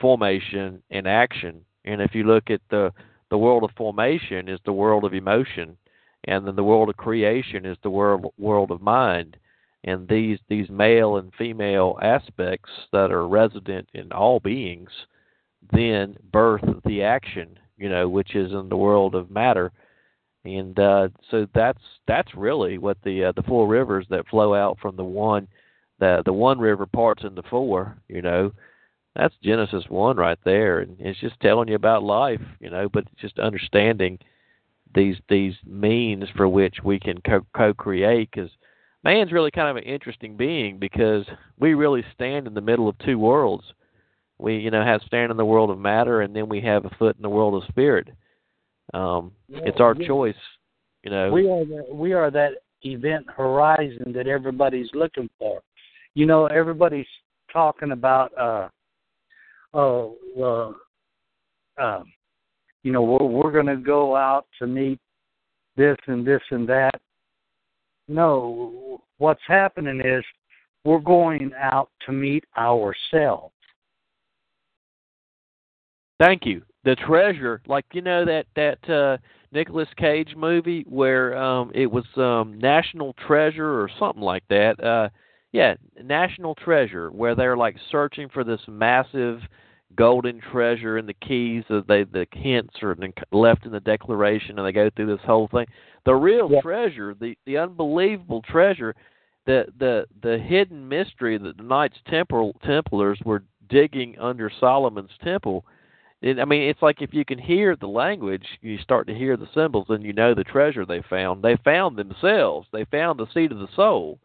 formation, 0.01 0.83
and 0.91 1.07
action. 1.07 1.65
And 1.85 2.01
if 2.01 2.15
you 2.15 2.25
look 2.25 2.51
at 2.51 2.61
the 2.71 2.93
the 3.31 3.39
world 3.39 3.65
of 3.65 3.71
formation 3.77 4.49
is 4.49 4.61
the 4.65 4.73
world 4.73 5.05
of 5.05 5.15
emotion, 5.15 5.77
and 6.25 6.47
then 6.47 6.57
the 6.57 6.65
world 6.65 6.89
of 6.89 6.97
creation 6.97 7.67
is 7.67 7.77
the 7.83 7.91
world 7.91 8.33
world 8.39 8.71
of 8.71 8.81
mind. 8.81 9.37
And 9.85 10.09
these 10.09 10.39
these 10.49 10.71
male 10.71 11.17
and 11.17 11.33
female 11.35 11.99
aspects 12.01 12.71
that 12.93 13.11
are 13.11 13.29
resident 13.29 13.89
in 13.93 14.13
all 14.13 14.41
beings 14.41 14.91
then 15.73 16.17
birth 16.33 16.65
the 16.85 17.03
action, 17.03 17.59
you 17.77 17.89
know, 17.89 18.09
which 18.09 18.35
is 18.35 18.53
in 18.53 18.69
the 18.69 18.77
world 18.77 19.15
of 19.15 19.31
matter 19.31 19.73
and 20.45 20.79
uh, 20.79 21.09
so 21.31 21.47
that's 21.55 21.83
that's 22.07 22.35
really 22.35 22.79
what 22.79 22.99
the 23.05 23.25
uh, 23.25 23.33
the 23.33 23.43
four 23.43 23.67
rivers 23.67 24.07
that 24.11 24.29
flow 24.29 24.55
out 24.55 24.79
from 24.81 24.97
the 24.97 25.05
one 25.05 25.49
the 25.99 26.23
the 26.25 26.33
one 26.33 26.59
river 26.59 26.87
parts 26.87 27.25
into 27.25 27.43
four 27.45 27.97
you 28.09 28.23
know. 28.23 28.53
That's 29.17 29.35
genesis 29.45 29.85
one 29.89 30.17
right 30.17 30.39
there 30.45 30.81
and 30.81 30.97
it's 30.99 31.21
just 31.21 31.39
telling 31.41 31.69
you 31.69 31.77
about 31.77 32.03
life 32.03 32.41
you 32.59 32.69
know 32.69 32.89
but 32.89 33.05
just 33.17 33.39
understanding 33.39 34.19
these 34.95 35.17
these 35.29 35.55
means 35.67 36.25
for 36.37 36.49
which 36.49 36.77
we 36.85 36.99
can 36.99 37.21
co- 37.21 37.47
co-create 37.57 38.31
because 38.33 38.51
man's 39.03 39.33
really 39.33 39.51
kind 39.51 39.69
of 39.69 39.77
an 39.77 39.85
interesting 39.85 40.37
being 40.37 40.79
because 40.79 41.25
we 41.59 41.75
really 41.75 42.05
stand 42.15 42.47
in 42.47 42.55
the 42.55 42.61
middle 42.61 42.89
of 42.89 42.99
two 42.99 43.19
worlds. 43.19 43.65
We 44.39 44.57
you 44.57 44.71
know 44.71 44.85
have 44.85 45.03
stand 45.07 45.31
in 45.31 45.37
the 45.37 45.45
world 45.45 45.71
of 45.71 45.79
matter 45.79 46.21
and 46.21 46.35
then 46.35 46.49
we 46.49 46.61
have 46.63 46.85
a 46.85 46.91
foot 46.91 47.17
in 47.17 47.23
the 47.23 47.29
world 47.29 47.55
of 47.55 47.69
spirit 47.69 48.09
um 48.93 49.33
it's 49.49 49.81
our 49.81 49.95
Yeah. 49.95 50.07
choice 50.07 50.37
you 51.03 51.11
know 51.11 51.33
We 51.33 51.49
are 51.51 51.65
the, 51.65 51.87
we 51.91 52.13
are 52.13 52.31
that 52.31 52.59
event 52.85 53.27
horizon 53.31 54.13
that 54.13 54.27
everybody's 54.27 54.91
looking 54.95 55.29
for. 55.39 55.63
You 56.15 56.27
know, 56.27 56.47
everybody's 56.47 57.07
talking 57.53 57.93
about 57.93 58.37
uh 58.39 58.69
oh 59.73 60.17
well 60.37 60.77
um 61.79 62.13
you 62.83 62.93
know, 62.93 63.03
we're 63.03 63.27
we're 63.27 63.53
gonna 63.53 63.77
go 63.77 64.15
out 64.15 64.47
to 64.59 64.67
meet 64.67 65.01
this 65.77 65.97
and 66.07 66.27
this 66.27 66.43
and 66.51 66.69
that. 66.69 67.01
No, 68.07 69.01
what's 69.17 69.41
happening 69.49 70.01
is 70.05 70.23
we're 70.85 70.99
going 70.99 71.53
out 71.59 71.89
to 72.05 72.13
meet 72.13 72.45
ourselves. 72.59 73.55
Thank 76.21 76.45
you. 76.45 76.63
The 76.85 76.97
treasure, 76.97 77.61
like 77.67 77.87
you 77.93 78.03
know 78.03 78.25
that 78.25 78.47
that 78.57 78.91
uh 78.91 79.17
Nicolas 79.53 79.89
Cage 79.97 80.35
movie 80.37 80.85
where 80.89 81.37
um 81.37 81.71
it 81.75 81.87
was 81.91 82.05
um 82.17 82.59
National 82.59 83.15
Treasure 83.27 83.81
or 83.81 83.89
something 83.99 84.23
like 84.23 84.45
that. 84.51 84.83
Uh 84.83 85.09
yeah, 85.53 85.75
National 86.03 86.55
Treasure 86.57 87.11
where 87.11 87.35
they're 87.35 87.57
like 87.57 87.77
searching 87.91 88.29
for 88.29 88.45
this 88.45 88.61
massive 88.69 89.41
golden 89.97 90.41
treasure 90.41 90.99
and 90.99 91.09
the 91.09 91.15
keys 91.15 91.63
that 91.69 91.87
they 91.87 92.05
the 92.05 92.27
hints 92.33 92.75
are 92.83 92.97
left 93.33 93.65
in 93.65 93.73
the 93.73 93.81
declaration 93.81 94.59
and 94.59 94.67
they 94.67 94.73
go 94.73 94.91
through 94.95 95.07
this 95.07 95.25
whole 95.25 95.49
thing. 95.49 95.67
The 96.05 96.15
real 96.15 96.51
Yeah. 96.51 96.61
treasure, 96.61 97.15
the 97.19 97.39
the 97.47 97.57
unbelievable 97.59 98.43
treasure, 98.43 98.95
the 99.47 99.67
the 99.79 100.07
the 100.23 100.39
hidden 100.39 100.87
mystery 100.87 101.39
that 101.39 101.57
the 101.57 101.63
Knights 101.63 101.99
Templar 102.09 102.53
Templars 102.63 103.21
were 103.25 103.45
digging 103.69 104.19
under 104.19 104.51
Solomon's 104.61 105.17
temple 105.23 105.65
it, 106.25 106.41
I 106.41 106.47
mean, 106.47 106.63
it's 106.63 106.81
like 106.81 107.03
if 107.03 107.13
you 107.13 107.23
can 107.23 107.39
hear 107.39 107.77
the 107.77 107.87
language, 107.87 108.47
you 108.63 108.79
start 108.79 109.07
to 109.09 109.15
hear 109.15 109.37
the 109.37 109.49
symbols, 109.55 109.87
and 109.91 110.03
you 110.03 110.15
know 110.15 110.33
the 110.35 110.43
treasure 110.43 110.87
they 110.87 111.03
found. 111.11 111.43
They 111.43 111.57
found 111.63 111.99
themselves. 111.99 112.67
They 112.73 112.87
found 112.87 113.21
the 113.21 113.27
seed 113.35 113.53
of 113.53 113.59
the 113.59 113.69
soul. 113.77 114.19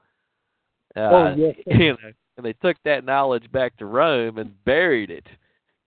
Uh, 0.96 1.00
Oh, 1.02 1.36
yes, 1.38 1.56
you 1.66 1.92
know, 1.92 2.12
and 2.38 2.46
they 2.46 2.54
took 2.54 2.78
that 2.86 3.04
knowledge 3.04 3.52
back 3.52 3.76
to 3.78 3.86
Rome 3.86 4.38
and 4.38 4.64
buried 4.64 5.12
it. 5.12 5.28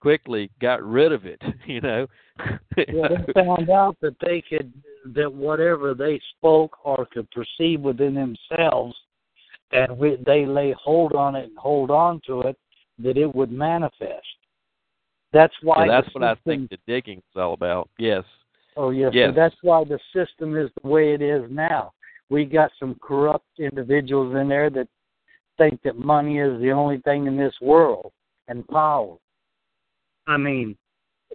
Quickly 0.01 0.51
got 0.61 0.83
rid 0.83 1.13
of 1.13 1.25
it. 1.25 1.41
You 1.67 1.81
know. 1.81 2.07
Yeah, 2.77 3.09
they 3.09 3.33
found 3.35 3.71
out 3.71 3.97
that 4.03 4.17
they 4.21 4.43
could 4.47 4.71
that 5.15 5.33
whatever 5.33 5.95
they 5.95 6.21
spoke 6.37 6.77
or 6.85 7.07
could 7.11 7.29
perceive 7.31 7.81
within 7.81 8.15
themselves, 8.15 8.95
and 9.71 9.97
we, 9.97 10.19
they 10.27 10.45
lay 10.45 10.75
hold 10.79 11.15
on 11.15 11.37
it 11.37 11.45
and 11.45 11.57
hold 11.57 11.91
on 11.91 12.21
to 12.27 12.43
it, 12.43 12.59
that 12.99 13.17
it 13.17 13.35
would 13.35 13.51
manifest. 13.51 14.27
That's 15.33 15.55
why. 15.63 15.87
Yeah, 15.87 16.01
that's 16.01 16.15
what 16.15 16.25
I 16.25 16.35
think 16.45 16.71
the 16.71 16.79
digging 16.87 17.19
is 17.19 17.37
all 17.37 17.55
about. 17.55 17.89
Yes. 17.99 18.25
Oh 18.77 18.91
yes, 18.91 19.13
Yes. 19.15 19.29
so 19.29 19.33
that's 19.35 19.57
why 19.63 19.85
the 19.85 19.99
system 20.15 20.57
is 20.57 20.71
the 20.83 20.89
way 20.89 21.13
it 21.13 21.23
is 21.23 21.43
now. 21.51 21.93
We 22.31 22.45
got 22.45 22.71
some 22.79 22.97
corrupt 23.03 23.47
individuals 23.59 24.35
in 24.37 24.49
there 24.49 24.71
that 24.71 24.89
think 25.59 25.83
that 25.83 25.99
money 25.99 26.39
is 26.39 26.61
the 26.61 26.71
only 26.71 26.99
thing 26.99 27.27
in 27.27 27.37
this 27.37 27.55
world 27.61 28.13
and 28.49 28.67
power. 28.69 29.17
I 30.27 30.37
mean, 30.37 30.77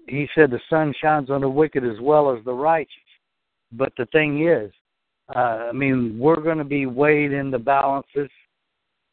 he 0.07 0.27
said 0.33 0.49
the 0.49 0.59
sun 0.69 0.93
shines 0.99 1.29
on 1.29 1.41
the 1.41 1.49
wicked 1.49 1.83
as 1.83 1.99
well 2.01 2.35
as 2.35 2.43
the 2.45 2.53
righteous. 2.53 2.93
But 3.71 3.93
the 3.97 4.05
thing 4.07 4.47
is, 4.47 4.71
uh, 5.35 5.69
I 5.69 5.71
mean, 5.71 6.17
we're 6.17 6.41
going 6.41 6.57
to 6.57 6.63
be 6.63 6.85
weighed 6.85 7.33
in 7.33 7.51
the 7.51 7.59
balances, 7.59 8.29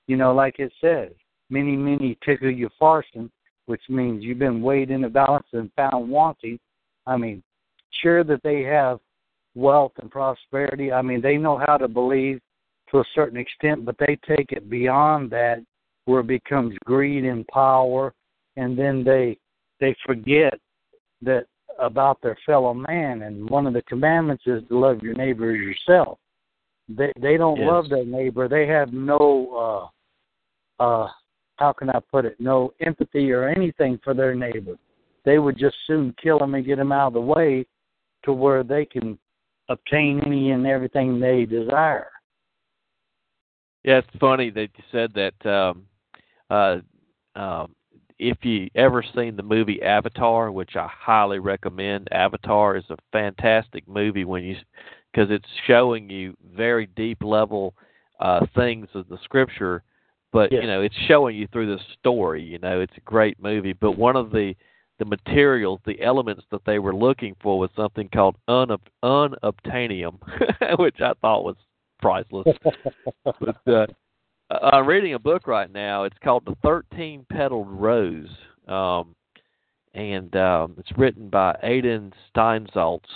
you 0.07 0.17
know, 0.17 0.33
like 0.33 0.59
it 0.59 0.73
says, 0.81 1.11
mene, 1.51 1.85
mene, 1.85 2.17
tekel, 2.25 2.53
upharsin, 2.53 3.31
which 3.67 3.83
means 3.89 4.23
you've 4.23 4.39
been 4.39 4.63
weighed 4.63 4.91
in 4.91 5.03
the 5.03 5.09
balance 5.09 5.47
and 5.53 5.71
found 5.75 6.09
wanting. 6.09 6.59
I 7.07 7.17
mean, 7.17 7.43
sure 8.03 8.25
that 8.25 8.43
they 8.43 8.63
have 8.63 9.01
wealth 9.55 9.93
and 10.01 10.11
prosperity. 10.11 10.93
I 10.93 11.03
mean, 11.03 11.21
they 11.21 11.37
know 11.37 11.59
how 11.67 11.77
to 11.77 11.89
believe 11.89 12.41
to 12.91 13.01
a 13.01 13.05
certain 13.15 13.39
extent, 13.39 13.85
but 13.85 13.97
they 13.99 14.19
take 14.27 14.53
it 14.53 14.69
beyond 14.69 15.31
that 15.31 15.63
where 16.05 16.21
it 16.21 16.27
becomes 16.27 16.77
greed 16.85 17.25
and 17.25 17.47
power 17.49 18.13
and 18.57 18.79
then 18.79 19.05
they 19.05 19.37
they 19.81 19.97
forget 20.07 20.55
that 21.23 21.47
about 21.81 22.21
their 22.23 22.39
fellow 22.47 22.73
man 22.73 23.23
and 23.23 23.49
one 23.51 23.67
of 23.67 23.73
the 23.73 23.83
commandments 23.83 24.45
is 24.47 24.63
to 24.69 24.79
love 24.79 25.03
your 25.03 25.15
neighbor 25.15 25.51
as 25.51 25.61
yourself. 25.61 26.19
They 26.89 27.13
they 27.21 27.37
don't 27.37 27.59
Yes. 27.59 27.67
love 27.67 27.89
their 27.89 28.05
neighbor. 28.05 28.49
They 28.49 28.67
have 28.67 28.93
no 28.93 29.91
uh 30.81 30.83
uh 30.83 31.09
how 31.57 31.73
can 31.73 31.91
I 31.91 32.01
put 32.11 32.25
it? 32.25 32.37
No 32.41 32.73
empathy 32.81 33.33
or 33.33 33.49
anything 33.49 33.99
for 34.03 34.15
their 34.15 34.35
neighbor. 34.35 34.77
they 35.25 35.39
would 35.39 35.57
just 35.57 35.77
soon 35.87 36.15
kill 36.23 36.39
him 36.39 36.55
and 36.55 36.67
get 36.67 36.79
him 36.79 36.93
out 36.93 37.09
of 37.09 37.13
the 37.15 37.21
way 37.21 37.65
to 38.25 38.33
where 38.33 38.63
they 38.63 38.85
can 38.85 39.19
obtain 39.69 40.21
any 40.27 40.51
and 40.51 40.67
everything 40.67 41.19
they 41.19 41.47
desire. 41.47 42.11
Yeah, 43.85 43.99
it's 43.99 44.19
funny 44.19 44.51
that 44.51 44.69
you 44.77 44.85
said 44.93 45.13
that. 45.15 45.51
Um, 45.51 45.87
uh, 46.51 46.79
um, 47.37 47.75
if 48.19 48.39
you 48.43 48.69
ever 48.75 49.05
seen 49.15 49.37
the 49.37 49.43
movie 49.43 49.83
Avatar, 49.83 50.53
which 50.53 50.77
I 50.77 50.89
highly 50.89 51.39
recommend, 51.39 52.09
Avatar 52.13 52.77
is 52.77 52.85
a 52.91 52.97
fantastic 53.13 53.87
movie 53.89 54.25
when 54.25 54.45
you 54.45 54.57
because 55.13 55.31
it's 55.31 55.49
showing 55.67 56.11
you 56.11 56.37
very 56.55 56.87
deep 56.87 57.23
level 57.23 57.75
uh, 58.21 58.45
things 58.55 58.89
of 58.95 59.09
the 59.09 59.19
scripture, 59.25 59.83
but 60.35 60.51
Yes. 60.51 60.63
you 60.63 60.69
know 60.69 60.83
it's 60.83 60.97
showing 61.07 61.37
you 61.37 61.47
through 61.47 61.75
the 61.75 61.83
story. 61.99 62.43
You 62.43 62.59
know, 62.59 62.81
it's 62.81 62.97
a 62.99 63.01
great 63.01 63.41
movie. 63.41 63.73
But 63.73 63.93
one 63.97 64.17
of 64.17 64.31
the 64.31 64.55
the 64.99 65.05
materials, 65.05 65.81
the 65.87 66.01
elements 66.03 66.45
that 66.51 66.65
they 66.67 66.79
were 66.79 66.95
looking 66.95 67.35
for 67.41 67.59
was 67.59 67.71
something 67.75 68.09
called 68.09 68.37
unub- 68.49 68.81
unobtainium, 69.03 70.19
which 70.79 71.01
I 71.01 71.13
thought 71.21 71.45
was 71.45 71.57
priceless. 72.01 72.47
but 73.65 73.91
uh, 74.51 74.71
I'm 74.73 74.87
reading 74.87 75.15
a 75.15 75.19
book 75.19 75.47
right 75.47 75.73
now. 75.73 76.03
It's 76.03 76.19
called 76.23 76.45
The 76.47 76.57
Thirteen 76.63 77.25
Petaled 77.33 77.69
Rose, 77.71 78.29
um, 78.67 79.15
and 79.95 80.35
um, 80.37 80.75
it's 80.79 80.99
written 80.99 81.29
by 81.29 81.57
Adin 81.63 82.13
Steinsaltz, 82.35 83.09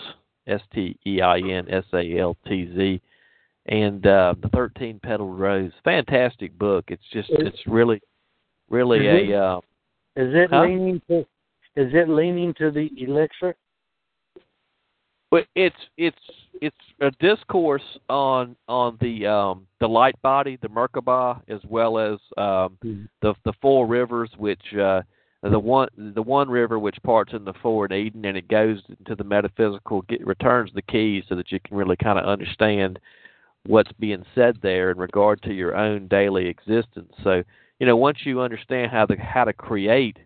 S 0.47 0.61
T 0.73 0.97
E 1.05 1.21
I 1.21 1.39
N 1.39 1.69
S 1.69 1.85
A 1.93 2.19
L 2.19 2.37
T 2.47 2.73
Z, 2.77 3.01
and 3.69 4.07
uh, 4.07 4.35
The 4.43 4.49
Thirteen 4.49 4.99
Petaled 5.03 5.39
Rose. 5.39 5.73
Fantastic 5.85 6.57
book. 6.59 6.85
It's 6.89 7.03
just 7.13 7.31
Is- 7.31 7.47
it's 7.47 7.67
really 7.67 8.01
really 8.71 9.07
Is 9.07 9.29
it- 9.29 9.33
a 9.33 9.43
uh, 9.45 9.59
Is 10.17 10.35
it 10.35 10.51
Huh? 10.51 10.63
leaning 10.63 11.01
to 11.09 11.19
is 11.77 11.95
it 11.95 12.09
leaning 12.09 12.53
to 12.55 12.71
the 12.73 12.91
elixir? 12.97 13.55
But 15.31 15.47
it's 15.55 15.77
it's 15.97 16.17
it's 16.61 16.77
a 17.01 17.11
discourse 17.21 17.83
on 18.09 18.57
on 18.67 18.97
the 19.01 19.27
um 19.27 19.67
the 19.79 19.87
light 19.89 20.21
body, 20.23 20.59
the 20.61 20.69
Merkabah, 20.69 21.43
as 21.49 21.61
well 21.69 21.99
as 21.99 22.19
um 22.37 22.79
the 23.23 23.35
the 23.45 23.53
four 23.61 23.87
rivers, 23.87 24.31
which 24.39 24.75
uh 24.75 25.03
the 25.43 25.59
one 25.59 25.89
the 26.15 26.23
one 26.23 26.49
river 26.49 26.79
which 26.79 26.97
parts 27.05 27.33
in 27.35 27.45
the 27.45 27.53
four 27.63 27.85
in 27.87 27.93
Eden, 27.93 28.25
and 28.25 28.37
it 28.37 28.49
goes 28.49 28.83
into 28.99 29.15
the 29.15 29.23
metaphysical, 29.23 30.03
get, 30.03 30.27
returns 30.27 30.71
the 30.75 30.83
keys 30.83 31.23
so 31.29 31.35
that 31.37 31.53
you 31.53 31.61
can 31.61 31.77
really 31.77 31.97
kind 31.97 32.19
of 32.19 32.25
understand 32.25 32.99
what's 33.69 33.93
being 34.01 34.25
said 34.35 34.59
there 34.63 34.91
in 34.91 34.99
regard 34.99 35.43
to 35.43 35.53
your 35.53 35.77
own 35.77 36.09
daily 36.09 36.47
existence. 36.47 37.13
So 37.23 37.43
you 37.79 37.87
know 37.87 37.97
once 37.97 38.19
you 38.25 38.41
understand 38.41 38.91
how 38.91 39.07
to 39.07 39.17
how 39.17 39.45
to 39.45 39.53
create 39.53 40.19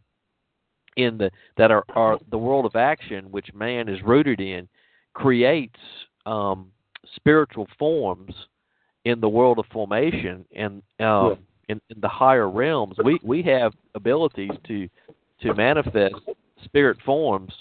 in 0.96 1.18
the 1.18 1.30
that 1.56 1.70
are, 1.70 1.84
are 1.94 2.18
the 2.30 2.38
world 2.38 2.66
of 2.66 2.76
action 2.76 3.30
which 3.30 3.52
man 3.54 3.88
is 3.88 4.02
rooted 4.02 4.40
in 4.40 4.68
creates 5.14 5.78
um, 6.26 6.70
spiritual 7.16 7.66
forms 7.78 8.34
in 9.04 9.20
the 9.20 9.28
world 9.28 9.58
of 9.58 9.66
formation 9.72 10.44
and 10.54 10.82
um, 11.00 11.38
in, 11.68 11.80
in 11.90 12.00
the 12.00 12.08
higher 12.08 12.48
realms. 12.48 12.96
We 13.04 13.18
we 13.22 13.42
have 13.42 13.72
abilities 13.94 14.52
to 14.68 14.88
to 15.42 15.54
manifest 15.54 16.14
spirit 16.64 16.98
forms, 17.04 17.52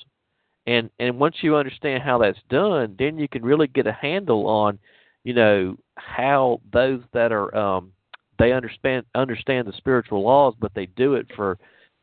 and 0.68 0.90
and 1.00 1.20
once 1.20 1.38
you 1.42 1.56
understand 1.56 2.04
how 2.04 2.20
that's 2.20 2.40
done, 2.50 2.96
then 3.00 3.18
you 3.18 3.28
can 3.28 3.44
really 3.44 3.68
get 3.68 3.88
a 3.88 3.94
handle 3.94 4.48
on, 4.48 4.78
you 5.24 5.34
know, 5.34 5.76
how 5.96 6.62
those 6.74 7.02
that 7.14 7.32
are 7.32 7.56
um, 7.56 7.92
they 8.40 8.52
understand 8.52 9.06
understand 9.16 9.68
the 9.68 9.74
spiritual 9.78 10.24
laws, 10.24 10.56
but 10.60 10.74
they 10.74 10.88
do 10.88 11.16
it 11.16 11.28
for 11.36 11.58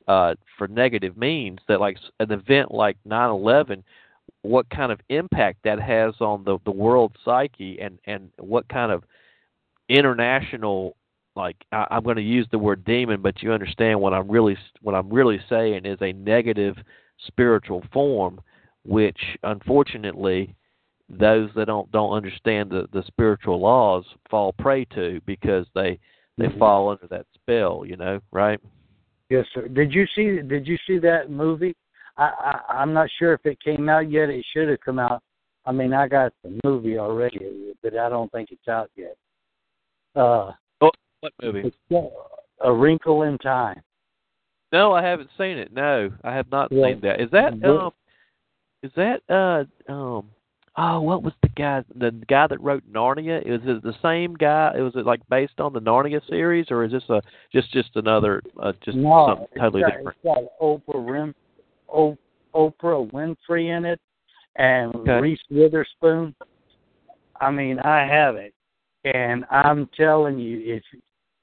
uh, 0.06 0.34
for 0.56 0.68
negative 0.68 1.16
means. 1.16 1.58
That 1.68 1.80
like 1.80 1.98
an 2.20 2.32
event 2.32 2.72
like 2.72 2.96
nine 3.04 3.30
eleven 3.30 3.84
what 4.42 4.68
kind 4.70 4.92
of 4.92 5.00
impact 5.08 5.58
that 5.64 5.80
has 5.80 6.14
on 6.20 6.44
the 6.44 6.58
the 6.64 6.70
world 6.70 7.16
psyche 7.24 7.78
and 7.80 7.98
and 8.06 8.30
what 8.38 8.68
kind 8.68 8.92
of 8.92 9.04
international 9.88 10.96
like 11.34 11.56
I, 11.72 11.86
I'm 11.90 12.02
going 12.02 12.16
to 12.16 12.22
use 12.22 12.46
the 12.50 12.58
word 12.58 12.84
demon, 12.84 13.22
but 13.22 13.42
you 13.42 13.52
understand 13.52 14.00
what 14.00 14.12
I'm 14.12 14.28
really 14.30 14.56
what 14.82 14.94
I'm 14.94 15.08
really 15.10 15.40
saying 15.48 15.86
is 15.86 15.98
a 16.00 16.12
negative 16.12 16.76
spiritual 17.26 17.82
form, 17.92 18.40
which 18.84 19.18
unfortunately 19.42 20.54
those 21.08 21.50
that 21.54 21.66
don't 21.66 21.90
don't 21.90 22.12
understand 22.12 22.70
the 22.70 22.86
the 22.92 23.02
spiritual 23.06 23.60
laws 23.60 24.04
fall 24.30 24.52
prey 24.58 24.84
to 24.86 25.20
because 25.26 25.66
they 25.74 25.98
they 26.36 26.48
Mhm. 26.48 26.58
fall 26.58 26.88
under 26.90 27.06
that 27.08 27.26
spell, 27.34 27.84
you 27.84 27.96
know, 27.96 28.20
right? 28.30 28.60
Yes, 29.30 29.46
sir. 29.54 29.68
Did 29.68 29.92
you 29.92 30.06
see 30.14 30.40
Did 30.42 30.66
you 30.66 30.76
see 30.86 30.98
that 30.98 31.30
movie? 31.30 31.74
I, 32.16 32.60
I 32.68 32.80
I'm 32.80 32.92
not 32.92 33.10
sure 33.18 33.32
if 33.32 33.44
it 33.46 33.60
came 33.60 33.88
out 33.88 34.10
yet. 34.10 34.28
It 34.28 34.44
should 34.52 34.68
have 34.68 34.80
come 34.80 34.98
out. 34.98 35.22
I 35.66 35.72
mean, 35.72 35.92
I 35.92 36.08
got 36.08 36.32
the 36.42 36.58
movie 36.64 36.98
already, 36.98 37.74
but 37.82 37.96
I 37.96 38.08
don't 38.08 38.30
think 38.32 38.50
it's 38.50 38.68
out 38.68 38.90
yet. 38.96 39.16
Uh, 40.14 40.52
What 40.80 41.32
movie? 41.42 41.72
A 42.60 42.72
Wrinkle 42.72 43.22
in 43.22 43.38
Time. 43.38 43.82
No, 44.72 44.92
I 44.92 45.02
haven't 45.02 45.30
seen 45.38 45.58
it. 45.58 45.72
No, 45.72 46.10
I 46.24 46.34
have 46.34 46.50
not 46.50 46.70
Yeah. 46.72 46.86
seen 46.86 47.00
that. 47.00 47.20
Is 47.20 47.30
that 47.30 47.64
um 47.64 47.92
is 48.82 48.92
that 48.94 49.22
uh 49.28 49.64
um 49.92 50.30
oh 50.78 51.00
what 51.00 51.22
was 51.22 51.32
the 51.42 51.48
guy 51.50 51.82
the 51.96 52.10
guy 52.28 52.46
that 52.46 52.60
wrote 52.62 52.82
Narnia? 52.90 53.40
Is 53.40 53.60
it 53.64 53.82
the 53.82 53.94
same 54.02 54.34
guy? 54.34 54.72
Was 54.76 54.94
it 54.96 55.04
like 55.04 55.20
based 55.28 55.58
on 55.60 55.72
the 55.72 55.80
Narnia 55.80 56.26
series 56.28 56.66
or 56.70 56.84
is 56.84 56.92
this 56.92 57.02
a 57.10 57.20
just 57.52 57.70
just 57.72 57.90
another 57.96 58.42
uh, 58.62 58.72
just 58.84 58.96
no, 58.96 59.26
something 59.28 59.46
totally 59.58 59.82
it's 59.82 59.90
got, 59.90 59.96
different? 59.96 60.16
It's 60.22 60.24
got 60.24 60.62
Oprah 60.62 61.10
Rim, 61.10 61.34
o, 61.92 62.16
Oprah 62.54 63.10
Winfrey 63.12 63.76
in 63.76 63.84
it, 63.84 64.00
and 64.56 64.94
Okay. 64.94 65.20
Reese 65.20 65.40
Witherspoon. 65.50 66.34
I 67.40 67.50
mean, 67.50 67.78
I 67.80 68.06
have 68.06 68.36
it, 68.36 68.54
and 69.04 69.44
I'm 69.50 69.88
telling 69.96 70.38
you, 70.38 70.60
if 70.64 70.82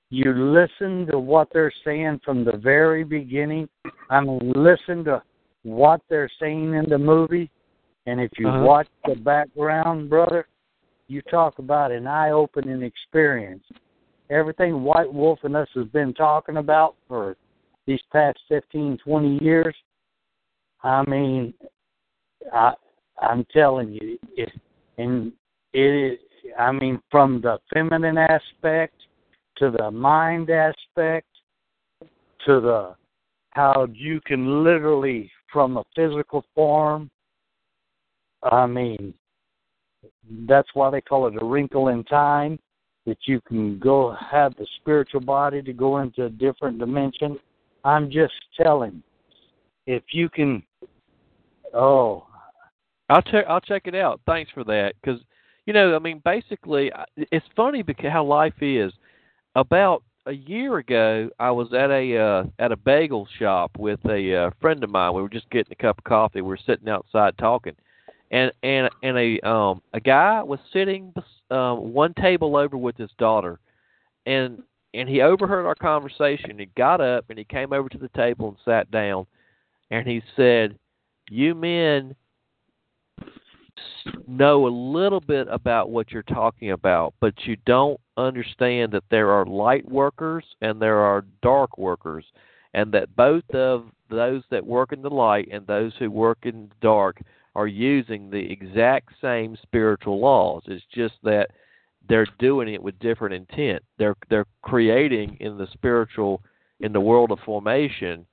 you 0.10 0.34
listen 0.34 1.08
to 1.12 1.20
what 1.20 1.48
they're 1.54 1.74
saying 1.84 2.22
from 2.24 2.44
the 2.44 2.58
very 2.58 3.04
beginning, 3.04 3.70
I 4.10 4.22
mean, 4.22 4.54
listen 4.56 5.04
to 5.06 5.22
what 5.64 6.02
they're 6.10 6.30
saying 6.40 6.74
in 6.74 6.86
the 6.90 6.98
movie, 6.98 7.50
and 8.06 8.20
if 8.20 8.32
you 8.38 8.48
Uh-huh. 8.48 8.64
watch 8.64 8.88
the 9.06 9.16
background, 9.16 10.10
brother, 10.10 10.48
you 11.08 11.22
talk 11.24 11.60
about 11.60 11.92
an 11.92 12.08
eye-opening 12.08 12.82
experience. 12.82 13.64
Everything 14.30 14.84
White 14.84 15.12
Wolf 15.12 15.44
and 15.44 15.56
us 15.56 15.70
has 15.76 15.88
been 15.88 16.14
talking 16.14 16.58
about 16.58 16.96
for 17.08 17.38
these 17.86 18.02
past 18.12 18.40
fifteen, 18.48 18.98
twenty 18.98 19.38
years. 19.44 19.76
I 20.84 21.08
mean, 21.08 21.54
I 22.52 22.74
I'm 23.22 23.46
telling 23.54 23.94
you, 23.94 24.18
it, 24.36 24.52
and 24.98 25.32
it 25.74 25.80
is. 25.80 26.20
I 26.58 26.72
mean, 26.72 27.02
from 27.12 27.42
the 27.42 27.60
feminine 27.74 28.18
aspect 28.18 28.94
to 29.58 29.72
the 29.72 29.92
mind 29.92 30.50
aspect 30.50 31.28
to 32.46 32.60
the 32.62 32.96
how 33.52 33.88
you 33.94 34.22
can 34.22 34.64
literally 34.64 35.32
from 35.52 35.78
a 35.78 35.84
physical 35.96 36.44
form. 36.54 37.10
I 38.52 38.66
mean, 38.66 39.14
that's 40.48 40.70
why 40.74 40.90
they 40.90 41.02
call 41.02 41.28
it 41.28 41.42
a 41.42 41.46
wrinkle 41.46 41.90
in 41.90 42.04
time. 42.06 42.60
That 43.06 43.18
you 43.26 43.40
can 43.42 43.78
go 43.78 44.18
have 44.32 44.56
the 44.56 44.66
spiritual 44.82 45.22
body 45.22 45.62
to 45.62 45.74
go 45.74 46.00
into 46.00 46.26
a 46.26 46.30
different 46.30 46.80
dimension. 46.80 47.38
I'm 47.84 48.10
just 48.10 48.34
telling. 48.60 49.04
If 49.86 50.02
you 50.12 50.28
can, 50.28 50.64
oh, 51.72 52.26
I'll 53.10 53.22
check. 53.22 53.46
I'll 53.48 53.62
check 53.62 53.84
it 53.86 53.94
out. 53.94 54.22
Thanks 54.26 54.50
for 54.52 54.64
that. 54.64 54.94
Because 55.00 55.22
you 55.68 55.74
know, 55.74 55.96
I 55.96 56.00
mean, 56.00 56.22
basically, 56.26 56.92
it's 57.16 57.46
funny 57.56 57.84
because 57.84 58.12
how 58.12 58.24
life 58.24 58.56
is. 58.62 58.92
About 59.56 60.04
a 60.26 60.34
year 60.34 60.78
ago, 60.78 61.30
I 61.40 61.52
was 61.52 61.74
at 61.74 61.92
a 61.92 62.18
uh, 62.18 62.44
at 62.60 62.72
a 62.72 62.76
bagel 62.76 63.28
shop 63.40 63.72
with 63.78 64.00
a 64.06 64.36
uh, 64.36 64.50
friend 64.60 64.84
of 64.84 64.90
mine. 64.90 65.14
We 65.14 65.22
were 65.22 65.30
just 65.30 65.50
getting 65.50 65.72
a 65.72 65.82
cup 65.82 66.00
of 66.00 66.04
coffee. 66.04 66.42
We 66.42 66.50
were 66.50 66.60
sitting 66.66 66.90
outside 66.90 67.38
talking, 67.38 67.76
and 68.36 68.52
and 68.64 68.90
and 69.02 69.18
a 69.18 69.40
um 69.48 69.82
a 69.94 70.00
guy 70.00 70.44
was 70.44 70.60
sitting 70.74 71.14
um 71.52 71.94
one 71.94 72.14
table 72.16 72.58
over 72.58 72.78
with 72.78 72.98
his 72.98 73.10
daughter, 73.18 73.60
and 74.26 74.62
and 74.94 75.08
he 75.08 75.22
overheard 75.22 75.66
our 75.66 75.76
conversation. 75.76 76.60
He 76.60 76.68
got 76.78 77.00
up 77.02 77.26
and 77.30 77.40
he 77.40 77.46
came 77.46 77.72
over 77.72 77.88
to 77.90 77.98
the 77.98 78.10
table 78.10 78.50
and 78.50 78.58
sat 78.66 78.92
down, 78.92 79.26
and 79.90 80.06
he 80.06 80.22
said, 80.36 80.78
"You 81.30 81.56
men." 81.56 82.16
know 84.28 84.68
a 84.68 84.70
little 84.70 85.20
bit 85.20 85.48
about 85.50 85.90
what 85.90 86.12
you're 86.12 86.24
talking 86.24 86.72
about, 86.72 87.14
but 87.20 87.34
you 87.46 87.58
don't 87.66 88.00
understand 88.18 88.92
that 88.92 89.04
there 89.10 89.32
are 89.32 89.46
light 89.46 89.88
workers 89.90 90.46
and 90.62 90.80
there 90.80 91.00
are 91.00 91.26
dark 91.42 91.78
workers, 91.78 92.24
and 92.74 92.92
that 92.92 93.16
both 93.16 93.44
of 93.52 93.86
those 94.10 94.44
that 94.52 94.66
work 94.66 94.92
in 94.92 95.02
the 95.02 95.10
light 95.10 95.50
and 95.52 95.66
those 95.66 95.92
who 95.98 96.10
work 96.10 96.38
in 96.44 96.70
the 96.70 96.76
dark 96.82 97.20
are 97.56 97.68
using 97.68 98.30
the 98.30 98.52
exact 98.52 99.10
same 99.22 99.58
spiritual 99.62 100.20
laws. 100.20 100.64
It's 100.68 100.86
just 100.94 101.16
that 101.24 101.50
they're 102.08 102.28
doing 102.40 102.74
it 102.74 102.82
with 102.82 103.00
different 103.00 103.34
intent. 103.34 103.84
They're 103.98 104.16
they're 104.30 104.46
creating 104.62 105.38
in 105.40 105.58
the 105.58 105.68
spiritual 105.74 106.42
in 106.80 106.92
the 106.94 107.02
world 107.02 107.32
of 107.32 107.40
formation 107.46 108.26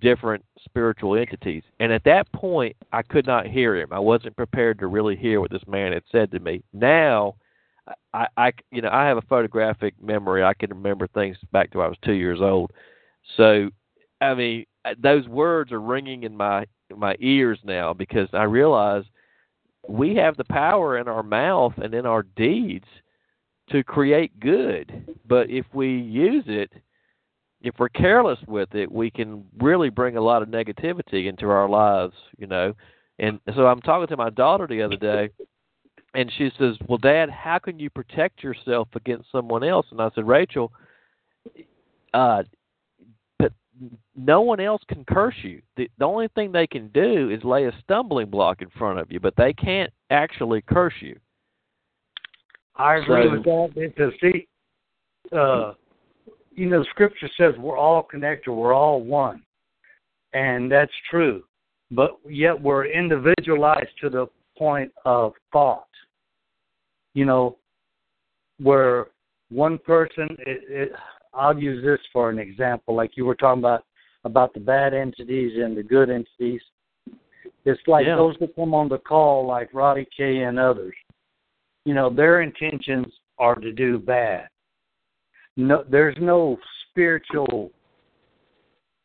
different 0.00 0.44
spiritual 0.64 1.16
entities. 1.16 1.62
And 1.78 1.92
at 1.92 2.04
that 2.04 2.30
point, 2.32 2.76
I 2.92 3.02
could 3.02 3.26
not 3.26 3.46
hear 3.46 3.76
him. 3.76 3.88
I 3.92 3.98
wasn't 3.98 4.36
prepared 4.36 4.78
to 4.78 4.86
really 4.86 5.16
hear 5.16 5.40
what 5.40 5.50
this 5.50 5.66
man 5.66 5.92
had 5.92 6.02
said 6.10 6.30
to 6.32 6.40
me. 6.40 6.62
Now, 6.72 7.34
I, 8.14 8.26
I 8.36 8.52
you 8.70 8.82
know, 8.82 8.90
I 8.90 9.06
have 9.06 9.18
a 9.18 9.22
photographic 9.22 9.94
memory. 10.02 10.42
I 10.42 10.54
can 10.54 10.70
remember 10.70 11.06
things 11.08 11.36
back 11.52 11.70
to 11.70 11.78
when 11.78 11.86
I 11.86 11.88
was 11.88 11.98
two 12.04 12.14
years 12.14 12.40
old. 12.40 12.72
So, 13.36 13.70
I 14.20 14.34
mean, 14.34 14.66
those 14.98 15.26
words 15.28 15.72
are 15.72 15.80
ringing 15.80 16.24
in 16.24 16.36
my 16.36 16.66
my 16.96 17.16
ears 17.20 17.58
now 17.64 17.92
because 17.92 18.28
I 18.32 18.42
realize 18.42 19.04
we 19.88 20.14
have 20.16 20.36
the 20.36 20.44
power 20.44 20.98
in 20.98 21.08
our 21.08 21.22
mouth 21.22 21.72
and 21.78 21.94
in 21.94 22.04
our 22.04 22.24
deeds 22.36 22.86
to 23.70 23.84
create 23.84 24.38
good. 24.40 25.16
But 25.26 25.48
if 25.48 25.66
we 25.72 25.96
use 25.96 26.44
it, 26.46 26.72
if 27.62 27.74
we're 27.78 27.88
careless 27.90 28.38
with 28.46 28.74
it, 28.74 28.90
we 28.90 29.10
can 29.10 29.44
really 29.58 29.90
bring 29.90 30.16
a 30.16 30.20
lot 30.20 30.42
of 30.42 30.48
negativity 30.48 31.28
into 31.28 31.48
our 31.48 31.68
lives, 31.68 32.14
you 32.38 32.46
know. 32.46 32.74
And 33.18 33.38
so 33.54 33.66
I'm 33.66 33.80
talking 33.80 34.08
to 34.08 34.16
my 34.16 34.30
daughter 34.30 34.66
the 34.66 34.82
other 34.82 34.96
day, 34.96 35.30
and 36.14 36.32
she 36.36 36.50
says, 36.58 36.76
"Well, 36.88 36.98
Dad, 36.98 37.30
how 37.30 37.58
can 37.58 37.78
you 37.78 37.90
protect 37.90 38.42
yourself 38.42 38.88
against 38.94 39.30
someone 39.30 39.62
else?" 39.62 39.86
And 39.90 40.00
I 40.00 40.10
said, 40.14 40.26
"Rachel, 40.26 40.72
uh, 42.14 42.44
no 44.16 44.42
one 44.42 44.60
else 44.60 44.82
can 44.88 45.04
curse 45.04 45.34
you. 45.42 45.62
The, 45.76 45.90
the 45.98 46.04
only 46.04 46.28
thing 46.34 46.52
they 46.52 46.66
can 46.66 46.88
do 46.88 47.30
is 47.30 47.42
lay 47.44 47.66
a 47.66 47.72
stumbling 47.82 48.28
block 48.28 48.62
in 48.62 48.68
front 48.70 48.98
of 48.98 49.10
you, 49.10 49.20
but 49.20 49.34
they 49.36 49.52
can't 49.52 49.92
actually 50.10 50.62
curse 50.62 50.94
you." 51.00 51.18
I 52.76 52.96
agree 52.96 53.24
So- 53.24 53.30
with 53.30 53.44
that 53.44 53.72
because 53.74 54.12
see, 54.20 54.48
uh, 55.32 55.74
you 56.52 56.68
know, 56.68 56.82
Scripture 56.84 57.28
says 57.36 57.54
we're 57.58 57.78
all 57.78 58.02
connected, 58.02 58.52
we're 58.52 58.74
all 58.74 59.00
one, 59.00 59.42
and 60.32 60.70
that's 60.70 60.92
true. 61.10 61.44
But 61.90 62.18
yet 62.28 62.60
we're 62.60 62.86
individualized 62.86 63.90
to 64.00 64.10
the 64.10 64.26
point 64.56 64.92
of 65.04 65.32
thought. 65.52 65.88
You 67.14 67.24
know, 67.24 67.58
where 68.58 69.08
one 69.50 69.78
person, 69.78 70.28
it, 70.40 70.62
it, 70.68 70.92
I'll 71.32 71.58
use 71.58 71.84
this 71.84 72.00
for 72.12 72.30
an 72.30 72.38
example, 72.38 72.94
like 72.94 73.16
you 73.16 73.24
were 73.24 73.34
talking 73.34 73.60
about 73.60 73.84
about 74.24 74.52
the 74.52 74.60
bad 74.60 74.92
entities 74.92 75.52
and 75.62 75.76
the 75.76 75.82
good 75.82 76.10
entities. 76.10 76.60
It's 77.64 77.80
like 77.86 78.06
Yeah. 78.06 78.16
those 78.16 78.36
that 78.40 78.54
come 78.54 78.74
on 78.74 78.88
the 78.88 78.98
call, 78.98 79.46
like 79.46 79.72
Roddy 79.72 80.06
K 80.16 80.42
and 80.42 80.58
others 80.58 80.94
you 81.84 81.94
know 81.94 82.10
their 82.10 82.42
intentions 82.42 83.06
are 83.38 83.54
to 83.54 83.72
do 83.72 83.98
bad 83.98 84.48
no 85.56 85.84
there's 85.88 86.16
no 86.20 86.58
spiritual 86.88 87.70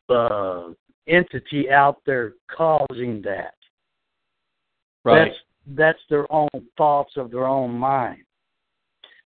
uh 0.08 0.68
entity 1.08 1.70
out 1.70 1.98
there 2.06 2.34
causing 2.54 3.22
that 3.22 3.54
Right. 5.04 5.28
that's 5.28 5.36
that's 5.76 6.02
their 6.10 6.30
own 6.32 6.48
thoughts 6.76 7.12
of 7.16 7.30
their 7.30 7.46
own 7.46 7.72
mind 7.72 8.22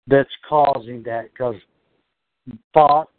that's 0.08 0.30
causing 0.48 1.04
that 1.04 1.32
because 1.32 1.56
thoughts 2.74 3.12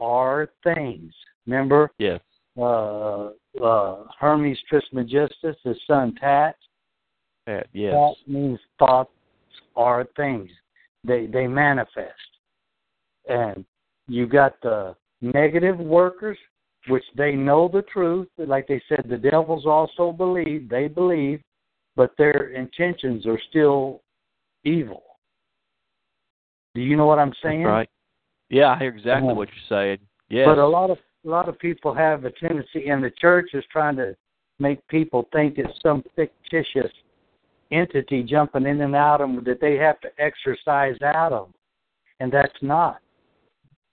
are 0.00 0.48
things 0.62 1.12
remember 1.46 1.90
Yes. 1.98 2.20
uh 2.60 3.30
uh 3.62 4.04
hermes 4.18 4.58
trismegistus 4.68 5.56
his 5.64 5.76
son 5.86 6.14
tat 6.20 6.56
Yeah, 7.46 7.62
yes. 7.72 7.92
that 7.92 8.14
means 8.26 8.58
thoughts 8.78 9.12
are 9.76 10.06
things. 10.16 10.50
They 11.04 11.26
they 11.26 11.46
manifest. 11.46 12.30
And 13.28 13.64
you 14.08 14.26
got 14.26 14.60
the 14.62 14.96
negative 15.20 15.78
workers, 15.78 16.38
which 16.88 17.04
they 17.16 17.32
know 17.32 17.68
the 17.72 17.82
truth. 17.82 18.28
Like 18.38 18.66
they 18.66 18.82
said, 18.88 19.06
the 19.08 19.16
devils 19.16 19.66
also 19.66 20.12
believe, 20.12 20.68
they 20.68 20.88
believe, 20.88 21.40
but 21.94 22.12
their 22.18 22.50
intentions 22.50 23.26
are 23.26 23.40
still 23.50 24.02
evil. 24.64 25.02
Do 26.74 26.80
you 26.80 26.96
know 26.96 27.06
what 27.06 27.18
I'm 27.18 27.34
saying? 27.42 27.62
That's 27.62 27.68
right. 27.68 27.90
Yeah, 28.48 28.68
I 28.68 28.78
hear 28.78 28.88
exactly 28.88 29.34
what 29.34 29.48
you're 29.48 29.68
saying. 29.68 29.98
Yes. 30.28 30.46
But 30.46 30.58
a 30.58 30.66
lot 30.66 30.90
of 30.90 30.98
a 31.24 31.28
lot 31.28 31.48
of 31.48 31.58
people 31.58 31.92
have 31.92 32.24
a 32.24 32.30
tendency, 32.30 32.88
and 32.88 33.02
the 33.02 33.10
church 33.10 33.50
is 33.52 33.64
trying 33.70 33.96
to 33.96 34.16
make 34.58 34.86
people 34.88 35.28
think 35.32 35.58
it's 35.58 35.78
some 35.82 36.04
fictitious 36.14 36.90
entity 37.72 38.22
jumping 38.22 38.66
in 38.66 38.80
and 38.80 38.94
out 38.94 39.20
of 39.20 39.28
them 39.28 39.44
that 39.44 39.60
they 39.60 39.74
have 39.74 40.00
to 40.00 40.08
exercise 40.18 40.96
out 41.02 41.32
of, 41.32 41.48
and 42.20 42.32
that's 42.32 42.54
not. 42.62 43.00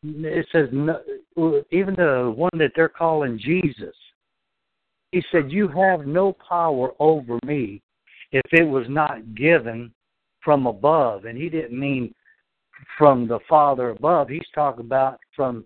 It 0.03 0.45
says 0.51 0.69
no, 0.71 1.01
even 1.71 1.95
the 1.95 2.31
one 2.35 2.51
that 2.55 2.71
they're 2.75 2.89
calling 2.89 3.39
Jesus. 3.39 3.95
He 5.11 5.23
said, 5.31 5.51
"You 5.51 5.67
have 5.69 6.05
no 6.05 6.33
power 6.33 6.91
over 6.99 7.39
me 7.45 7.81
if 8.31 8.45
it 8.51 8.63
was 8.63 8.85
not 8.89 9.35
given 9.35 9.93
from 10.41 10.67
above," 10.67 11.25
and 11.25 11.37
he 11.37 11.49
didn't 11.49 11.79
mean 11.79 12.13
from 12.97 13.27
the 13.27 13.39
Father 13.47 13.89
above. 13.89 14.29
He's 14.29 14.41
talking 14.53 14.85
about 14.85 15.19
from 15.35 15.65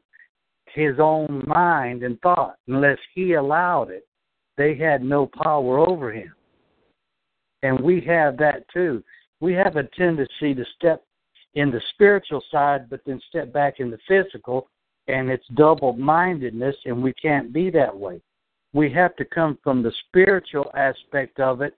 his 0.73 0.95
own 0.99 1.43
mind 1.47 2.03
and 2.03 2.19
thought. 2.21 2.55
Unless 2.67 2.99
he 3.13 3.33
allowed 3.33 3.89
it, 3.89 4.07
they 4.57 4.75
had 4.75 5.01
no 5.01 5.27
power 5.27 5.79
over 5.79 6.11
him. 6.11 6.33
And 7.63 7.79
we 7.79 8.01
have 8.01 8.37
that 8.37 8.67
too. 8.73 9.03
We 9.39 9.53
have 9.53 9.75
a 9.75 9.83
tendency 9.97 10.53
to 10.53 10.65
step 10.75 11.03
in 11.55 11.71
the 11.71 11.81
spiritual 11.93 12.43
side, 12.51 12.89
but 12.89 13.01
then 13.05 13.19
step 13.29 13.51
back 13.51 13.79
in 13.79 13.89
the 13.89 13.97
physical, 14.07 14.69
and 15.07 15.29
it's 15.29 15.47
double 15.55 15.93
mindedness, 15.93 16.75
and 16.85 17.01
we 17.01 17.13
can't 17.13 17.51
be 17.51 17.69
that 17.71 17.95
way. 17.95 18.21
We 18.73 18.91
have 18.93 19.15
to 19.15 19.25
come 19.25 19.57
from 19.63 19.81
the 19.81 19.91
spiritual 20.07 20.69
aspect 20.75 21.39
of 21.39 21.61
it 21.61 21.75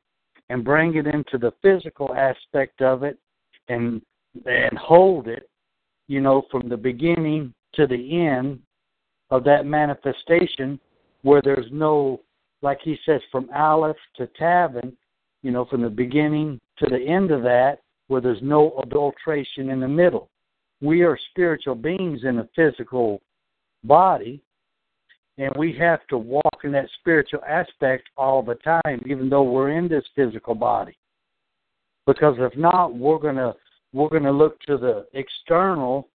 and 0.49 0.65
bring 0.65 0.95
it 0.95 1.07
into 1.07 1.37
the 1.37 1.53
physical 1.61 2.13
aspect 2.15 2.81
of 2.81 3.03
it 3.03 3.17
and 3.69 4.01
and 4.45 4.77
hold 4.77 5.27
it, 5.27 5.49
you 6.07 6.21
know, 6.21 6.43
from 6.51 6.69
the 6.69 6.77
beginning 6.77 7.53
to 7.73 7.87
the 7.87 8.27
end 8.27 8.59
of 9.29 9.43
that 9.43 9.65
manifestation 9.65 10.79
where 11.21 11.41
there's 11.41 11.67
no 11.71 12.21
like 12.61 12.79
he 12.83 12.97
says 13.05 13.21
from 13.31 13.49
Aleph 13.55 13.97
to 14.17 14.27
Tavin, 14.39 14.93
you 15.43 15.51
know, 15.51 15.65
from 15.65 15.81
the 15.81 15.89
beginning 15.89 16.59
to 16.77 16.89
the 16.89 16.99
end 16.99 17.31
of 17.31 17.43
that, 17.43 17.79
where 18.07 18.21
there's 18.21 18.41
no 18.41 18.77
adulteration 18.83 19.69
in 19.69 19.79
the 19.79 19.87
middle. 19.87 20.29
We 20.81 21.03
are 21.03 21.17
spiritual 21.29 21.75
beings 21.75 22.21
in 22.23 22.39
a 22.39 22.49
physical 22.55 23.21
body, 23.83 24.41
and 25.37 25.53
we 25.57 25.73
have 25.77 26.05
to 26.07 26.17
walk 26.17 26.59
in 26.63 26.71
that 26.73 26.89
spiritual 26.99 27.41
aspect 27.47 28.09
all 28.17 28.41
the 28.41 28.55
time, 28.55 29.01
even 29.05 29.29
though 29.29 29.43
we're 29.43 29.71
in 29.71 29.87
this 29.87 30.03
physical 30.15 30.55
body. 30.55 30.97
Because 32.05 32.35
if 32.39 32.57
not, 32.57 32.95
we're 32.95 33.19
gonna 33.19 33.53
we're 33.93 34.09
gonna 34.09 34.31
look 34.31 34.59
to 34.61 34.77
the 34.77 35.05
external, 35.13 36.09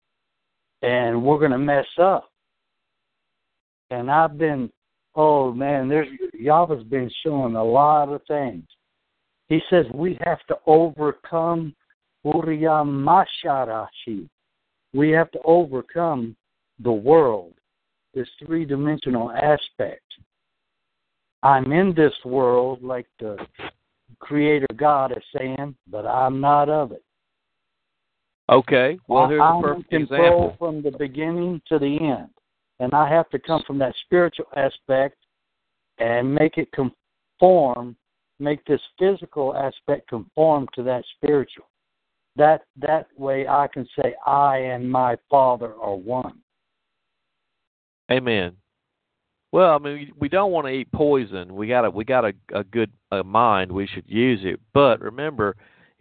and 0.82 1.22
we're 1.22 1.38
gonna 1.38 1.58
mess 1.58 1.86
up. 2.00 2.30
And 3.90 4.10
I've 4.10 4.38
been, 4.38 4.70
oh 5.14 5.52
man, 5.52 5.88
there's 5.88 6.08
Yahweh's 6.32 6.84
been 6.84 7.10
showing 7.22 7.56
a 7.56 7.64
lot 7.64 8.10
of 8.10 8.22
things. 8.26 8.64
He 9.48 9.60
says 9.70 9.86
we 9.92 10.18
have 10.24 10.40
to 10.48 10.56
overcome 10.66 11.74
Uriyamasharashi. 12.24 14.28
We 14.92 15.10
have 15.10 15.30
to 15.32 15.40
overcome 15.44 16.36
the 16.82 16.92
world, 16.92 17.52
this 18.14 18.28
three 18.44 18.64
dimensional 18.64 19.30
aspect. 19.30 20.02
I'm 21.42 21.72
in 21.72 21.92
this 21.94 22.14
world, 22.24 22.82
like 22.82 23.06
the 23.20 23.36
Creator 24.18 24.66
God 24.76 25.12
is 25.12 25.22
saying, 25.36 25.74
but 25.90 26.06
I'm 26.06 26.40
not 26.40 26.70
of 26.70 26.92
it. 26.92 27.02
Okay. 28.50 28.98
Well, 29.08 29.28
here's 29.28 29.40
a 29.40 29.44
I'm 29.44 29.62
perfect 29.62 29.92
in 29.92 30.02
example. 30.02 30.54
from 30.58 30.82
the 30.82 30.90
beginning 30.90 31.62
to 31.68 31.78
the 31.78 31.98
end. 32.00 32.28
And 32.80 32.92
I 32.92 33.08
have 33.08 33.30
to 33.30 33.38
come 33.38 33.62
from 33.66 33.78
that 33.78 33.94
spiritual 34.04 34.46
aspect 34.56 35.16
and 35.98 36.34
make 36.34 36.58
it 36.58 36.68
conform, 36.72 37.96
make 38.38 38.64
this 38.66 38.80
physical 38.98 39.56
aspect 39.56 40.08
conform 40.08 40.68
to 40.74 40.82
that 40.82 41.04
spiritual. 41.16 41.66
That 42.36 42.62
that 42.80 43.06
way 43.16 43.46
I 43.46 43.68
can 43.72 43.86
say 43.96 44.14
I 44.26 44.58
and 44.58 44.90
my 44.90 45.16
Father 45.30 45.72
are 45.80 45.94
one. 45.94 46.40
Amen. 48.10 48.56
Well, 49.52 49.72
I 49.72 49.78
mean, 49.78 50.10
we 50.18 50.28
don't 50.28 50.50
want 50.50 50.66
to 50.66 50.72
eat 50.72 50.90
poison. 50.90 51.54
We 51.54 51.68
got 51.68 51.84
a 51.84 51.90
we 51.90 52.04
got 52.04 52.24
a, 52.24 52.32
a 52.52 52.64
good 52.64 52.90
a 53.12 53.22
mind. 53.22 53.70
We 53.70 53.86
should 53.86 54.04
use 54.08 54.40
it. 54.42 54.58
But 54.74 55.00
remember, 55.00 55.54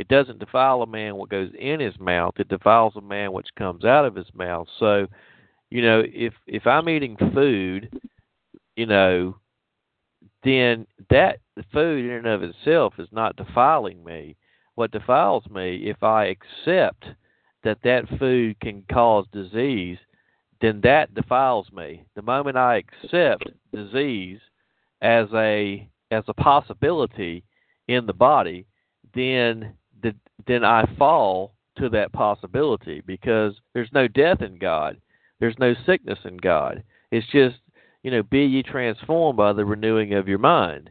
it 0.03 0.09
doesn't 0.09 0.39
defile 0.39 0.81
a 0.81 0.85
man 0.85 1.15
what 1.15 1.29
goes 1.29 1.49
in 1.57 1.79
his 1.79 1.97
mouth. 1.97 2.33
It 2.37 2.49
defiles 2.49 2.93
a 2.97 3.01
man 3.01 3.31
which 3.31 3.47
comes 3.57 3.85
out 3.85 4.03
of 4.03 4.15
his 4.15 4.27
mouth. 4.33 4.67
So, 4.77 5.07
you 5.69 5.81
know, 5.81 6.03
if 6.05 6.33
if 6.45 6.67
I'm 6.67 6.89
eating 6.89 7.15
food, 7.33 7.89
you 8.75 8.85
know, 8.85 9.37
then 10.43 10.85
that 11.09 11.39
food 11.71 12.03
in 12.03 12.11
and 12.11 12.27
of 12.27 12.43
itself 12.43 12.95
is 12.99 13.07
not 13.13 13.37
defiling 13.37 14.03
me. 14.03 14.35
What 14.75 14.91
defiles 14.91 15.45
me 15.49 15.89
if 15.89 16.03
I 16.03 16.25
accept 16.25 17.05
that 17.63 17.77
that 17.85 18.03
food 18.19 18.59
can 18.59 18.83
cause 18.91 19.25
disease, 19.31 19.99
then 20.59 20.81
that 20.83 21.13
defiles 21.13 21.71
me. 21.71 22.03
The 22.15 22.23
moment 22.23 22.57
I 22.57 22.83
accept 23.03 23.47
disease 23.73 24.41
as 25.01 25.27
a 25.33 25.87
as 26.11 26.25
a 26.27 26.33
possibility 26.33 27.45
in 27.87 28.05
the 28.05 28.13
body, 28.13 28.65
then 29.15 29.75
the, 30.03 30.13
then 30.45 30.63
I 30.63 30.85
fall 30.97 31.53
to 31.77 31.89
that 31.89 32.13
possibility 32.13 33.01
because 33.05 33.53
there's 33.73 33.89
no 33.93 34.07
death 34.07 34.41
in 34.41 34.57
God. 34.57 34.99
There's 35.39 35.57
no 35.57 35.73
sickness 35.85 36.19
in 36.25 36.37
God. 36.37 36.83
It's 37.11 37.27
just, 37.31 37.55
you 38.03 38.11
know, 38.11 38.23
be 38.23 38.41
ye 38.45 38.63
transformed 38.63 39.37
by 39.37 39.53
the 39.53 39.65
renewing 39.65 40.13
of 40.13 40.27
your 40.27 40.37
mind. 40.37 40.89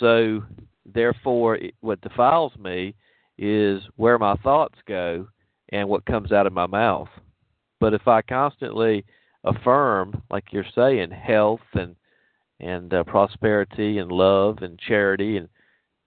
So, 0.00 0.42
therefore, 0.86 1.58
what 1.80 2.00
defiles 2.00 2.52
me 2.58 2.94
is 3.36 3.82
where 3.96 4.18
my 4.18 4.34
thoughts 4.36 4.78
go 4.86 5.28
and 5.70 5.88
what 5.88 6.06
comes 6.06 6.32
out 6.32 6.46
of 6.46 6.52
my 6.52 6.66
mouth. 6.66 7.08
But 7.80 7.94
if 7.94 8.08
I 8.08 8.22
constantly 8.22 9.04
affirm, 9.44 10.22
like 10.30 10.44
you're 10.50 10.64
saying, 10.74 11.10
health 11.10 11.60
and 11.74 11.94
and 12.60 12.92
uh, 12.92 13.04
prosperity 13.04 13.98
and 13.98 14.10
love 14.10 14.58
and 14.62 14.80
charity 14.80 15.36
and 15.36 15.48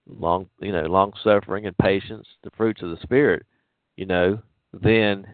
long 0.08 0.48
you 0.60 0.72
know 0.72 0.82
long 0.82 1.12
suffering 1.22 1.66
and 1.66 1.76
patience, 1.78 2.26
the 2.42 2.50
fruits 2.56 2.82
of 2.82 2.90
the 2.90 2.98
spirit, 3.02 3.44
you 3.96 4.06
know, 4.06 4.40
then 4.72 5.26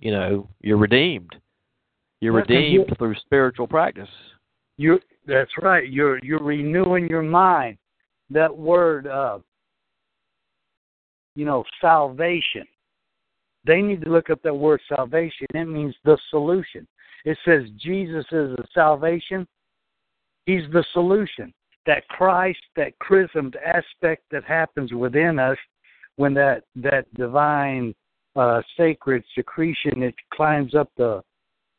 you 0.00 0.10
know 0.10 0.48
you're 0.60 0.78
redeemed. 0.78 1.34
You're 2.20 2.32
redeemed 2.32 2.88
you, 2.88 2.96
through 2.96 3.14
spiritual 3.16 3.66
practice. 3.66 4.08
You 4.76 4.98
that's 5.26 5.50
right. 5.60 5.90
You're 5.90 6.18
you're 6.22 6.42
renewing 6.42 7.08
your 7.08 7.22
mind. 7.22 7.78
That 8.30 8.56
word, 8.56 9.06
uh, 9.06 9.38
you 11.36 11.44
know, 11.44 11.64
salvation. 11.80 12.64
They 13.66 13.80
need 13.80 14.02
to 14.02 14.10
look 14.10 14.30
up 14.30 14.42
that 14.42 14.54
word 14.54 14.80
salvation. 14.88 15.46
It 15.54 15.64
means 15.64 15.94
the 16.04 16.18
solution. 16.30 16.86
It 17.24 17.38
says 17.44 17.64
Jesus 17.78 18.24
is 18.26 18.56
the 18.56 18.64
salvation. 18.74 19.46
He's 20.46 20.64
the 20.72 20.84
solution. 20.92 21.52
That 21.86 22.06
Christ, 22.08 22.60
that 22.76 22.98
chrismed 22.98 23.56
aspect 23.64 24.24
that 24.30 24.44
happens 24.44 24.92
within 24.92 25.38
us 25.38 25.58
when 26.16 26.34
that 26.34 26.64
that 26.76 27.12
divine 27.14 27.94
uh, 28.36 28.62
sacred 28.76 29.22
secretion 29.34 30.02
it 30.02 30.14
climbs 30.32 30.74
up 30.74 30.90
the 30.96 31.22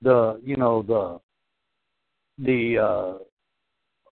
the 0.01 0.39
you 0.43 0.55
know 0.55 0.83
the 0.83 1.19
the 2.37 2.77
uh, 2.77 3.23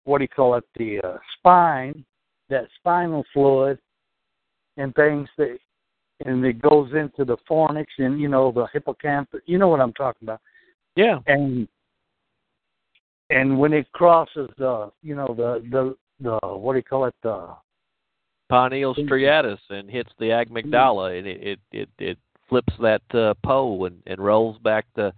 what 0.06 0.18
do 0.18 0.24
you 0.24 0.30
call 0.30 0.56
it? 0.56 0.64
The 0.76 1.00
uh, 1.02 1.18
spine 1.38 2.04
that 2.50 2.68
spinal 2.80 3.24
fluid 3.34 3.80
and 4.78 4.94
things 4.96 5.28
that 5.38 5.58
and 6.26 6.46
it 6.46 6.62
goes 6.62 6.92
into 6.94 7.26
the 7.26 7.38
fornix 7.50 7.86
and 7.98 8.20
you 8.20 8.28
know 8.28 8.52
the 8.52 8.68
hippocampus 8.74 9.42
you 9.46 9.58
know 9.58 9.68
what 9.68 9.80
I'm 9.80 9.94
talking 9.94 10.28
about. 10.28 10.42
Yeah. 10.96 11.20
And 11.28 11.68
and 13.34 13.58
when 13.58 13.74
it 13.74 13.92
crosses 13.92 14.50
the 14.58 14.92
you 15.02 15.16
know 15.16 15.34
the 15.36 15.64
the 15.72 15.96
the 16.22 16.48
what 16.48 16.74
do 16.74 16.80
you 16.80 16.84
call 16.84 17.06
it 17.06 17.16
the 17.24 17.48
pineal 18.50 18.94
striatus 18.96 19.60
and 19.70 19.90
hits 19.90 20.12
the 20.20 20.26
amygdala 20.26 21.18
and 21.18 21.28
it 21.28 21.42
it 21.42 21.60
it, 21.72 21.90
it 22.00 22.18
flips 22.48 22.74
that 22.80 23.02
uh, 23.14 23.34
pole 23.44 23.86
and, 23.86 24.02
and 24.06 24.20
rolls 24.20 24.58
back 24.60 24.86
the 24.96 25.12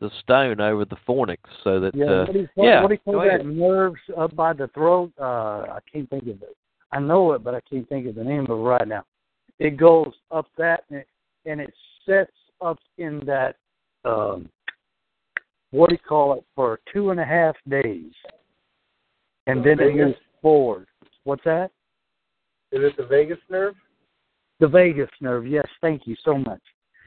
the 0.00 0.10
stone 0.20 0.60
over 0.60 0.84
the 0.84 0.96
fornix 1.06 1.38
so 1.64 1.80
that 1.80 1.94
yeah 1.94 2.06
uh, 2.06 2.24
what 2.24 2.32
do 2.32 2.40
you 2.40 2.48
call, 2.54 2.64
yeah 2.64 2.82
what 2.82 2.88
do 2.88 2.94
you 2.94 3.00
call 3.12 3.20
that 3.20 3.40
ahead. 3.40 3.46
nerves 3.46 4.00
up 4.16 4.34
by 4.34 4.52
the 4.52 4.68
throat? 4.68 5.12
Uh 5.20 5.64
I 5.76 5.78
can't 5.92 6.08
think 6.08 6.22
of 6.22 6.42
it. 6.42 6.56
I 6.92 7.00
know 7.00 7.32
it 7.32 7.44
but 7.44 7.54
I 7.54 7.60
can't 7.68 7.88
think 7.88 8.06
of 8.06 8.14
the 8.14 8.24
name 8.24 8.44
of 8.44 8.50
it 8.50 8.62
right 8.62 8.88
now. 8.88 9.04
It 9.58 9.76
goes 9.76 10.12
up 10.30 10.46
that 10.56 10.84
and 10.88 11.00
it, 11.00 11.08
and 11.46 11.60
it 11.60 11.74
sets 12.06 12.30
up 12.60 12.78
in 12.96 13.20
that 13.26 13.56
um 14.04 14.48
what 15.70 15.90
do 15.90 15.94
you 15.94 16.08
call 16.08 16.34
it 16.34 16.44
for 16.54 16.80
two 16.92 17.10
and 17.10 17.20
a 17.20 17.24
half 17.24 17.54
days 17.68 18.12
and 19.46 19.64
then 19.64 19.80
it 19.80 19.94
moves 19.94 20.16
forward 20.40 20.86
what's 21.24 21.44
that 21.44 21.70
Is 22.72 22.80
it 22.82 22.96
the 22.96 23.06
vagus 23.06 23.38
nerve? 23.50 23.74
the 24.60 24.68
vagus 24.68 25.10
nerve 25.20 25.46
yes 25.46 25.66
thank 25.80 26.06
you 26.06 26.16
so 26.24 26.38
much 26.38 26.60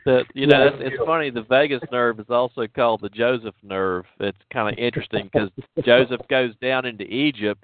The 0.05 0.23
you 0.33 0.47
know 0.47 0.67
it's, 0.67 0.77
it's 0.79 1.03
funny. 1.05 1.29
The 1.29 1.43
vagus 1.43 1.81
nerve 1.91 2.19
is 2.19 2.29
also 2.29 2.65
called 2.67 3.01
the 3.01 3.09
Joseph 3.09 3.55
nerve. 3.61 4.05
It's 4.19 4.37
kind 4.51 4.71
of 4.71 4.79
interesting 4.83 5.29
because 5.31 5.49
Joseph 5.83 6.21
goes 6.27 6.55
down 6.61 6.85
into 6.85 7.03
Egypt, 7.03 7.63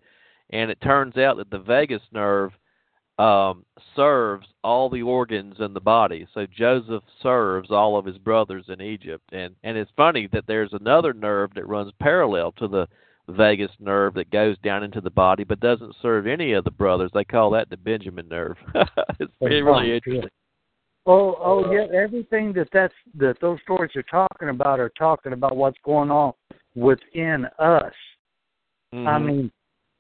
and 0.52 0.70
it 0.70 0.80
turns 0.82 1.18
out 1.18 1.38
that 1.38 1.50
the 1.50 1.60
vagus 1.60 2.02
nerve 2.12 2.52
um, 3.20 3.66
serves 3.96 4.48
all 4.64 4.90
the 4.90 5.02
organs 5.02 5.56
in 5.60 5.74
the 5.74 5.80
body. 5.80 6.28
So 6.34 6.46
Joseph 6.46 7.04
serves 7.22 7.72
all 7.72 7.98
of 7.98 8.06
his 8.06 8.18
brothers 8.18 8.66
in 8.68 8.82
Egypt, 8.82 9.24
and 9.32 9.56
and 9.64 9.78
it's 9.78 9.92
funny 9.96 10.28
that 10.34 10.46
there's 10.48 10.74
another 10.74 11.14
nerve 11.14 11.54
that 11.56 11.68
runs 11.68 11.92
parallel 12.00 12.52
to 12.54 12.68
the 12.68 12.88
vagus 13.30 13.72
nerve 13.80 14.14
that 14.14 14.30
goes 14.30 14.58
down 14.60 14.84
into 14.84 15.02
the 15.02 15.10
body, 15.10 15.44
but 15.44 15.60
doesn't 15.60 15.96
serve 16.02 16.28
any 16.28 16.54
of 16.54 16.64
the 16.64 16.72
brothers. 16.72 17.12
They 17.14 17.26
call 17.26 17.50
that 17.52 17.70
the 17.70 17.78
Benjamin 17.78 18.28
nerve. 18.30 18.58
it's 19.20 19.34
really, 19.42 19.96
interesting. 19.96 20.30
Oh, 21.06 21.38
oh 21.40 21.72
yeah. 21.72 21.88
Everything 21.98 22.54
that 22.54 22.68
that's 22.72 22.94
that 23.16 23.38
those 23.42 23.60
stories 23.64 23.96
are 23.96 24.04
talking 24.04 24.50
about 24.50 24.80
are 24.80 24.92
talking 24.98 25.34
about 25.34 25.56
what's 25.56 25.78
going 25.84 26.12
on 26.12 26.34
within 26.76 27.46
us. 27.60 27.94
I 28.94 28.96
Mhm. 28.96 29.26
mean, 29.26 29.52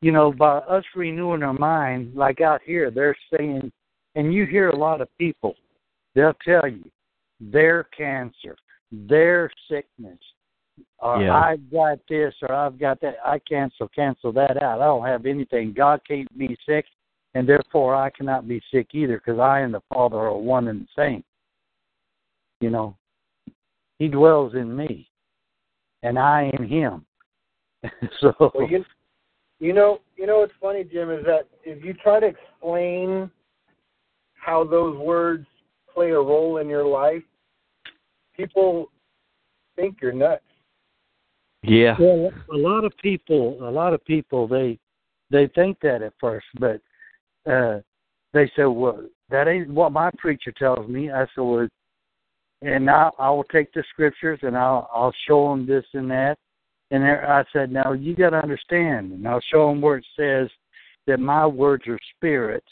you 0.02 0.11
know, 0.11 0.32
by 0.32 0.57
us 0.57 0.84
renewing 0.95 1.44
our 1.44 1.53
mind, 1.53 2.14
like 2.15 2.41
out 2.41 2.61
here, 2.64 2.91
they're 2.91 3.18
saying, 3.36 3.72
and 4.15 4.34
you 4.34 4.45
hear 4.45 4.69
a 4.69 4.76
lot 4.76 5.02
of 5.02 5.07
people, 5.18 5.56
they'll 6.14 6.38
tell 6.45 6.68
you 6.68 6.84
their 7.40 7.86
cancer, 7.86 8.56
their 8.91 9.49
sickness, 9.69 10.19
or 10.99 11.22
Yeah. 11.22 11.36
I've 11.36 11.72
got 11.72 11.99
this 12.07 12.34
or 12.41 12.53
I've 12.53 12.78
got 12.78 12.99
that. 13.02 13.18
I 13.26 13.40
cancel, 13.40 13.88
cancel 13.90 14.32
that 14.34 14.61
out. 14.61 14.82
I 14.82 14.86
don't 14.86 15.06
have 15.06 15.26
anything. 15.26 15.74
God 15.74 16.02
can't 16.07 16.36
be 16.38 16.57
sick, 16.65 16.86
and 17.34 17.48
therefore 17.48 17.95
I 17.95 18.10
cannot 18.11 18.48
be 18.48 18.61
sick 18.72 18.94
either 18.94 19.18
because 19.18 19.40
I 19.40 19.61
and 19.61 19.74
the 19.74 19.82
Father 19.94 20.18
are 20.18 20.38
one 20.38 20.68
and 20.68 20.82
the 20.82 20.88
same. 20.95 21.24
You 22.61 22.69
know, 22.69 22.98
He 23.98 24.07
dwells 24.07 24.53
in 24.53 24.76
me, 24.76 25.10
and 26.03 26.18
I 26.19 26.52
in 26.60 26.68
Him. 26.68 27.06
so 28.19 28.34
Well, 28.40 28.69
you, 28.69 28.86
you 29.60 29.74
know, 29.74 30.00
you 30.16 30.28
know 30.28 30.40
what's 30.40 30.54
funny, 30.62 30.84
Jim, 30.84 31.10
is 31.10 31.26
that 31.26 31.48
if 31.64 31.84
you 31.84 31.94
try 31.94 32.20
to 32.20 32.28
explain 32.28 33.30
how 34.34 34.64
those 34.64 34.98
words 34.98 35.46
play 35.94 36.12
a 36.12 36.20
role 36.20 36.58
in 36.58 36.70
your 36.70 36.86
life, 36.86 37.24
people 38.36 38.92
think 39.76 39.98
you're 40.02 40.12
nuts. 40.12 40.44
Yeah. 41.64 41.96
Well, 42.00 42.32
a 42.54 42.58
lot 42.58 42.86
of 42.86 42.94
people, 43.02 43.58
a 43.62 43.72
lot 43.72 43.94
of 43.94 44.04
people, 44.06 44.48
they 44.48 44.80
they 45.30 45.48
think 45.48 45.80
that 45.82 46.02
at 46.02 46.14
first, 46.20 46.46
but 46.60 46.82
uh 47.50 47.80
they 48.34 48.52
say, 48.56 48.66
"Well, 48.66 49.04
that 49.30 49.48
ain't 49.48 49.70
what 49.70 49.92
my 49.92 50.12
preacher 50.18 50.52
tells 50.52 50.88
me." 50.88 51.12
I 51.12 51.26
said, 51.34 51.42
"Well," 51.42 51.68
and 52.62 52.86
now 52.86 53.12
I 53.18 53.30
will 53.32 53.44
take 53.46 53.74
the 53.74 53.84
scriptures 53.90 54.40
and 54.44 54.56
I'll 54.56 54.90
I'll 54.94 55.14
show 55.28 55.50
them 55.50 55.66
this 55.66 55.86
and 55.94 56.10
that, 56.12 56.38
and 56.91 57.03
I 57.03 57.43
said, 57.51 57.72
"Now 57.72 57.91
you 57.91 58.15
got 58.15 58.31
to 58.31 58.41
understand," 58.41 59.11
and 59.11 59.27
I'll 59.27 59.41
show 59.51 59.69
them 59.69 59.81
where 59.81 59.97
it 59.97 60.05
says 60.15 60.49
that 61.05 61.19
my 61.19 61.45
words 61.45 61.88
are 61.88 61.99
spirit, 62.15 62.64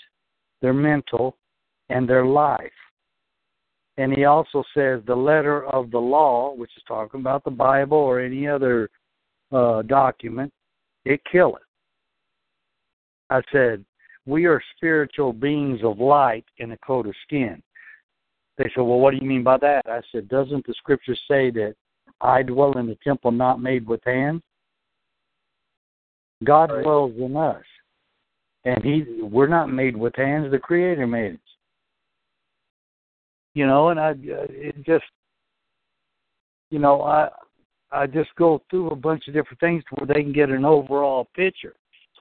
they're 0.61 0.73
mental, 0.73 1.37
and 1.89 2.07
they're 2.07 2.25
life. 2.25 2.71
And 3.97 4.13
he 4.13 4.25
also 4.25 4.63
says 4.73 5.01
the 5.05 5.15
letter 5.15 5.65
of 5.67 5.89
the 5.91 5.99
law, 5.99 6.53
which 6.53 6.71
is 6.75 6.83
talking 6.87 7.21
about 7.21 7.43
the 7.45 7.51
Bible 7.51 7.97
or 7.97 8.19
any 8.19 8.47
other 8.47 8.89
uh, 9.51 9.83
document, 9.83 10.51
it 11.05 11.21
killeth. 11.31 11.61
I 13.29 13.41
said, 13.51 13.85
we 14.25 14.45
are 14.45 14.61
spiritual 14.75 15.33
beings 15.33 15.79
of 15.83 15.99
light 15.99 16.45
in 16.57 16.71
a 16.71 16.77
coat 16.79 17.07
of 17.07 17.13
skin. 17.25 17.61
They 18.57 18.65
said, 18.75 18.81
well, 18.81 18.99
what 18.99 19.11
do 19.11 19.17
you 19.21 19.27
mean 19.27 19.43
by 19.43 19.57
that? 19.59 19.83
I 19.85 20.01
said, 20.11 20.27
doesn't 20.27 20.65
the 20.65 20.73
scripture 20.77 21.15
say 21.27 21.51
that 21.51 21.75
I 22.21 22.43
dwell 22.43 22.77
in 22.77 22.87
the 22.87 22.97
temple 23.03 23.31
not 23.31 23.61
made 23.61 23.87
with 23.87 24.03
hands? 24.03 24.41
God 26.43 26.71
Right. 26.71 26.83
dwells 26.83 27.15
in 27.17 27.35
us. 27.35 27.63
And 28.65 28.83
he 28.83 29.21
we're 29.21 29.47
not 29.47 29.69
made 29.69 29.95
with 29.95 30.15
hands, 30.15 30.51
the 30.51 30.59
creator 30.59 31.05
made 31.05 31.35
us. 31.35 31.39
You 33.53 33.67
know, 33.67 33.89
and 33.89 33.99
I 33.99 34.11
uh, 34.11 34.47
it 34.49 34.83
just 34.83 35.05
you 36.71 36.79
know, 36.79 37.01
I 37.03 37.29
I 37.91 38.07
just 38.07 38.33
go 38.35 38.61
through 38.69 38.89
a 38.89 38.95
bunch 38.95 39.27
of 39.27 39.33
different 39.33 39.59
things 39.59 39.83
where 39.91 40.07
they 40.07 40.21
can 40.21 40.33
get 40.33 40.49
an 40.49 40.65
overall 40.65 41.29
picture. 41.35 41.75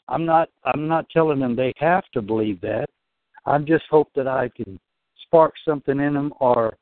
I'm 0.08 0.24
not 0.24 0.48
I'm 0.64 0.86
not 0.86 1.08
telling 1.10 1.40
them 1.40 1.56
they 1.56 1.72
have 1.78 2.04
to 2.12 2.22
believe 2.22 2.60
that. 2.60 2.86
I 3.46 3.58
just 3.58 3.84
hope 3.90 4.10
that 4.14 4.28
I 4.28 4.50
can 4.50 4.78
spark 5.26 5.54
something 5.66 5.98
in 5.98 6.14
them 6.14 6.32
or 6.40 6.76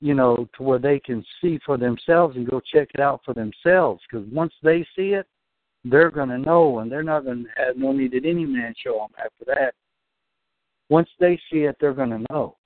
you 0.00 0.14
know 0.14 0.48
to 0.56 0.62
where 0.62 0.78
they 0.78 1.00
can 1.00 1.24
see 1.40 1.58
for 1.64 1.78
themselves 1.78 2.36
and 2.36 2.48
go 2.48 2.60
check 2.60 2.88
it 2.94 3.00
out 3.00 3.20
for 3.24 3.34
themselves 3.34 4.02
because 4.10 4.26
once 4.30 4.52
they 4.62 4.86
see 4.94 5.10
it 5.10 5.26
they're 5.84 6.10
going 6.10 6.28
to 6.28 6.38
know 6.38 6.80
and 6.80 6.90
they're 6.90 7.02
not 7.02 7.24
going 7.24 7.44
to 7.44 7.50
have 7.56 7.76
no 7.76 7.92
need 7.92 8.12
that 8.12 8.24
any 8.24 8.44
man 8.44 8.74
show 8.76 8.98
them 8.98 9.24
after 9.24 9.44
that 9.46 9.72
once 10.90 11.08
they 11.18 11.40
see 11.50 11.60
it 11.60 11.76
they're 11.80 11.94
going 11.94 12.10
to 12.10 12.24
know 12.30 12.56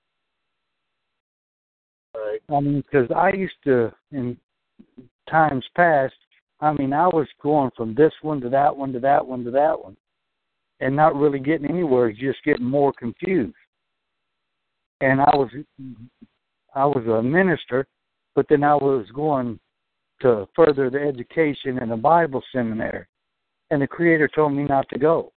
Right. 2.15 2.39
I 2.49 2.59
mean, 2.59 2.83
because 2.91 3.09
I 3.15 3.31
used 3.33 3.55
to, 3.65 3.91
in 4.11 4.37
times 5.29 5.63
past, 5.75 6.13
I 6.59 6.73
mean, 6.73 6.93
I 6.93 7.07
was 7.07 7.27
going 7.41 7.71
from 7.75 7.95
this 7.95 8.11
one 8.21 8.41
to 8.41 8.49
that 8.49 8.75
one 8.75 8.91
to 8.93 8.99
that 8.99 9.25
one 9.25 9.43
to 9.45 9.51
that 9.51 9.81
one, 9.81 9.95
and 10.79 10.95
not 10.95 11.15
really 11.15 11.39
getting 11.39 11.69
anywhere, 11.69 12.11
just 12.11 12.43
getting 12.43 12.65
more 12.65 12.93
confused. 12.93 13.55
And 14.99 15.21
I 15.21 15.29
was, 15.33 15.49
I 16.75 16.85
was 16.85 17.05
a 17.07 17.21
minister, 17.21 17.87
but 18.35 18.45
then 18.49 18.63
I 18.63 18.75
was 18.75 19.05
going 19.13 19.59
to 20.21 20.47
further 20.55 20.89
the 20.89 20.99
education 21.01 21.77
in 21.79 21.91
a 21.91 21.97
Bible 21.97 22.41
seminary, 22.53 23.05
and 23.71 23.81
the 23.81 23.87
Creator 23.87 24.29
told 24.35 24.53
me 24.53 24.63
not 24.63 24.87
to 24.89 24.99
go. 24.99 25.31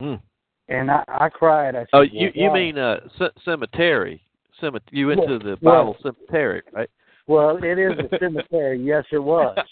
Hmm. 0.00 0.14
And 0.68 0.90
I, 0.90 1.04
I 1.08 1.28
cried. 1.28 1.74
I 1.74 1.80
said, 1.80 1.88
Oh, 1.92 1.98
well, 1.98 2.04
you 2.06 2.30
you 2.34 2.48
why? 2.48 2.54
mean 2.54 2.78
uh 2.78 3.00
c- 3.18 3.26
cemetery? 3.44 4.22
Cemet- 4.60 4.80
you 4.90 5.06
went 5.08 5.20
Well, 5.20 5.28
to 5.28 5.38
the 5.38 5.56
well- 5.62 5.94
Bible 5.94 5.96
cemetery, 6.02 6.62
right? 6.72 6.90
Well, 7.28 7.56
it 7.62 7.78
is 7.78 7.92
a 7.98 8.18
cemetery. 8.18 8.80
yes, 8.84 9.04
it 9.12 9.18
was. 9.18 9.56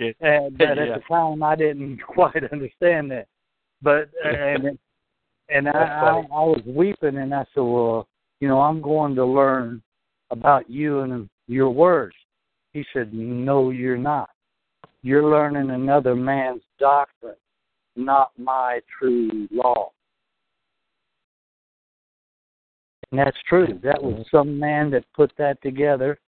Yeah. 0.00 0.12
And, 0.20 0.56
but 0.56 0.76
Yeah. 0.76 0.84
at 0.84 0.94
the 0.94 1.02
time, 1.08 1.42
I 1.42 1.56
didn't 1.56 1.98
quite 2.06 2.36
understand 2.52 3.10
that. 3.10 3.26
But 3.82 4.08
and 4.24 4.78
and 5.48 5.68
I, 5.68 5.72
I 5.72 6.10
I 6.18 6.44
was 6.44 6.62
weeping, 6.64 7.16
and 7.16 7.34
I 7.34 7.44
said, 7.52 7.62
"Well, 7.62 8.06
you 8.40 8.48
know, 8.48 8.60
I'm 8.60 8.80
going 8.80 9.14
to 9.14 9.24
learn 9.24 9.82
about 10.30 10.68
you 10.70 11.00
and 11.00 11.28
your 11.46 11.70
words." 11.70 12.14
He 12.72 12.84
said, 12.92 13.12
"No, 13.12 13.70
you're 13.70 13.96
not. 13.96 14.30
You're 15.02 15.30
learning 15.30 15.70
another 15.70 16.14
man's 16.14 16.62
doctrine, 16.78 17.36
not 17.96 18.32
my 18.36 18.80
true 18.98 19.48
law." 19.50 19.90
And 23.10 23.18
that's 23.18 23.36
true. 23.48 23.78
That 23.82 24.02
was 24.02 24.14
mm-hmm. 24.14 24.36
some 24.36 24.58
man 24.58 24.90
that 24.90 25.04
put 25.14 25.32
that 25.38 25.60
together, 25.62 26.18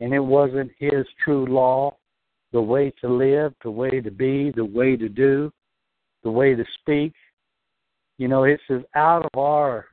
and 0.00 0.14
it 0.14 0.20
wasn't 0.20 0.70
his 0.78 1.04
true 1.24 1.46
law, 1.46 1.96
the 2.52 2.60
way 2.60 2.92
to 3.00 3.08
live, 3.08 3.54
the 3.62 3.70
way 3.70 4.00
to 4.00 4.10
be, 4.10 4.52
the 4.54 4.64
way 4.64 4.96
to 4.96 5.08
do, 5.08 5.52
the 6.22 6.30
way 6.30 6.54
to 6.54 6.64
speak. 6.80 7.12
You 8.18 8.28
know, 8.28 8.44
it 8.44 8.60
says 8.68 8.82
out 8.94 9.24
of 9.24 9.38
our 9.38 9.86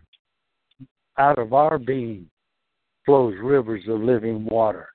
out 1.17 1.39
of 1.39 1.53
our 1.53 1.77
being 1.77 2.29
flows 3.05 3.35
rivers 3.41 3.83
of 3.87 4.01
living 4.01 4.45
water. 4.45 4.89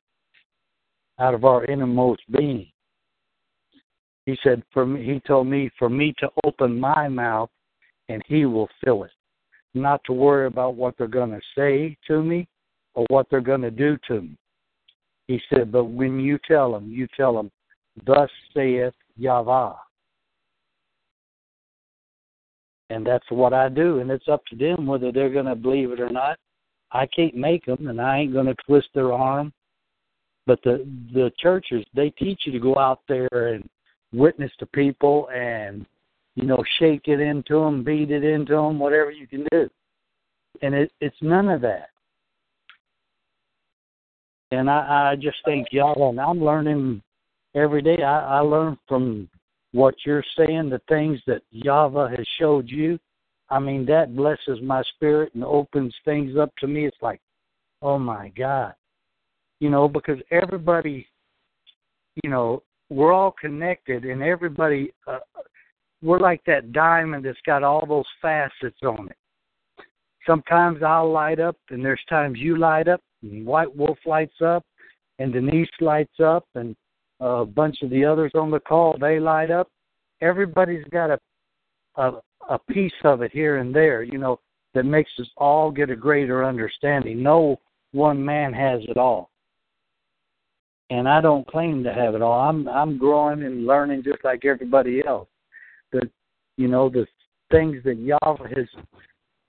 Out 1.19 1.35
of 1.35 1.45
our 1.45 1.65
innermost 1.67 2.23
being. 2.31 2.71
He 4.27 4.37
said 4.43 4.63
for 4.73 4.87
me 4.87 5.05
he 5.05 5.21
told 5.27 5.47
me 5.47 5.71
for 5.79 5.89
me 5.89 6.15
to 6.19 6.29
open 6.45 6.79
my 6.79 7.09
mouth 7.09 7.51
and 8.09 8.23
he 8.27 8.45
will 8.45 8.69
fill 8.85 9.05
it. 9.05 9.11
Not 9.75 10.03
to 10.05 10.13
worry 10.13 10.47
about 10.47 10.75
what 10.75 10.95
they're 10.99 11.07
gonna 11.07 11.41
say 11.57 11.97
to 12.07 12.23
me 12.23 12.49
or 12.95 13.07
what 13.09 13.27
they're 13.31 13.41
gonna 13.41 13.71
do 13.71 13.97
to 14.09 14.23
me. 14.23 14.37
He 15.29 15.41
said, 15.49 15.71
but 15.71 15.85
when 15.85 16.19
you 16.19 16.39
tell 16.47 16.73
them, 16.73 16.91
you 16.91 17.07
tell 17.17 17.35
them, 17.35 17.53
thus 18.05 18.29
saith 18.53 18.95
Yahweh. 19.17 19.75
And 22.91 23.07
that's 23.07 23.25
what 23.31 23.55
I 23.55 23.69
do, 23.69 24.01
and 24.01 24.11
it's 24.11 24.29
up 24.29 24.45
to 24.47 24.57
them 24.57 24.85
whether 24.85 25.13
they're 25.13 25.33
going 25.33 25.47
to 25.47 25.55
believe 25.55 25.93
it 25.93 26.01
or 26.01 26.11
not. 26.11 26.39
I 26.91 27.07
can't 27.07 27.37
make 27.37 27.65
them, 27.65 27.87
and 27.87 28.01
I 28.01 28.19
ain't 28.19 28.33
going 28.33 28.47
to 28.47 28.57
twist 28.67 28.89
their 28.95 29.13
arm. 29.13 29.53
But 30.47 30.61
the 30.65 30.85
the 31.15 31.31
churches 31.39 31.85
they 31.95 32.11
teach 32.11 32.41
you 32.45 32.53
to 32.53 32.59
go 32.59 32.77
out 32.77 33.01
there 33.07 33.29
and 33.55 33.69
witness 34.13 34.51
to 34.59 34.67
people, 34.67 35.29
and 35.33 35.87
you 36.35 36.47
know 36.47 36.65
shake 36.81 37.07
it 37.07 37.21
into 37.21 37.61
them, 37.61 37.85
beat 37.85 38.11
it 38.11 38.25
into 38.25 38.55
them, 38.55 38.81
whatever 38.81 39.13
you 39.13 39.29
can 39.29 39.47
do. 39.53 39.71
And 40.63 40.75
it 40.75 40.91
it's 41.01 41.17
none 41.23 41.49
of 41.49 41.61
that. 41.61 41.91
And 44.51 44.69
I, 44.69 45.13
I 45.13 45.17
just 45.17 45.39
think 45.45 45.69
y'all, 45.71 46.11
and 46.11 46.21
I'm 46.21 46.43
learning 46.45 47.03
every 47.55 47.83
day. 47.83 48.03
I, 48.03 48.39
I 48.39 48.41
learn 48.41 48.77
from 48.89 49.29
what 49.73 49.95
you're 50.05 50.25
saying, 50.37 50.71
the 50.71 50.81
things 50.89 51.21
that 51.27 51.43
Yahweh 51.51 52.11
has 52.11 52.27
showed 52.39 52.69
you. 52.69 52.99
I 53.49 53.59
mean, 53.59 53.85
that 53.87 54.15
blesses 54.15 54.61
my 54.63 54.83
spirit 54.95 55.35
and 55.35 55.45
opens 55.45 55.95
things 56.05 56.37
up 56.37 56.53
to 56.59 56.67
me. 56.67 56.87
It's 56.87 56.97
like, 57.03 57.21
oh 57.83 57.99
my 57.99 58.29
God. 58.37 58.75
You 59.61 59.71
know, 59.71 59.89
because 59.89 60.19
everybody, 60.31 61.07
you 62.23 62.31
know, 62.31 62.63
we're 62.89 63.13
all 63.13 63.35
connected 63.41 64.05
and 64.05 64.23
everybody, 64.23 64.93
uh, 65.07 65.19
we're 66.03 66.19
like 66.19 66.43
that 66.47 66.73
diamond 66.73 67.25
that's 67.25 67.39
got 67.45 67.63
all 67.63 67.85
those 67.87 68.07
facets 68.23 68.79
on 68.83 69.09
it. 69.09 69.17
Sometimes 70.27 70.83
I'll 70.83 71.11
light 71.11 71.41
up, 71.41 71.57
and 71.71 71.85
there's 71.85 72.01
times 72.09 72.39
you 72.39 72.59
light 72.59 72.89
up, 72.89 73.01
and 73.23 73.45
White 73.47 73.75
Wolf 73.75 73.99
lights 74.05 74.41
up, 74.45 74.65
and 75.19 75.33
Denise 75.33 75.69
lights 75.81 76.21
up, 76.23 76.47
and 76.55 76.77
a 77.21 77.45
bunch 77.45 77.83
of 77.83 77.91
the 77.91 78.05
others 78.05 78.33
on 78.35 78.51
the 78.51 78.61
call 78.61 78.97
they 78.99 79.21
light 79.21 79.51
up. 79.51 79.69
Everybody's 80.21 80.85
got 80.91 81.11
a 81.11 81.19
a, 81.97 82.13
a 82.49 82.59
piece 82.59 82.93
of 83.05 83.23
it 83.23 83.33
here 83.33 83.59
and 83.59 83.75
there, 83.75 84.03
you 84.03 84.19
know, 84.19 84.41
that 84.75 84.85
makes 84.85 85.11
us 85.19 85.29
all 85.37 85.71
get 85.71 85.91
a 85.91 85.97
greater 85.97 86.45
understanding. 86.45 87.23
No 87.23 87.61
one 87.93 88.25
man 88.25 88.53
has 88.53 88.81
it 88.89 88.97
all, 88.97 89.31
and 90.91 91.09
I 91.09 91.21
don't 91.21 91.47
claim 91.47 91.83
to 91.85 91.93
have 91.93 92.15
it 92.15 92.23
all. 92.23 92.41
I'm 92.41 92.69
I'm 92.69 92.99
growing 92.99 93.43
and 93.43 93.67
learning 93.67 94.05
just 94.05 94.25
like 94.25 94.45
everybody 94.45 95.03
else. 95.07 95.29
The 95.93 96.09
you 96.57 96.69
know 96.69 96.89
the 96.89 97.07
things 97.51 97.83
that 97.85 97.99
Yahweh 97.99 98.49
has 98.57 98.69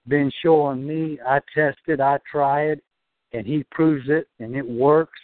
been 0.08 0.32
showing 0.42 0.86
me, 0.86 1.20
I 1.26 1.40
test 1.54 1.78
it, 1.88 2.02
I 2.02 2.18
try 2.30 2.64
it, 2.64 2.84
and 3.34 3.46
He 3.46 3.64
proves 3.72 4.06
it, 4.10 4.28
and 4.40 4.56
it 4.56 4.68
works. 4.68 5.20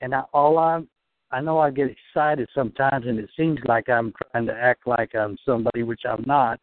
And 0.00 0.14
I, 0.14 0.22
all 0.32 0.58
I'm 0.58 0.88
I 1.32 1.40
know 1.40 1.58
I 1.58 1.70
get 1.70 1.90
excited 1.90 2.48
sometimes, 2.54 3.06
and 3.06 3.18
it 3.18 3.28
seems 3.36 3.58
like 3.66 3.88
I'm 3.88 4.12
trying 4.30 4.46
to 4.46 4.54
act 4.54 4.86
like 4.86 5.14
I'm 5.14 5.36
somebody, 5.44 5.82
which 5.82 6.02
I'm 6.08 6.22
not. 6.26 6.60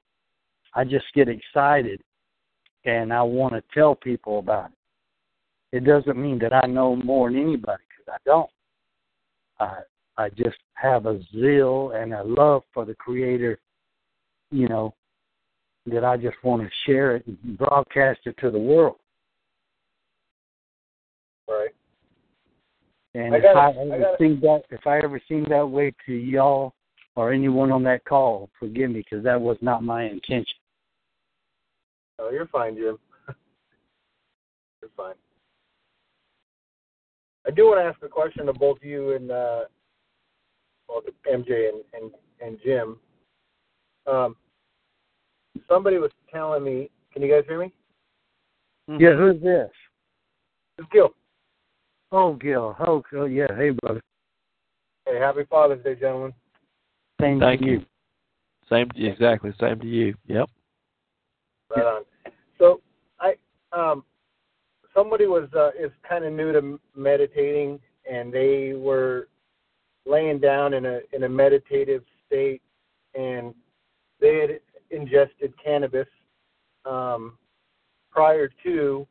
I 0.73 0.83
just 0.83 1.05
get 1.13 1.27
excited, 1.27 2.01
and 2.85 3.13
I 3.13 3.21
want 3.21 3.53
to 3.53 3.63
tell 3.73 3.93
people 3.95 4.39
about 4.39 4.71
it. 4.71 5.77
It 5.77 5.85
doesn't 5.85 6.17
mean 6.17 6.39
that 6.39 6.53
I 6.53 6.65
know 6.67 6.95
more 6.95 7.29
than 7.29 7.41
anybody, 7.41 7.83
because 7.89 8.13
I 8.13 8.17
don't. 8.25 8.49
I 9.59 9.79
I 10.17 10.29
just 10.29 10.57
have 10.75 11.07
a 11.07 11.19
zeal 11.31 11.91
and 11.95 12.13
a 12.13 12.23
love 12.23 12.63
for 12.73 12.85
the 12.85 12.95
Creator, 12.95 13.59
you 14.51 14.67
know, 14.67 14.93
that 15.87 16.05
I 16.05 16.17
just 16.17 16.37
want 16.43 16.61
to 16.61 16.69
share 16.85 17.15
it 17.15 17.25
and 17.25 17.57
broadcast 17.57 18.21
it 18.25 18.37
to 18.37 18.51
the 18.51 18.59
world. 18.59 18.97
Right. 21.47 21.71
And 23.15 23.35
I 23.35 23.37
if 23.37 23.45
I 23.45 23.59
I 23.59 23.69
ever 23.69 24.15
seem 24.17 24.39
that 24.41 24.61
if 24.71 24.87
I 24.87 24.97
ever 24.99 25.21
seem 25.27 25.45
that 25.49 25.67
way 25.67 25.93
to 26.05 26.13
y'all 26.13 26.73
or 27.15 27.31
anyone 27.31 27.71
on 27.71 27.83
that 27.83 28.03
call, 28.05 28.49
forgive 28.59 28.89
me 28.89 29.03
because 29.07 29.23
that 29.23 29.39
was 29.39 29.57
not 29.61 29.83
my 29.83 30.05
intention. 30.05 30.57
Oh, 32.19 32.31
you're 32.31 32.47
fine, 32.47 32.75
Jim. 32.75 32.97
you're 34.81 34.91
fine. 34.97 35.13
I 37.45 37.51
do 37.51 37.65
want 37.65 37.79
to 37.79 37.83
ask 37.83 38.01
a 38.03 38.07
question 38.07 38.45
to 38.47 38.53
both 38.53 38.79
you 38.81 39.13
and 39.15 39.29
uh, 39.29 39.61
well, 40.89 41.01
MJ 41.31 41.69
and 41.69 41.83
and, 41.93 42.11
and 42.41 42.57
Jim. 42.63 42.97
Um, 44.07 44.35
somebody 45.67 45.97
was 45.97 46.11
telling 46.31 46.63
me. 46.63 46.89
Can 47.11 47.21
you 47.21 47.31
guys 47.31 47.43
hear 47.47 47.59
me? 47.59 47.71
Yeah, 48.87 49.15
who's 49.15 49.39
this? 49.41 49.69
It's 50.79 50.87
Gil. 50.91 51.13
Oh, 52.15 52.33
Gil. 52.33 52.75
Oh, 52.79 53.03
oh, 53.15 53.25
yeah. 53.25 53.47
Hey, 53.57 53.71
brother. 53.71 53.99
Hey, 55.07 55.17
happy 55.17 55.45
Father's 55.49 55.83
Day, 55.83 55.95
gentlemen. 55.95 56.31
Same 57.19 57.39
Thank 57.39 57.61
to 57.61 57.65
you. 57.65 57.71
you. 57.73 57.85
Same 58.69 58.87
exactly, 58.95 59.51
same 59.59 59.79
to 59.79 59.87
you. 59.87 60.13
Yep. 60.27 60.47
Right 61.75 61.85
on. 61.85 62.03
So 62.59 62.81
I 63.19 63.33
um 63.71 64.03
somebody 64.95 65.25
was 65.25 65.49
uh, 65.55 65.69
is 65.69 65.91
kind 66.07 66.23
of 66.23 66.33
new 66.33 66.53
to 66.53 66.79
meditating 66.95 67.79
and 68.09 68.31
they 68.31 68.73
were 68.73 69.27
laying 70.05 70.39
down 70.39 70.73
in 70.73 70.85
a 70.85 70.99
in 71.13 71.23
a 71.23 71.29
meditative 71.29 72.03
state 72.25 72.61
and 73.15 73.53
they 74.21 74.39
had 74.39 74.59
ingested 74.91 75.53
cannabis 75.63 76.07
um 76.85 77.37
prior 78.11 78.49
to 78.63 79.05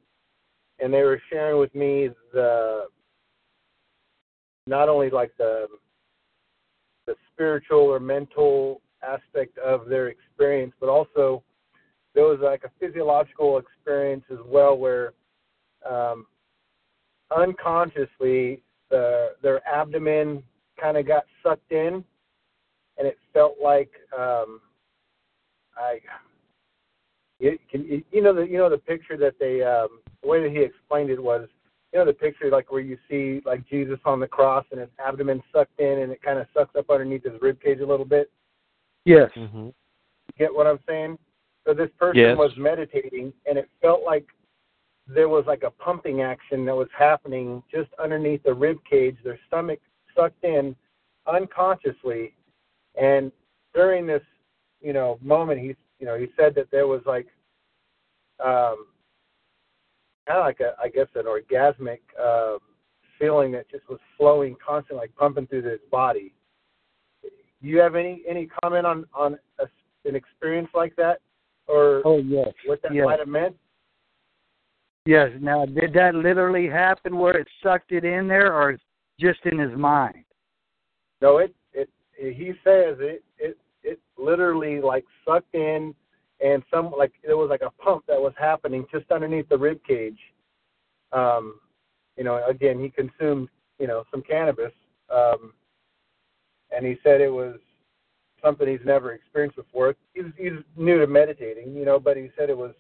and 0.79 0.93
they 0.93 1.03
were 1.03 1.21
sharing 1.31 1.59
with 1.59 1.75
me 1.75 2.11
the 2.33 2.85
not 4.67 4.89
only 4.89 5.11
like 5.11 5.33
the 5.39 5.67
the 7.07 7.15
spiritual 7.33 7.81
or 7.81 7.99
mental 7.99 8.81
aspect 9.03 9.59
of 9.59 9.89
their 9.89 10.09
experience 10.09 10.73
but 10.81 10.89
also 10.89 11.43
there 12.15 12.25
was 12.25 12.39
like 12.43 12.63
a 12.65 12.71
physiological 12.79 13.59
experience 13.59 14.25
as 14.31 14.39
well 14.47 14.77
where 14.77 15.15
um, 15.89 16.27
unconsciously 17.37 18.63
the, 18.91 19.31
their 19.43 19.67
abdomen 19.67 20.43
kind 20.81 20.97
of 20.97 21.07
got 21.07 21.25
sucked 21.43 21.73
in 21.73 22.05
and 22.99 23.07
it 23.09 23.17
felt 23.33 23.57
like 23.63 23.91
um, 24.17 24.61
I 25.77 25.99
you, 27.43 27.59
can, 27.69 28.05
you 28.13 28.23
know 28.23 28.33
the 28.33 28.43
you 28.43 28.57
know 28.57 28.71
the 28.71 28.79
picture 28.79 29.17
that 29.17 29.35
they 29.41 29.63
um, 29.63 30.01
the 30.23 30.29
way 30.29 30.43
that 30.43 30.51
he 30.51 30.59
explained 30.59 31.11
it 31.11 31.23
was 31.23 31.49
you 31.93 31.99
know 31.99 32.07
the 32.07 32.13
picture 32.13 32.49
like 32.51 32.71
where 32.71 32.81
you 32.81 32.97
see 33.11 33.43
like 33.45 33.69
Jesus 33.69 33.99
on 34.05 34.21
the 34.21 34.29
cross 34.29 34.65
and 34.71 34.81
his 34.81 34.89
abdomen 35.05 35.43
sucked 35.53 35.79
in 35.81 35.99
and 35.99 36.13
it 36.13 36.23
kind 36.23 36.39
of 36.39 36.47
sucks 36.55 36.77
up 36.77 36.89
underneath 36.89 37.25
his 37.25 37.41
rib 37.43 37.61
cage 37.61 37.81
a 37.81 37.87
little 37.87 38.07
bit. 38.07 38.31
Yes. 39.05 39.31
Mm-hmm. 39.37 39.71
Get 40.39 40.55
what 40.55 40.69
I'm 40.69 40.79
saying? 40.89 41.19
So 41.67 41.75
this 41.75 41.91
person 41.99 42.21
Yes. 42.21 42.39
was 42.39 42.53
meditating 42.57 43.33
and 43.47 43.59
it 43.59 43.69
felt 43.81 44.03
like 44.05 44.27
there 45.09 45.29
was 45.29 45.45
like 45.47 45.65
a 45.65 45.71
pumping 45.71 46.23
action 46.23 46.65
that 46.67 46.75
was 46.75 46.89
happening 46.97 47.63
just 47.71 47.91
underneath 48.03 48.43
the 48.45 48.55
rib 48.55 48.79
cage, 48.89 49.17
their 49.25 49.39
stomach 49.49 49.81
sucked 50.17 50.45
in 50.45 50.77
unconsciously. 51.27 52.35
And 53.01 53.33
during 53.75 54.07
this, 54.07 54.23
you 54.81 54.93
know, 54.93 55.19
moment 55.21 55.61
he 55.61 55.75
you 56.03 56.09
know, 56.09 56.19
he 56.19 56.27
said 56.37 56.57
that 56.57 56.69
there 56.73 56.89
was 56.89 57.01
like 57.07 57.29
um 58.45 58.87
kind 60.27 60.41
of 60.41 60.45
like 60.45 60.59
a 60.59 60.75
I 60.83 60.89
guess 60.89 61.07
an 61.15 61.27
orgasmic 61.27 62.01
um 62.21 62.59
feeling 63.21 63.53
that 63.53 63.71
just 63.71 63.89
was 63.89 64.01
flowing 64.19 64.57
constantly 64.67 65.05
like 65.05 65.15
pumping 65.15 65.47
through 65.47 65.63
his 65.63 65.79
body. 65.93 66.35
Do 67.23 67.69
you 67.69 67.79
have 67.79 67.95
any 67.95 68.25
any 68.29 68.49
comment 68.61 68.85
on 68.85 69.07
on 69.15 69.39
a, 69.61 69.67
an 70.05 70.17
experience 70.17 70.71
like 70.75 70.97
that 70.97 71.21
or 71.69 72.03
Oh 72.05 72.19
yes. 72.19 72.49
what 72.67 72.83
that 72.83 72.93
yes. 72.93 73.05
might 73.05 73.21
have 73.21 73.29
meant? 73.29 73.55
Yes. 75.07 75.31
Now, 75.41 75.65
did 75.67 75.93
that 75.95 76.17
literally 76.17 76.69
happen 76.69 77.17
where 77.17 77.37
it 77.37 77.47
sucked 77.63 77.93
it 77.93 78.05
in 78.05 78.27
there, 78.27 78.53
or 78.53 78.77
just 79.21 79.39
in 79.45 79.59
his 79.59 79.77
mind? 79.79 80.25
No, 81.21 81.39
it 81.39 81.55
it 81.73 81.89
he 82.19 82.55
says 82.65 82.97
it 82.99 83.23
it 83.83 83.93
it 83.93 84.01
literally 84.19 84.81
like 84.81 85.05
sucked 85.27 85.55
in 85.55 85.95
and 86.43 86.63
some 86.73 86.93
like 86.97 87.13
there 87.25 87.37
was 87.37 87.51
like 87.51 87.63
a 87.63 87.71
pump 87.83 88.05
that 88.09 88.21
was 88.21 88.33
happening 88.39 88.85
just 88.93 89.11
underneath 89.11 89.49
the 89.49 89.57
rib 89.59 89.81
cage. 89.87 90.19
Um, 91.13 91.61
you 92.17 92.25
know, 92.25 92.45
again, 92.49 92.81
he 92.81 92.91
consumed 92.91 93.49
you 93.79 93.87
know 93.87 94.05
some 94.11 94.23
cannabis, 94.23 94.73
um, 95.11 95.53
and 96.75 96.85
he 96.85 96.97
said 97.03 97.21
it 97.21 97.33
was 97.33 97.57
something 98.43 98.67
he's 98.69 98.85
never 98.85 99.13
experienced 99.13 99.57
before. 99.57 99.95
He's 100.15 100.25
he's 100.37 100.53
new 100.77 100.99
to 100.99 101.07
meditating, 101.07 101.75
you 101.75 101.85
know, 101.85 101.99
but 102.01 102.17
he 102.17 102.31
said 102.37 102.51
it 102.51 102.57
was. 102.57 102.73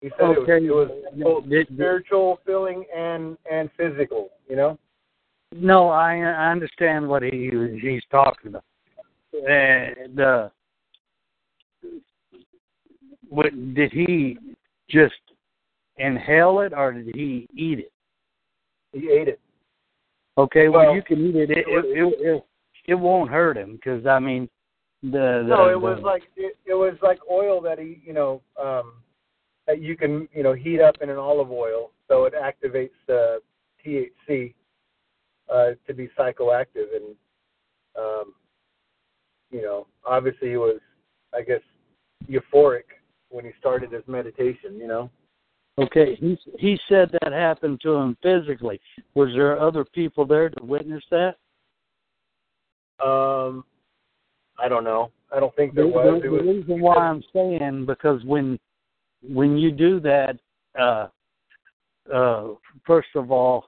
He 0.00 0.10
said 0.18 0.36
Okay. 0.36 0.64
it 0.64 0.70
was, 0.74 0.90
it 0.90 1.16
was 1.16 1.42
both 1.42 1.48
did- 1.48 1.68
spiritual 1.72 2.40
feeling 2.46 2.84
and 2.94 3.36
and 3.50 3.70
physical, 3.76 4.30
you 4.48 4.56
know. 4.56 4.78
No, 5.52 5.88
I 5.88 6.18
I 6.18 6.50
understand 6.50 7.08
what 7.08 7.22
he 7.22 7.50
he's 7.80 8.02
talking 8.10 8.48
about. 8.48 8.64
And 9.32 10.20
uh, 10.20 10.48
what 13.28 13.52
did 13.74 13.92
he 13.92 14.38
just 14.88 15.14
inhale 15.98 16.60
it, 16.60 16.72
or 16.72 16.92
did 16.92 17.14
he 17.14 17.48
eat 17.54 17.80
it? 17.80 17.92
He 18.92 19.10
ate 19.10 19.28
it. 19.28 19.40
Okay, 20.38 20.68
well, 20.68 20.86
Well, 20.86 20.94
you 20.94 21.02
can 21.02 21.26
eat 21.26 21.36
it. 21.36 21.50
It 21.50 21.64
it 21.68 21.84
it, 21.84 22.14
it, 22.20 22.44
it 22.88 22.94
won't 22.94 23.30
hurt 23.30 23.56
him 23.56 23.72
because 23.72 24.06
I 24.06 24.18
mean, 24.18 24.48
the, 25.02 25.42
the 25.42 25.54
No, 25.56 25.68
it 25.68 25.72
the- 25.72 25.78
was 25.78 26.00
like 26.02 26.24
it, 26.36 26.56
it 26.66 26.74
was 26.74 26.94
like 27.02 27.18
oil 27.30 27.60
that 27.62 27.78
he, 27.78 28.00
you 28.04 28.12
know, 28.12 28.42
um, 28.62 28.94
that 29.66 29.80
you 29.82 29.96
can, 29.96 30.28
you 30.32 30.42
know, 30.42 30.52
heat 30.52 30.80
up 30.80 30.96
in 31.02 31.10
an 31.10 31.16
olive 31.16 31.50
oil, 31.50 31.90
so 32.08 32.24
it 32.24 32.34
activates 32.34 32.90
the 33.06 33.40
THC 33.84 34.54
uh, 35.52 35.70
to 35.86 35.94
be 35.94 36.08
psychoactive, 36.18 36.94
and 36.94 37.16
um, 37.98 38.34
you 39.50 39.62
know, 39.62 39.86
obviously 40.04 40.50
he 40.50 40.56
was, 40.56 40.80
I 41.34 41.42
guess, 41.42 41.60
euphoric 42.28 42.84
when 43.30 43.44
he 43.44 43.50
started 43.58 43.92
his 43.92 44.02
meditation. 44.06 44.76
You 44.78 44.86
know, 44.86 45.10
Okay, 45.78 46.14
he 46.14 46.38
he 46.58 46.78
said 46.88 47.10
that 47.20 47.32
happened 47.32 47.80
to 47.82 47.94
him 47.94 48.16
physically. 48.22 48.80
Was 49.14 49.28
there 49.34 49.60
other 49.60 49.84
people 49.84 50.24
there 50.24 50.48
to 50.48 50.64
witness 50.64 51.04
that? 51.10 51.36
um, 53.04 53.62
I 54.58 54.68
don't 54.68 54.84
know. 54.84 55.10
I 55.34 55.38
don't 55.38 55.54
think 55.54 55.74
The, 55.74 55.86
was. 55.86 56.22
the, 56.22 56.26
It 56.26 56.30
was 56.30 56.46
reason 56.46 56.80
why 56.80 56.96
I'm 56.96 57.22
saying 57.34 57.84
because 57.86 58.24
when 58.24 58.58
when 59.22 59.58
you 59.58 59.70
do 59.70 60.00
that, 60.00 60.38
uh, 60.80 61.08
uh, 62.12 62.48
first 62.86 63.08
of 63.14 63.30
all, 63.30 63.66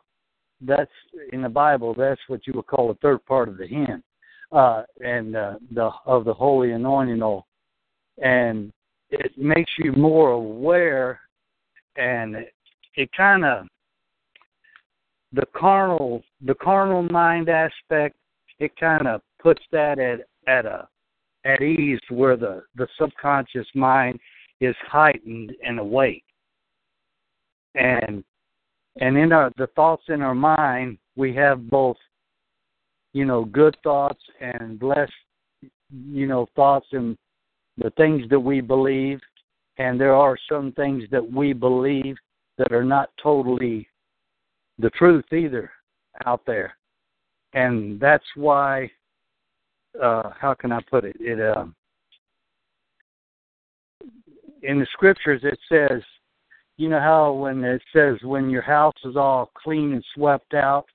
that's 0.62 0.90
in 1.32 1.42
the 1.42 1.48
Bible. 1.48 1.94
That's 1.94 2.20
what 2.28 2.46
you 2.46 2.54
would 2.56 2.68
call 2.68 2.90
a 2.90 2.94
third 2.96 3.24
part 3.26 3.50
of 3.50 3.58
the 3.58 3.66
hin, 3.66 4.02
uh, 4.52 4.82
and 5.00 5.36
uh, 5.36 5.54
the 5.74 5.90
of 6.06 6.24
the 6.24 6.34
holy 6.34 6.72
anointing 6.72 7.22
oil, 7.22 7.46
and 8.22 8.72
it 9.10 9.32
makes 9.36 9.70
you 9.78 9.92
more 9.92 10.30
aware, 10.30 11.20
and 11.96 12.36
it, 12.36 12.52
it 12.94 13.10
kind 13.16 13.44
of 13.44 13.66
the 15.32 15.46
carnal 15.56 16.22
the 16.46 16.54
carnal 16.54 17.02
mind 17.02 17.48
aspect. 17.48 18.16
It 18.58 18.72
kind 18.76 19.06
of 19.06 19.20
puts 19.40 19.62
that 19.72 19.98
at 19.98 20.20
at 20.46 20.66
a 20.66 20.88
at 21.44 21.62
ease 21.62 22.00
where 22.10 22.36
the 22.36 22.62
the 22.76 22.88
subconscious 22.98 23.66
mind 23.74 24.18
is 24.60 24.74
heightened 24.88 25.52
and 25.64 25.78
awake 25.78 26.24
and 27.74 28.24
and 29.00 29.16
in 29.16 29.32
our 29.32 29.50
the 29.56 29.68
thoughts 29.68 30.02
in 30.08 30.20
our 30.20 30.34
mind 30.34 30.98
we 31.16 31.34
have 31.34 31.70
both 31.70 31.96
you 33.12 33.24
know 33.24 33.44
good 33.44 33.76
thoughts 33.82 34.20
and 34.40 34.78
blessed 34.78 35.12
you 35.90 36.26
know 36.26 36.46
thoughts 36.54 36.86
and 36.92 37.16
the 37.78 37.90
things 37.90 38.28
that 38.30 38.40
we 38.40 38.60
believe. 38.60 39.20
And 39.78 40.00
there 40.00 40.14
are 40.14 40.36
some 40.48 40.72
things 40.72 41.04
that 41.12 41.32
we 41.32 41.52
believe 41.52 42.16
that 42.58 42.72
are 42.72 42.84
not 42.84 43.10
totally 43.22 43.88
the 44.78 44.90
truth 44.90 45.24
either 45.32 45.70
out 46.26 46.42
there. 46.46 46.74
And 47.54 47.98
that's 48.00 48.24
why 48.34 48.90
uh 50.02 50.30
how 50.38 50.54
can 50.54 50.70
i 50.70 50.80
put 50.90 51.04
it? 51.04 51.16
It 51.18 51.56
um 51.56 51.74
in 54.62 54.78
the 54.78 54.86
scriptures 54.92 55.40
it 55.44 55.58
says 55.68 56.02
you 56.76 56.88
know 56.88 57.00
how 57.00 57.32
when 57.32 57.64
it 57.64 57.82
says 57.92 58.16
when 58.22 58.50
your 58.50 58.62
house 58.62 58.94
is 59.04 59.16
all 59.16 59.50
clean 59.54 59.92
and 59.92 60.04
swept 60.14 60.54
out 60.54 60.86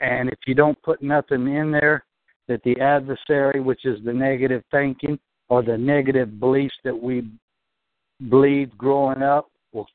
and 0.00 0.28
if 0.28 0.38
you 0.46 0.54
don't 0.54 0.80
put 0.82 1.02
nothing 1.02 1.48
in 1.54 1.70
there 1.70 2.04
that 2.48 2.62
the 2.64 2.78
adversary 2.80 3.60
which 3.60 3.84
is 3.84 3.98
the 4.04 4.12
negative 4.12 4.62
thinking 4.70 5.18
or 5.48 5.62
the 5.62 5.76
negative 5.76 6.38
beliefs 6.40 6.74
that 6.84 6.96
we 6.96 7.28
believed 8.28 8.76
growing 8.78 9.22
up 9.22 9.50
will 9.72 9.86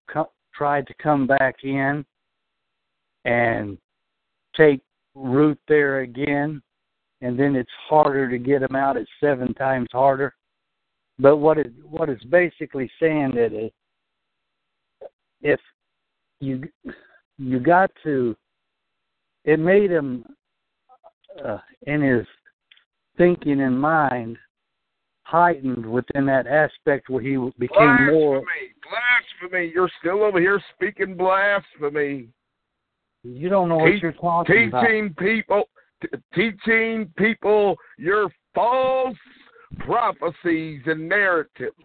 try 0.54 0.82
to 0.82 0.94
come 1.02 1.28
back 1.28 1.56
in 1.64 2.06
and 3.26 3.78
take 4.56 4.82
root 5.16 5.60
there 5.68 6.02
again. 6.02 6.62
And 7.22 7.38
then 7.38 7.56
it's 7.56 7.72
harder 7.88 8.30
to 8.30 8.38
get 8.38 8.62
them 8.62 8.76
out. 8.76 8.98
It's 8.98 9.10
seven 9.20 9.54
times 9.54 9.88
harder. 9.92 10.34
But 11.20 11.38
what 11.38 11.58
it 11.60 11.72
what 11.88 12.10
it's 12.10 12.24
basically 12.24 12.90
saying 13.00 13.34
that 13.36 13.54
it, 13.54 13.74
if 15.42 15.60
you 16.40 16.68
you 17.38 17.60
got 17.60 17.92
to 18.04 18.36
it 19.46 19.60
made 19.60 19.90
him 19.92 20.26
uh, 21.44 21.58
in 21.88 22.02
his 22.02 22.26
thinking 23.18 23.62
and 23.62 23.80
mind 23.80 24.38
heightened 25.24 25.86
within 25.86 26.26
that 26.26 26.46
aspect 26.48 27.10
where 27.10 27.22
he 27.22 27.38
became 27.58 28.08
more 28.12 28.42
Blasphemy! 28.42 28.74
Blasphemy! 29.42 29.72
You're 29.74 29.90
still 30.00 30.24
over 30.24 30.40
here 30.40 30.62
speaking 30.76 31.16
blasphemy. 31.16 32.28
you 33.24 33.50
don't 33.50 33.70
know 33.70 33.78
what 33.78 33.92
Teach- 33.92 34.02
you're 34.04 34.12
talking 34.14 34.68
about 34.68 34.82
Teaching 34.84 35.14
people, 35.18 35.64
t- 36.02 36.10
teaching 36.34 37.12
people 37.18 37.78
your 37.98 38.30
false 38.54 39.16
prophecies 39.80 40.82
and 40.86 41.08
narratives. 41.08 41.76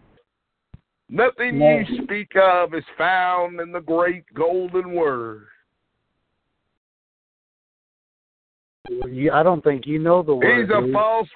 Nothing 1.08 1.58
No. 1.60 1.78
you 1.78 2.02
speak 2.02 2.32
of 2.34 2.74
is 2.74 2.82
found 2.98 3.60
in 3.60 3.70
the 3.70 3.80
great 3.80 4.24
golden 4.34 4.92
word. 4.92 5.46
You- 8.88 9.32
I 9.32 9.42
don't 9.42 9.62
think 9.62 9.86
you 9.86 9.98
know 9.98 10.22
the 10.22 10.34
word. 10.34 10.60
He's 10.62 10.70
a 10.76 10.80
dude. 10.80 10.92
false. 10.92 11.28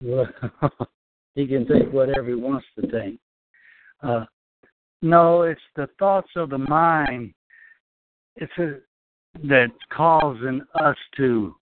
he 1.34 1.46
can 1.46 1.66
think 1.66 1.92
whatever 1.92 2.28
he 2.28 2.34
wants 2.34 2.66
to 2.78 2.88
think. 2.88 3.18
Uh, 4.02 4.24
no, 5.02 5.42
it's 5.42 5.60
the 5.76 5.88
thoughts 5.98 6.30
of 6.36 6.50
the 6.50 6.58
mind. 6.58 7.32
It's 8.36 8.52
a, 8.58 8.76
that's 9.44 9.72
causing 9.90 10.62
us 10.80 10.96
to. 11.16 11.54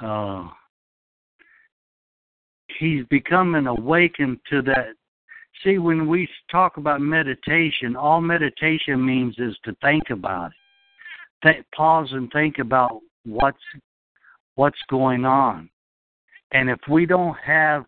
Uh, 0.00 0.48
he's 2.78 3.04
becoming 3.06 3.66
awakened 3.66 4.38
to 4.50 4.62
that. 4.62 4.94
See, 5.64 5.78
when 5.78 6.08
we 6.08 6.28
talk 6.50 6.76
about 6.76 7.00
meditation, 7.00 7.94
all 7.94 8.20
meditation 8.20 9.04
means 9.04 9.36
is 9.38 9.56
to 9.64 9.76
think 9.80 10.10
about 10.10 10.50
it. 10.50 10.56
Th- 11.44 11.66
pause 11.74 12.08
and 12.12 12.30
think 12.32 12.58
about 12.58 13.00
what's 13.24 13.62
what's 14.56 14.78
going 14.90 15.24
on. 15.24 15.70
And 16.52 16.68
if 16.68 16.80
we 16.88 17.06
don't 17.06 17.36
have 17.44 17.84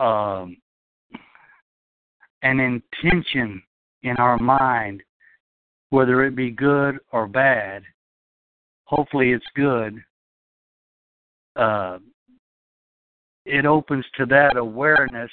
um, 0.00 0.56
an 2.42 2.60
intention 2.60 3.62
in 4.02 4.16
our 4.16 4.38
mind, 4.38 5.02
whether 5.90 6.24
it 6.24 6.34
be 6.34 6.50
good 6.50 6.98
or 7.12 7.28
bad, 7.28 7.82
hopefully 8.84 9.32
it's 9.32 9.44
good, 9.54 10.02
uh, 11.56 11.98
it 13.44 13.66
opens 13.66 14.04
to 14.16 14.26
that 14.26 14.56
awareness 14.56 15.30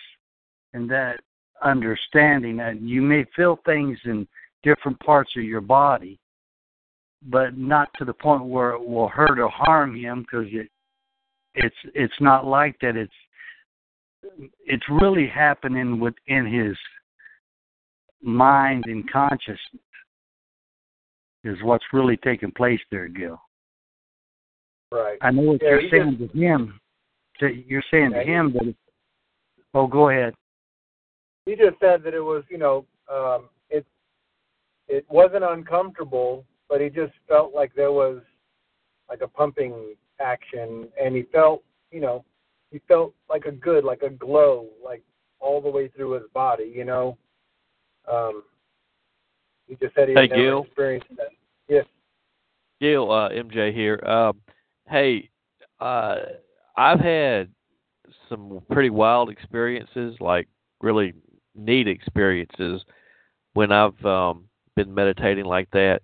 and 0.74 0.90
that 0.90 1.20
understanding. 1.64 2.60
And 2.60 2.90
you 2.90 3.02
may 3.02 3.26
feel 3.36 3.60
things 3.66 3.98
in 4.06 4.28
different 4.64 5.00
parts 5.00 5.32
of 5.38 5.44
your 5.44 5.62
body, 5.62 6.20
but 7.24 7.58
not 7.58 7.90
to 7.98 8.06
the 8.06 8.14
point 8.14 8.46
where 8.46 8.72
it 8.72 8.86
will 8.86 9.10
hurt 9.10 9.40
or 9.40 9.50
harm 9.50 9.96
him 9.96 10.22
because 10.22 10.48
it 10.52 10.70
it's 11.56 11.76
it's 11.94 12.14
not 12.22 12.46
like 12.46 12.76
that. 12.82 12.96
It's 12.96 13.12
it's 14.66 14.86
really 14.90 15.28
happening 15.28 16.00
within 16.00 16.46
his 16.46 16.78
mind 18.22 18.84
and 18.88 19.10
consciousness 19.10 19.60
is 21.44 21.58
what's 21.64 21.86
really 21.94 22.18
taking 22.18 22.52
place 22.52 22.82
there, 22.92 23.08
Gil. 23.08 23.40
Right. 24.92 25.18
I 25.22 25.32
know 25.32 25.44
what 25.44 25.62
Yeah, 25.62 25.70
you're 25.80 25.90
saying 25.90 26.18
to 26.18 26.38
him. 26.38 26.80
To, 27.40 27.48
you're 27.48 27.84
saying 27.92 28.12
Yeah, 28.12 28.24
to 28.24 28.26
him 28.26 28.54
that. 28.54 28.76
Oh, 29.74 29.88
go 29.88 30.10
ahead. 30.10 30.34
He 31.50 31.56
just 31.56 31.80
said 31.80 32.04
that 32.04 32.14
it 32.14 32.20
was, 32.22 32.44
you 32.48 32.60
know, 32.60 32.86
um, 33.12 33.50
it 33.72 33.84
it 34.88 35.04
wasn't 35.10 35.44
uncomfortable, 35.44 36.46
but 36.70 36.80
he 36.80 36.90
just 36.92 37.14
felt 37.28 37.56
like 37.56 37.74
there 37.74 37.92
was 37.92 38.22
like 39.10 39.22
a 39.22 39.28
pumping 39.28 39.96
action, 40.20 40.88
and 41.04 41.16
he 41.16 41.24
felt, 41.24 41.64
you 41.90 42.02
know, 42.02 42.24
he 42.70 42.80
felt 42.88 43.16
like 43.32 43.46
a 43.46 43.52
good, 43.52 43.84
like 43.84 44.04
a 44.04 44.12
glow, 44.12 44.68
like 44.86 45.02
all 45.40 45.60
the 45.60 45.70
way 45.70 45.88
through 45.88 46.12
his 46.12 46.24
body, 46.36 46.72
you 46.72 46.86
know. 46.86 47.18
Um, 48.08 48.44
he 49.66 49.74
just 49.82 49.96
said 49.96 50.08
he 50.10 50.14
Hey, 50.14 50.28
never 50.28 50.40
Gil. 50.40 50.64
experienced 50.66 51.08
that. 51.18 51.30
Yes. 51.68 51.86
Gil, 52.80 53.12
uh, 53.12 53.30
MJ 53.30 53.74
here. 53.74 54.00
Um, 54.06 54.40
hey, 54.88 55.32
uh, 55.80 56.18
I've 56.78 57.00
had 57.00 57.50
some 58.28 58.62
pretty 58.70 58.92
wild 58.92 59.32
experiences, 59.32 60.16
like 60.20 60.48
really 60.82 61.14
neat 61.56 61.88
experiences, 61.88 62.84
when 63.54 63.72
I've 63.72 64.06
um, 64.06 64.46
been 64.76 64.94
meditating 64.94 65.46
like 65.46 65.70
that. 65.72 66.02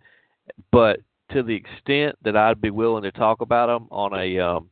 But 0.72 0.99
to 1.31 1.43
the 1.43 1.55
extent 1.55 2.15
that 2.23 2.38
I'd 2.38 2.61
be 2.61 2.69
willing 2.69 3.03
to 3.03 3.11
talk 3.11 3.41
about 3.41 3.67
them 3.67 3.88
on 3.91 4.13
a 4.13 4.39
um, 4.39 4.69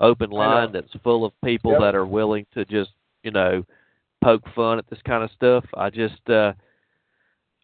open 0.00 0.30
line 0.30 0.72
that's 0.72 0.92
full 1.02 1.24
of 1.24 1.32
people 1.44 1.72
Yep. 1.72 1.80
that 1.80 1.94
are 1.94 2.06
willing 2.06 2.46
to 2.54 2.64
just, 2.64 2.90
you 3.22 3.30
know, 3.30 3.64
poke 4.24 4.42
fun 4.54 4.78
at 4.78 4.88
this 4.88 4.98
kind 5.06 5.22
of 5.22 5.30
stuff, 5.32 5.64
I 5.76 5.90
just 5.90 6.28
uh, 6.30 6.52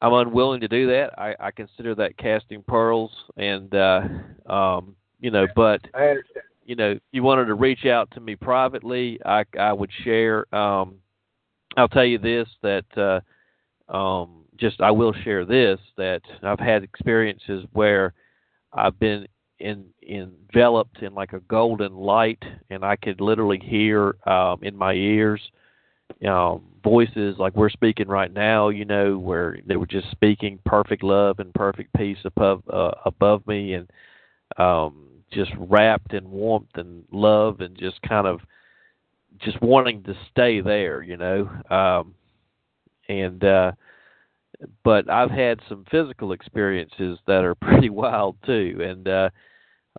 I'm 0.02 0.12
unwilling 0.12 0.60
to 0.60 0.68
do 0.68 0.86
that. 0.88 1.18
I, 1.18 1.34
I 1.40 1.50
consider 1.50 1.94
that 1.96 2.16
casting 2.18 2.62
pearls, 2.62 3.10
and 3.36 3.74
uh, 3.74 4.02
um, 4.46 4.94
you 5.20 5.30
know, 5.30 5.46
but 5.56 5.80
I 5.94 6.08
understand. 6.08 6.44
you 6.64 6.76
know, 6.76 6.92
if 6.92 7.00
you 7.12 7.22
wanted 7.22 7.46
to 7.46 7.54
reach 7.54 7.86
out 7.86 8.10
to 8.12 8.20
me 8.20 8.36
privately, 8.36 9.18
I 9.24 9.44
I 9.58 9.72
would 9.72 9.90
share. 10.04 10.52
Um, 10.54 10.96
I'll 11.76 11.88
tell 11.88 12.04
you 12.04 12.18
this 12.18 12.48
that 12.62 12.84
uh, 12.96 13.94
um, 13.94 14.44
just 14.56 14.80
I 14.80 14.90
will 14.90 15.12
share 15.24 15.44
this 15.44 15.78
that 15.96 16.22
I've 16.42 16.60
had 16.60 16.82
experiences 16.82 17.64
where 17.72 18.12
I've 18.72 18.98
been 18.98 19.26
in 19.58 19.86
enveloped 20.08 21.02
in 21.02 21.14
like 21.14 21.32
a 21.32 21.40
golden 21.40 21.94
light, 21.94 22.42
and 22.70 22.84
I 22.84 22.96
could 22.96 23.20
literally 23.20 23.60
hear 23.62 24.16
um, 24.26 24.60
in 24.62 24.76
my 24.76 24.94
ears 24.94 25.40
um, 26.26 26.62
voices 26.82 27.36
like 27.38 27.54
we're 27.54 27.70
speaking 27.70 28.08
right 28.08 28.32
now. 28.32 28.68
You 28.68 28.84
know, 28.84 29.18
where 29.18 29.58
they 29.66 29.76
were 29.76 29.86
just 29.86 30.10
speaking 30.10 30.58
perfect 30.64 31.02
love 31.02 31.38
and 31.38 31.54
perfect 31.54 31.92
peace 31.94 32.18
above 32.24 32.62
uh, 32.72 32.92
above 33.04 33.46
me, 33.46 33.74
and 33.74 33.90
um, 34.56 35.06
just 35.32 35.52
wrapped 35.58 36.14
in 36.14 36.30
warmth 36.30 36.70
and 36.74 37.04
love, 37.12 37.60
and 37.60 37.76
just 37.76 38.00
kind 38.02 38.26
of 38.26 38.40
just 39.42 39.60
wanting 39.62 40.02
to 40.04 40.14
stay 40.30 40.60
there. 40.60 41.02
You 41.02 41.16
know, 41.16 41.50
um, 41.70 42.14
and 43.08 43.42
uh, 43.42 43.72
but 44.84 45.10
I've 45.10 45.30
had 45.30 45.60
some 45.68 45.84
physical 45.90 46.32
experiences 46.32 47.18
that 47.26 47.44
are 47.44 47.54
pretty 47.60 47.90
wild 47.90 48.36
too, 48.44 48.78
and 48.82 49.08
uh, 49.08 49.30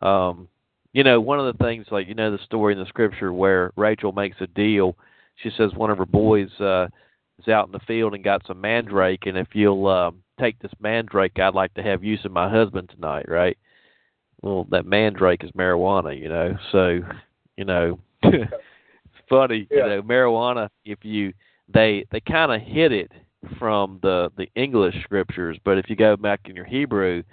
um, 0.05 0.47
you 0.93 1.03
know, 1.03 1.21
one 1.21 1.39
of 1.39 1.57
the 1.57 1.63
things 1.63 1.87
like 1.91 2.07
you 2.07 2.15
know 2.15 2.31
the 2.31 2.43
story 2.43 2.73
in 2.73 2.79
the 2.79 2.85
scripture 2.87 3.33
where 3.33 3.71
Rachel 3.75 4.11
makes 4.11 4.37
a 4.41 4.47
deal. 4.47 4.95
She 5.35 5.49
says 5.57 5.73
one 5.73 5.89
of 5.89 5.97
her 5.97 6.05
boys 6.05 6.51
uh, 6.59 6.87
is 7.39 7.47
out 7.47 7.65
in 7.65 7.71
the 7.71 7.79
field 7.79 8.13
and 8.13 8.23
got 8.23 8.45
some 8.45 8.61
mandrake, 8.61 9.25
and 9.25 9.37
if 9.37 9.47
you'll 9.53 9.87
um, 9.87 10.21
take 10.39 10.59
this 10.59 10.71
mandrake, 10.79 11.39
I'd 11.39 11.55
like 11.55 11.73
to 11.75 11.83
have 11.83 12.03
use 12.03 12.23
of 12.25 12.31
my 12.31 12.49
husband 12.49 12.89
tonight, 12.89 13.25
right? 13.27 13.57
Well, 14.41 14.65
that 14.71 14.85
mandrake 14.85 15.43
is 15.43 15.51
marijuana, 15.51 16.19
you 16.19 16.27
know. 16.27 16.57
So, 16.71 16.99
you 17.57 17.65
know, 17.65 17.99
funny, 19.31 19.67
Yeah. 19.71 19.77
you 19.77 19.89
know, 19.89 20.01
marijuana. 20.03 20.69
If 20.85 21.03
you 21.03 21.33
they 21.73 22.05
they 22.11 22.19
kind 22.19 22.51
of 22.51 22.61
hit 22.61 22.91
it 22.91 23.11
from 23.57 23.99
the 24.03 24.31
the 24.37 24.47
English 24.55 24.95
scriptures, 25.03 25.57
but 25.63 25.79
if 25.79 25.89
you 25.89 25.95
go 25.95 26.15
back 26.15 26.41
in 26.45 26.55
your 26.55 26.65
Hebrew, 26.65 27.23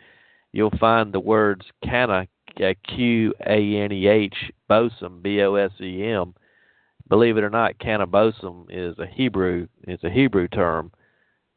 you'll 0.53 0.79
find 0.79 1.13
the 1.13 1.21
words 1.21 1.67
qaneh 1.85 2.27
Q 2.87 3.35
A 3.47 3.77
N 3.77 3.93
E 3.93 4.07
H 4.07 4.35
bosem 4.71 5.21
B 5.23 5.43
O 5.43 5.55
S 5.57 5.73
E 5.81 6.05
M. 6.05 6.35
Believe 7.09 7.37
it 7.39 7.45
or 7.45 7.51
not, 7.51 7.79
cannabosum 7.79 8.67
is 8.71 8.99
a 8.99 9.07
Hebrew 9.07 9.67
it's 9.87 10.05
a 10.05 10.11
Hebrew 10.11 10.49
term, 10.49 10.93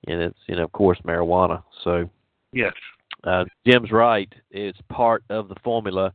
and 0.07 0.21
it's 0.21 0.39
you 0.47 0.55
know 0.55 0.63
of 0.63 0.71
course 0.71 0.99
marijuana. 1.05 1.63
So 1.83 2.09
Yes. 2.53 2.73
uh, 3.23 3.45
Jim's 3.65 3.91
right. 3.91 4.33
It's 4.49 4.79
part 4.89 5.23
of 5.29 5.47
the 5.47 5.55
formula 5.63 6.13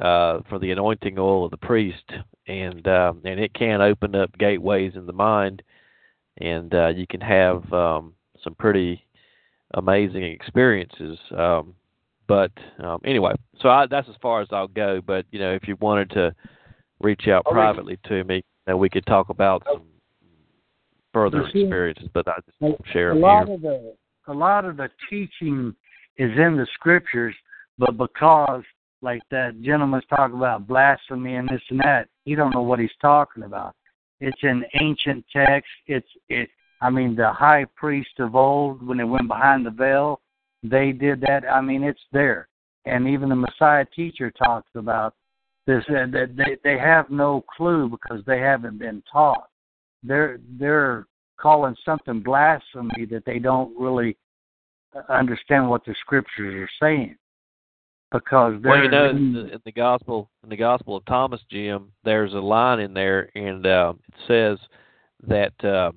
uh, 0.00 0.40
for 0.48 0.58
the 0.58 0.70
anointing 0.70 1.18
oil 1.18 1.44
of 1.44 1.50
the 1.50 1.56
priest, 1.56 2.04
and 2.46 2.86
um, 2.88 3.20
and 3.24 3.38
it 3.38 3.52
can 3.54 3.80
open 3.80 4.14
up 4.14 4.36
gateways 4.38 4.92
in 4.96 5.06
the 5.06 5.12
mind, 5.12 5.62
and 6.38 6.74
uh, 6.74 6.88
you 6.88 7.06
can 7.06 7.20
have 7.20 7.70
um, 7.72 8.14
some 8.42 8.54
pretty 8.54 9.04
amazing 9.74 10.24
experiences. 10.24 11.18
Um, 11.36 11.74
but 12.26 12.52
um, 12.82 13.00
anyway, 13.04 13.34
so 13.60 13.68
I, 13.68 13.86
that's 13.86 14.08
as 14.08 14.14
far 14.22 14.40
as 14.40 14.48
I'll 14.52 14.68
go. 14.68 15.00
But 15.04 15.26
you 15.32 15.38
know, 15.38 15.52
if 15.52 15.68
you 15.68 15.76
wanted 15.80 16.10
to 16.10 16.34
reach 17.00 17.28
out 17.28 17.44
privately 17.44 17.98
to 18.06 18.24
me, 18.24 18.42
then 18.66 18.78
we 18.78 18.88
could 18.88 19.06
talk 19.06 19.28
about 19.28 19.62
some 19.70 19.82
further 21.12 21.44
see, 21.52 21.62
experiences. 21.62 22.08
But 22.14 22.28
I 22.28 22.36
just 22.46 22.60
won't 22.60 22.80
share 22.92 23.12
a 23.12 23.18
lot 23.18 23.46
here. 23.46 23.54
of 23.54 23.62
the 23.62 23.94
a 24.28 24.32
lot 24.32 24.64
of 24.64 24.76
the 24.76 24.88
teaching 25.08 25.74
is 26.16 26.30
in 26.38 26.56
the 26.56 26.66
scriptures, 26.74 27.34
but 27.78 27.96
because 27.96 28.62
like 29.02 29.22
that 29.30 29.60
gentleman's 29.62 30.04
talking 30.08 30.36
about 30.36 30.66
blasphemy 30.66 31.36
and 31.36 31.48
this 31.48 31.62
and 31.70 31.80
that, 31.80 32.08
he 32.24 32.34
don't 32.34 32.54
know 32.54 32.62
what 32.62 32.78
he's 32.78 32.90
talking 33.00 33.44
about. 33.44 33.74
It's 34.20 34.42
an 34.42 34.64
ancient 34.80 35.24
text. 35.32 35.70
It's 35.86 36.08
it. 36.28 36.50
I 36.82 36.90
mean, 36.90 37.14
the 37.14 37.32
high 37.32 37.66
priest 37.76 38.18
of 38.18 38.34
old, 38.34 38.86
when 38.86 38.98
they 38.98 39.04
went 39.04 39.28
behind 39.28 39.64
the 39.64 39.70
veil, 39.70 40.20
they 40.62 40.92
did 40.92 41.20
that. 41.22 41.44
I 41.50 41.60
mean, 41.60 41.82
it's 41.82 42.00
there, 42.12 42.48
and 42.84 43.08
even 43.08 43.28
the 43.30 43.36
Messiah 43.36 43.86
teacher 43.94 44.30
talks 44.30 44.70
about 44.74 45.14
this. 45.66 45.84
uh, 45.88 46.06
That 46.10 46.36
they 46.36 46.58
they 46.62 46.78
have 46.78 47.10
no 47.10 47.44
clue 47.56 47.88
because 47.88 48.24
they 48.26 48.38
haven't 48.40 48.78
been 48.78 49.02
taught. 49.10 49.48
They're 50.02 50.38
they're 50.58 51.06
calling 51.38 51.76
something 51.84 52.20
blasphemy 52.20 53.06
that 53.06 53.24
they 53.24 53.38
don't 53.38 53.74
really 53.80 54.16
understand 55.08 55.68
what 55.70 55.84
the 55.84 55.94
scriptures 56.00 56.54
are 56.54 56.86
saying 56.86 57.16
because 58.10 58.60
Well, 58.62 58.82
you 58.82 58.90
know, 58.90 59.10
in 59.10 59.32
the, 59.32 59.52
in 59.52 59.60
the 59.64 59.72
gospel, 59.72 60.30
in 60.42 60.48
the 60.48 60.56
Gospel 60.56 60.96
of 60.96 61.04
Thomas, 61.04 61.40
Jim, 61.50 61.92
there's 62.04 62.34
a 62.34 62.38
line 62.38 62.80
in 62.80 62.94
there, 62.94 63.30
and 63.34 63.66
uh, 63.66 63.94
it 64.08 64.14
says 64.26 64.58
that 65.26 65.64
uh, 65.64 65.92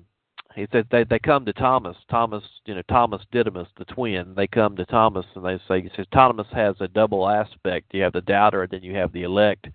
he 0.54 0.66
said 0.70 0.86
they 0.90 1.04
they 1.04 1.18
come 1.18 1.44
to 1.44 1.52
Thomas, 1.52 1.96
Thomas, 2.10 2.44
you 2.66 2.74
know, 2.74 2.82
Thomas 2.88 3.22
Didymus, 3.32 3.68
the 3.78 3.84
twin. 3.86 4.34
They 4.34 4.46
come 4.46 4.76
to 4.76 4.86
Thomas, 4.86 5.26
and 5.34 5.44
they 5.44 5.58
say, 5.66 5.82
he 5.82 5.90
says 5.96 6.06
Thomas 6.12 6.46
has 6.52 6.76
a 6.80 6.88
double 6.88 7.28
aspect. 7.28 7.92
You 7.92 8.02
have 8.02 8.12
the 8.12 8.20
doubter, 8.20 8.62
and 8.62 8.70
then 8.70 8.82
you 8.82 8.94
have 8.94 9.12
the 9.12 9.22
elect. 9.22 9.66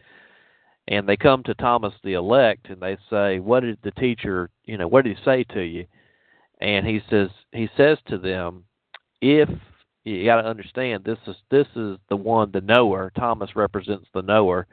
And 0.87 1.07
they 1.07 1.17
come 1.17 1.43
to 1.43 1.53
Thomas 1.53 1.93
the 2.03 2.13
elect, 2.13 2.69
and 2.69 2.81
they 2.81 2.97
say, 3.09 3.39
"What 3.39 3.61
did 3.61 3.77
the 3.83 3.91
teacher, 3.91 4.49
you 4.65 4.77
know, 4.77 4.87
what 4.87 5.03
did 5.03 5.17
he 5.17 5.23
say 5.23 5.43
to 5.53 5.61
you?" 5.61 5.85
And 6.61 6.85
he 6.85 7.01
says, 7.09 7.29
he 7.51 7.69
says 7.77 7.97
to 8.07 8.17
them, 8.17 8.65
if 9.21 9.49
you 10.09 10.25
got 10.25 10.41
to 10.41 10.47
understand 10.47 11.03
this 11.03 11.19
is 11.27 11.35
this 11.49 11.67
is 11.75 11.97
the 12.09 12.15
one 12.15 12.51
the 12.51 12.61
knower. 12.61 13.11
Thomas 13.17 13.55
represents 13.55 14.07
the 14.13 14.21
knower 14.21 14.67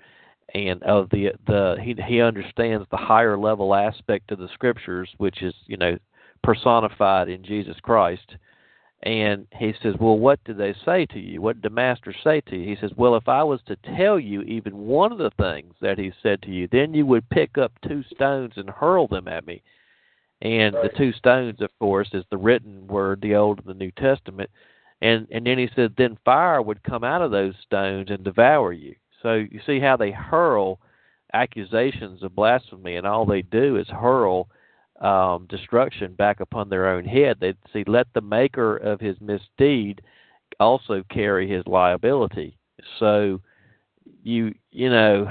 and 0.55 0.83
of 0.85 1.11
the 1.11 1.33
the 1.47 1.77
he 1.83 1.95
he 2.07 2.21
understands 2.21 2.87
the 2.91 2.97
higher 2.97 3.37
level 3.37 3.75
aspect 3.75 4.31
of 4.31 4.39
the 4.39 4.49
scriptures 4.55 5.09
which 5.19 5.43
is 5.43 5.55
you 5.67 5.77
know 5.77 5.99
personified 6.43 7.29
in 7.29 7.43
jesus 7.43 7.77
christ. 7.83 8.37
And 9.03 9.47
he 9.59 9.75
says 9.83 9.95
well 10.01 10.19
what 10.19 10.43
did 10.45 10.57
they 10.57 10.75
say 10.85 11.07
to 11.07 11.19
you? 11.19 11.41
What 11.43 11.61
did 11.61 11.71
the 11.71 11.75
master 11.75 12.15
say 12.25 12.41
to 12.43 12.57
you? 12.57 12.69
He 12.69 12.77
says 12.81 12.93
well 12.97 13.17
if 13.17 13.29
i 13.29 13.43
was 13.43 13.61
to 13.67 13.77
tell 13.97 14.19
you 14.19 14.43
even 14.43 14.77
one 14.77 15.13
of 15.13 15.19
the 15.19 15.33
things 15.39 15.75
that 15.81 15.99
he 15.99 16.13
said 16.23 16.43
to 16.43 16.51
you 16.51 16.69
then 16.71 16.95
you 16.95 17.05
would 17.07 17.29
pick 17.29 17.59
up 17.59 17.73
two 17.87 18.03
stones 18.15 18.55
and 18.57 18.71
hurl 18.71 19.07
them 19.07 19.29
at 19.29 19.47
me. 19.47 19.63
And 20.43 20.75
Right. 20.75 20.91
the 20.93 20.99
two 20.99 21.13
stones, 21.13 21.61
of 21.61 21.71
course, 21.79 22.11
is 22.13 22.25
the 22.31 22.37
written 22.37 22.87
word, 22.87 23.21
the 23.23 23.35
Old 23.35 23.59
and 23.59 23.67
the 23.67 23.75
New 23.75 23.91
Testament. 23.93 24.51
And 25.03 25.27
and 25.31 25.47
then 25.47 25.59
he 25.59 25.69
said, 25.77 25.95
then 25.97 26.19
fire 26.25 26.63
would 26.63 26.83
come 26.83 27.05
out 27.05 27.23
of 27.23 27.31
those 27.31 27.55
stones 27.63 28.11
and 28.11 28.25
devour 28.25 28.73
you. 28.73 28.95
So 29.23 29.35
you 29.35 29.61
see 29.67 29.81
how 29.81 29.97
they 29.97 30.11
hurl 30.11 30.81
accusations 31.33 32.23
of 32.23 32.35
blasphemy, 32.35 32.97
and 32.97 33.07
all 33.07 33.27
they 33.27 33.43
do 33.43 33.77
is 33.77 33.87
hurl 33.89 34.49
um, 35.01 35.47
destruction 35.49 36.15
back 36.15 36.41
upon 36.41 36.69
their 36.69 36.89
own 36.89 37.05
head. 37.05 37.37
They 37.41 37.55
see, 37.73 37.85
let 37.87 38.07
the 38.15 38.21
maker 38.21 38.77
of 38.77 39.01
his 39.01 39.17
misdeed 39.21 40.01
also 40.59 41.03
carry 41.11 41.49
his 41.49 41.67
liability. 41.67 42.57
So 42.99 43.41
you 44.23 44.55
you 44.71 44.91
know 44.91 45.31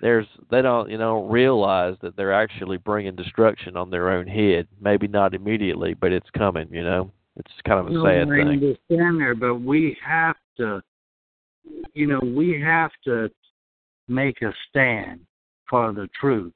there's 0.00 0.26
they 0.50 0.62
don't 0.62 0.90
you 0.90 0.98
know 0.98 1.24
realize 1.26 1.96
that 2.02 2.16
they're 2.16 2.32
actually 2.32 2.76
bringing 2.76 3.16
destruction 3.16 3.76
on 3.76 3.90
their 3.90 4.10
own 4.10 4.26
head. 4.26 4.66
Maybe 4.80 5.08
not 5.08 5.34
immediately, 5.34 5.94
but 5.94 6.12
it's 6.12 6.30
coming. 6.30 6.68
You 6.70 6.84
know, 6.84 7.10
it's 7.36 7.50
kind 7.66 7.80
of 7.80 7.86
a 7.86 7.90
No, 7.90 8.04
sad 8.04 8.28
I 8.28 8.36
thing. 8.36 8.48
understand 8.48 9.20
there, 9.20 9.34
but 9.34 9.56
we 9.56 9.96
have 10.04 10.36
to, 10.58 10.82
you 11.94 12.06
know, 12.06 12.20
we 12.20 12.60
have 12.60 12.90
to 13.04 13.30
make 14.08 14.42
a 14.42 14.52
stand 14.68 15.20
for 15.68 15.92
the 15.92 16.08
truth. 16.20 16.52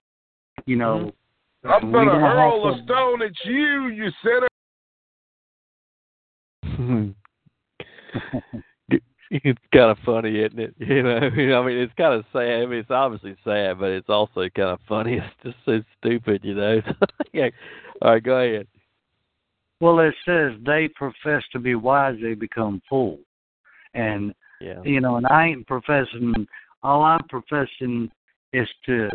You 0.66 0.76
know, 0.76 1.12
mm-hmm. 1.64 1.70
I'm 1.70 1.86
we 1.86 1.92
gonna 1.92 2.20
hurl 2.20 2.72
have 2.72 2.80
a 2.80 2.84
stone 2.84 3.22
at 3.22 3.32
you, 3.44 3.88
you 3.88 4.10
sinner. 4.22 4.48
it's 9.30 9.60
kind 9.72 9.90
of 9.90 9.98
funny, 10.04 10.38
isn't 10.40 10.58
it? 10.58 10.74
You 10.80 11.02
know, 11.02 11.16
I 11.16 11.66
mean, 11.66 11.78
it's 11.78 11.92
kind 11.96 12.14
of 12.14 12.24
sad. 12.32 12.62
I 12.62 12.66
mean, 12.66 12.80
it's 12.80 12.90
obviously 12.90 13.36
sad, 13.44 13.78
but 13.78 13.90
it's 13.90 14.08
also 14.08 14.48
kind 14.54 14.70
of 14.70 14.80
funny. 14.88 15.18
It's 15.42 15.42
just 15.42 15.56
so 15.64 15.80
stupid, 15.98 16.42
you 16.44 16.54
know. 16.54 16.80
yeah. 17.32 17.48
All 18.02 18.12
right, 18.12 18.22
go 18.22 18.36
ahead. 18.38 18.66
Well, 19.80 20.00
it 20.00 20.14
says 20.24 20.52
they 20.64 20.88
profess 20.94 21.42
to 21.52 21.58
be 21.58 21.74
wise, 21.74 22.16
they 22.22 22.34
become 22.34 22.80
fools. 22.88 23.20
And 23.94 24.34
Yeah. 24.60 24.82
you 24.84 25.00
know, 25.00 25.16
and 25.16 25.26
I 25.26 25.46
ain't 25.48 25.66
professing. 25.66 26.46
All 26.82 27.02
I'm 27.02 27.26
professing 27.28 28.10
is 28.52 28.68
to 28.86 29.08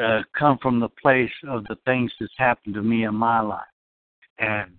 uh, 0.00 0.22
come 0.38 0.58
from 0.58 0.80
the 0.80 0.88
place 0.88 1.30
of 1.48 1.64
the 1.64 1.76
things 1.84 2.12
that's 2.20 2.32
happened 2.36 2.74
to 2.74 2.82
me 2.82 3.04
in 3.04 3.14
my 3.14 3.40
life, 3.40 3.62
and 4.38 4.72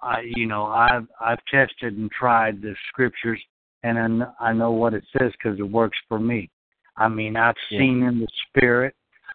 I, 0.00 0.22
you 0.22 0.46
know, 0.46 0.66
I've 0.66 1.06
I've 1.20 1.44
tested 1.50 1.96
and 1.96 2.10
tried 2.10 2.62
the 2.62 2.74
scriptures, 2.88 3.40
and 3.82 3.98
I, 3.98 4.06
kn- 4.06 4.34
I 4.40 4.52
know 4.52 4.72
what 4.72 4.94
it 4.94 5.04
says 5.18 5.32
because 5.32 5.58
it 5.58 5.70
works 5.70 5.98
for 6.08 6.18
me. 6.18 6.50
I 6.96 7.08
mean, 7.08 7.36
I've 7.36 7.56
Yeah. 7.70 7.80
seen 7.80 8.02
in 8.02 8.20
the 8.20 8.28
spirit. 8.48 8.94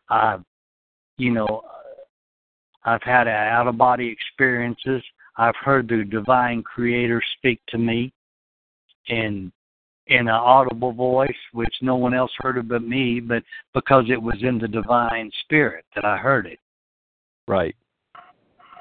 I've, 0.10 0.44
you 1.18 1.32
know, 1.32 1.64
I've 2.86 3.02
had 3.04 3.28
out 3.28 3.68
of 3.68 3.78
body 3.78 4.08
experiences. 4.08 5.04
I've 5.38 5.56
heard 5.56 5.88
the 5.88 6.04
divine 6.04 6.64
creator 6.64 7.22
speak 7.38 7.60
to 7.70 7.78
me 7.78 8.14
in 9.08 9.52
in 10.08 10.20
an 10.20 10.30
audible 10.30 10.92
voice, 10.94 11.36
which 11.52 11.74
no 11.82 11.96
one 11.96 12.14
else 12.14 12.32
heard 12.38 12.58
it 12.58 12.68
but 12.68 12.84
me, 12.84 13.20
but 13.20 13.42
because 13.74 14.06
it 14.10 14.22
was 14.22 14.36
in 14.44 14.60
the 14.60 14.68
divine 14.68 15.32
spirit 15.44 15.84
that 15.96 16.06
I 16.06 16.16
heard 16.16 16.46
it, 16.46 16.60
Right. 17.48 17.76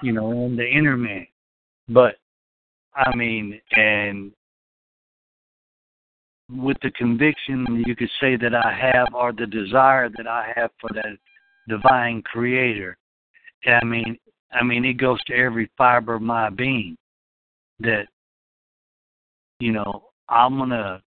you 0.03 0.13
know, 0.13 0.31
in 0.45 0.55
the 0.55 0.69
inner 0.69 0.99
man. 0.99 1.27
But 1.89 2.17
I 2.95 3.17
mean, 3.17 3.59
and 3.73 4.33
with 6.51 6.77
the 6.83 6.91
conviction 6.91 7.83
you 7.87 7.97
could 7.97 8.11
say 8.21 8.37
that 8.37 8.55
I 8.55 8.73
have, 8.73 9.15
or 9.15 9.33
the 9.33 9.47
desire 9.47 10.11
that 10.11 10.27
I 10.27 10.53
have 10.55 10.71
for 10.79 10.91
that 10.93 11.17
divine 11.69 12.21
creator, 12.21 12.99
I 13.67 13.85
mean, 13.85 14.19
I 14.53 14.63
mean, 14.63 14.85
it 14.85 14.95
goes 14.95 15.23
to 15.25 15.35
every 15.35 15.71
fiber 15.77 16.15
of 16.15 16.23
my 16.23 16.51
being 16.51 16.97
that, 17.81 18.07
you 19.59 19.73
know, 19.73 20.05
I'm 20.29 20.59
gonna 20.59 21.03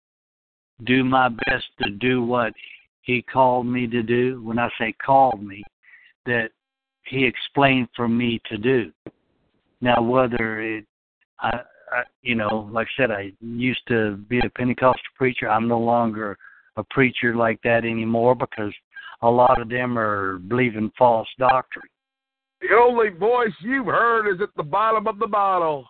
do 0.84 1.04
my 1.04 1.30
best 1.30 1.66
to 1.82 1.90
do 1.90 2.24
what 2.24 2.54
he 3.02 3.22
called 3.22 3.66
me 3.66 3.88
to 3.88 4.02
do. 4.02 4.42
When 4.44 4.60
I 4.60 4.70
say 4.80 4.94
called 5.04 5.44
me, 5.44 5.64
that 6.26 6.50
he 7.06 7.24
explained 7.24 7.88
for 7.96 8.08
me 8.08 8.42
to 8.50 8.58
do. 8.58 8.92
Now, 9.82 10.02
whether 10.02 10.62
it, 10.62 10.86
I, 11.40 11.60
I, 11.92 12.04
you 12.24 12.36
know, 12.36 12.70
like 12.72 12.88
I 12.98 13.02
said, 13.02 13.12
I 13.12 13.32
used 13.42 13.88
to 13.90 14.18
be 14.28 14.40
a 14.40 14.50
Pentecostal 14.50 15.02
preacher. 15.16 15.50
I'm 15.50 15.68
no 15.68 15.80
longer 15.80 16.38
a 16.78 16.84
preacher 16.84 17.36
like 17.36 17.62
that 17.64 17.86
anymore 17.86 18.36
because 18.36 18.74
a 19.22 19.30
lot 19.30 19.62
of 19.62 19.70
them 19.70 19.98
are 19.98 20.40
believing 20.40 20.92
false 20.98 21.28
doctrine. 21.38 21.86
The 22.68 22.76
only 22.76 23.10
voice 23.10 23.54
you've 23.62 23.86
heard 23.86 24.34
is 24.34 24.42
at 24.42 24.50
the 24.56 24.64
bottom 24.64 25.08
of 25.08 25.20
the 25.20 25.28
bottle. 25.28 25.86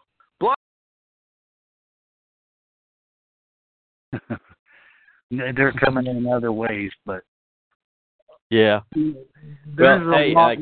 They're 5.32 5.72
coming 5.74 6.08
in 6.08 6.28
other 6.28 6.52
ways, 6.52 6.92
but 7.06 7.22
Yeah. 8.50 8.82
there's 8.94 9.16
Well, 9.78 10.18
hey, 10.18 10.34
lot. 10.34 10.58
uh, 10.58 10.62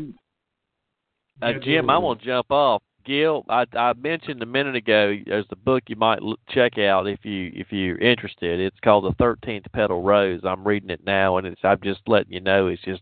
Uh, 1.42 1.54
Jim, 1.60 1.90
I'm 1.90 2.02
gonna 2.02 2.20
jump 2.22 2.52
off. 2.52 2.84
Gil, 3.06 3.44
I, 3.50 3.66
I 3.74 3.94
mentioned 3.94 4.42
a 4.42 4.46
minute 4.46 4.76
ago. 4.76 5.18
There's 5.26 5.46
a 5.50 5.58
book 5.58 5.84
you 5.88 5.98
might 5.98 6.22
l- 6.22 6.38
check 6.50 6.78
out 6.78 7.06
if 7.08 7.26
you 7.26 7.52
if 7.54 7.72
you're 7.72 7.98
interested. 7.98 8.60
It's 8.62 8.80
called 8.80 9.04
The 9.04 9.14
Thirteenth 9.16 9.66
Petal 9.74 10.02
Rose. 10.02 10.42
I'm 10.46 10.66
reading 10.66 10.90
it 10.90 11.04
now, 11.06 11.38
and 11.38 11.46
it's 11.46 11.60
I'm 11.64 11.82
just 11.84 12.02
letting 12.08 12.32
you 12.32 12.40
know. 12.40 12.68
It's 12.68 12.82
just 12.84 13.02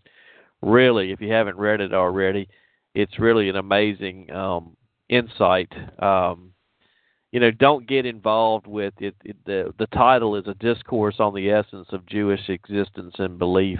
really, 0.63 1.11
if 1.11 1.21
you 1.21 1.31
haven't 1.31 1.57
read 1.57 1.81
it 1.81 1.93
already, 1.93 2.47
it's 2.93 3.19
really 3.19 3.49
an 3.49 3.55
amazing 3.55 4.31
um, 4.31 4.75
insight. 5.09 5.71
Um, 5.99 6.53
you 7.31 7.39
know, 7.39 7.51
don't 7.51 7.87
get 7.87 8.05
involved 8.05 8.67
with 8.67 8.93
it, 8.99 9.15
it. 9.23 9.37
The 9.45 9.73
the 9.79 9.87
title 9.87 10.35
is 10.35 10.47
a 10.47 10.53
discourse 10.55 11.15
on 11.19 11.33
the 11.33 11.49
essence 11.49 11.87
of 11.91 12.05
Jewish 12.05 12.49
existence 12.49 13.15
and 13.19 13.39
belief. 13.39 13.79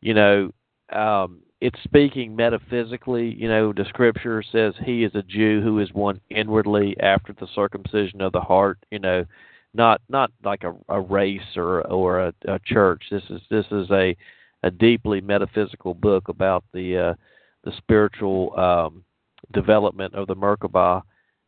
You 0.00 0.14
know, 0.14 0.50
um, 0.92 1.40
it's 1.60 1.78
speaking 1.82 2.36
metaphysically. 2.36 3.34
You 3.34 3.48
know, 3.48 3.72
the 3.72 3.84
scripture 3.88 4.44
says 4.52 4.74
he 4.84 5.02
is 5.02 5.14
a 5.14 5.22
Jew 5.22 5.60
who 5.60 5.80
is 5.80 5.92
one 5.92 6.20
inwardly 6.30 6.96
after 7.00 7.32
the 7.32 7.48
circumcision 7.52 8.20
of 8.20 8.32
the 8.32 8.40
heart. 8.40 8.78
You 8.92 9.00
know, 9.00 9.24
not 9.74 10.00
not 10.08 10.30
like 10.44 10.62
a, 10.62 10.74
a 10.88 11.00
race 11.00 11.56
or 11.56 11.84
or 11.88 12.20
a, 12.20 12.34
a 12.46 12.60
church. 12.64 13.02
This 13.10 13.24
is 13.28 13.40
this 13.50 13.66
is 13.72 13.90
a 13.90 14.16
a 14.62 14.70
deeply 14.70 15.20
metaphysical 15.20 15.94
book 15.94 16.28
about 16.28 16.64
the 16.72 16.96
uh, 16.96 17.14
the 17.64 17.72
spiritual 17.78 18.58
um, 18.58 19.04
development 19.52 20.14
of 20.14 20.26
the 20.26 20.36
Merkabah 20.36 21.02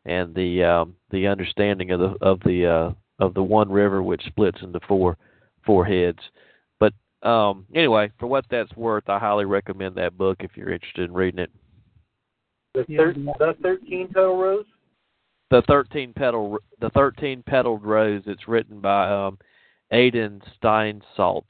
and 0.05 0.33
the 0.33 0.63
um, 0.63 0.95
the 1.11 1.27
understanding 1.27 1.91
of 1.91 1.99
the 1.99 2.15
of 2.21 2.39
the 2.41 2.65
uh, 2.65 3.23
of 3.23 3.33
the 3.33 3.43
one 3.43 3.71
river 3.71 4.01
which 4.01 4.23
splits 4.25 4.59
into 4.61 4.79
four 4.87 5.17
four 5.65 5.85
heads. 5.85 6.19
But 6.79 6.93
um, 7.27 7.65
anyway, 7.73 8.11
for 8.19 8.27
what 8.27 8.45
that's 8.49 8.75
worth, 8.75 9.07
I 9.07 9.19
highly 9.19 9.45
recommend 9.45 9.95
that 9.95 10.17
book 10.17 10.37
if 10.39 10.51
you're 10.55 10.73
interested 10.73 11.05
in 11.05 11.13
reading 11.13 11.39
it. 11.39 11.51
The, 12.73 12.85
thir- 12.85 13.13
the 13.13 13.55
13 13.61 14.07
petal 14.07 14.37
rose? 14.37 14.65
The 15.51 15.61
thirteen 15.67 16.13
petal 16.13 16.59
the 16.79 16.89
thirteen 16.91 17.43
petaled 17.43 17.83
rose. 17.83 18.23
It's 18.25 18.47
written 18.47 18.79
by 18.79 19.09
um, 19.09 19.37
Adin 19.91 20.41
Steinsaltz, 20.63 21.43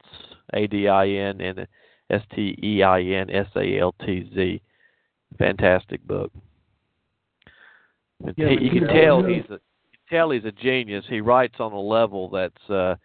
A 0.54 0.66
D 0.66 0.88
I 0.88 1.06
N 1.06 1.40
and 1.40 1.68
S 2.12 2.22
T 2.34 2.56
E 2.62 2.82
I 2.82 3.00
N 3.00 3.30
S 3.30 3.46
A 3.56 3.78
L 3.78 3.94
T 4.04 4.30
Z. 4.34 4.60
Fantastic 5.38 6.06
book. 6.06 6.30
Yeah, 8.36 8.50
He- 8.50 8.64
you 8.64 8.70
can 8.70 8.88
tell 8.88 9.22
he's 9.24 9.48
a 9.50 9.58
tell 10.08 10.30
he's 10.30 10.44
a 10.44 10.52
genius. 10.52 11.04
He 11.08 11.20
writes 11.20 11.58
on 11.58 11.72
a 11.72 11.80
level 11.80 12.28
that's 12.28 12.70
uh 12.70 12.96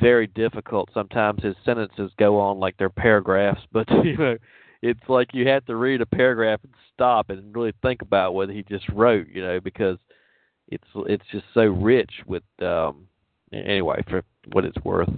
very 0.00 0.26
difficult. 0.28 0.88
Sometimes 0.92 1.42
his 1.42 1.54
sentences 1.64 2.12
go 2.18 2.38
on 2.38 2.58
like 2.58 2.76
they're 2.76 2.90
paragraphs, 2.90 3.62
but 3.72 3.88
you 4.04 4.16
know, 4.16 4.36
it's 4.82 5.08
like 5.08 5.32
you 5.32 5.46
have 5.48 5.64
to 5.66 5.76
read 5.76 6.00
a 6.00 6.06
paragraph 6.06 6.60
and 6.64 6.74
stop 6.92 7.30
and 7.30 7.54
really 7.54 7.72
think 7.82 8.02
about 8.02 8.34
what 8.34 8.50
he 8.50 8.62
just 8.64 8.88
wrote, 8.90 9.28
you 9.28 9.42
know, 9.42 9.60
because 9.60 9.98
it's 10.68 10.84
it's 10.94 11.24
just 11.30 11.44
so 11.54 11.64
rich 11.66 12.10
with 12.26 12.42
um 12.60 13.06
anyway, 13.52 14.02
for 14.08 14.22
what 14.52 14.64
it's 14.64 14.82
worth. 14.84 15.10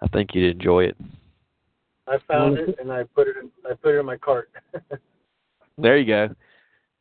I 0.00 0.08
think 0.08 0.34
you'd 0.34 0.56
enjoy 0.56 0.84
it. 0.84 0.96
I 2.06 2.18
found 2.26 2.58
it 2.58 2.76
and 2.80 2.90
I 2.92 3.04
put 3.04 3.28
it 3.28 3.36
in, 3.36 3.50
I 3.68 3.74
put 3.74 3.94
it 3.94 3.98
in 3.98 4.06
my 4.06 4.16
cart. 4.16 4.50
There 5.78 5.96
you 5.96 6.06
go. 6.06 6.34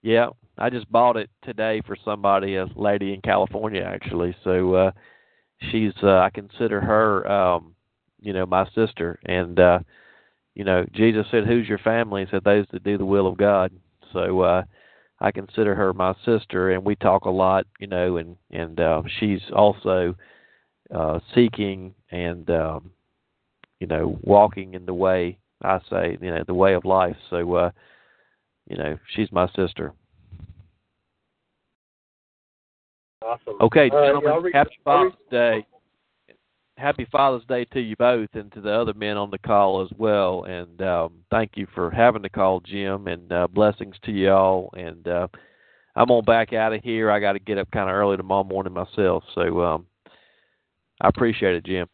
Yeah, 0.01 0.29
I 0.57 0.69
just 0.69 0.89
bought 0.91 1.17
it 1.17 1.29
today 1.43 1.81
for 1.85 1.97
somebody, 2.05 2.55
a 2.55 2.65
lady 2.75 3.13
in 3.13 3.21
California 3.21 3.83
actually. 3.83 4.35
So 4.43 4.73
uh 4.73 4.91
she's 5.71 5.93
uh 6.01 6.19
I 6.19 6.29
consider 6.33 6.81
her 6.81 7.29
um 7.29 7.75
you 8.21 8.33
know 8.33 8.45
my 8.45 8.65
sister 8.73 9.19
and 9.25 9.59
uh 9.59 9.79
you 10.55 10.63
know 10.63 10.85
Jesus 10.93 11.25
said 11.31 11.45
who's 11.45 11.67
your 11.67 11.79
family? 11.79 12.23
He 12.23 12.31
said 12.31 12.43
those 12.43 12.65
that 12.71 12.83
do 12.83 12.97
the 12.97 13.05
will 13.05 13.27
of 13.27 13.37
God. 13.37 13.71
So 14.13 14.41
uh 14.41 14.63
I 15.19 15.31
consider 15.31 15.75
her 15.75 15.93
my 15.93 16.15
sister 16.25 16.71
and 16.71 16.83
we 16.83 16.95
talk 16.95 17.25
a 17.25 17.29
lot, 17.29 17.67
you 17.79 17.87
know, 17.87 18.17
and 18.17 18.37
and 18.51 18.79
uh 18.79 19.03
she's 19.19 19.41
also 19.53 20.15
uh 20.93 21.19
seeking 21.35 21.93
and 22.09 22.49
um 22.49 22.91
you 23.81 23.87
know 23.87 24.17
walking 24.21 24.75
in 24.75 24.85
the 24.85 24.93
way 24.93 25.37
I 25.61 25.79
say, 25.89 26.17
you 26.21 26.31
know, 26.31 26.43
the 26.47 26.53
way 26.53 26.73
of 26.73 26.85
life. 26.85 27.17
So 27.29 27.55
uh 27.55 27.71
you 28.69 28.77
know, 28.77 28.97
she's 29.15 29.29
my 29.33 29.47
sister. 29.47 29.93
Awesome. 33.21 33.55
Okay, 33.59 33.89
All 33.89 33.97
right, 33.99 34.07
gentlemen, 34.07 34.31
I'll 34.31 34.51
happy 34.53 34.77
Father's 34.83 35.13
Day. 35.29 35.65
Happy 36.77 37.05
Father's 37.11 37.45
Day 37.47 37.65
to 37.65 37.79
you 37.79 37.95
both 37.97 38.29
and 38.33 38.51
to 38.53 38.61
the 38.61 38.71
other 38.71 38.93
men 38.93 39.17
on 39.17 39.29
the 39.29 39.37
call 39.37 39.83
as 39.83 39.89
well. 39.97 40.45
And 40.45 40.81
um, 40.81 41.13
thank 41.29 41.51
you 41.55 41.67
for 41.75 41.91
having 41.91 42.23
the 42.23 42.29
call, 42.29 42.61
Jim, 42.61 43.07
and 43.07 43.31
uh, 43.31 43.47
blessings 43.47 43.95
to 44.05 44.11
you 44.11 44.31
all. 44.31 44.73
And 44.75 45.07
uh, 45.07 45.27
I'm 45.95 46.07
going 46.07 46.21
to 46.21 46.25
back 46.25 46.53
out 46.53 46.73
of 46.73 46.81
here. 46.81 47.11
I 47.11 47.19
got 47.19 47.33
to 47.33 47.39
get 47.39 47.59
up 47.59 47.69
kind 47.71 47.89
of 47.89 47.95
early 47.95 48.17
tomorrow 48.17 48.43
morning 48.43 48.73
myself. 48.73 49.23
So 49.35 49.61
um, 49.61 49.85
I 51.01 51.09
appreciate 51.09 51.55
it, 51.55 51.65
Jim. 51.65 51.87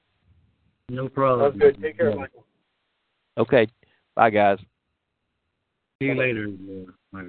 No 0.89 1.09
problem. 1.09 1.51
Sounds 1.51 1.61
good. 1.61 1.81
Take 1.81 1.97
care, 1.97 2.15
Michael. 2.15 2.45
Okay. 3.37 3.67
Bye, 4.15 4.29
guys. 4.29 4.59
See 6.01 6.07
you 6.07 6.15
later. 6.15 6.47
uh, 7.15 7.21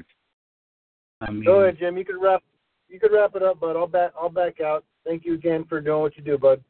I 1.21 1.31
mean, 1.31 1.45
Go 1.45 1.61
ahead, 1.61 1.79
Jim. 1.79 1.97
You 1.97 2.05
could 2.05 2.21
wrap. 2.21 2.43
You 2.89 3.01
could 3.01 3.13
wrap 3.13 3.35
it 3.35 3.43
up, 3.43 3.61
bud. 3.61 3.77
I'll 3.77 3.87
back. 3.87 4.13
I'll 4.21 4.31
back 4.31 4.61
out. 4.61 4.85
Thank 5.05 5.25
you 5.25 5.35
again 5.35 5.65
for 5.69 5.81
doing 5.81 6.03
what 6.03 6.17
you 6.17 6.23
do, 6.23 6.39
bud. 6.39 6.63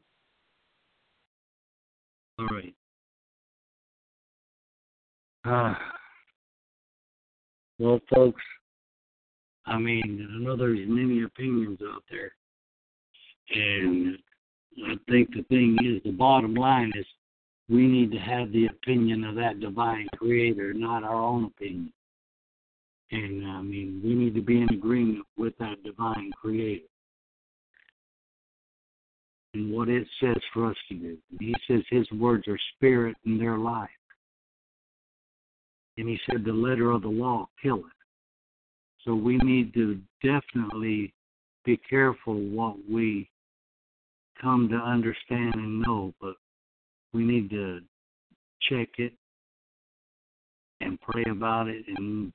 All 2.39 2.47
right. 2.47 2.75
Ah. 5.45 5.79
Well, 7.79 8.01
folks, 8.13 8.43
I 9.67 9.79
mean, 9.79 10.29
I 10.35 10.43
know 10.43 10.57
there's 10.57 10.89
many 10.89 11.23
opinions 11.23 11.79
out 11.93 12.03
there. 12.11 12.33
And 13.51 14.19
I 14.87 14.95
think 15.11 15.31
the 15.35 15.43
thing 15.49 15.77
is, 15.85 16.03
the 16.05 16.13
bottom 16.13 16.55
line 16.55 16.93
is 16.95 17.07
we 17.69 17.87
need 17.87 18.13
to 18.13 18.19
have 18.19 18.53
the 18.53 18.67
opinion 18.67 19.25
of 19.25 19.35
that 19.37 19.61
divine 19.61 20.09
creator, 20.17 20.73
not 20.73 21.05
our 21.05 21.23
own 21.23 21.45
opinion. 21.45 21.93
And 23.11 23.47
I 23.47 23.63
mean, 23.63 24.01
we 24.05 24.15
need 24.15 24.35
to 24.35 24.43
be 24.43 24.61
in 24.61 24.69
agreement 24.71 25.27
with 25.37 25.57
that 25.59 25.83
divine 25.83 26.31
creator 26.41 26.85
and 29.55 29.73
what 29.73 29.89
it 29.89 30.07
says 30.21 30.37
for 30.53 30.71
us 30.71 30.77
to 30.89 30.95
do. 30.95 31.19
He 31.41 31.55
says 31.67 31.83
his 31.91 32.11
words 32.13 32.47
are 32.49 32.59
spirit 32.77 33.17
and 33.25 33.41
they're 33.41 33.59
life. 33.59 33.89
And 35.97 36.09
he 36.09 36.19
said 36.31 36.45
the 36.45 36.53
letter 36.53 36.91
of 36.91 37.03
the 37.03 37.09
law 37.09 37.49
kill 37.61 37.79
it. 37.79 37.85
So 39.05 39.15
we 39.15 39.39
need 39.39 39.73
to 39.75 39.99
definitely 40.23 41.13
be 41.65 41.79
careful 41.89 42.35
what 42.35 42.77
we 42.91 43.29
come 44.41 44.69
to 44.69 44.77
understand 44.77 45.55
and 45.55 45.83
know, 45.83 46.15
but 46.21 46.35
we 47.13 47.25
need 47.25 47.51
to 47.51 47.81
check 48.69 48.89
it 48.99 49.13
and 50.81 51.01
pray 51.01 51.25
about 51.31 51.69
it 51.69 51.85
and 51.97 52.33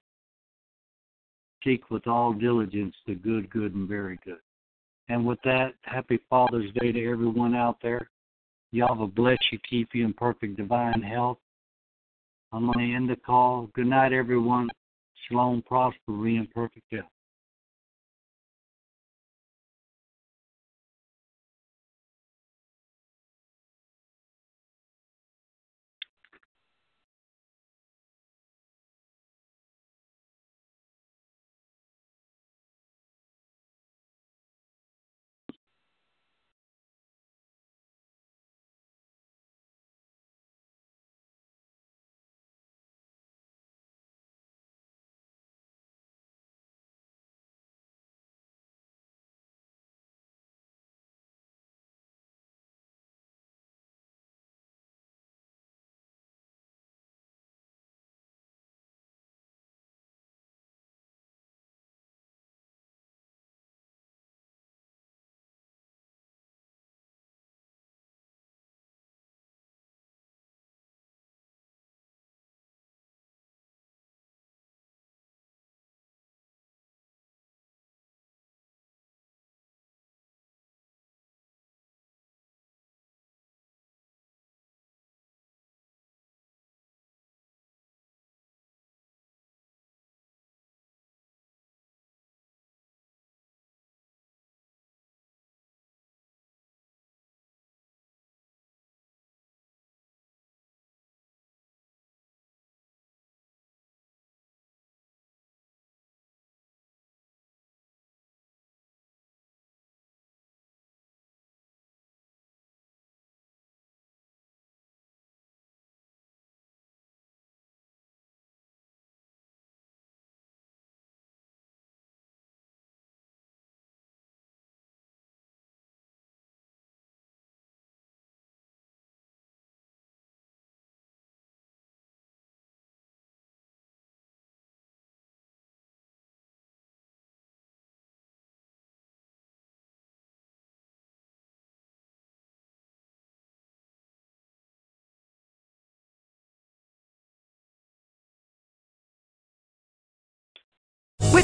seek 1.64 1.90
with 1.90 2.08
all 2.08 2.34
diligence 2.34 2.96
the 3.08 3.16
good, 3.16 3.50
good, 3.50 3.74
and 3.74 3.88
very 3.88 4.20
good. 4.26 4.40
And 5.10 5.26
with 5.26 5.40
that, 5.44 5.74
happy 5.84 6.20
Father's 6.30 6.72
Day 6.80 6.92
to 6.92 7.12
everyone 7.12 7.56
out 7.56 7.78
there. 7.82 8.10
Y'all 8.72 8.98
will 8.98 9.08
bless 9.08 9.38
you, 9.52 9.60
keep 9.70 9.90
you 9.94 10.06
in 10.06 10.14
perfect 10.14 10.58
divine 10.58 11.02
health. 11.02 11.38
I'm 12.52 12.72
going 12.72 12.90
to 12.90 12.96
end 12.96 13.10
the 13.10 13.16
call. 13.16 13.70
Good 13.76 13.88
night, 13.88 14.14
everyone. 14.14 14.70
Shalom, 15.28 15.62
prosper, 15.64 16.12
be 16.12 16.38
in 16.38 16.48
perfect 16.54 16.86
health. 16.92 17.06